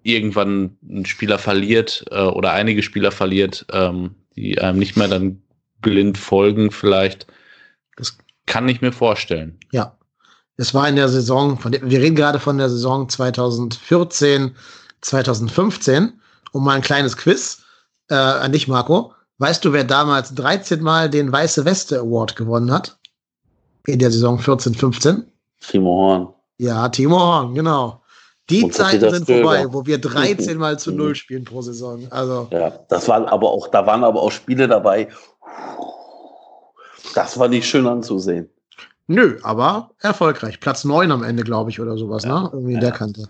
irgendwann 0.03 0.77
einen 0.87 1.05
Spieler 1.05 1.37
verliert 1.37 2.05
äh, 2.11 2.21
oder 2.21 2.51
einige 2.53 2.81
Spieler 2.81 3.11
verliert, 3.11 3.65
ähm, 3.71 4.15
die 4.35 4.59
einem 4.59 4.79
nicht 4.79 4.95
mehr 4.95 5.07
dann 5.07 5.41
blind 5.81 6.17
folgen, 6.17 6.71
vielleicht. 6.71 7.27
Das 7.97 8.17
kann 8.45 8.69
ich 8.69 8.81
mir 8.81 8.91
vorstellen. 8.91 9.59
Ja. 9.71 9.97
Es 10.59 10.73
war 10.73 10.89
in 10.89 10.95
der 10.95 11.09
Saison, 11.09 11.59
von 11.59 11.71
der, 11.71 11.87
wir 11.87 11.99
reden 11.99 12.15
gerade 12.15 12.39
von 12.39 12.57
der 12.57 12.69
Saison 12.69 13.07
2014, 13.07 14.55
2015. 15.01 16.19
Und 16.51 16.63
mal 16.63 16.75
ein 16.75 16.81
kleines 16.81 17.17
Quiz 17.17 17.63
äh, 18.09 18.15
an 18.15 18.51
dich, 18.51 18.67
Marco. 18.67 19.13
Weißt 19.37 19.63
du, 19.63 19.73
wer 19.73 19.83
damals 19.83 20.33
13 20.33 20.81
Mal 20.81 21.09
den 21.09 21.31
Weiße 21.31 21.65
Weste 21.65 21.99
Award 21.99 22.35
gewonnen 22.35 22.71
hat? 22.71 22.97
In 23.85 23.99
der 23.99 24.09
Saison 24.09 24.39
14, 24.39 24.73
15? 24.73 25.27
Timo 25.59 25.89
Horn. 25.89 26.33
Ja, 26.57 26.89
Timo 26.89 27.19
Horn, 27.19 27.53
genau. 27.53 28.01
Die 28.49 28.63
Und 28.63 28.73
Zeiten 28.73 29.09
sind 29.11 29.23
Stöger. 29.25 29.43
vorbei, 29.43 29.65
wo 29.73 29.85
wir 29.85 29.99
13 29.99 30.57
Mal 30.57 30.79
zu 30.79 30.91
Null 30.91 31.15
spielen 31.15 31.43
pro 31.43 31.61
Saison. 31.61 32.07
Also, 32.11 32.47
Ja, 32.51 32.69
das 32.89 33.07
waren 33.07 33.25
aber 33.25 33.49
auch, 33.51 33.67
da 33.67 33.85
waren 33.85 34.03
aber 34.03 34.21
auch 34.21 34.31
Spiele 34.31 34.67
dabei. 34.67 35.09
Das 37.13 37.37
war 37.39 37.47
nicht 37.47 37.67
schön 37.67 37.87
anzusehen. 37.87 38.49
nö, 39.07 39.39
aber 39.43 39.91
erfolgreich. 39.99 40.59
Platz 40.59 40.83
9 40.83 41.11
am 41.11 41.23
Ende, 41.23 41.43
glaube 41.43 41.69
ich, 41.69 41.79
oder 41.79 41.97
sowas, 41.97 42.25
ne? 42.25 42.49
Irgendwie 42.53 42.73
in 42.73 42.79
der 42.79 42.89
Ja. 42.89 42.95
Kante. 42.95 43.29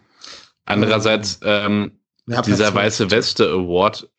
Andererseits, 0.65 1.39
ähm, 1.43 1.99
Ja, 2.27 2.41
dieser 2.41 2.65
12. 2.71 2.75
weiße 2.75 3.11
Weste 3.11 3.49
Award, 3.49 4.09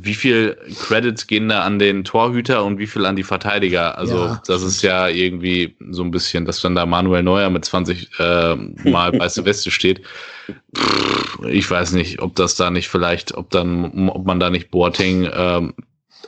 wie 0.00 0.14
viel 0.14 0.56
Credits 0.86 1.26
gehen 1.26 1.48
da 1.48 1.62
an 1.62 1.78
den 1.78 2.04
Torhüter 2.04 2.64
und 2.64 2.78
wie 2.78 2.86
viel 2.86 3.04
an 3.06 3.16
die 3.16 3.22
Verteidiger? 3.22 3.98
Also, 3.98 4.16
Ja, 4.16 4.42
das 4.46 4.62
ist 4.62 4.82
ja 4.82 5.08
irgendwie 5.08 5.76
so 5.90 6.02
ein 6.02 6.10
bisschen, 6.10 6.44
dass 6.44 6.60
dann 6.60 6.74
da 6.74 6.86
Manuel 6.86 7.22
Neuer 7.22 7.50
mit 7.50 7.64
20 7.64 8.08
äh, 8.18 8.56
Mal 8.56 9.12
weiße 9.18 9.44
Weste 9.44 9.70
steht. 9.70 10.02
Pff, 10.76 11.40
ich 11.48 11.70
weiß 11.70 11.92
nicht, 11.92 12.20
ob 12.20 12.34
das 12.36 12.54
da 12.56 12.70
nicht 12.70 12.88
vielleicht, 12.88 13.34
ob 13.34 13.50
dann, 13.50 14.08
ob 14.08 14.26
man 14.26 14.40
da 14.40 14.50
nicht 14.50 14.70
Boateng 14.70 15.28
ähm, 15.32 15.74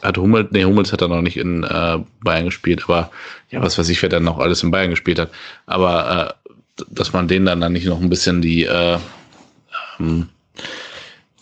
hat 0.02 0.18
Hummels, 0.18 0.48
nee, 0.50 0.64
Hummels 0.64 0.92
hat 0.92 1.00
er 1.00 1.08
noch 1.08 1.22
nicht 1.22 1.36
in 1.36 1.62
äh, 1.64 1.98
Bayern 2.22 2.44
gespielt, 2.44 2.82
aber 2.84 3.10
ja, 3.50 3.62
was 3.62 3.78
weiß 3.78 3.88
ich, 3.88 4.02
wer 4.02 4.08
dann 4.08 4.24
noch 4.24 4.38
alles 4.38 4.62
in 4.62 4.70
Bayern 4.70 4.90
gespielt 4.90 5.18
hat. 5.18 5.30
Aber 5.66 6.36
äh, 6.38 6.82
dass 6.90 7.12
man 7.12 7.28
denen 7.28 7.46
dann, 7.46 7.60
dann 7.60 7.72
nicht 7.72 7.86
noch 7.86 8.00
ein 8.00 8.10
bisschen 8.10 8.42
die 8.42 8.64
äh, 8.64 8.98
ähm, 10.00 10.28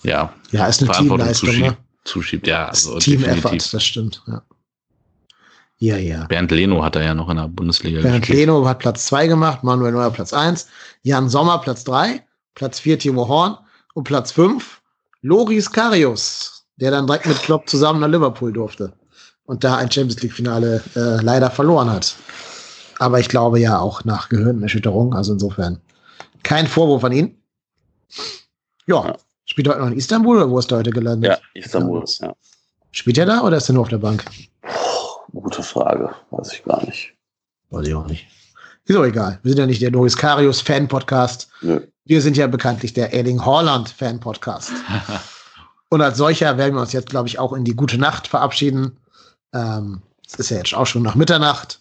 ja, 0.03 0.33
Ja, 0.51 0.67
ist 0.67 0.81
eine 0.81 0.87
Verantwortung 0.93 1.19
Teamleistung, 1.33 1.49
zuschiebt. 1.49 1.69
ne? 1.71 1.77
Zuschiebt. 2.05 2.47
Ja, 2.47 2.69
also 2.69 2.99
Team-Effort, 2.99 3.35
definitiv. 3.35 3.71
das 3.71 3.85
stimmt, 3.85 4.23
ja. 4.27 4.43
Ja, 5.79 5.97
ja. 5.97 6.27
Bernd 6.27 6.53
Leno 6.53 6.85
hat 6.85 6.95
er 6.95 7.03
ja 7.03 7.15
noch 7.15 7.29
in 7.29 7.39
der 7.39 7.49
Bundesliga 7.49 8.03
Bernd 8.03 8.21
gespielt. 8.21 8.39
Leno 8.39 8.65
hat 8.67 8.79
Platz 8.79 9.07
2 9.07 9.27
gemacht, 9.27 9.65
Manuel 9.65 9.91
Neuer 9.91 10.13
Platz 10.13 10.33
1, 10.33 10.69
Jan 11.03 11.29
Sommer 11.29 11.59
Platz 11.59 11.83
3, 11.83 12.25
Platz 12.55 12.79
4 12.79 13.01
Timo 13.01 13.27
Horn 13.27 13.59
und 13.95 14.05
Platz 14.05 14.31
5 14.31 14.81
Loris 15.23 15.71
Karius, 15.71 16.67
der 16.77 16.93
dann 16.93 17.07
direkt 17.07 17.27
mit 17.27 17.43
Klopp 17.43 17.69
zusammen 17.69 18.01
nach 18.01 18.09
Liverpool 18.09 18.53
durfte 18.53 18.93
und 19.45 19.65
da 19.65 19.77
ein 19.77 19.91
Champions 19.91 20.23
League-Finale 20.23 20.83
äh, 20.95 21.23
leider 21.23 21.51
verloren 21.51 21.91
hat. 21.91 22.15
Aber 22.99 23.19
ich 23.19 23.29
glaube 23.29 23.59
ja 23.59 23.79
auch 23.79 24.05
nach 24.05 24.29
Gehirnerschütterung, 24.29 25.15
also 25.15 25.33
insofern 25.33 25.81
kein 26.43 26.67
Vorwurf 26.67 27.03
an 27.03 27.13
ihn. 27.13 27.43
Ja. 28.87 29.17
Spielt 29.53 29.67
er 29.67 29.75
heute 29.75 29.83
noch 29.83 29.91
in 29.91 29.99
Istanbul 29.99 30.37
oder 30.39 30.51
wo 30.51 30.59
ist 30.59 30.73
er 30.73 30.79
heute 30.79 30.91
gelandet? 30.91 31.31
Ja, 31.31 31.39
Istanbul. 31.53 32.03
Ja. 32.21 32.35
Spielt 32.91 33.19
er 33.19 33.27
da 33.27 33.43
oder 33.43 33.59
ist 33.59 33.69
er 33.69 33.75
nur 33.75 33.83
auf 33.83 33.91
der 33.91 33.99
Bank? 33.99 34.25
Gute 35.31 35.63
Frage, 35.63 36.11
weiß 36.31 36.55
ich 36.55 36.65
gar 36.65 36.83
nicht. 36.87 37.13
Weiß 37.69 37.87
ich 37.87 37.95
auch 37.95 38.07
nicht. 38.07 38.27
Ist 38.87 38.97
auch 38.97 39.05
egal. 39.05 39.39
Wir 39.43 39.51
sind 39.51 39.59
ja 39.59 39.67
nicht 39.67 39.83
der 39.83 39.91
Loris 39.91 40.17
Karius 40.17 40.63
Fan-Podcast. 40.63 41.51
Nö. 41.61 41.81
Wir 42.07 42.23
sind 42.23 42.39
ja 42.39 42.47
bekanntlich 42.47 42.95
der 42.95 43.13
Erling 43.13 43.45
Haaland 43.45 43.91
Fan-Podcast. 43.91 44.73
Und 45.91 46.01
als 46.01 46.17
solcher 46.17 46.57
werden 46.57 46.75
wir 46.75 46.81
uns 46.81 46.93
jetzt, 46.93 47.11
glaube 47.11 47.29
ich, 47.29 47.39
auch 47.39 47.53
in 47.53 47.65
die 47.65 47.77
gute 47.77 47.99
Nacht 47.99 48.27
verabschieden. 48.29 48.97
Ähm, 49.53 50.01
es 50.27 50.35
ist 50.37 50.49
ja 50.51 50.57
jetzt 50.57 50.75
auch 50.75 50.87
schon 50.87 51.03
nach 51.03 51.15
Mitternacht. 51.15 51.79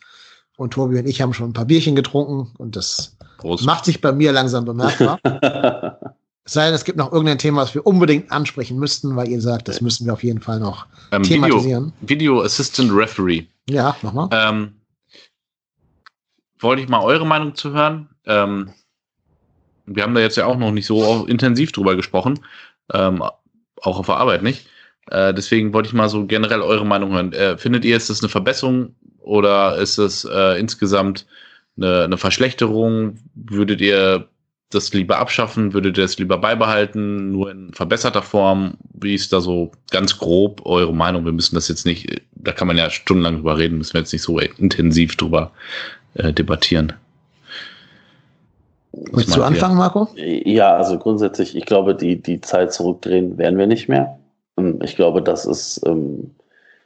Und 0.57 0.73
Tobi 0.73 0.99
und 0.99 1.07
ich 1.07 1.21
haben 1.21 1.33
schon 1.33 1.51
ein 1.51 1.53
paar 1.53 1.65
Bierchen 1.65 1.95
getrunken. 1.95 2.53
Und 2.57 2.75
das 2.75 3.15
Prost. 3.37 3.65
macht 3.65 3.85
sich 3.85 4.01
bei 4.01 4.11
mir 4.11 4.33
langsam 4.33 4.65
bemerkbar. 4.65 5.19
es 6.51 6.55
sei 6.55 6.65
denn, 6.65 6.73
es 6.73 6.83
gibt 6.83 6.97
noch 6.97 7.13
irgendein 7.13 7.37
Thema, 7.37 7.61
was 7.61 7.73
wir 7.73 7.87
unbedingt 7.87 8.29
ansprechen 8.29 8.77
müssten, 8.77 9.15
weil 9.15 9.29
ihr 9.29 9.39
sagt, 9.39 9.69
das 9.69 9.79
müssen 9.79 10.05
wir 10.05 10.11
auf 10.11 10.21
jeden 10.21 10.41
Fall 10.41 10.59
noch 10.59 10.85
ähm, 11.13 11.23
Video, 11.23 11.45
thematisieren. 11.45 11.93
Video 12.01 12.41
Assistant 12.41 12.91
Referee. 12.91 13.45
Ja, 13.69 13.95
nochmal. 14.01 14.27
Ähm, 14.33 14.73
wollte 16.59 16.81
ich 16.81 16.89
mal 16.89 17.01
eure 17.05 17.25
Meinung 17.25 17.55
zu 17.55 17.71
hören. 17.71 18.09
Ähm, 18.25 18.73
wir 19.85 20.03
haben 20.03 20.13
da 20.13 20.19
jetzt 20.19 20.35
ja 20.35 20.45
auch 20.45 20.57
noch 20.57 20.73
nicht 20.73 20.85
so 20.85 21.25
intensiv 21.25 21.71
drüber 21.71 21.95
gesprochen, 21.95 22.41
ähm, 22.93 23.21
auch 23.21 23.99
auf 23.99 24.07
der 24.07 24.17
Arbeit 24.17 24.43
nicht. 24.43 24.67
Äh, 25.09 25.33
deswegen 25.33 25.73
wollte 25.73 25.87
ich 25.87 25.93
mal 25.93 26.09
so 26.09 26.25
generell 26.25 26.59
eure 26.59 26.85
Meinung 26.85 27.13
hören. 27.13 27.31
Äh, 27.31 27.57
findet 27.57 27.85
ihr, 27.85 27.95
ist 27.95 28.09
das 28.09 28.21
eine 28.21 28.27
Verbesserung 28.27 28.93
oder 29.19 29.77
ist 29.77 29.97
es 29.97 30.25
äh, 30.25 30.59
insgesamt 30.59 31.27
eine, 31.77 32.03
eine 32.03 32.17
Verschlechterung? 32.17 33.15
Würdet 33.35 33.79
ihr 33.79 34.27
das 34.73 34.93
lieber 34.93 35.17
abschaffen? 35.17 35.73
Würdet 35.73 35.97
ihr 35.97 36.03
es 36.03 36.17
lieber 36.17 36.37
beibehalten? 36.37 37.31
Nur 37.31 37.51
in 37.51 37.73
verbesserter 37.73 38.21
Form? 38.21 38.73
Wie 38.93 39.15
ist 39.15 39.31
da 39.33 39.41
so 39.41 39.71
ganz 39.91 40.17
grob 40.17 40.65
eure 40.65 40.93
Meinung? 40.93 41.25
Wir 41.25 41.31
müssen 41.31 41.55
das 41.55 41.67
jetzt 41.67 41.85
nicht, 41.85 42.21
da 42.35 42.51
kann 42.51 42.67
man 42.67 42.77
ja 42.77 42.89
stundenlang 42.89 43.35
drüber 43.37 43.57
reden, 43.57 43.77
müssen 43.77 43.93
wir 43.93 44.01
jetzt 44.01 44.13
nicht 44.13 44.23
so 44.23 44.39
intensiv 44.39 45.15
drüber 45.15 45.51
äh, 46.15 46.33
debattieren. 46.33 46.93
Was 48.91 49.25
Willst 49.25 49.37
du 49.37 49.43
anfangen, 49.43 49.77
Marco? 49.77 50.09
Ja, 50.15 50.75
also 50.75 50.97
grundsätzlich, 50.97 51.55
ich 51.55 51.65
glaube, 51.65 51.95
die, 51.95 52.21
die 52.21 52.41
Zeit 52.41 52.73
zurückdrehen 52.73 53.37
werden 53.37 53.57
wir 53.57 53.67
nicht 53.67 53.87
mehr. 53.87 54.19
Ähm, 54.57 54.79
Ich 54.83 54.95
glaube, 54.95 55.21
das 55.21 55.45
ist, 55.45 55.81
ähm, 55.85 56.31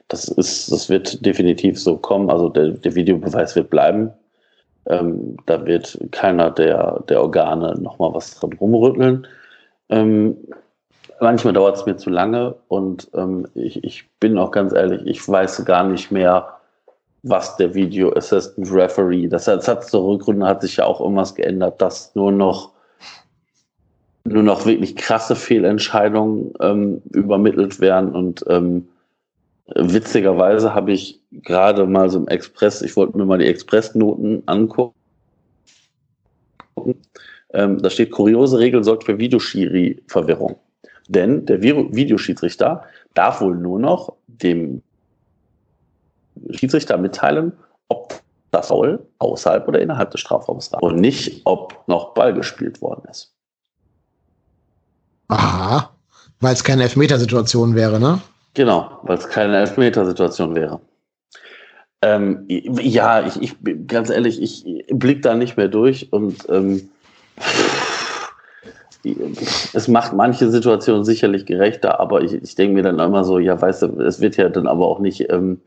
das 0.08 0.28
ist, 0.28 0.72
das 0.72 0.90
wird 0.90 1.26
definitiv 1.26 1.80
so 1.80 1.98
kommen. 1.98 2.30
Also 2.30 2.50
der, 2.50 2.70
der 2.70 2.94
Videobeweis 2.94 3.56
wird 3.56 3.70
bleiben. 3.70 4.12
Ähm, 4.88 5.38
da 5.46 5.66
wird 5.66 5.98
keiner 6.12 6.52
der, 6.52 7.04
der 7.10 7.22
Organe 7.22 7.76
nochmal 7.80 8.14
was 8.14 8.36
dran 8.36 8.54
rumrütteln. 8.54 9.28
Ähm, 9.90 10.38
manchmal 11.20 11.54
dauert 11.54 11.78
es 11.78 11.86
mir 11.86 11.98
zu 11.98 12.10
lange 12.10 12.56
und 12.68 13.10
ähm, 13.16 13.48
ich, 13.56 13.84
ich 13.84 14.10
bin 14.20 14.38
auch 14.38 14.52
ganz 14.52 14.74
ehrlich, 14.74 15.02
ich 15.06 15.28
weiß 15.28 15.66
gar 15.66 15.84
nicht 15.84 16.12
mehr, 16.12 16.48
was 17.24 17.58
der 17.58 17.74
Video 17.74 18.14
Assistant 18.14 18.72
Referee, 18.72 19.28
das, 19.28 19.46
das 19.46 19.68
hat 19.68 19.86
zur 19.86 20.08
Rückrunde 20.08 20.46
hat 20.46 20.62
sich 20.62 20.78
ja 20.78 20.86
auch 20.86 21.00
irgendwas 21.02 21.34
geändert, 21.34 21.82
dass 21.82 22.14
nur 22.16 22.32
noch 22.32 22.76
nur 24.28 24.42
noch 24.42 24.66
wirklich 24.66 24.96
krasse 24.96 25.36
Fehlentscheidungen 25.36 26.52
ähm, 26.60 27.02
übermittelt 27.12 27.80
werden 27.80 28.14
und 28.16 28.44
ähm, 28.50 28.88
witzigerweise 29.74 30.76
habe 30.76 30.92
ich 30.92 31.22
gerade 31.32 31.86
mal 31.88 32.10
so 32.10 32.20
im 32.20 32.28
Express, 32.28 32.82
ich 32.82 32.96
wollte 32.96 33.18
mir 33.18 33.26
mal 33.26 33.40
die 33.40 33.48
Expressnoten 33.48 34.44
angucken. 34.46 34.94
Ähm, 37.54 37.82
da 37.82 37.90
steht, 37.90 38.12
kuriose 38.12 38.60
Regel 38.60 38.84
sorgt 38.84 39.06
für 39.06 39.18
Videoschiri-Verwirrung. 39.18 40.58
Denn 41.08 41.46
der 41.46 41.62
Vi- 41.62 41.96
Videoschiedsrichter 41.96 42.84
darf 43.14 43.42
wohl 43.42 43.56
nur 43.56 43.80
noch 43.80 44.14
dem 44.28 44.82
Schiedsrichter 46.52 46.98
mitteilen, 46.98 47.54
ob 47.88 48.22
das 48.52 48.68
Foul 48.68 49.06
außerhalb 49.20 49.68
oder 49.68 49.82
innerhalb 49.82 50.12
des 50.12 50.22
Strafraums 50.22 50.72
war. 50.72 50.84
Und 50.84 50.98
nicht, 50.98 51.42
ob 51.46 51.88
noch 51.88 52.14
Ball 52.14 52.34
gespielt 52.34 52.82
worden 52.82 53.04
ist. 53.10 53.34
Aha. 55.28 55.92
Weil 56.40 56.54
es 56.54 56.64
keine 56.64 56.84
Elfmetersituation 56.84 57.76
wäre, 57.76 58.00
ne? 58.00 58.22
Genau, 58.56 59.00
weil 59.04 59.18
es 59.18 59.30
keine 59.30 59.58
Elfmetersituation 59.58 60.56
wäre. 60.56 60.80
Ähm, 62.02 62.46
ja, 62.48 63.26
ich, 63.26 63.42
ich 63.42 63.88
ganz 63.88 64.10
ehrlich, 64.10 64.42
ich 64.42 64.86
blick 64.90 65.22
da 65.22 65.36
nicht 65.36 65.58
mehr 65.58 65.68
durch 65.68 66.12
und 66.12 66.48
ähm, 66.50 66.90
es 69.74 69.88
macht 69.88 70.14
manche 70.14 70.50
Situationen 70.50 71.04
sicherlich 71.04 71.46
gerechter, 71.46 72.00
aber 72.00 72.22
ich, 72.22 72.34
ich 72.34 72.56
denke 72.56 72.76
mir 72.76 72.84
dann 72.84 73.00
immer 73.00 73.24
so, 73.24 73.40
ja, 73.40 73.60
weißt 73.60 73.84
du, 73.84 74.02
es 74.02 74.20
wird 74.22 74.38
ja 74.38 74.50
dann 74.50 74.68
aber 74.68 74.88
auch 74.88 75.00
nicht 75.00 75.30
ähm, 75.30 75.60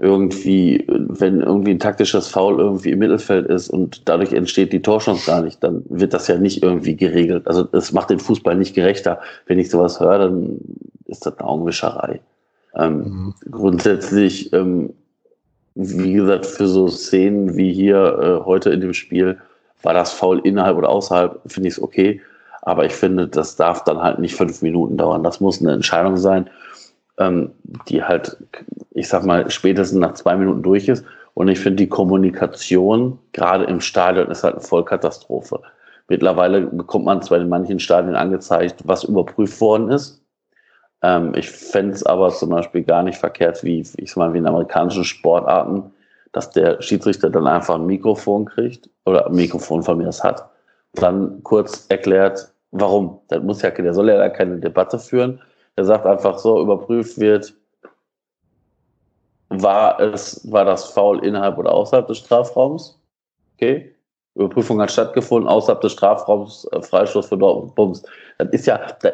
irgendwie, 0.00 0.86
wenn 0.88 1.40
irgendwie 1.40 1.72
ein 1.72 1.78
taktisches 1.78 2.28
Foul 2.28 2.58
irgendwie 2.58 2.90
im 2.90 2.98
Mittelfeld 2.98 3.46
ist 3.46 3.68
und 3.68 4.08
dadurch 4.08 4.32
entsteht 4.32 4.72
die 4.72 4.82
Torchance 4.82 5.26
gar 5.26 5.42
nicht, 5.42 5.62
dann 5.62 5.84
wird 5.88 6.14
das 6.14 6.28
ja 6.28 6.38
nicht 6.38 6.62
irgendwie 6.62 6.96
geregelt. 6.96 7.46
Also 7.46 7.68
es 7.72 7.92
macht 7.92 8.10
den 8.10 8.18
Fußball 8.18 8.56
nicht 8.56 8.74
gerechter. 8.74 9.20
Wenn 9.46 9.58
ich 9.58 9.70
sowas 9.70 10.00
höre, 10.00 10.18
dann 10.18 10.58
ist 11.06 11.26
das 11.26 11.38
eine 11.38 11.48
Augenwischerei. 11.48 12.20
Ähm, 12.74 12.98
Mhm. 12.98 13.34
grundsätzlich, 13.50 14.52
ähm, 14.52 14.94
wie 15.74 16.12
gesagt, 16.14 16.46
für 16.46 16.66
so 16.66 16.88
Szenen 16.88 17.56
wie 17.56 17.72
hier 17.72 18.40
äh, 18.42 18.44
heute 18.44 18.70
in 18.70 18.80
dem 18.80 18.94
Spiel, 18.94 19.38
war 19.82 19.94
das 19.94 20.12
Foul 20.12 20.40
innerhalb 20.40 20.76
oder 20.76 20.88
außerhalb, 20.88 21.40
finde 21.46 21.68
ich 21.68 21.74
es 21.74 21.82
okay. 21.82 22.20
Aber 22.62 22.84
ich 22.84 22.92
finde, 22.92 23.26
das 23.26 23.56
darf 23.56 23.82
dann 23.84 24.00
halt 24.00 24.20
nicht 24.20 24.36
fünf 24.36 24.62
Minuten 24.62 24.96
dauern. 24.96 25.24
Das 25.24 25.40
muss 25.40 25.60
eine 25.60 25.72
Entscheidung 25.72 26.16
sein, 26.16 26.48
ähm, 27.18 27.50
die 27.88 28.04
halt, 28.04 28.36
ich 28.92 29.08
sag 29.08 29.24
mal, 29.24 29.50
spätestens 29.50 29.98
nach 29.98 30.14
zwei 30.14 30.36
Minuten 30.36 30.62
durch 30.62 30.88
ist. 30.88 31.04
Und 31.34 31.48
ich 31.48 31.58
finde, 31.58 31.76
die 31.76 31.88
Kommunikation, 31.88 33.18
gerade 33.32 33.64
im 33.64 33.80
Stadion, 33.80 34.30
ist 34.30 34.44
halt 34.44 34.54
eine 34.54 34.62
Vollkatastrophe. 34.62 35.60
Mittlerweile 36.08 36.62
bekommt 36.62 37.06
man 37.06 37.22
zwar 37.22 37.38
in 37.38 37.48
manchen 37.48 37.80
Stadien 37.80 38.14
angezeigt, 38.14 38.76
was 38.84 39.04
überprüft 39.04 39.60
worden 39.60 39.90
ist. 39.90 40.21
Ähm, 41.02 41.32
ich 41.34 41.50
fände 41.50 41.94
es 41.94 42.04
aber 42.04 42.30
zum 42.30 42.50
Beispiel 42.50 42.82
gar 42.84 43.02
nicht 43.02 43.18
verkehrt, 43.18 43.62
wie 43.64 43.80
ich 43.80 44.10
sag 44.10 44.16
mal, 44.16 44.32
wie 44.32 44.38
in 44.38 44.46
amerikanischen 44.46 45.04
Sportarten, 45.04 45.92
dass 46.32 46.50
der 46.50 46.80
Schiedsrichter 46.80 47.30
dann 47.30 47.46
einfach 47.46 47.74
ein 47.74 47.86
Mikrofon 47.86 48.46
kriegt 48.46 48.88
oder 49.04 49.26
ein 49.26 49.34
Mikrofon 49.34 49.82
von 49.82 49.98
mir 49.98 50.04
das 50.04 50.22
hat, 50.22 50.48
dann 50.94 51.42
kurz 51.42 51.86
erklärt, 51.88 52.52
warum. 52.70 53.20
Das 53.28 53.42
muss 53.42 53.62
ja, 53.62 53.70
der 53.70 53.94
soll 53.94 54.08
ja 54.08 54.28
keine 54.30 54.58
Debatte 54.58 54.98
führen. 54.98 55.40
Er 55.76 55.84
sagt 55.84 56.06
einfach 56.06 56.38
so, 56.38 56.60
überprüft 56.60 57.18
wird, 57.18 57.54
war 59.48 60.00
es, 60.00 60.50
war 60.50 60.64
das 60.64 60.86
Foul 60.86 61.24
innerhalb 61.24 61.58
oder 61.58 61.72
außerhalb 61.72 62.06
des 62.06 62.18
Strafraums? 62.18 62.98
Okay. 63.54 63.91
Überprüfung 64.34 64.80
hat 64.80 64.90
stattgefunden, 64.90 65.48
außerhalb 65.48 65.80
des 65.80 65.92
Strafraums, 65.92 66.66
äh, 66.72 66.82
Freistoß 66.82 67.26
für 67.26 67.36
Dortmund, 67.36 67.74
Bums. 67.74 68.02
Das 68.38 68.48
ist 68.50 68.66
ja, 68.66 68.80
das 69.00 69.12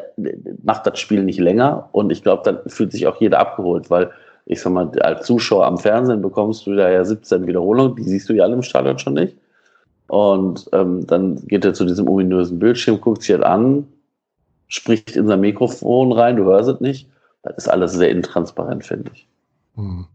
macht 0.63 0.87
das 0.87 0.99
Spiel 0.99 1.23
nicht 1.23 1.39
länger 1.39 1.89
und 1.91 2.11
ich 2.11 2.23
glaube, 2.23 2.43
dann 2.43 2.69
fühlt 2.69 2.91
sich 2.91 3.05
auch 3.05 3.19
jeder 3.19 3.39
abgeholt, 3.39 3.89
weil 3.89 4.11
ich 4.45 4.61
sag 4.61 4.73
mal, 4.73 4.89
als 5.01 5.25
Zuschauer 5.27 5.65
am 5.65 5.77
Fernsehen 5.77 6.21
bekommst 6.21 6.65
du 6.65 6.73
da 6.73 6.89
ja 6.89 7.03
17 7.03 7.45
Wiederholungen, 7.45 7.95
die 7.95 8.03
siehst 8.03 8.29
du 8.29 8.33
ja 8.33 8.43
alle 8.43 8.55
im 8.55 8.63
Stadion 8.63 8.97
schon 8.97 9.13
nicht. 9.13 9.37
Und 10.07 10.67
ähm, 10.73 11.05
dann 11.05 11.35
geht 11.47 11.63
er 11.65 11.75
zu 11.75 11.85
diesem 11.85 12.09
ominösen 12.09 12.57
Bildschirm, 12.57 12.99
guckt 12.99 13.21
sich 13.21 13.35
das 13.35 13.45
an, 13.45 13.87
spricht 14.67 15.15
in 15.15 15.27
sein 15.27 15.41
Mikrofon 15.41 16.11
rein, 16.11 16.37
du 16.37 16.45
hörst 16.45 16.67
es 16.67 16.79
nicht. 16.79 17.07
Das 17.43 17.57
ist 17.57 17.67
alles 17.67 17.93
sehr 17.93 18.09
intransparent, 18.09 18.83
finde 18.83 19.11
ich. 19.13 19.27
Hm. 19.75 20.07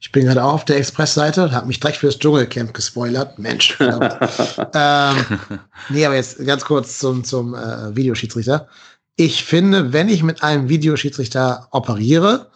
Ich 0.00 0.12
bin 0.12 0.26
gerade 0.26 0.44
auch 0.44 0.54
auf 0.54 0.64
der 0.64 0.76
Express-Seite, 0.76 1.50
habe 1.52 1.66
mich 1.66 1.80
direkt 1.80 1.98
fürs 1.98 2.18
Dschungelcamp 2.18 2.72
gespoilert. 2.72 3.38
Mensch. 3.38 3.76
ähm, 3.80 5.16
nee, 5.88 6.06
aber 6.06 6.14
jetzt 6.14 6.44
ganz 6.46 6.64
kurz 6.64 6.98
zum, 6.98 7.24
zum 7.24 7.54
äh, 7.54 7.94
Videoschiedsrichter. 7.96 8.68
Ich 9.16 9.44
finde, 9.44 9.92
wenn 9.92 10.08
ich 10.08 10.22
mit 10.22 10.42
einem 10.44 10.68
Videoschiedsrichter 10.68 11.68
operiere, 11.72 12.50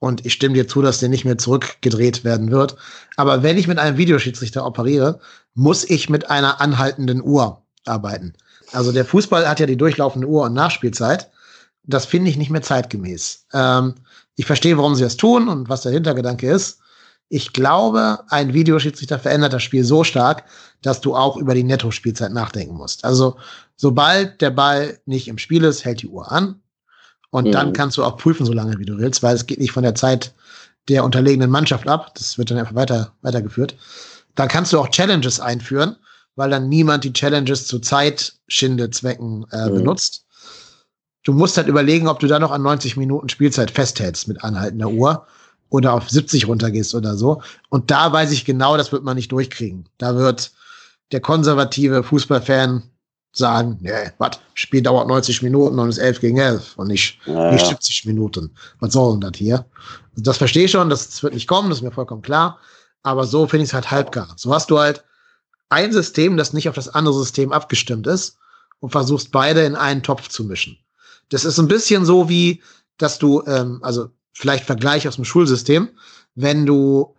und 0.00 0.24
ich 0.24 0.32
stimme 0.32 0.54
dir 0.54 0.68
zu, 0.68 0.80
dass 0.80 1.00
der 1.00 1.08
nicht 1.08 1.24
mehr 1.24 1.38
zurückgedreht 1.38 2.24
werden 2.24 2.50
wird, 2.50 2.76
aber 3.16 3.42
wenn 3.42 3.58
ich 3.58 3.68
mit 3.68 3.78
einem 3.78 3.96
Videoschiedsrichter 3.96 4.64
operiere, 4.64 5.20
muss 5.54 5.84
ich 5.84 6.08
mit 6.08 6.30
einer 6.30 6.60
anhaltenden 6.60 7.22
Uhr 7.22 7.62
arbeiten. 7.84 8.34
Also 8.72 8.92
der 8.92 9.04
Fußball 9.04 9.48
hat 9.48 9.60
ja 9.60 9.66
die 9.66 9.76
durchlaufende 9.76 10.28
Uhr 10.28 10.44
und 10.44 10.54
Nachspielzeit. 10.54 11.30
Das 11.84 12.06
finde 12.06 12.30
ich 12.30 12.36
nicht 12.36 12.50
mehr 12.50 12.62
zeitgemäß. 12.62 13.46
Ähm, 13.52 13.94
ich 14.38 14.46
verstehe, 14.46 14.78
warum 14.78 14.94
sie 14.94 15.02
das 15.02 15.16
tun 15.16 15.48
und 15.48 15.68
was 15.68 15.82
der 15.82 15.90
Hintergedanke 15.90 16.48
ist. 16.48 16.78
Ich 17.28 17.52
glaube, 17.52 18.20
ein 18.28 18.54
Videoschiedsrichter 18.54 19.18
verändert 19.18 19.52
das 19.52 19.64
Spiel 19.64 19.82
so 19.82 20.04
stark, 20.04 20.44
dass 20.80 21.00
du 21.00 21.16
auch 21.16 21.36
über 21.36 21.54
die 21.54 21.64
Netto-Spielzeit 21.64 22.32
nachdenken 22.32 22.76
musst. 22.76 23.04
Also, 23.04 23.36
sobald 23.74 24.40
der 24.40 24.50
Ball 24.50 25.00
nicht 25.06 25.26
im 25.26 25.38
Spiel 25.38 25.64
ist, 25.64 25.84
hält 25.84 26.02
die 26.02 26.06
Uhr 26.06 26.30
an. 26.30 26.60
Und 27.30 27.48
mhm. 27.48 27.52
dann 27.52 27.72
kannst 27.72 27.96
du 27.96 28.04
auch 28.04 28.16
prüfen, 28.16 28.46
so 28.46 28.52
lange 28.52 28.78
wie 28.78 28.84
du 28.84 28.96
willst, 28.96 29.24
weil 29.24 29.34
es 29.34 29.44
geht 29.44 29.58
nicht 29.58 29.72
von 29.72 29.82
der 29.82 29.96
Zeit 29.96 30.32
der 30.88 31.04
unterlegenen 31.04 31.50
Mannschaft 31.50 31.88
ab. 31.88 32.14
Das 32.14 32.38
wird 32.38 32.52
dann 32.52 32.58
einfach 32.58 32.76
weiter, 32.76 33.12
weitergeführt. 33.22 33.74
Dann 34.36 34.46
kannst 34.46 34.72
du 34.72 34.78
auch 34.78 34.88
Challenges 34.88 35.40
einführen, 35.40 35.96
weil 36.36 36.50
dann 36.50 36.68
niemand 36.68 37.02
die 37.02 37.12
Challenges 37.12 37.66
zu 37.66 37.80
Zeitschindezwecken 37.80 39.46
äh, 39.50 39.68
mhm. 39.68 39.74
benutzt 39.74 40.27
du 41.28 41.34
musst 41.34 41.58
halt 41.58 41.68
überlegen, 41.68 42.08
ob 42.08 42.20
du 42.20 42.26
da 42.26 42.38
noch 42.38 42.50
an 42.50 42.62
90 42.62 42.96
Minuten 42.96 43.28
Spielzeit 43.28 43.70
festhältst 43.70 44.28
mit 44.28 44.42
anhaltender 44.42 44.88
Uhr 44.88 45.26
oder 45.68 45.92
auf 45.92 46.08
70 46.08 46.48
runtergehst 46.48 46.94
oder 46.94 47.16
so. 47.16 47.42
Und 47.68 47.90
da 47.90 48.10
weiß 48.10 48.32
ich 48.32 48.46
genau, 48.46 48.78
das 48.78 48.92
wird 48.92 49.04
man 49.04 49.14
nicht 49.14 49.30
durchkriegen. 49.30 49.84
Da 49.98 50.16
wird 50.16 50.52
der 51.12 51.20
konservative 51.20 52.02
Fußballfan 52.02 52.82
sagen, 53.32 53.76
nee, 53.82 54.10
was, 54.16 54.40
Spiel 54.54 54.80
dauert 54.80 55.06
90 55.06 55.42
Minuten 55.42 55.78
und 55.78 55.90
ist 55.90 55.98
11 55.98 56.20
gegen 56.20 56.38
11 56.38 56.78
und 56.78 56.88
nicht, 56.88 57.18
ja. 57.26 57.52
nicht 57.52 57.66
70 57.66 58.06
Minuten. 58.06 58.50
Was 58.80 58.94
soll 58.94 59.12
denn 59.12 59.20
das 59.20 59.36
hier? 59.36 59.66
Das 60.16 60.38
verstehe 60.38 60.64
ich 60.64 60.70
schon, 60.70 60.88
das, 60.88 61.10
das 61.10 61.22
wird 61.22 61.34
nicht 61.34 61.46
kommen, 61.46 61.68
das 61.68 61.80
ist 61.80 61.84
mir 61.84 61.92
vollkommen 61.92 62.22
klar. 62.22 62.58
Aber 63.02 63.26
so 63.26 63.46
finde 63.46 63.64
ich 63.64 63.68
es 63.68 63.74
halt 63.74 63.90
halbgar. 63.90 64.28
So 64.36 64.54
hast 64.54 64.70
du 64.70 64.78
halt 64.78 65.04
ein 65.68 65.92
System, 65.92 66.38
das 66.38 66.54
nicht 66.54 66.70
auf 66.70 66.74
das 66.74 66.88
andere 66.88 67.18
System 67.18 67.52
abgestimmt 67.52 68.06
ist 68.06 68.38
und 68.80 68.92
versuchst 68.92 69.30
beide 69.30 69.66
in 69.66 69.76
einen 69.76 70.02
Topf 70.02 70.28
zu 70.28 70.44
mischen. 70.44 70.78
Das 71.30 71.44
ist 71.44 71.58
ein 71.58 71.68
bisschen 71.68 72.04
so 72.04 72.28
wie, 72.28 72.62
dass 72.96 73.18
du, 73.18 73.42
ähm, 73.46 73.80
also 73.82 74.10
vielleicht 74.32 74.64
Vergleich 74.64 75.06
aus 75.08 75.16
dem 75.16 75.24
Schulsystem, 75.24 75.88
wenn 76.34 76.66
du 76.66 77.16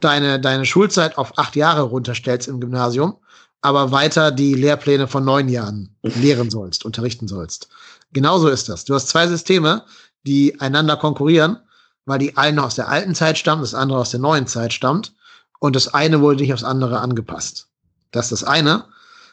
deine, 0.00 0.40
deine 0.40 0.64
Schulzeit 0.64 1.18
auf 1.18 1.38
acht 1.38 1.56
Jahre 1.56 1.82
runterstellst 1.82 2.48
im 2.48 2.60
Gymnasium, 2.60 3.16
aber 3.60 3.92
weiter 3.92 4.30
die 4.30 4.54
Lehrpläne 4.54 5.06
von 5.06 5.24
neun 5.24 5.48
Jahren 5.48 5.94
lehren 6.02 6.50
sollst, 6.50 6.84
unterrichten 6.84 7.28
sollst. 7.28 7.68
Genauso 8.12 8.48
ist 8.48 8.68
das. 8.68 8.84
Du 8.84 8.94
hast 8.94 9.08
zwei 9.08 9.26
Systeme, 9.26 9.84
die 10.26 10.60
einander 10.60 10.96
konkurrieren, 10.96 11.58
weil 12.06 12.18
die 12.18 12.36
eine 12.36 12.64
aus 12.64 12.74
der 12.74 12.88
alten 12.88 13.14
Zeit 13.14 13.38
stammt, 13.38 13.62
das 13.62 13.74
andere 13.74 13.98
aus 13.98 14.10
der 14.10 14.20
neuen 14.20 14.46
Zeit 14.46 14.72
stammt. 14.72 15.14
Und 15.58 15.76
das 15.76 15.92
eine 15.92 16.20
wurde 16.20 16.40
nicht 16.40 16.54
aufs 16.54 16.64
andere 16.64 17.00
angepasst. 17.00 17.68
Das 18.10 18.32
ist 18.32 18.42
das 18.42 18.44
eine. 18.44 18.84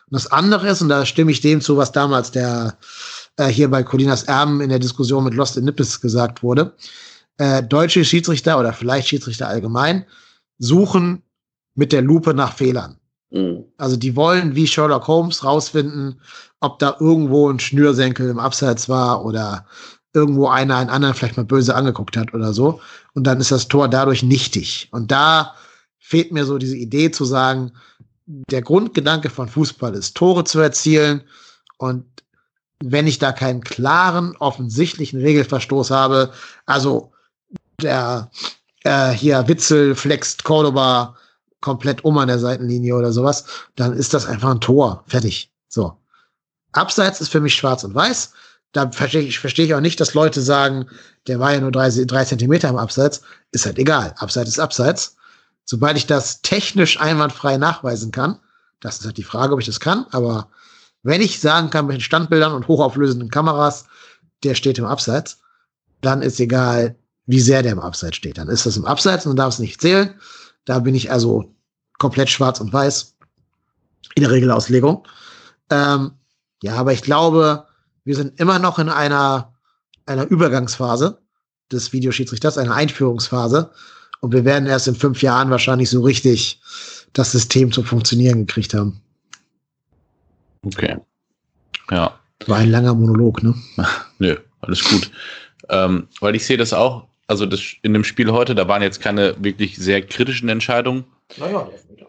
Und 0.09 0.13
das 0.13 0.27
andere 0.27 0.67
ist, 0.69 0.81
und 0.81 0.89
da 0.89 1.05
stimme 1.05 1.31
ich 1.31 1.41
dem 1.41 1.61
zu, 1.61 1.77
was 1.77 1.91
damals 1.91 2.31
der 2.31 2.77
äh, 3.37 3.47
hier 3.47 3.69
bei 3.69 3.83
Colinas 3.83 4.23
Erben 4.23 4.61
in 4.61 4.69
der 4.69 4.79
Diskussion 4.79 5.23
mit 5.23 5.33
Lost 5.33 5.57
in 5.57 5.65
Nippes 5.65 6.01
gesagt 6.01 6.43
wurde. 6.43 6.75
Äh, 7.37 7.63
deutsche 7.63 8.03
Schiedsrichter 8.03 8.59
oder 8.59 8.73
vielleicht 8.73 9.07
Schiedsrichter 9.07 9.47
allgemein 9.47 10.05
suchen 10.59 11.21
mit 11.75 11.91
der 11.91 12.01
Lupe 12.01 12.33
nach 12.33 12.53
Fehlern. 12.53 12.97
Mhm. 13.29 13.65
Also 13.77 13.95
die 13.95 14.15
wollen 14.15 14.55
wie 14.55 14.67
Sherlock 14.67 15.07
Holmes 15.07 15.43
rausfinden, 15.43 16.21
ob 16.59 16.79
da 16.79 16.97
irgendwo 16.99 17.49
ein 17.49 17.59
Schnürsenkel 17.59 18.29
im 18.29 18.39
Abseits 18.39 18.89
war 18.89 19.23
oder 19.23 19.65
irgendwo 20.13 20.47
einer 20.47 20.77
einen 20.77 20.89
anderen 20.89 21.13
vielleicht 21.13 21.37
mal 21.37 21.45
böse 21.45 21.75
angeguckt 21.75 22.17
hat 22.17 22.33
oder 22.33 22.53
so. 22.53 22.81
Und 23.13 23.25
dann 23.25 23.39
ist 23.39 23.51
das 23.51 23.67
Tor 23.67 23.87
dadurch 23.87 24.23
nichtig. 24.23 24.89
Und 24.91 25.11
da 25.11 25.53
fehlt 25.99 26.31
mir 26.31 26.45
so 26.45 26.57
diese 26.57 26.77
Idee 26.77 27.11
zu 27.11 27.25
sagen, 27.25 27.73
der 28.25 28.61
Grundgedanke 28.61 29.29
von 29.29 29.47
Fußball 29.47 29.93
ist, 29.93 30.17
Tore 30.17 30.43
zu 30.43 30.59
erzielen. 30.59 31.21
Und 31.77 32.05
wenn 32.83 33.07
ich 33.07 33.19
da 33.19 33.31
keinen 33.31 33.63
klaren, 33.63 34.35
offensichtlichen 34.37 35.19
Regelverstoß 35.19 35.91
habe, 35.91 36.31
also 36.65 37.11
der 37.81 38.29
äh, 38.83 39.11
hier 39.11 39.47
Witzel 39.47 39.95
flext 39.95 40.43
Cordoba 40.43 41.15
komplett 41.61 42.03
um 42.03 42.17
an 42.17 42.27
der 42.27 42.39
Seitenlinie 42.39 42.95
oder 42.95 43.11
sowas, 43.11 43.45
dann 43.75 43.93
ist 43.93 44.13
das 44.13 44.25
einfach 44.25 44.51
ein 44.51 44.61
Tor. 44.61 45.03
Fertig. 45.07 45.51
So. 45.67 45.97
Abseits 46.71 47.21
ist 47.21 47.29
für 47.29 47.39
mich 47.39 47.55
schwarz 47.55 47.83
und 47.83 47.95
weiß. 47.95 48.33
Da 48.73 48.91
verstehe 48.91 49.21
ich, 49.21 49.39
verstehe 49.39 49.65
ich 49.65 49.73
auch 49.73 49.81
nicht, 49.81 49.99
dass 49.99 50.13
Leute 50.13 50.41
sagen, 50.41 50.87
der 51.25 51.39
war 51.39 51.53
ja 51.53 51.59
nur 51.59 51.71
drei, 51.71 51.89
drei 51.89 52.25
Zentimeter 52.25 52.69
im 52.69 52.77
Abseits. 52.77 53.21
Ist 53.51 53.65
halt 53.65 53.79
egal. 53.79 54.13
Abseits 54.17 54.49
ist 54.49 54.59
Abseits. 54.59 55.15
Sobald 55.65 55.97
ich 55.97 56.05
das 56.05 56.41
technisch 56.41 56.99
einwandfrei 56.99 57.57
nachweisen 57.57 58.11
kann, 58.11 58.39
das 58.79 58.99
ist 58.99 59.05
halt 59.05 59.17
die 59.17 59.23
Frage, 59.23 59.53
ob 59.53 59.59
ich 59.59 59.65
das 59.65 59.79
kann, 59.79 60.05
aber 60.11 60.49
wenn 61.07 61.21
ich 61.21 61.39
sagen 61.39 61.69
kann 61.69 61.87
mit 61.87 61.95
den 61.95 62.01
Standbildern 62.01 62.51
und 62.51 62.67
hochauflösenden 62.67 63.29
Kameras, 63.29 63.85
der 64.43 64.55
steht 64.55 64.77
im 64.77 64.83
Abseits, 64.83 65.39
dann 66.01 66.21
ist 66.21 66.37
egal, 66.41 66.97
wie 67.27 67.39
sehr 67.39 67.63
der 67.63 67.71
im 67.71 67.79
Abseits 67.79 68.17
steht. 68.17 68.37
Dann 68.37 68.49
ist 68.49 68.65
das 68.65 68.75
im 68.75 68.83
Abseits 68.83 69.25
und 69.25 69.37
darf 69.37 69.53
es 69.53 69.59
nicht 69.59 69.79
zählen. 69.79 70.15
Da 70.65 70.79
bin 70.79 70.95
ich 70.95 71.09
also 71.09 71.55
komplett 71.97 72.29
schwarz 72.29 72.59
und 72.59 72.73
weiß 72.73 73.15
in 74.15 74.23
der 74.23 74.31
Regelauslegung. 74.31 75.07
Ähm, 75.69 76.11
ja, 76.61 76.75
aber 76.75 76.91
ich 76.91 77.03
glaube, 77.03 77.67
wir 78.03 78.15
sind 78.17 78.37
immer 78.37 78.59
noch 78.59 78.77
in 78.77 78.89
einer, 78.89 79.53
einer 80.05 80.27
Übergangsphase 80.27 81.21
des 81.71 81.93
Videoschiedsrichters, 81.93 82.57
einer 82.57 82.75
Einführungsphase. 82.75 83.71
Und 84.19 84.33
wir 84.33 84.43
werden 84.43 84.67
erst 84.67 84.89
in 84.89 84.95
fünf 84.95 85.21
Jahren 85.21 85.51
wahrscheinlich 85.51 85.89
so 85.89 86.01
richtig 86.01 86.59
das 87.13 87.31
System 87.31 87.71
zu 87.71 87.83
funktionieren 87.83 88.45
gekriegt 88.45 88.73
haben. 88.73 89.01
Okay. 90.73 90.97
Ja. 91.91 92.19
War 92.45 92.57
ein 92.57 92.69
langer 92.69 92.93
Monolog, 92.93 93.43
ne? 93.43 93.55
Nö, 94.19 94.37
alles 94.61 94.83
gut. 94.83 95.11
Ähm, 95.69 96.07
weil 96.19 96.35
ich 96.35 96.45
sehe 96.45 96.57
das 96.57 96.73
auch, 96.73 97.07
also 97.27 97.45
das, 97.45 97.61
in 97.81 97.93
dem 97.93 98.03
Spiel 98.03 98.31
heute, 98.31 98.55
da 98.55 98.67
waren 98.67 98.81
jetzt 98.81 99.01
keine 99.01 99.35
wirklich 99.43 99.77
sehr 99.77 100.01
kritischen 100.01 100.49
Entscheidungen. 100.49 101.05
Naja, 101.37 101.63
der 101.63 101.73
Elfmeter. 101.73 102.05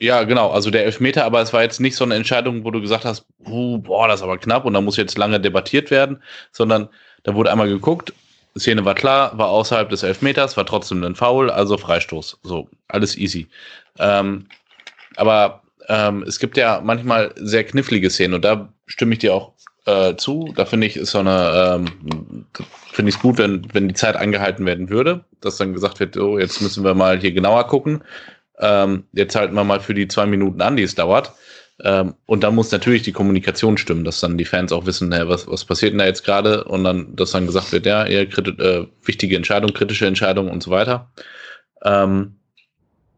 Ja, 0.00 0.22
genau, 0.22 0.50
also 0.50 0.70
der 0.70 0.84
Elfmeter, 0.84 1.24
aber 1.24 1.40
es 1.40 1.52
war 1.52 1.62
jetzt 1.62 1.80
nicht 1.80 1.96
so 1.96 2.04
eine 2.04 2.14
Entscheidung, 2.14 2.64
wo 2.64 2.70
du 2.70 2.80
gesagt 2.80 3.04
hast, 3.04 3.26
uh, 3.46 3.78
boah, 3.78 4.06
das 4.06 4.20
ist 4.20 4.24
aber 4.24 4.38
knapp 4.38 4.64
und 4.64 4.74
da 4.74 4.80
muss 4.80 4.96
jetzt 4.96 5.18
lange 5.18 5.40
debattiert 5.40 5.90
werden, 5.90 6.22
sondern 6.52 6.88
da 7.24 7.34
wurde 7.34 7.50
einmal 7.50 7.68
geguckt, 7.68 8.12
Szene 8.56 8.84
war 8.84 8.94
klar, 8.94 9.36
war 9.36 9.48
außerhalb 9.48 9.88
des 9.88 10.02
Elfmeters, 10.02 10.56
war 10.56 10.66
trotzdem 10.66 11.02
ein 11.02 11.14
Foul, 11.14 11.50
also 11.50 11.76
Freistoß. 11.78 12.38
So, 12.42 12.68
alles 12.88 13.16
easy. 13.16 13.48
Ähm, 13.98 14.46
aber 15.16 15.62
ähm, 15.88 16.22
es 16.26 16.38
gibt 16.38 16.56
ja 16.56 16.80
manchmal 16.84 17.32
sehr 17.36 17.64
knifflige 17.64 18.10
Szenen 18.10 18.34
und 18.34 18.44
da 18.44 18.72
stimme 18.86 19.14
ich 19.14 19.18
dir 19.20 19.34
auch 19.34 19.54
äh, 19.86 20.16
zu. 20.16 20.52
Da 20.54 20.66
finde 20.66 20.86
ich, 20.86 20.96
ist 20.96 21.12
so 21.12 21.20
eine, 21.20 21.76
ähm, 21.76 22.44
finde 22.92 23.08
ich 23.08 23.16
es 23.16 23.22
gut, 23.22 23.38
wenn, 23.38 23.66
wenn 23.72 23.88
die 23.88 23.94
Zeit 23.94 24.16
angehalten 24.16 24.66
werden 24.66 24.90
würde, 24.90 25.24
dass 25.40 25.56
dann 25.56 25.72
gesagt 25.72 25.98
wird, 25.98 26.16
oh, 26.18 26.38
jetzt 26.38 26.60
müssen 26.60 26.84
wir 26.84 26.94
mal 26.94 27.18
hier 27.18 27.32
genauer 27.32 27.66
gucken. 27.66 28.04
Ähm, 28.58 29.04
jetzt 29.12 29.34
halten 29.34 29.54
wir 29.54 29.64
mal 29.64 29.80
für 29.80 29.94
die 29.94 30.08
zwei 30.08 30.26
Minuten 30.26 30.60
an, 30.60 30.76
die 30.76 30.82
es 30.82 30.94
dauert. 30.94 31.32
Ähm, 31.82 32.14
und 32.26 32.42
dann 32.42 32.54
muss 32.54 32.72
natürlich 32.72 33.02
die 33.02 33.12
Kommunikation 33.12 33.78
stimmen, 33.78 34.04
dass 34.04 34.20
dann 34.20 34.36
die 34.36 34.44
Fans 34.44 34.72
auch 34.72 34.84
wissen, 34.84 35.12
hey, 35.12 35.28
was, 35.28 35.46
was 35.46 35.64
passiert 35.64 35.92
denn 35.92 36.00
da 36.00 36.06
jetzt 36.06 36.24
gerade? 36.24 36.64
Und 36.64 36.84
dann, 36.84 37.14
dass 37.14 37.30
dann 37.30 37.46
gesagt 37.46 37.72
wird, 37.72 37.86
ja, 37.86 38.04
eher 38.04 38.26
kriti 38.26 38.50
äh, 38.60 38.86
wichtige 39.04 39.36
Entscheidung, 39.36 39.72
kritische 39.72 40.06
Entscheidung 40.06 40.50
und 40.50 40.62
so 40.62 40.70
weiter. 40.70 41.10
Ähm, 41.84 42.36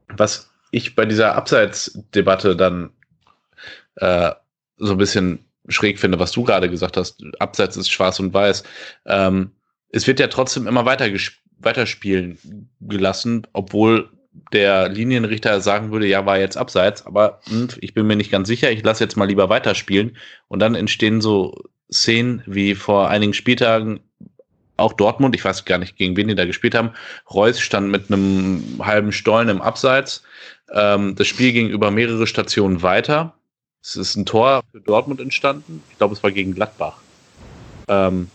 was 0.09 0.50
ich 0.71 0.95
bei 0.95 1.05
dieser 1.05 1.35
Abseitsdebatte 1.35 2.57
dann 2.57 2.91
äh, 3.97 4.33
so 4.77 4.93
ein 4.93 4.99
bisschen 4.99 5.45
schräg 5.69 5.99
finde, 5.99 6.19
was 6.19 6.33
du 6.33 6.43
gerade 6.43 6.71
gesagt 6.71 6.97
hast, 6.97 7.23
Abseits 7.39 7.77
ist 7.77 7.91
schwarz 7.91 8.19
und 8.19 8.33
weiß. 8.33 8.65
Ähm, 9.07 9.53
es 9.91 10.07
wird 10.07 10.21
ja 10.21 10.29
trotzdem 10.29 10.67
immer 10.67 10.85
weiter 10.85 11.07
weiterspielen 11.59 12.39
gelassen, 12.81 13.47
obwohl 13.53 14.11
der 14.53 14.89
Linienrichter 14.89 15.61
sagen 15.61 15.91
würde, 15.91 16.07
ja, 16.07 16.25
war 16.25 16.39
jetzt 16.39 16.57
abseits, 16.57 17.05
aber 17.05 17.41
hm, 17.49 17.69
ich 17.81 17.95
bin 17.95 18.07
mir 18.07 18.17
nicht 18.17 18.31
ganz 18.31 18.49
sicher, 18.49 18.71
ich 18.71 18.83
lasse 18.83 19.05
jetzt 19.05 19.17
mal 19.17 19.27
lieber 19.27 19.49
weiterspielen. 19.49 20.17
Und 20.49 20.61
dann 20.61 20.75
entstehen 20.75 21.21
so 21.21 21.55
Szenen 21.93 22.43
wie 22.47 22.75
vor 22.75 23.11
einigen 23.11 23.35
Spieltagen 23.35 24.01
auch 24.81 24.93
Dortmund, 24.93 25.35
ich 25.35 25.45
weiß 25.45 25.65
gar 25.65 25.79
nicht, 25.79 25.97
gegen 25.97 26.17
wen 26.17 26.29
die 26.29 26.35
da 26.35 26.45
gespielt 26.45 26.75
haben. 26.75 26.91
Reus 27.33 27.61
stand 27.61 27.91
mit 27.91 28.11
einem 28.11 28.81
halben 28.81 29.13
Stollen 29.13 29.49
im 29.49 29.61
Abseits. 29.61 30.23
Ähm, 30.73 31.15
das 31.15 31.27
Spiel 31.27 31.53
ging 31.53 31.69
über 31.69 31.91
mehrere 31.91 32.27
Stationen 32.27 32.83
weiter. 32.83 33.35
Es 33.83 33.97
ist 33.97 34.17
ein 34.17 34.27
Tor 34.27 34.63
für 34.73 34.81
Dortmund 34.81 35.21
entstanden. 35.21 35.83
Ich 35.91 35.99
glaube, 35.99 36.15
es 36.15 36.23
war 36.23 36.33
gegen 36.33 36.55
Gladbach. 36.55 36.99
Ähm, 37.89 38.29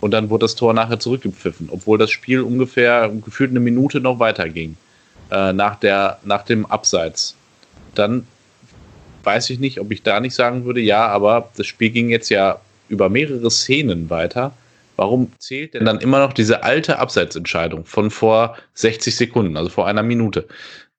und 0.00 0.10
dann 0.10 0.30
wurde 0.30 0.44
das 0.44 0.56
Tor 0.56 0.74
nachher 0.74 0.98
zurückgepfiffen, 0.98 1.68
obwohl 1.70 1.96
das 1.96 2.10
Spiel 2.10 2.40
ungefähr 2.40 3.08
gefühlt 3.24 3.50
eine 3.50 3.60
Minute 3.60 4.00
noch 4.00 4.18
weiterging 4.18 4.76
äh, 5.30 5.52
nach, 5.52 5.76
der, 5.76 6.18
nach 6.24 6.42
dem 6.42 6.66
Abseits. 6.66 7.36
Dann 7.94 8.26
weiß 9.22 9.50
ich 9.50 9.60
nicht, 9.60 9.80
ob 9.80 9.92
ich 9.92 10.02
da 10.02 10.20
nicht 10.20 10.34
sagen 10.34 10.64
würde, 10.64 10.80
ja, 10.80 11.06
aber 11.06 11.50
das 11.56 11.66
Spiel 11.66 11.90
ging 11.90 12.10
jetzt 12.10 12.30
ja 12.30 12.60
über 12.88 13.08
mehrere 13.08 13.50
Szenen 13.50 14.10
weiter. 14.10 14.52
Warum 15.02 15.32
zählt 15.40 15.74
denn 15.74 15.84
dann 15.84 15.98
immer 15.98 16.20
noch 16.20 16.32
diese 16.32 16.62
alte 16.62 17.00
Abseitsentscheidung 17.00 17.84
von 17.86 18.12
vor 18.12 18.56
60 18.74 19.16
Sekunden, 19.16 19.56
also 19.56 19.68
vor 19.68 19.88
einer 19.88 20.04
Minute? 20.04 20.46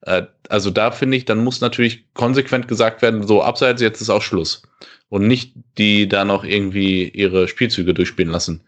Äh, 0.02 0.24
also 0.50 0.70
da 0.70 0.90
finde 0.90 1.16
ich, 1.16 1.24
dann 1.24 1.42
muss 1.42 1.62
natürlich 1.62 2.12
konsequent 2.12 2.68
gesagt 2.68 3.00
werden, 3.00 3.26
so 3.26 3.42
abseits, 3.42 3.80
jetzt 3.80 4.02
ist 4.02 4.10
auch 4.10 4.20
Schluss. 4.20 4.60
Und 5.08 5.26
nicht 5.26 5.54
die 5.78 6.06
da 6.06 6.26
noch 6.26 6.44
irgendwie 6.44 7.08
ihre 7.08 7.48
Spielzüge 7.48 7.94
durchspielen 7.94 8.30
lassen. 8.30 8.60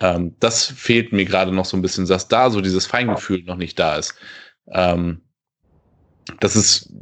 Ähm, 0.00 0.34
das 0.40 0.64
fehlt 0.64 1.12
mir 1.12 1.24
gerade 1.24 1.52
noch 1.52 1.66
so 1.66 1.76
ein 1.76 1.82
bisschen, 1.82 2.08
dass 2.08 2.26
da 2.26 2.50
so 2.50 2.60
dieses 2.60 2.84
Feingefühl 2.84 3.44
noch 3.44 3.56
nicht 3.56 3.78
da 3.78 3.94
ist. 3.94 4.16
Ähm, 4.72 5.20
das 6.40 6.56
ist 6.56 6.92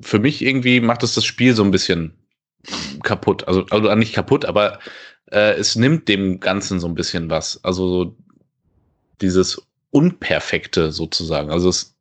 für 0.00 0.20
mich 0.20 0.40
irgendwie 0.40 0.80
macht 0.80 1.02
es 1.02 1.12
das 1.12 1.26
Spiel 1.26 1.54
so 1.54 1.64
ein 1.64 1.70
bisschen 1.70 2.14
kaputt. 3.02 3.46
Also, 3.46 3.66
also 3.68 3.94
nicht 3.94 4.14
kaputt, 4.14 4.46
aber 4.46 4.78
äh, 5.30 5.54
es 5.54 5.76
nimmt 5.76 6.08
dem 6.08 6.40
Ganzen 6.40 6.80
so 6.80 6.86
ein 6.86 6.94
bisschen 6.94 7.30
was. 7.30 7.62
Also 7.64 7.88
so 7.88 8.16
dieses 9.20 9.62
Unperfekte 9.90 10.92
sozusagen. 10.92 11.50
Also 11.50 11.68
es 11.68 11.96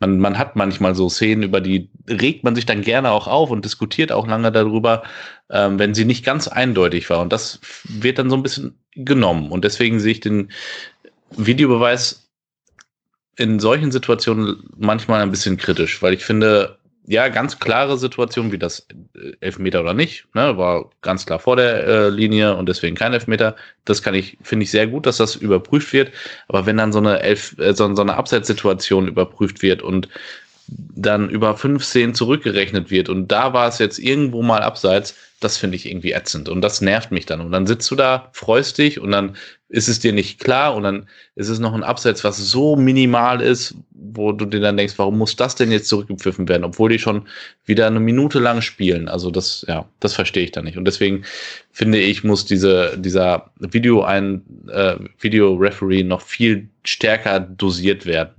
man, 0.00 0.18
man 0.18 0.38
hat 0.38 0.56
manchmal 0.56 0.94
so 0.94 1.08
Szenen, 1.08 1.42
über 1.42 1.60
die 1.60 1.88
regt 2.08 2.44
man 2.44 2.54
sich 2.54 2.66
dann 2.66 2.82
gerne 2.82 3.10
auch 3.10 3.26
auf 3.26 3.50
und 3.50 3.64
diskutiert 3.64 4.12
auch 4.12 4.26
lange 4.26 4.52
darüber, 4.52 5.04
ähm, 5.50 5.78
wenn 5.78 5.94
sie 5.94 6.04
nicht 6.04 6.24
ganz 6.24 6.48
eindeutig 6.48 7.08
war. 7.10 7.20
Und 7.20 7.32
das 7.32 7.60
wird 7.84 8.18
dann 8.18 8.30
so 8.30 8.36
ein 8.36 8.42
bisschen 8.42 8.78
genommen. 8.92 9.50
Und 9.50 9.64
deswegen 9.64 10.00
sehe 10.00 10.12
ich 10.12 10.20
den 10.20 10.50
Videobeweis 11.30 12.28
in 13.36 13.58
solchen 13.58 13.90
Situationen 13.90 14.68
manchmal 14.76 15.22
ein 15.22 15.30
bisschen 15.30 15.56
kritisch, 15.56 16.02
weil 16.02 16.14
ich 16.14 16.24
finde, 16.24 16.78
ja, 17.06 17.28
ganz 17.28 17.58
klare 17.58 17.98
Situation, 17.98 18.50
wie 18.50 18.58
das 18.58 18.86
äh, 19.14 19.32
Elfmeter 19.40 19.80
oder 19.80 19.94
nicht, 19.94 20.26
ne, 20.34 20.56
war 20.56 20.90
ganz 21.02 21.26
klar 21.26 21.38
vor 21.38 21.56
der 21.56 21.86
äh, 21.86 22.08
Linie 22.08 22.56
und 22.56 22.68
deswegen 22.68 22.96
kein 22.96 23.12
Elfmeter. 23.12 23.56
Das 23.84 24.02
kann 24.02 24.14
ich, 24.14 24.38
finde 24.42 24.64
ich 24.64 24.70
sehr 24.70 24.86
gut, 24.86 25.06
dass 25.06 25.18
das 25.18 25.36
überprüft 25.36 25.92
wird. 25.92 26.12
Aber 26.48 26.64
wenn 26.66 26.78
dann 26.78 26.92
so 26.92 26.98
eine 26.98 27.20
Elf, 27.20 27.58
äh, 27.58 27.74
so, 27.74 27.94
so 27.94 28.02
eine 28.02 28.16
Abseitssituation 28.16 29.08
überprüft 29.08 29.62
wird 29.62 29.82
und 29.82 30.08
dann 30.68 31.28
über 31.28 31.56
fünf 31.56 31.84
Szenen 31.84 32.14
zurückgerechnet 32.14 32.90
wird 32.90 33.08
und 33.08 33.28
da 33.28 33.52
war 33.52 33.68
es 33.68 33.78
jetzt 33.78 33.98
irgendwo 33.98 34.42
mal 34.42 34.62
abseits, 34.62 35.14
das 35.44 35.58
finde 35.58 35.76
ich 35.76 35.86
irgendwie 35.86 36.12
ätzend 36.12 36.48
und 36.48 36.62
das 36.62 36.80
nervt 36.80 37.10
mich 37.10 37.26
dann. 37.26 37.42
Und 37.42 37.52
dann 37.52 37.66
sitzt 37.66 37.90
du 37.90 37.96
da, 37.96 38.30
freust 38.32 38.78
dich 38.78 38.98
und 38.98 39.10
dann 39.10 39.36
ist 39.68 39.88
es 39.88 40.00
dir 40.00 40.12
nicht 40.12 40.40
klar 40.40 40.74
und 40.74 40.84
dann 40.84 41.06
ist 41.34 41.48
es 41.48 41.58
noch 41.58 41.74
ein 41.74 41.82
Abseits, 41.82 42.24
was 42.24 42.38
so 42.38 42.76
minimal 42.76 43.42
ist, 43.42 43.74
wo 43.90 44.32
du 44.32 44.46
dir 44.46 44.60
dann 44.60 44.76
denkst, 44.76 44.94
warum 44.96 45.18
muss 45.18 45.36
das 45.36 45.54
denn 45.54 45.70
jetzt 45.70 45.88
zurückgepfiffen 45.88 46.48
werden, 46.48 46.64
obwohl 46.64 46.90
die 46.90 46.98
schon 46.98 47.28
wieder 47.66 47.86
eine 47.86 48.00
Minute 48.00 48.38
lang 48.38 48.62
spielen. 48.62 49.08
Also 49.08 49.30
das, 49.30 49.64
ja, 49.68 49.86
das 50.00 50.14
verstehe 50.14 50.44
ich 50.44 50.52
dann 50.52 50.64
nicht. 50.64 50.78
Und 50.78 50.86
deswegen 50.86 51.24
finde 51.72 51.98
ich, 51.98 52.24
muss 52.24 52.46
diese, 52.46 52.96
dieser 52.96 53.50
Video 53.58 54.02
ein 54.02 54.42
äh, 54.68 54.96
Video-Referee 55.18 56.04
noch 56.04 56.22
viel 56.22 56.68
stärker 56.84 57.40
dosiert 57.40 58.06
werden. 58.06 58.30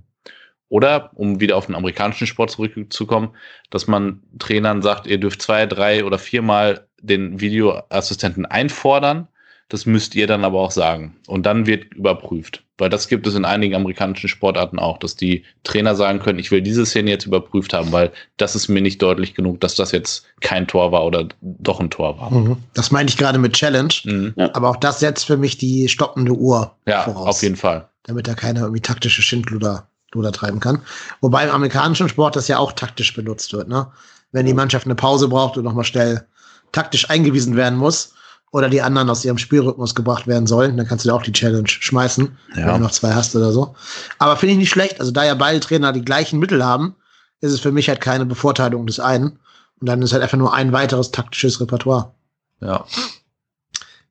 Oder, 0.75 1.11
um 1.13 1.39
wieder 1.39 1.55
auf 1.55 1.67
den 1.67 1.75
amerikanischen 1.75 2.27
Sport 2.27 2.51
zurückzukommen, 2.51 3.29
dass 3.69 3.87
man 3.87 4.21
Trainern 4.39 4.81
sagt, 4.81 5.07
ihr 5.07 5.17
dürft 5.17 5.41
zwei, 5.41 5.65
drei 5.65 6.03
oder 6.03 6.19
viermal 6.19 6.85
den 7.01 7.39
Videoassistenten 7.39 8.45
einfordern. 8.45 9.29
Das 9.69 9.85
müsst 9.85 10.15
ihr 10.15 10.27
dann 10.27 10.43
aber 10.43 10.59
auch 10.59 10.71
sagen. 10.71 11.15
Und 11.27 11.45
dann 11.45 11.65
wird 11.65 11.93
überprüft. 11.93 12.65
Weil 12.77 12.89
das 12.89 13.07
gibt 13.07 13.25
es 13.25 13.35
in 13.35 13.45
einigen 13.45 13.73
amerikanischen 13.73 14.27
Sportarten 14.27 14.77
auch, 14.77 14.97
dass 14.97 15.15
die 15.15 15.45
Trainer 15.63 15.95
sagen 15.95 16.19
können, 16.19 16.39
ich 16.39 16.51
will 16.51 16.61
diese 16.61 16.85
Szene 16.85 17.09
jetzt 17.09 17.25
überprüft 17.25 17.73
haben, 17.73 17.93
weil 17.93 18.11
das 18.35 18.53
ist 18.53 18.67
mir 18.67 18.81
nicht 18.81 19.01
deutlich 19.01 19.33
genug, 19.33 19.61
dass 19.61 19.75
das 19.75 19.93
jetzt 19.93 20.25
kein 20.41 20.67
Tor 20.67 20.91
war 20.91 21.05
oder 21.05 21.29
doch 21.39 21.79
ein 21.79 21.89
Tor 21.89 22.19
war. 22.19 22.31
Mhm. 22.31 22.57
Das 22.73 22.91
meinte 22.91 23.11
ich 23.11 23.17
gerade 23.17 23.39
mit 23.39 23.53
Challenge. 23.53 23.93
Mhm. 24.03 24.33
Aber 24.51 24.71
auch 24.71 24.75
das 24.75 24.99
setzt 24.99 25.25
für 25.25 25.37
mich 25.37 25.57
die 25.57 25.87
stoppende 25.87 26.33
Uhr 26.33 26.75
ja, 26.85 27.03
voraus. 27.03 27.37
auf 27.37 27.43
jeden 27.43 27.55
Fall. 27.55 27.87
Damit 28.03 28.27
da 28.27 28.33
keiner 28.33 28.63
irgendwie 28.63 28.81
taktische 28.81 29.21
Schindluder 29.21 29.87
Luder 30.15 30.31
treiben 30.31 30.59
kann. 30.59 30.81
Wobei 31.21 31.45
im 31.45 31.51
amerikanischen 31.51 32.09
Sport 32.09 32.35
das 32.35 32.47
ja 32.47 32.57
auch 32.57 32.71
taktisch 32.71 33.13
benutzt 33.13 33.53
wird. 33.53 33.67
Ne? 33.67 33.87
Wenn 34.31 34.45
die 34.45 34.53
Mannschaft 34.53 34.85
eine 34.85 34.95
Pause 34.95 35.27
braucht 35.27 35.57
und 35.57 35.63
nochmal 35.63 35.85
schnell 35.85 36.25
taktisch 36.71 37.09
eingewiesen 37.09 37.55
werden 37.55 37.77
muss 37.77 38.13
oder 38.51 38.69
die 38.69 38.81
anderen 38.81 39.09
aus 39.09 39.23
ihrem 39.23 39.37
Spielrhythmus 39.37 39.95
gebracht 39.95 40.27
werden 40.27 40.47
sollen, 40.47 40.77
dann 40.77 40.87
kannst 40.87 41.05
du 41.05 41.09
da 41.09 41.15
auch 41.15 41.21
die 41.21 41.31
Challenge 41.31 41.67
schmeißen, 41.67 42.37
ja. 42.55 42.67
wenn 42.67 42.73
du 42.75 42.79
noch 42.79 42.91
zwei 42.91 43.13
hast 43.13 43.35
oder 43.35 43.51
so. 43.51 43.75
Aber 44.17 44.35
finde 44.37 44.53
ich 44.53 44.59
nicht 44.59 44.69
schlecht. 44.69 44.99
Also 44.99 45.11
da 45.11 45.23
ja 45.23 45.35
beide 45.35 45.59
Trainer 45.59 45.93
die 45.93 46.03
gleichen 46.03 46.39
Mittel 46.39 46.63
haben, 46.63 46.95
ist 47.41 47.51
es 47.51 47.59
für 47.59 47.71
mich 47.71 47.89
halt 47.89 48.01
keine 48.01 48.25
Bevorteilung 48.25 48.87
des 48.87 48.99
einen. 48.99 49.39
Und 49.79 49.89
dann 49.89 50.01
ist 50.01 50.13
halt 50.13 50.23
einfach 50.23 50.37
nur 50.37 50.53
ein 50.53 50.71
weiteres 50.71 51.11
taktisches 51.11 51.59
Repertoire. 51.59 52.13
Ja. 52.61 52.85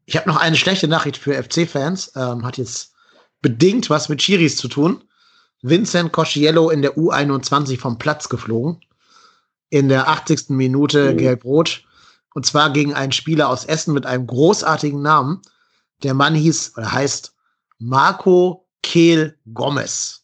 Ich 0.05 0.16
habe 0.16 0.28
noch 0.28 0.36
eine 0.36 0.56
schlechte 0.56 0.89
Nachricht 0.89 1.16
für 1.16 1.43
FC-Fans. 1.43 2.12
Ähm, 2.16 2.44
hat 2.44 2.59
jetzt 2.59 2.93
bedingt 3.40 3.90
was 3.90 4.09
mit 4.09 4.20
Chiris 4.20 4.56
zu 4.56 4.68
tun. 4.68 5.05
Vincent 5.65 6.12
Cosciello 6.12 6.69
in 6.69 6.82
der 6.82 6.99
U21 6.99 7.81
vom 7.81 7.99
Platz 7.99 8.28
geflogen. 8.28 8.81
In 9.70 9.89
der 9.89 10.09
80. 10.09 10.51
Minute 10.51 11.12
oh. 11.12 11.16
gelb-rot. 11.16 11.85
Und 12.35 12.45
zwar 12.45 12.70
gegen 12.70 12.93
einen 12.93 13.12
Spieler 13.12 13.49
aus 13.49 13.65
Essen 13.65 13.95
mit 13.95 14.05
einem 14.05 14.27
großartigen 14.27 15.01
Namen. 15.01 15.41
Der 16.03 16.12
Mann 16.12 16.35
hieß 16.35 16.77
oder 16.77 16.93
heißt 16.93 17.35
Marco 17.78 18.66
Kehl 18.82 19.39
Gomez. 19.55 20.23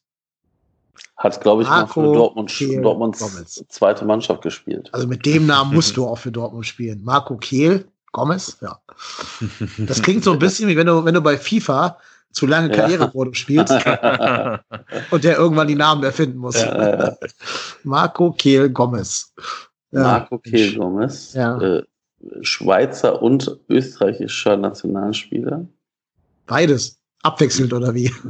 Hat, 1.16 1.40
glaube 1.40 1.62
ich, 1.62 1.68
Marco 1.68 2.00
mal 2.00 2.08
für 2.08 2.14
Dortmund, 2.14 2.50
Kehl 2.50 2.82
Dortmunds 2.82 3.18
Gomez. 3.18 3.64
zweite 3.70 4.04
Mannschaft 4.04 4.42
gespielt. 4.42 4.90
Also 4.92 5.06
mit 5.06 5.24
dem 5.24 5.46
Namen 5.46 5.72
musst 5.74 5.96
du 5.96 6.06
auch 6.06 6.18
für 6.18 6.32
Dortmund 6.32 6.66
spielen. 6.66 7.02
Marco 7.02 7.38
Kehl 7.38 7.88
Gomez, 8.12 8.58
ja. 8.60 8.78
Das 9.78 10.02
klingt 10.02 10.22
so 10.22 10.32
ein 10.32 10.38
bisschen 10.38 10.68
wie 10.68 10.76
wenn 10.76 10.86
du, 10.86 11.02
wenn 11.04 11.14
du 11.14 11.22
bei 11.22 11.38
FIFA 11.38 11.96
zu 12.32 12.46
lange 12.46 12.70
Karrieremodus 12.70 13.38
ja. 13.38 13.42
spielst 13.42 13.72
und 15.10 15.24
der 15.24 15.36
irgendwann 15.36 15.68
die 15.68 15.74
Namen 15.74 16.02
erfinden 16.04 16.38
muss. 16.38 16.60
Ja, 16.60 16.98
ja. 16.98 17.16
Marco 17.84 18.32
Kehl 18.32 18.70
Gomez. 18.70 19.32
Marco 19.90 20.38
Kehl 20.38 20.76
Gomez, 20.76 21.34
äh, 21.34 21.82
Schweizer 22.42 23.20
und 23.22 23.58
österreichischer 23.68 24.56
Nationalspieler. 24.56 25.66
Beides. 26.46 26.96
Abwechselnd 27.22 27.72
oder 27.72 27.94
wie? 27.94 28.12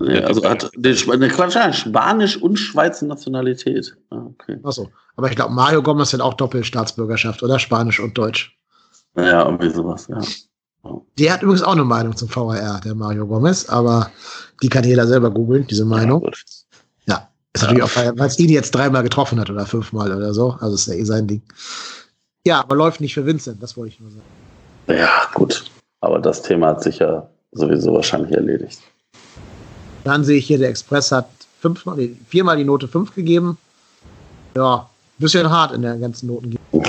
Ja, 0.00 0.22
also 0.22 0.44
hat 0.44 0.72
eine 0.76 1.28
Quatsch, 1.28 1.56
Spanisch 1.72 2.36
und 2.36 2.56
Schweizer 2.56 3.06
Nationalität. 3.06 3.96
Ah, 4.10 4.26
okay. 4.26 4.58
Achso. 4.64 4.90
Aber 5.14 5.30
ich 5.30 5.36
glaube, 5.36 5.54
Mario 5.54 5.82
Gomez 5.82 6.12
hat 6.12 6.20
auch 6.20 6.34
Doppelstaatsbürgerschaft, 6.34 7.44
oder? 7.44 7.60
Spanisch 7.60 8.00
und 8.00 8.18
Deutsch. 8.18 8.58
Ja, 9.16 9.44
irgendwie 9.44 9.70
sowas, 9.70 10.08
ja. 10.08 10.20
Der 11.18 11.32
hat 11.32 11.42
übrigens 11.42 11.62
auch 11.62 11.72
eine 11.72 11.84
Meinung 11.84 12.16
zum 12.16 12.34
VAR, 12.34 12.80
der 12.80 12.94
Mario 12.94 13.26
Gomez, 13.26 13.68
aber 13.68 14.10
die 14.62 14.68
kann 14.68 14.84
jeder 14.84 15.06
selber 15.06 15.30
googeln, 15.30 15.66
diese 15.66 15.84
Meinung. 15.84 16.22
Ja, 16.22 16.30
ja 17.06 17.28
ist 17.52 17.62
ja. 17.62 17.68
natürlich 17.68 17.82
auch, 17.82 18.18
weil 18.18 18.26
es 18.26 18.38
ihn 18.38 18.50
jetzt 18.50 18.72
dreimal 18.72 19.02
getroffen 19.02 19.40
hat 19.40 19.48
oder 19.48 19.64
fünfmal 19.64 20.14
oder 20.14 20.34
so. 20.34 20.56
Also 20.60 20.74
ist 20.74 20.86
ja 20.88 20.94
eh 20.94 21.04
sein 21.04 21.26
Ding. 21.26 21.42
Ja, 22.46 22.60
aber 22.60 22.76
läuft 22.76 23.00
nicht 23.00 23.14
für 23.14 23.24
Vincent, 23.24 23.62
das 23.62 23.76
wollte 23.76 23.94
ich 23.94 24.00
nur 24.00 24.10
sagen. 24.10 24.22
Ja, 24.88 25.28
gut. 25.32 25.64
Aber 26.00 26.18
das 26.18 26.42
Thema 26.42 26.68
hat 26.68 26.82
sich 26.82 26.98
ja 26.98 27.26
sowieso 27.52 27.94
wahrscheinlich 27.94 28.32
erledigt. 28.32 28.80
Dann 30.02 30.24
sehe 30.24 30.38
ich 30.38 30.46
hier, 30.46 30.58
der 30.58 30.68
Express 30.68 31.12
hat 31.12 31.28
fünfmal, 31.60 31.96
nee, 31.96 32.16
viermal 32.28 32.58
die 32.58 32.64
Note 32.64 32.88
5 32.88 33.14
gegeben. 33.14 33.56
Ja, 34.54 34.90
bisschen 35.18 35.48
hart 35.48 35.72
in 35.72 35.82
der 35.82 35.96
ganzen 35.96 36.26
Notengebung. 36.26 36.84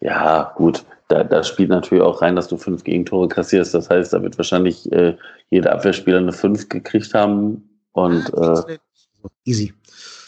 Ja, 0.00 0.52
gut 0.56 0.84
da, 1.18 1.24
da 1.24 1.42
spielt 1.42 1.70
natürlich 1.70 2.04
auch 2.04 2.22
rein, 2.22 2.36
dass 2.36 2.48
du 2.48 2.56
fünf 2.56 2.84
Gegentore 2.84 3.28
kassierst. 3.28 3.74
Das 3.74 3.90
heißt, 3.90 4.12
da 4.12 4.22
wird 4.22 4.38
wahrscheinlich 4.38 4.90
äh, 4.92 5.16
jeder 5.50 5.72
Abwehrspieler 5.72 6.18
eine 6.18 6.32
fünf 6.32 6.68
gekriegt 6.68 7.12
haben. 7.14 7.68
Und 7.92 8.32
äh, 8.34 8.78
Easy. 9.44 9.74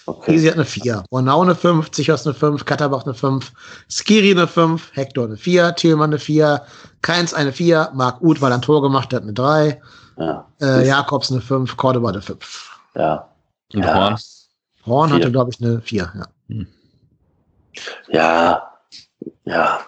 Okay. 0.06 0.34
Easy 0.34 0.48
hat 0.48 0.54
eine 0.54 0.64
4. 0.64 1.04
Bornau 1.10 1.42
eine 1.42 1.54
5, 1.54 1.92
Zichos 1.92 2.26
eine 2.26 2.34
5, 2.34 2.64
Katterbach 2.64 3.04
eine 3.04 3.14
5, 3.14 3.52
Skiri 3.88 4.32
eine 4.32 4.48
5, 4.48 4.90
Hector 4.94 5.26
eine 5.26 5.36
4, 5.36 5.76
Thielmann 5.76 6.10
eine 6.10 6.18
4, 6.18 6.62
Keins 7.02 7.32
eine 7.32 7.52
4, 7.52 7.90
Marc 7.94 8.20
Uth, 8.20 8.40
weil 8.40 8.50
er 8.50 8.56
ein 8.56 8.62
Tor 8.62 8.82
gemacht 8.82 9.14
hat, 9.14 9.22
eine 9.22 9.32
3, 9.32 9.80
ja. 10.18 10.46
äh, 10.60 10.88
Jakobs 10.88 11.30
eine 11.30 11.40
5, 11.40 11.76
Cordoba 11.76 12.08
eine 12.08 12.22
5. 12.22 12.80
Ja. 12.96 13.28
Und 13.72 13.84
ja. 13.84 13.94
Horn? 13.94 14.18
Horn 14.86 15.12
hatte, 15.12 15.30
glaube 15.30 15.52
ich, 15.52 15.64
eine 15.64 15.80
4, 15.80 16.12
ja. 16.16 16.26
Hm. 16.48 16.66
Ja, 18.08 18.72
ja. 19.44 19.80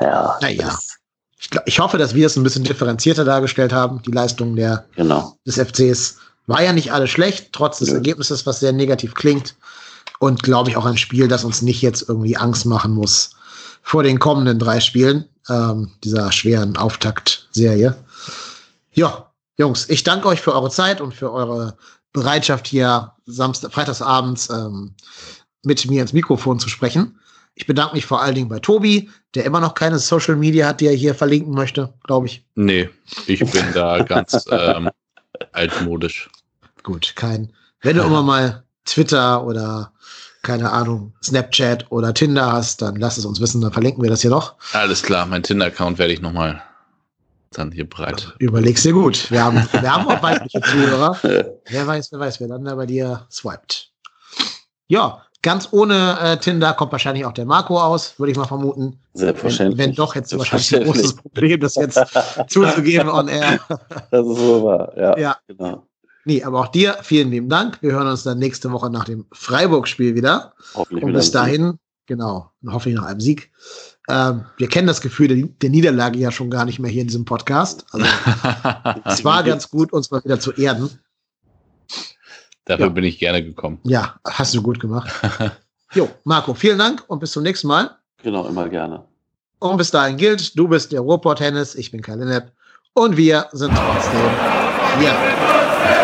Ja. 0.00 0.38
Naja. 0.40 0.78
Ich, 1.38 1.50
ich 1.66 1.78
hoffe, 1.78 1.98
dass 1.98 2.14
wir 2.14 2.26
es 2.26 2.36
ein 2.36 2.42
bisschen 2.42 2.64
differenzierter 2.64 3.24
dargestellt 3.24 3.72
haben, 3.72 4.02
die 4.02 4.10
Leistung 4.10 4.56
der, 4.56 4.84
genau. 4.96 5.36
des 5.46 5.56
FCs. 5.56 6.18
War 6.46 6.62
ja 6.62 6.72
nicht 6.72 6.92
alles 6.92 7.10
schlecht, 7.10 7.52
trotz 7.52 7.78
des 7.78 7.88
ja. 7.88 7.94
Ergebnisses, 7.94 8.46
was 8.46 8.60
sehr 8.60 8.72
negativ 8.72 9.14
klingt. 9.14 9.54
Und 10.18 10.42
glaube 10.42 10.70
ich 10.70 10.76
auch 10.76 10.86
ein 10.86 10.98
Spiel, 10.98 11.28
das 11.28 11.44
uns 11.44 11.62
nicht 11.62 11.82
jetzt 11.82 12.08
irgendwie 12.08 12.36
Angst 12.36 12.66
machen 12.66 12.92
muss 12.92 13.30
vor 13.88 14.02
den 14.02 14.18
kommenden 14.18 14.58
drei 14.58 14.80
Spielen 14.80 15.24
ähm, 15.48 15.92
dieser 16.04 16.30
schweren 16.30 16.76
Auftaktserie. 16.76 17.96
Ja, 18.92 19.30
Jungs, 19.56 19.88
ich 19.88 20.04
danke 20.04 20.28
euch 20.28 20.42
für 20.42 20.54
eure 20.54 20.70
Zeit 20.70 21.00
und 21.00 21.14
für 21.14 21.32
eure 21.32 21.76
Bereitschaft 22.12 22.66
hier 22.66 23.12
Samstag, 23.24 23.72
freitagsabends 23.72 24.50
ähm, 24.50 24.94
mit 25.62 25.88
mir 25.88 26.02
ins 26.02 26.12
Mikrofon 26.12 26.58
zu 26.58 26.68
sprechen. 26.68 27.18
Ich 27.58 27.66
bedanke 27.66 27.96
mich 27.96 28.06
vor 28.06 28.22
allen 28.22 28.36
Dingen 28.36 28.48
bei 28.48 28.60
Tobi, 28.60 29.10
der 29.34 29.44
immer 29.44 29.58
noch 29.58 29.74
keine 29.74 29.98
Social 29.98 30.36
Media 30.36 30.68
hat, 30.68 30.80
die 30.80 30.86
er 30.86 30.92
hier 30.94 31.12
verlinken 31.12 31.52
möchte, 31.52 31.92
glaube 32.04 32.28
ich. 32.28 32.44
Nee, 32.54 32.88
ich 33.26 33.40
bin 33.40 33.64
da 33.74 34.04
ganz 34.04 34.46
ähm, 34.48 34.88
altmodisch. 35.50 36.30
Gut, 36.84 37.14
kein. 37.16 37.52
Wenn 37.80 37.96
du 37.96 38.04
immer 38.04 38.22
mal 38.22 38.62
Twitter 38.84 39.44
oder 39.44 39.92
keine 40.42 40.70
Ahnung, 40.70 41.12
Snapchat 41.20 41.90
oder 41.90 42.14
Tinder 42.14 42.52
hast, 42.52 42.80
dann 42.80 42.94
lass 42.94 43.18
es 43.18 43.24
uns 43.24 43.40
wissen, 43.40 43.60
dann 43.60 43.72
verlinken 43.72 44.04
wir 44.04 44.10
das 44.10 44.22
hier 44.22 44.30
noch. 44.30 44.54
Alles 44.72 45.02
klar, 45.02 45.26
mein 45.26 45.42
Tinder-Account 45.42 45.98
werde 45.98 46.12
ich 46.12 46.22
nochmal 46.22 46.62
dann 47.50 47.72
hier 47.72 47.90
breit. 47.90 48.34
Überleg's 48.38 48.84
dir 48.84 48.92
gut. 48.92 49.32
Wir 49.32 49.42
haben, 49.42 49.56
wir 49.56 49.92
haben 49.92 50.06
auch 50.06 50.22
weibliche 50.22 50.60
Zuhörer. 50.62 51.18
wer 51.22 51.86
weiß, 51.88 52.12
wer 52.12 52.20
weiß, 52.20 52.38
wer 52.38 52.46
dann 52.46 52.64
da 52.64 52.76
bei 52.76 52.86
dir 52.86 53.26
swiped. 53.32 53.90
Ja, 54.86 55.26
ganz 55.42 55.68
ohne 55.72 56.18
äh, 56.20 56.36
Tinder 56.38 56.72
kommt 56.74 56.92
wahrscheinlich 56.92 57.24
auch 57.24 57.32
der 57.32 57.46
Marco 57.46 57.80
aus, 57.80 58.18
würde 58.18 58.32
ich 58.32 58.38
mal 58.38 58.46
vermuten. 58.46 58.98
Selbstverständlich. 59.14 59.78
Wenn, 59.78 59.90
wenn 59.90 59.94
doch, 59.94 60.14
jetzt 60.14 60.36
wahrscheinlich 60.36 60.76
ein 60.76 60.84
großes 60.84 61.14
Problem, 61.14 61.60
das 61.60 61.76
jetzt 61.76 62.00
zuzugeben 62.48 63.08
on 63.08 63.28
air. 63.28 63.60
Das 64.10 64.26
ist 64.26 64.36
so 64.36 64.64
wahr, 64.64 64.92
ja. 64.96 65.18
ja. 65.18 65.36
Genau. 65.46 65.86
Nee, 66.24 66.42
aber 66.42 66.60
auch 66.60 66.68
dir 66.68 66.96
vielen 67.02 67.30
lieben 67.30 67.48
Dank. 67.48 67.80
Wir 67.80 67.92
hören 67.92 68.08
uns 68.08 68.22
dann 68.22 68.38
nächste 68.38 68.70
Woche 68.70 68.90
nach 68.90 69.04
dem 69.04 69.24
Freiburg-Spiel 69.32 70.14
wieder. 70.14 70.52
Hoffentlich 70.74 71.04
Und 71.04 71.12
bis 71.14 71.30
dahin, 71.30 71.78
genau, 72.06 72.50
hoffentlich 72.66 72.96
nach 72.96 73.06
einem 73.06 73.20
Sieg. 73.20 73.50
Ähm, 74.08 74.44
wir 74.56 74.68
kennen 74.68 74.86
das 74.86 75.00
Gefühl 75.00 75.28
der, 75.28 75.48
der, 75.62 75.70
Niederlage 75.70 76.18
ja 76.18 76.30
schon 76.30 76.50
gar 76.50 76.64
nicht 76.64 76.78
mehr 76.78 76.90
hier 76.90 77.02
in 77.02 77.08
diesem 77.08 77.24
Podcast. 77.24 77.86
Also, 77.92 78.06
es 79.04 79.24
war 79.24 79.42
ganz 79.42 79.70
gut, 79.70 79.92
uns 79.92 80.10
mal 80.10 80.24
wieder 80.24 80.40
zu 80.40 80.52
erden. 80.52 80.90
Dafür 82.68 82.86
ja. 82.86 82.92
bin 82.92 83.04
ich 83.04 83.18
gerne 83.18 83.42
gekommen. 83.42 83.80
Ja, 83.84 84.16
hast 84.26 84.54
du 84.54 84.62
gut 84.62 84.78
gemacht. 84.78 85.10
jo, 85.94 86.06
Marco, 86.24 86.52
vielen 86.52 86.78
Dank 86.78 87.02
und 87.08 87.18
bis 87.18 87.32
zum 87.32 87.42
nächsten 87.42 87.66
Mal. 87.66 87.96
Genau, 88.22 88.46
immer 88.46 88.68
gerne. 88.68 89.04
Und 89.58 89.78
bis 89.78 89.90
dahin 89.90 90.18
gilt, 90.18 90.56
du 90.56 90.68
bist 90.68 90.92
der 90.92 91.00
Ruhrport 91.00 91.40
Hennis, 91.40 91.74
ich 91.74 91.90
bin 91.90 92.02
Lennep 92.02 92.52
und 92.92 93.16
wir 93.16 93.46
sind 93.52 93.74
trotzdem 93.74 94.20
hier. 95.00 95.97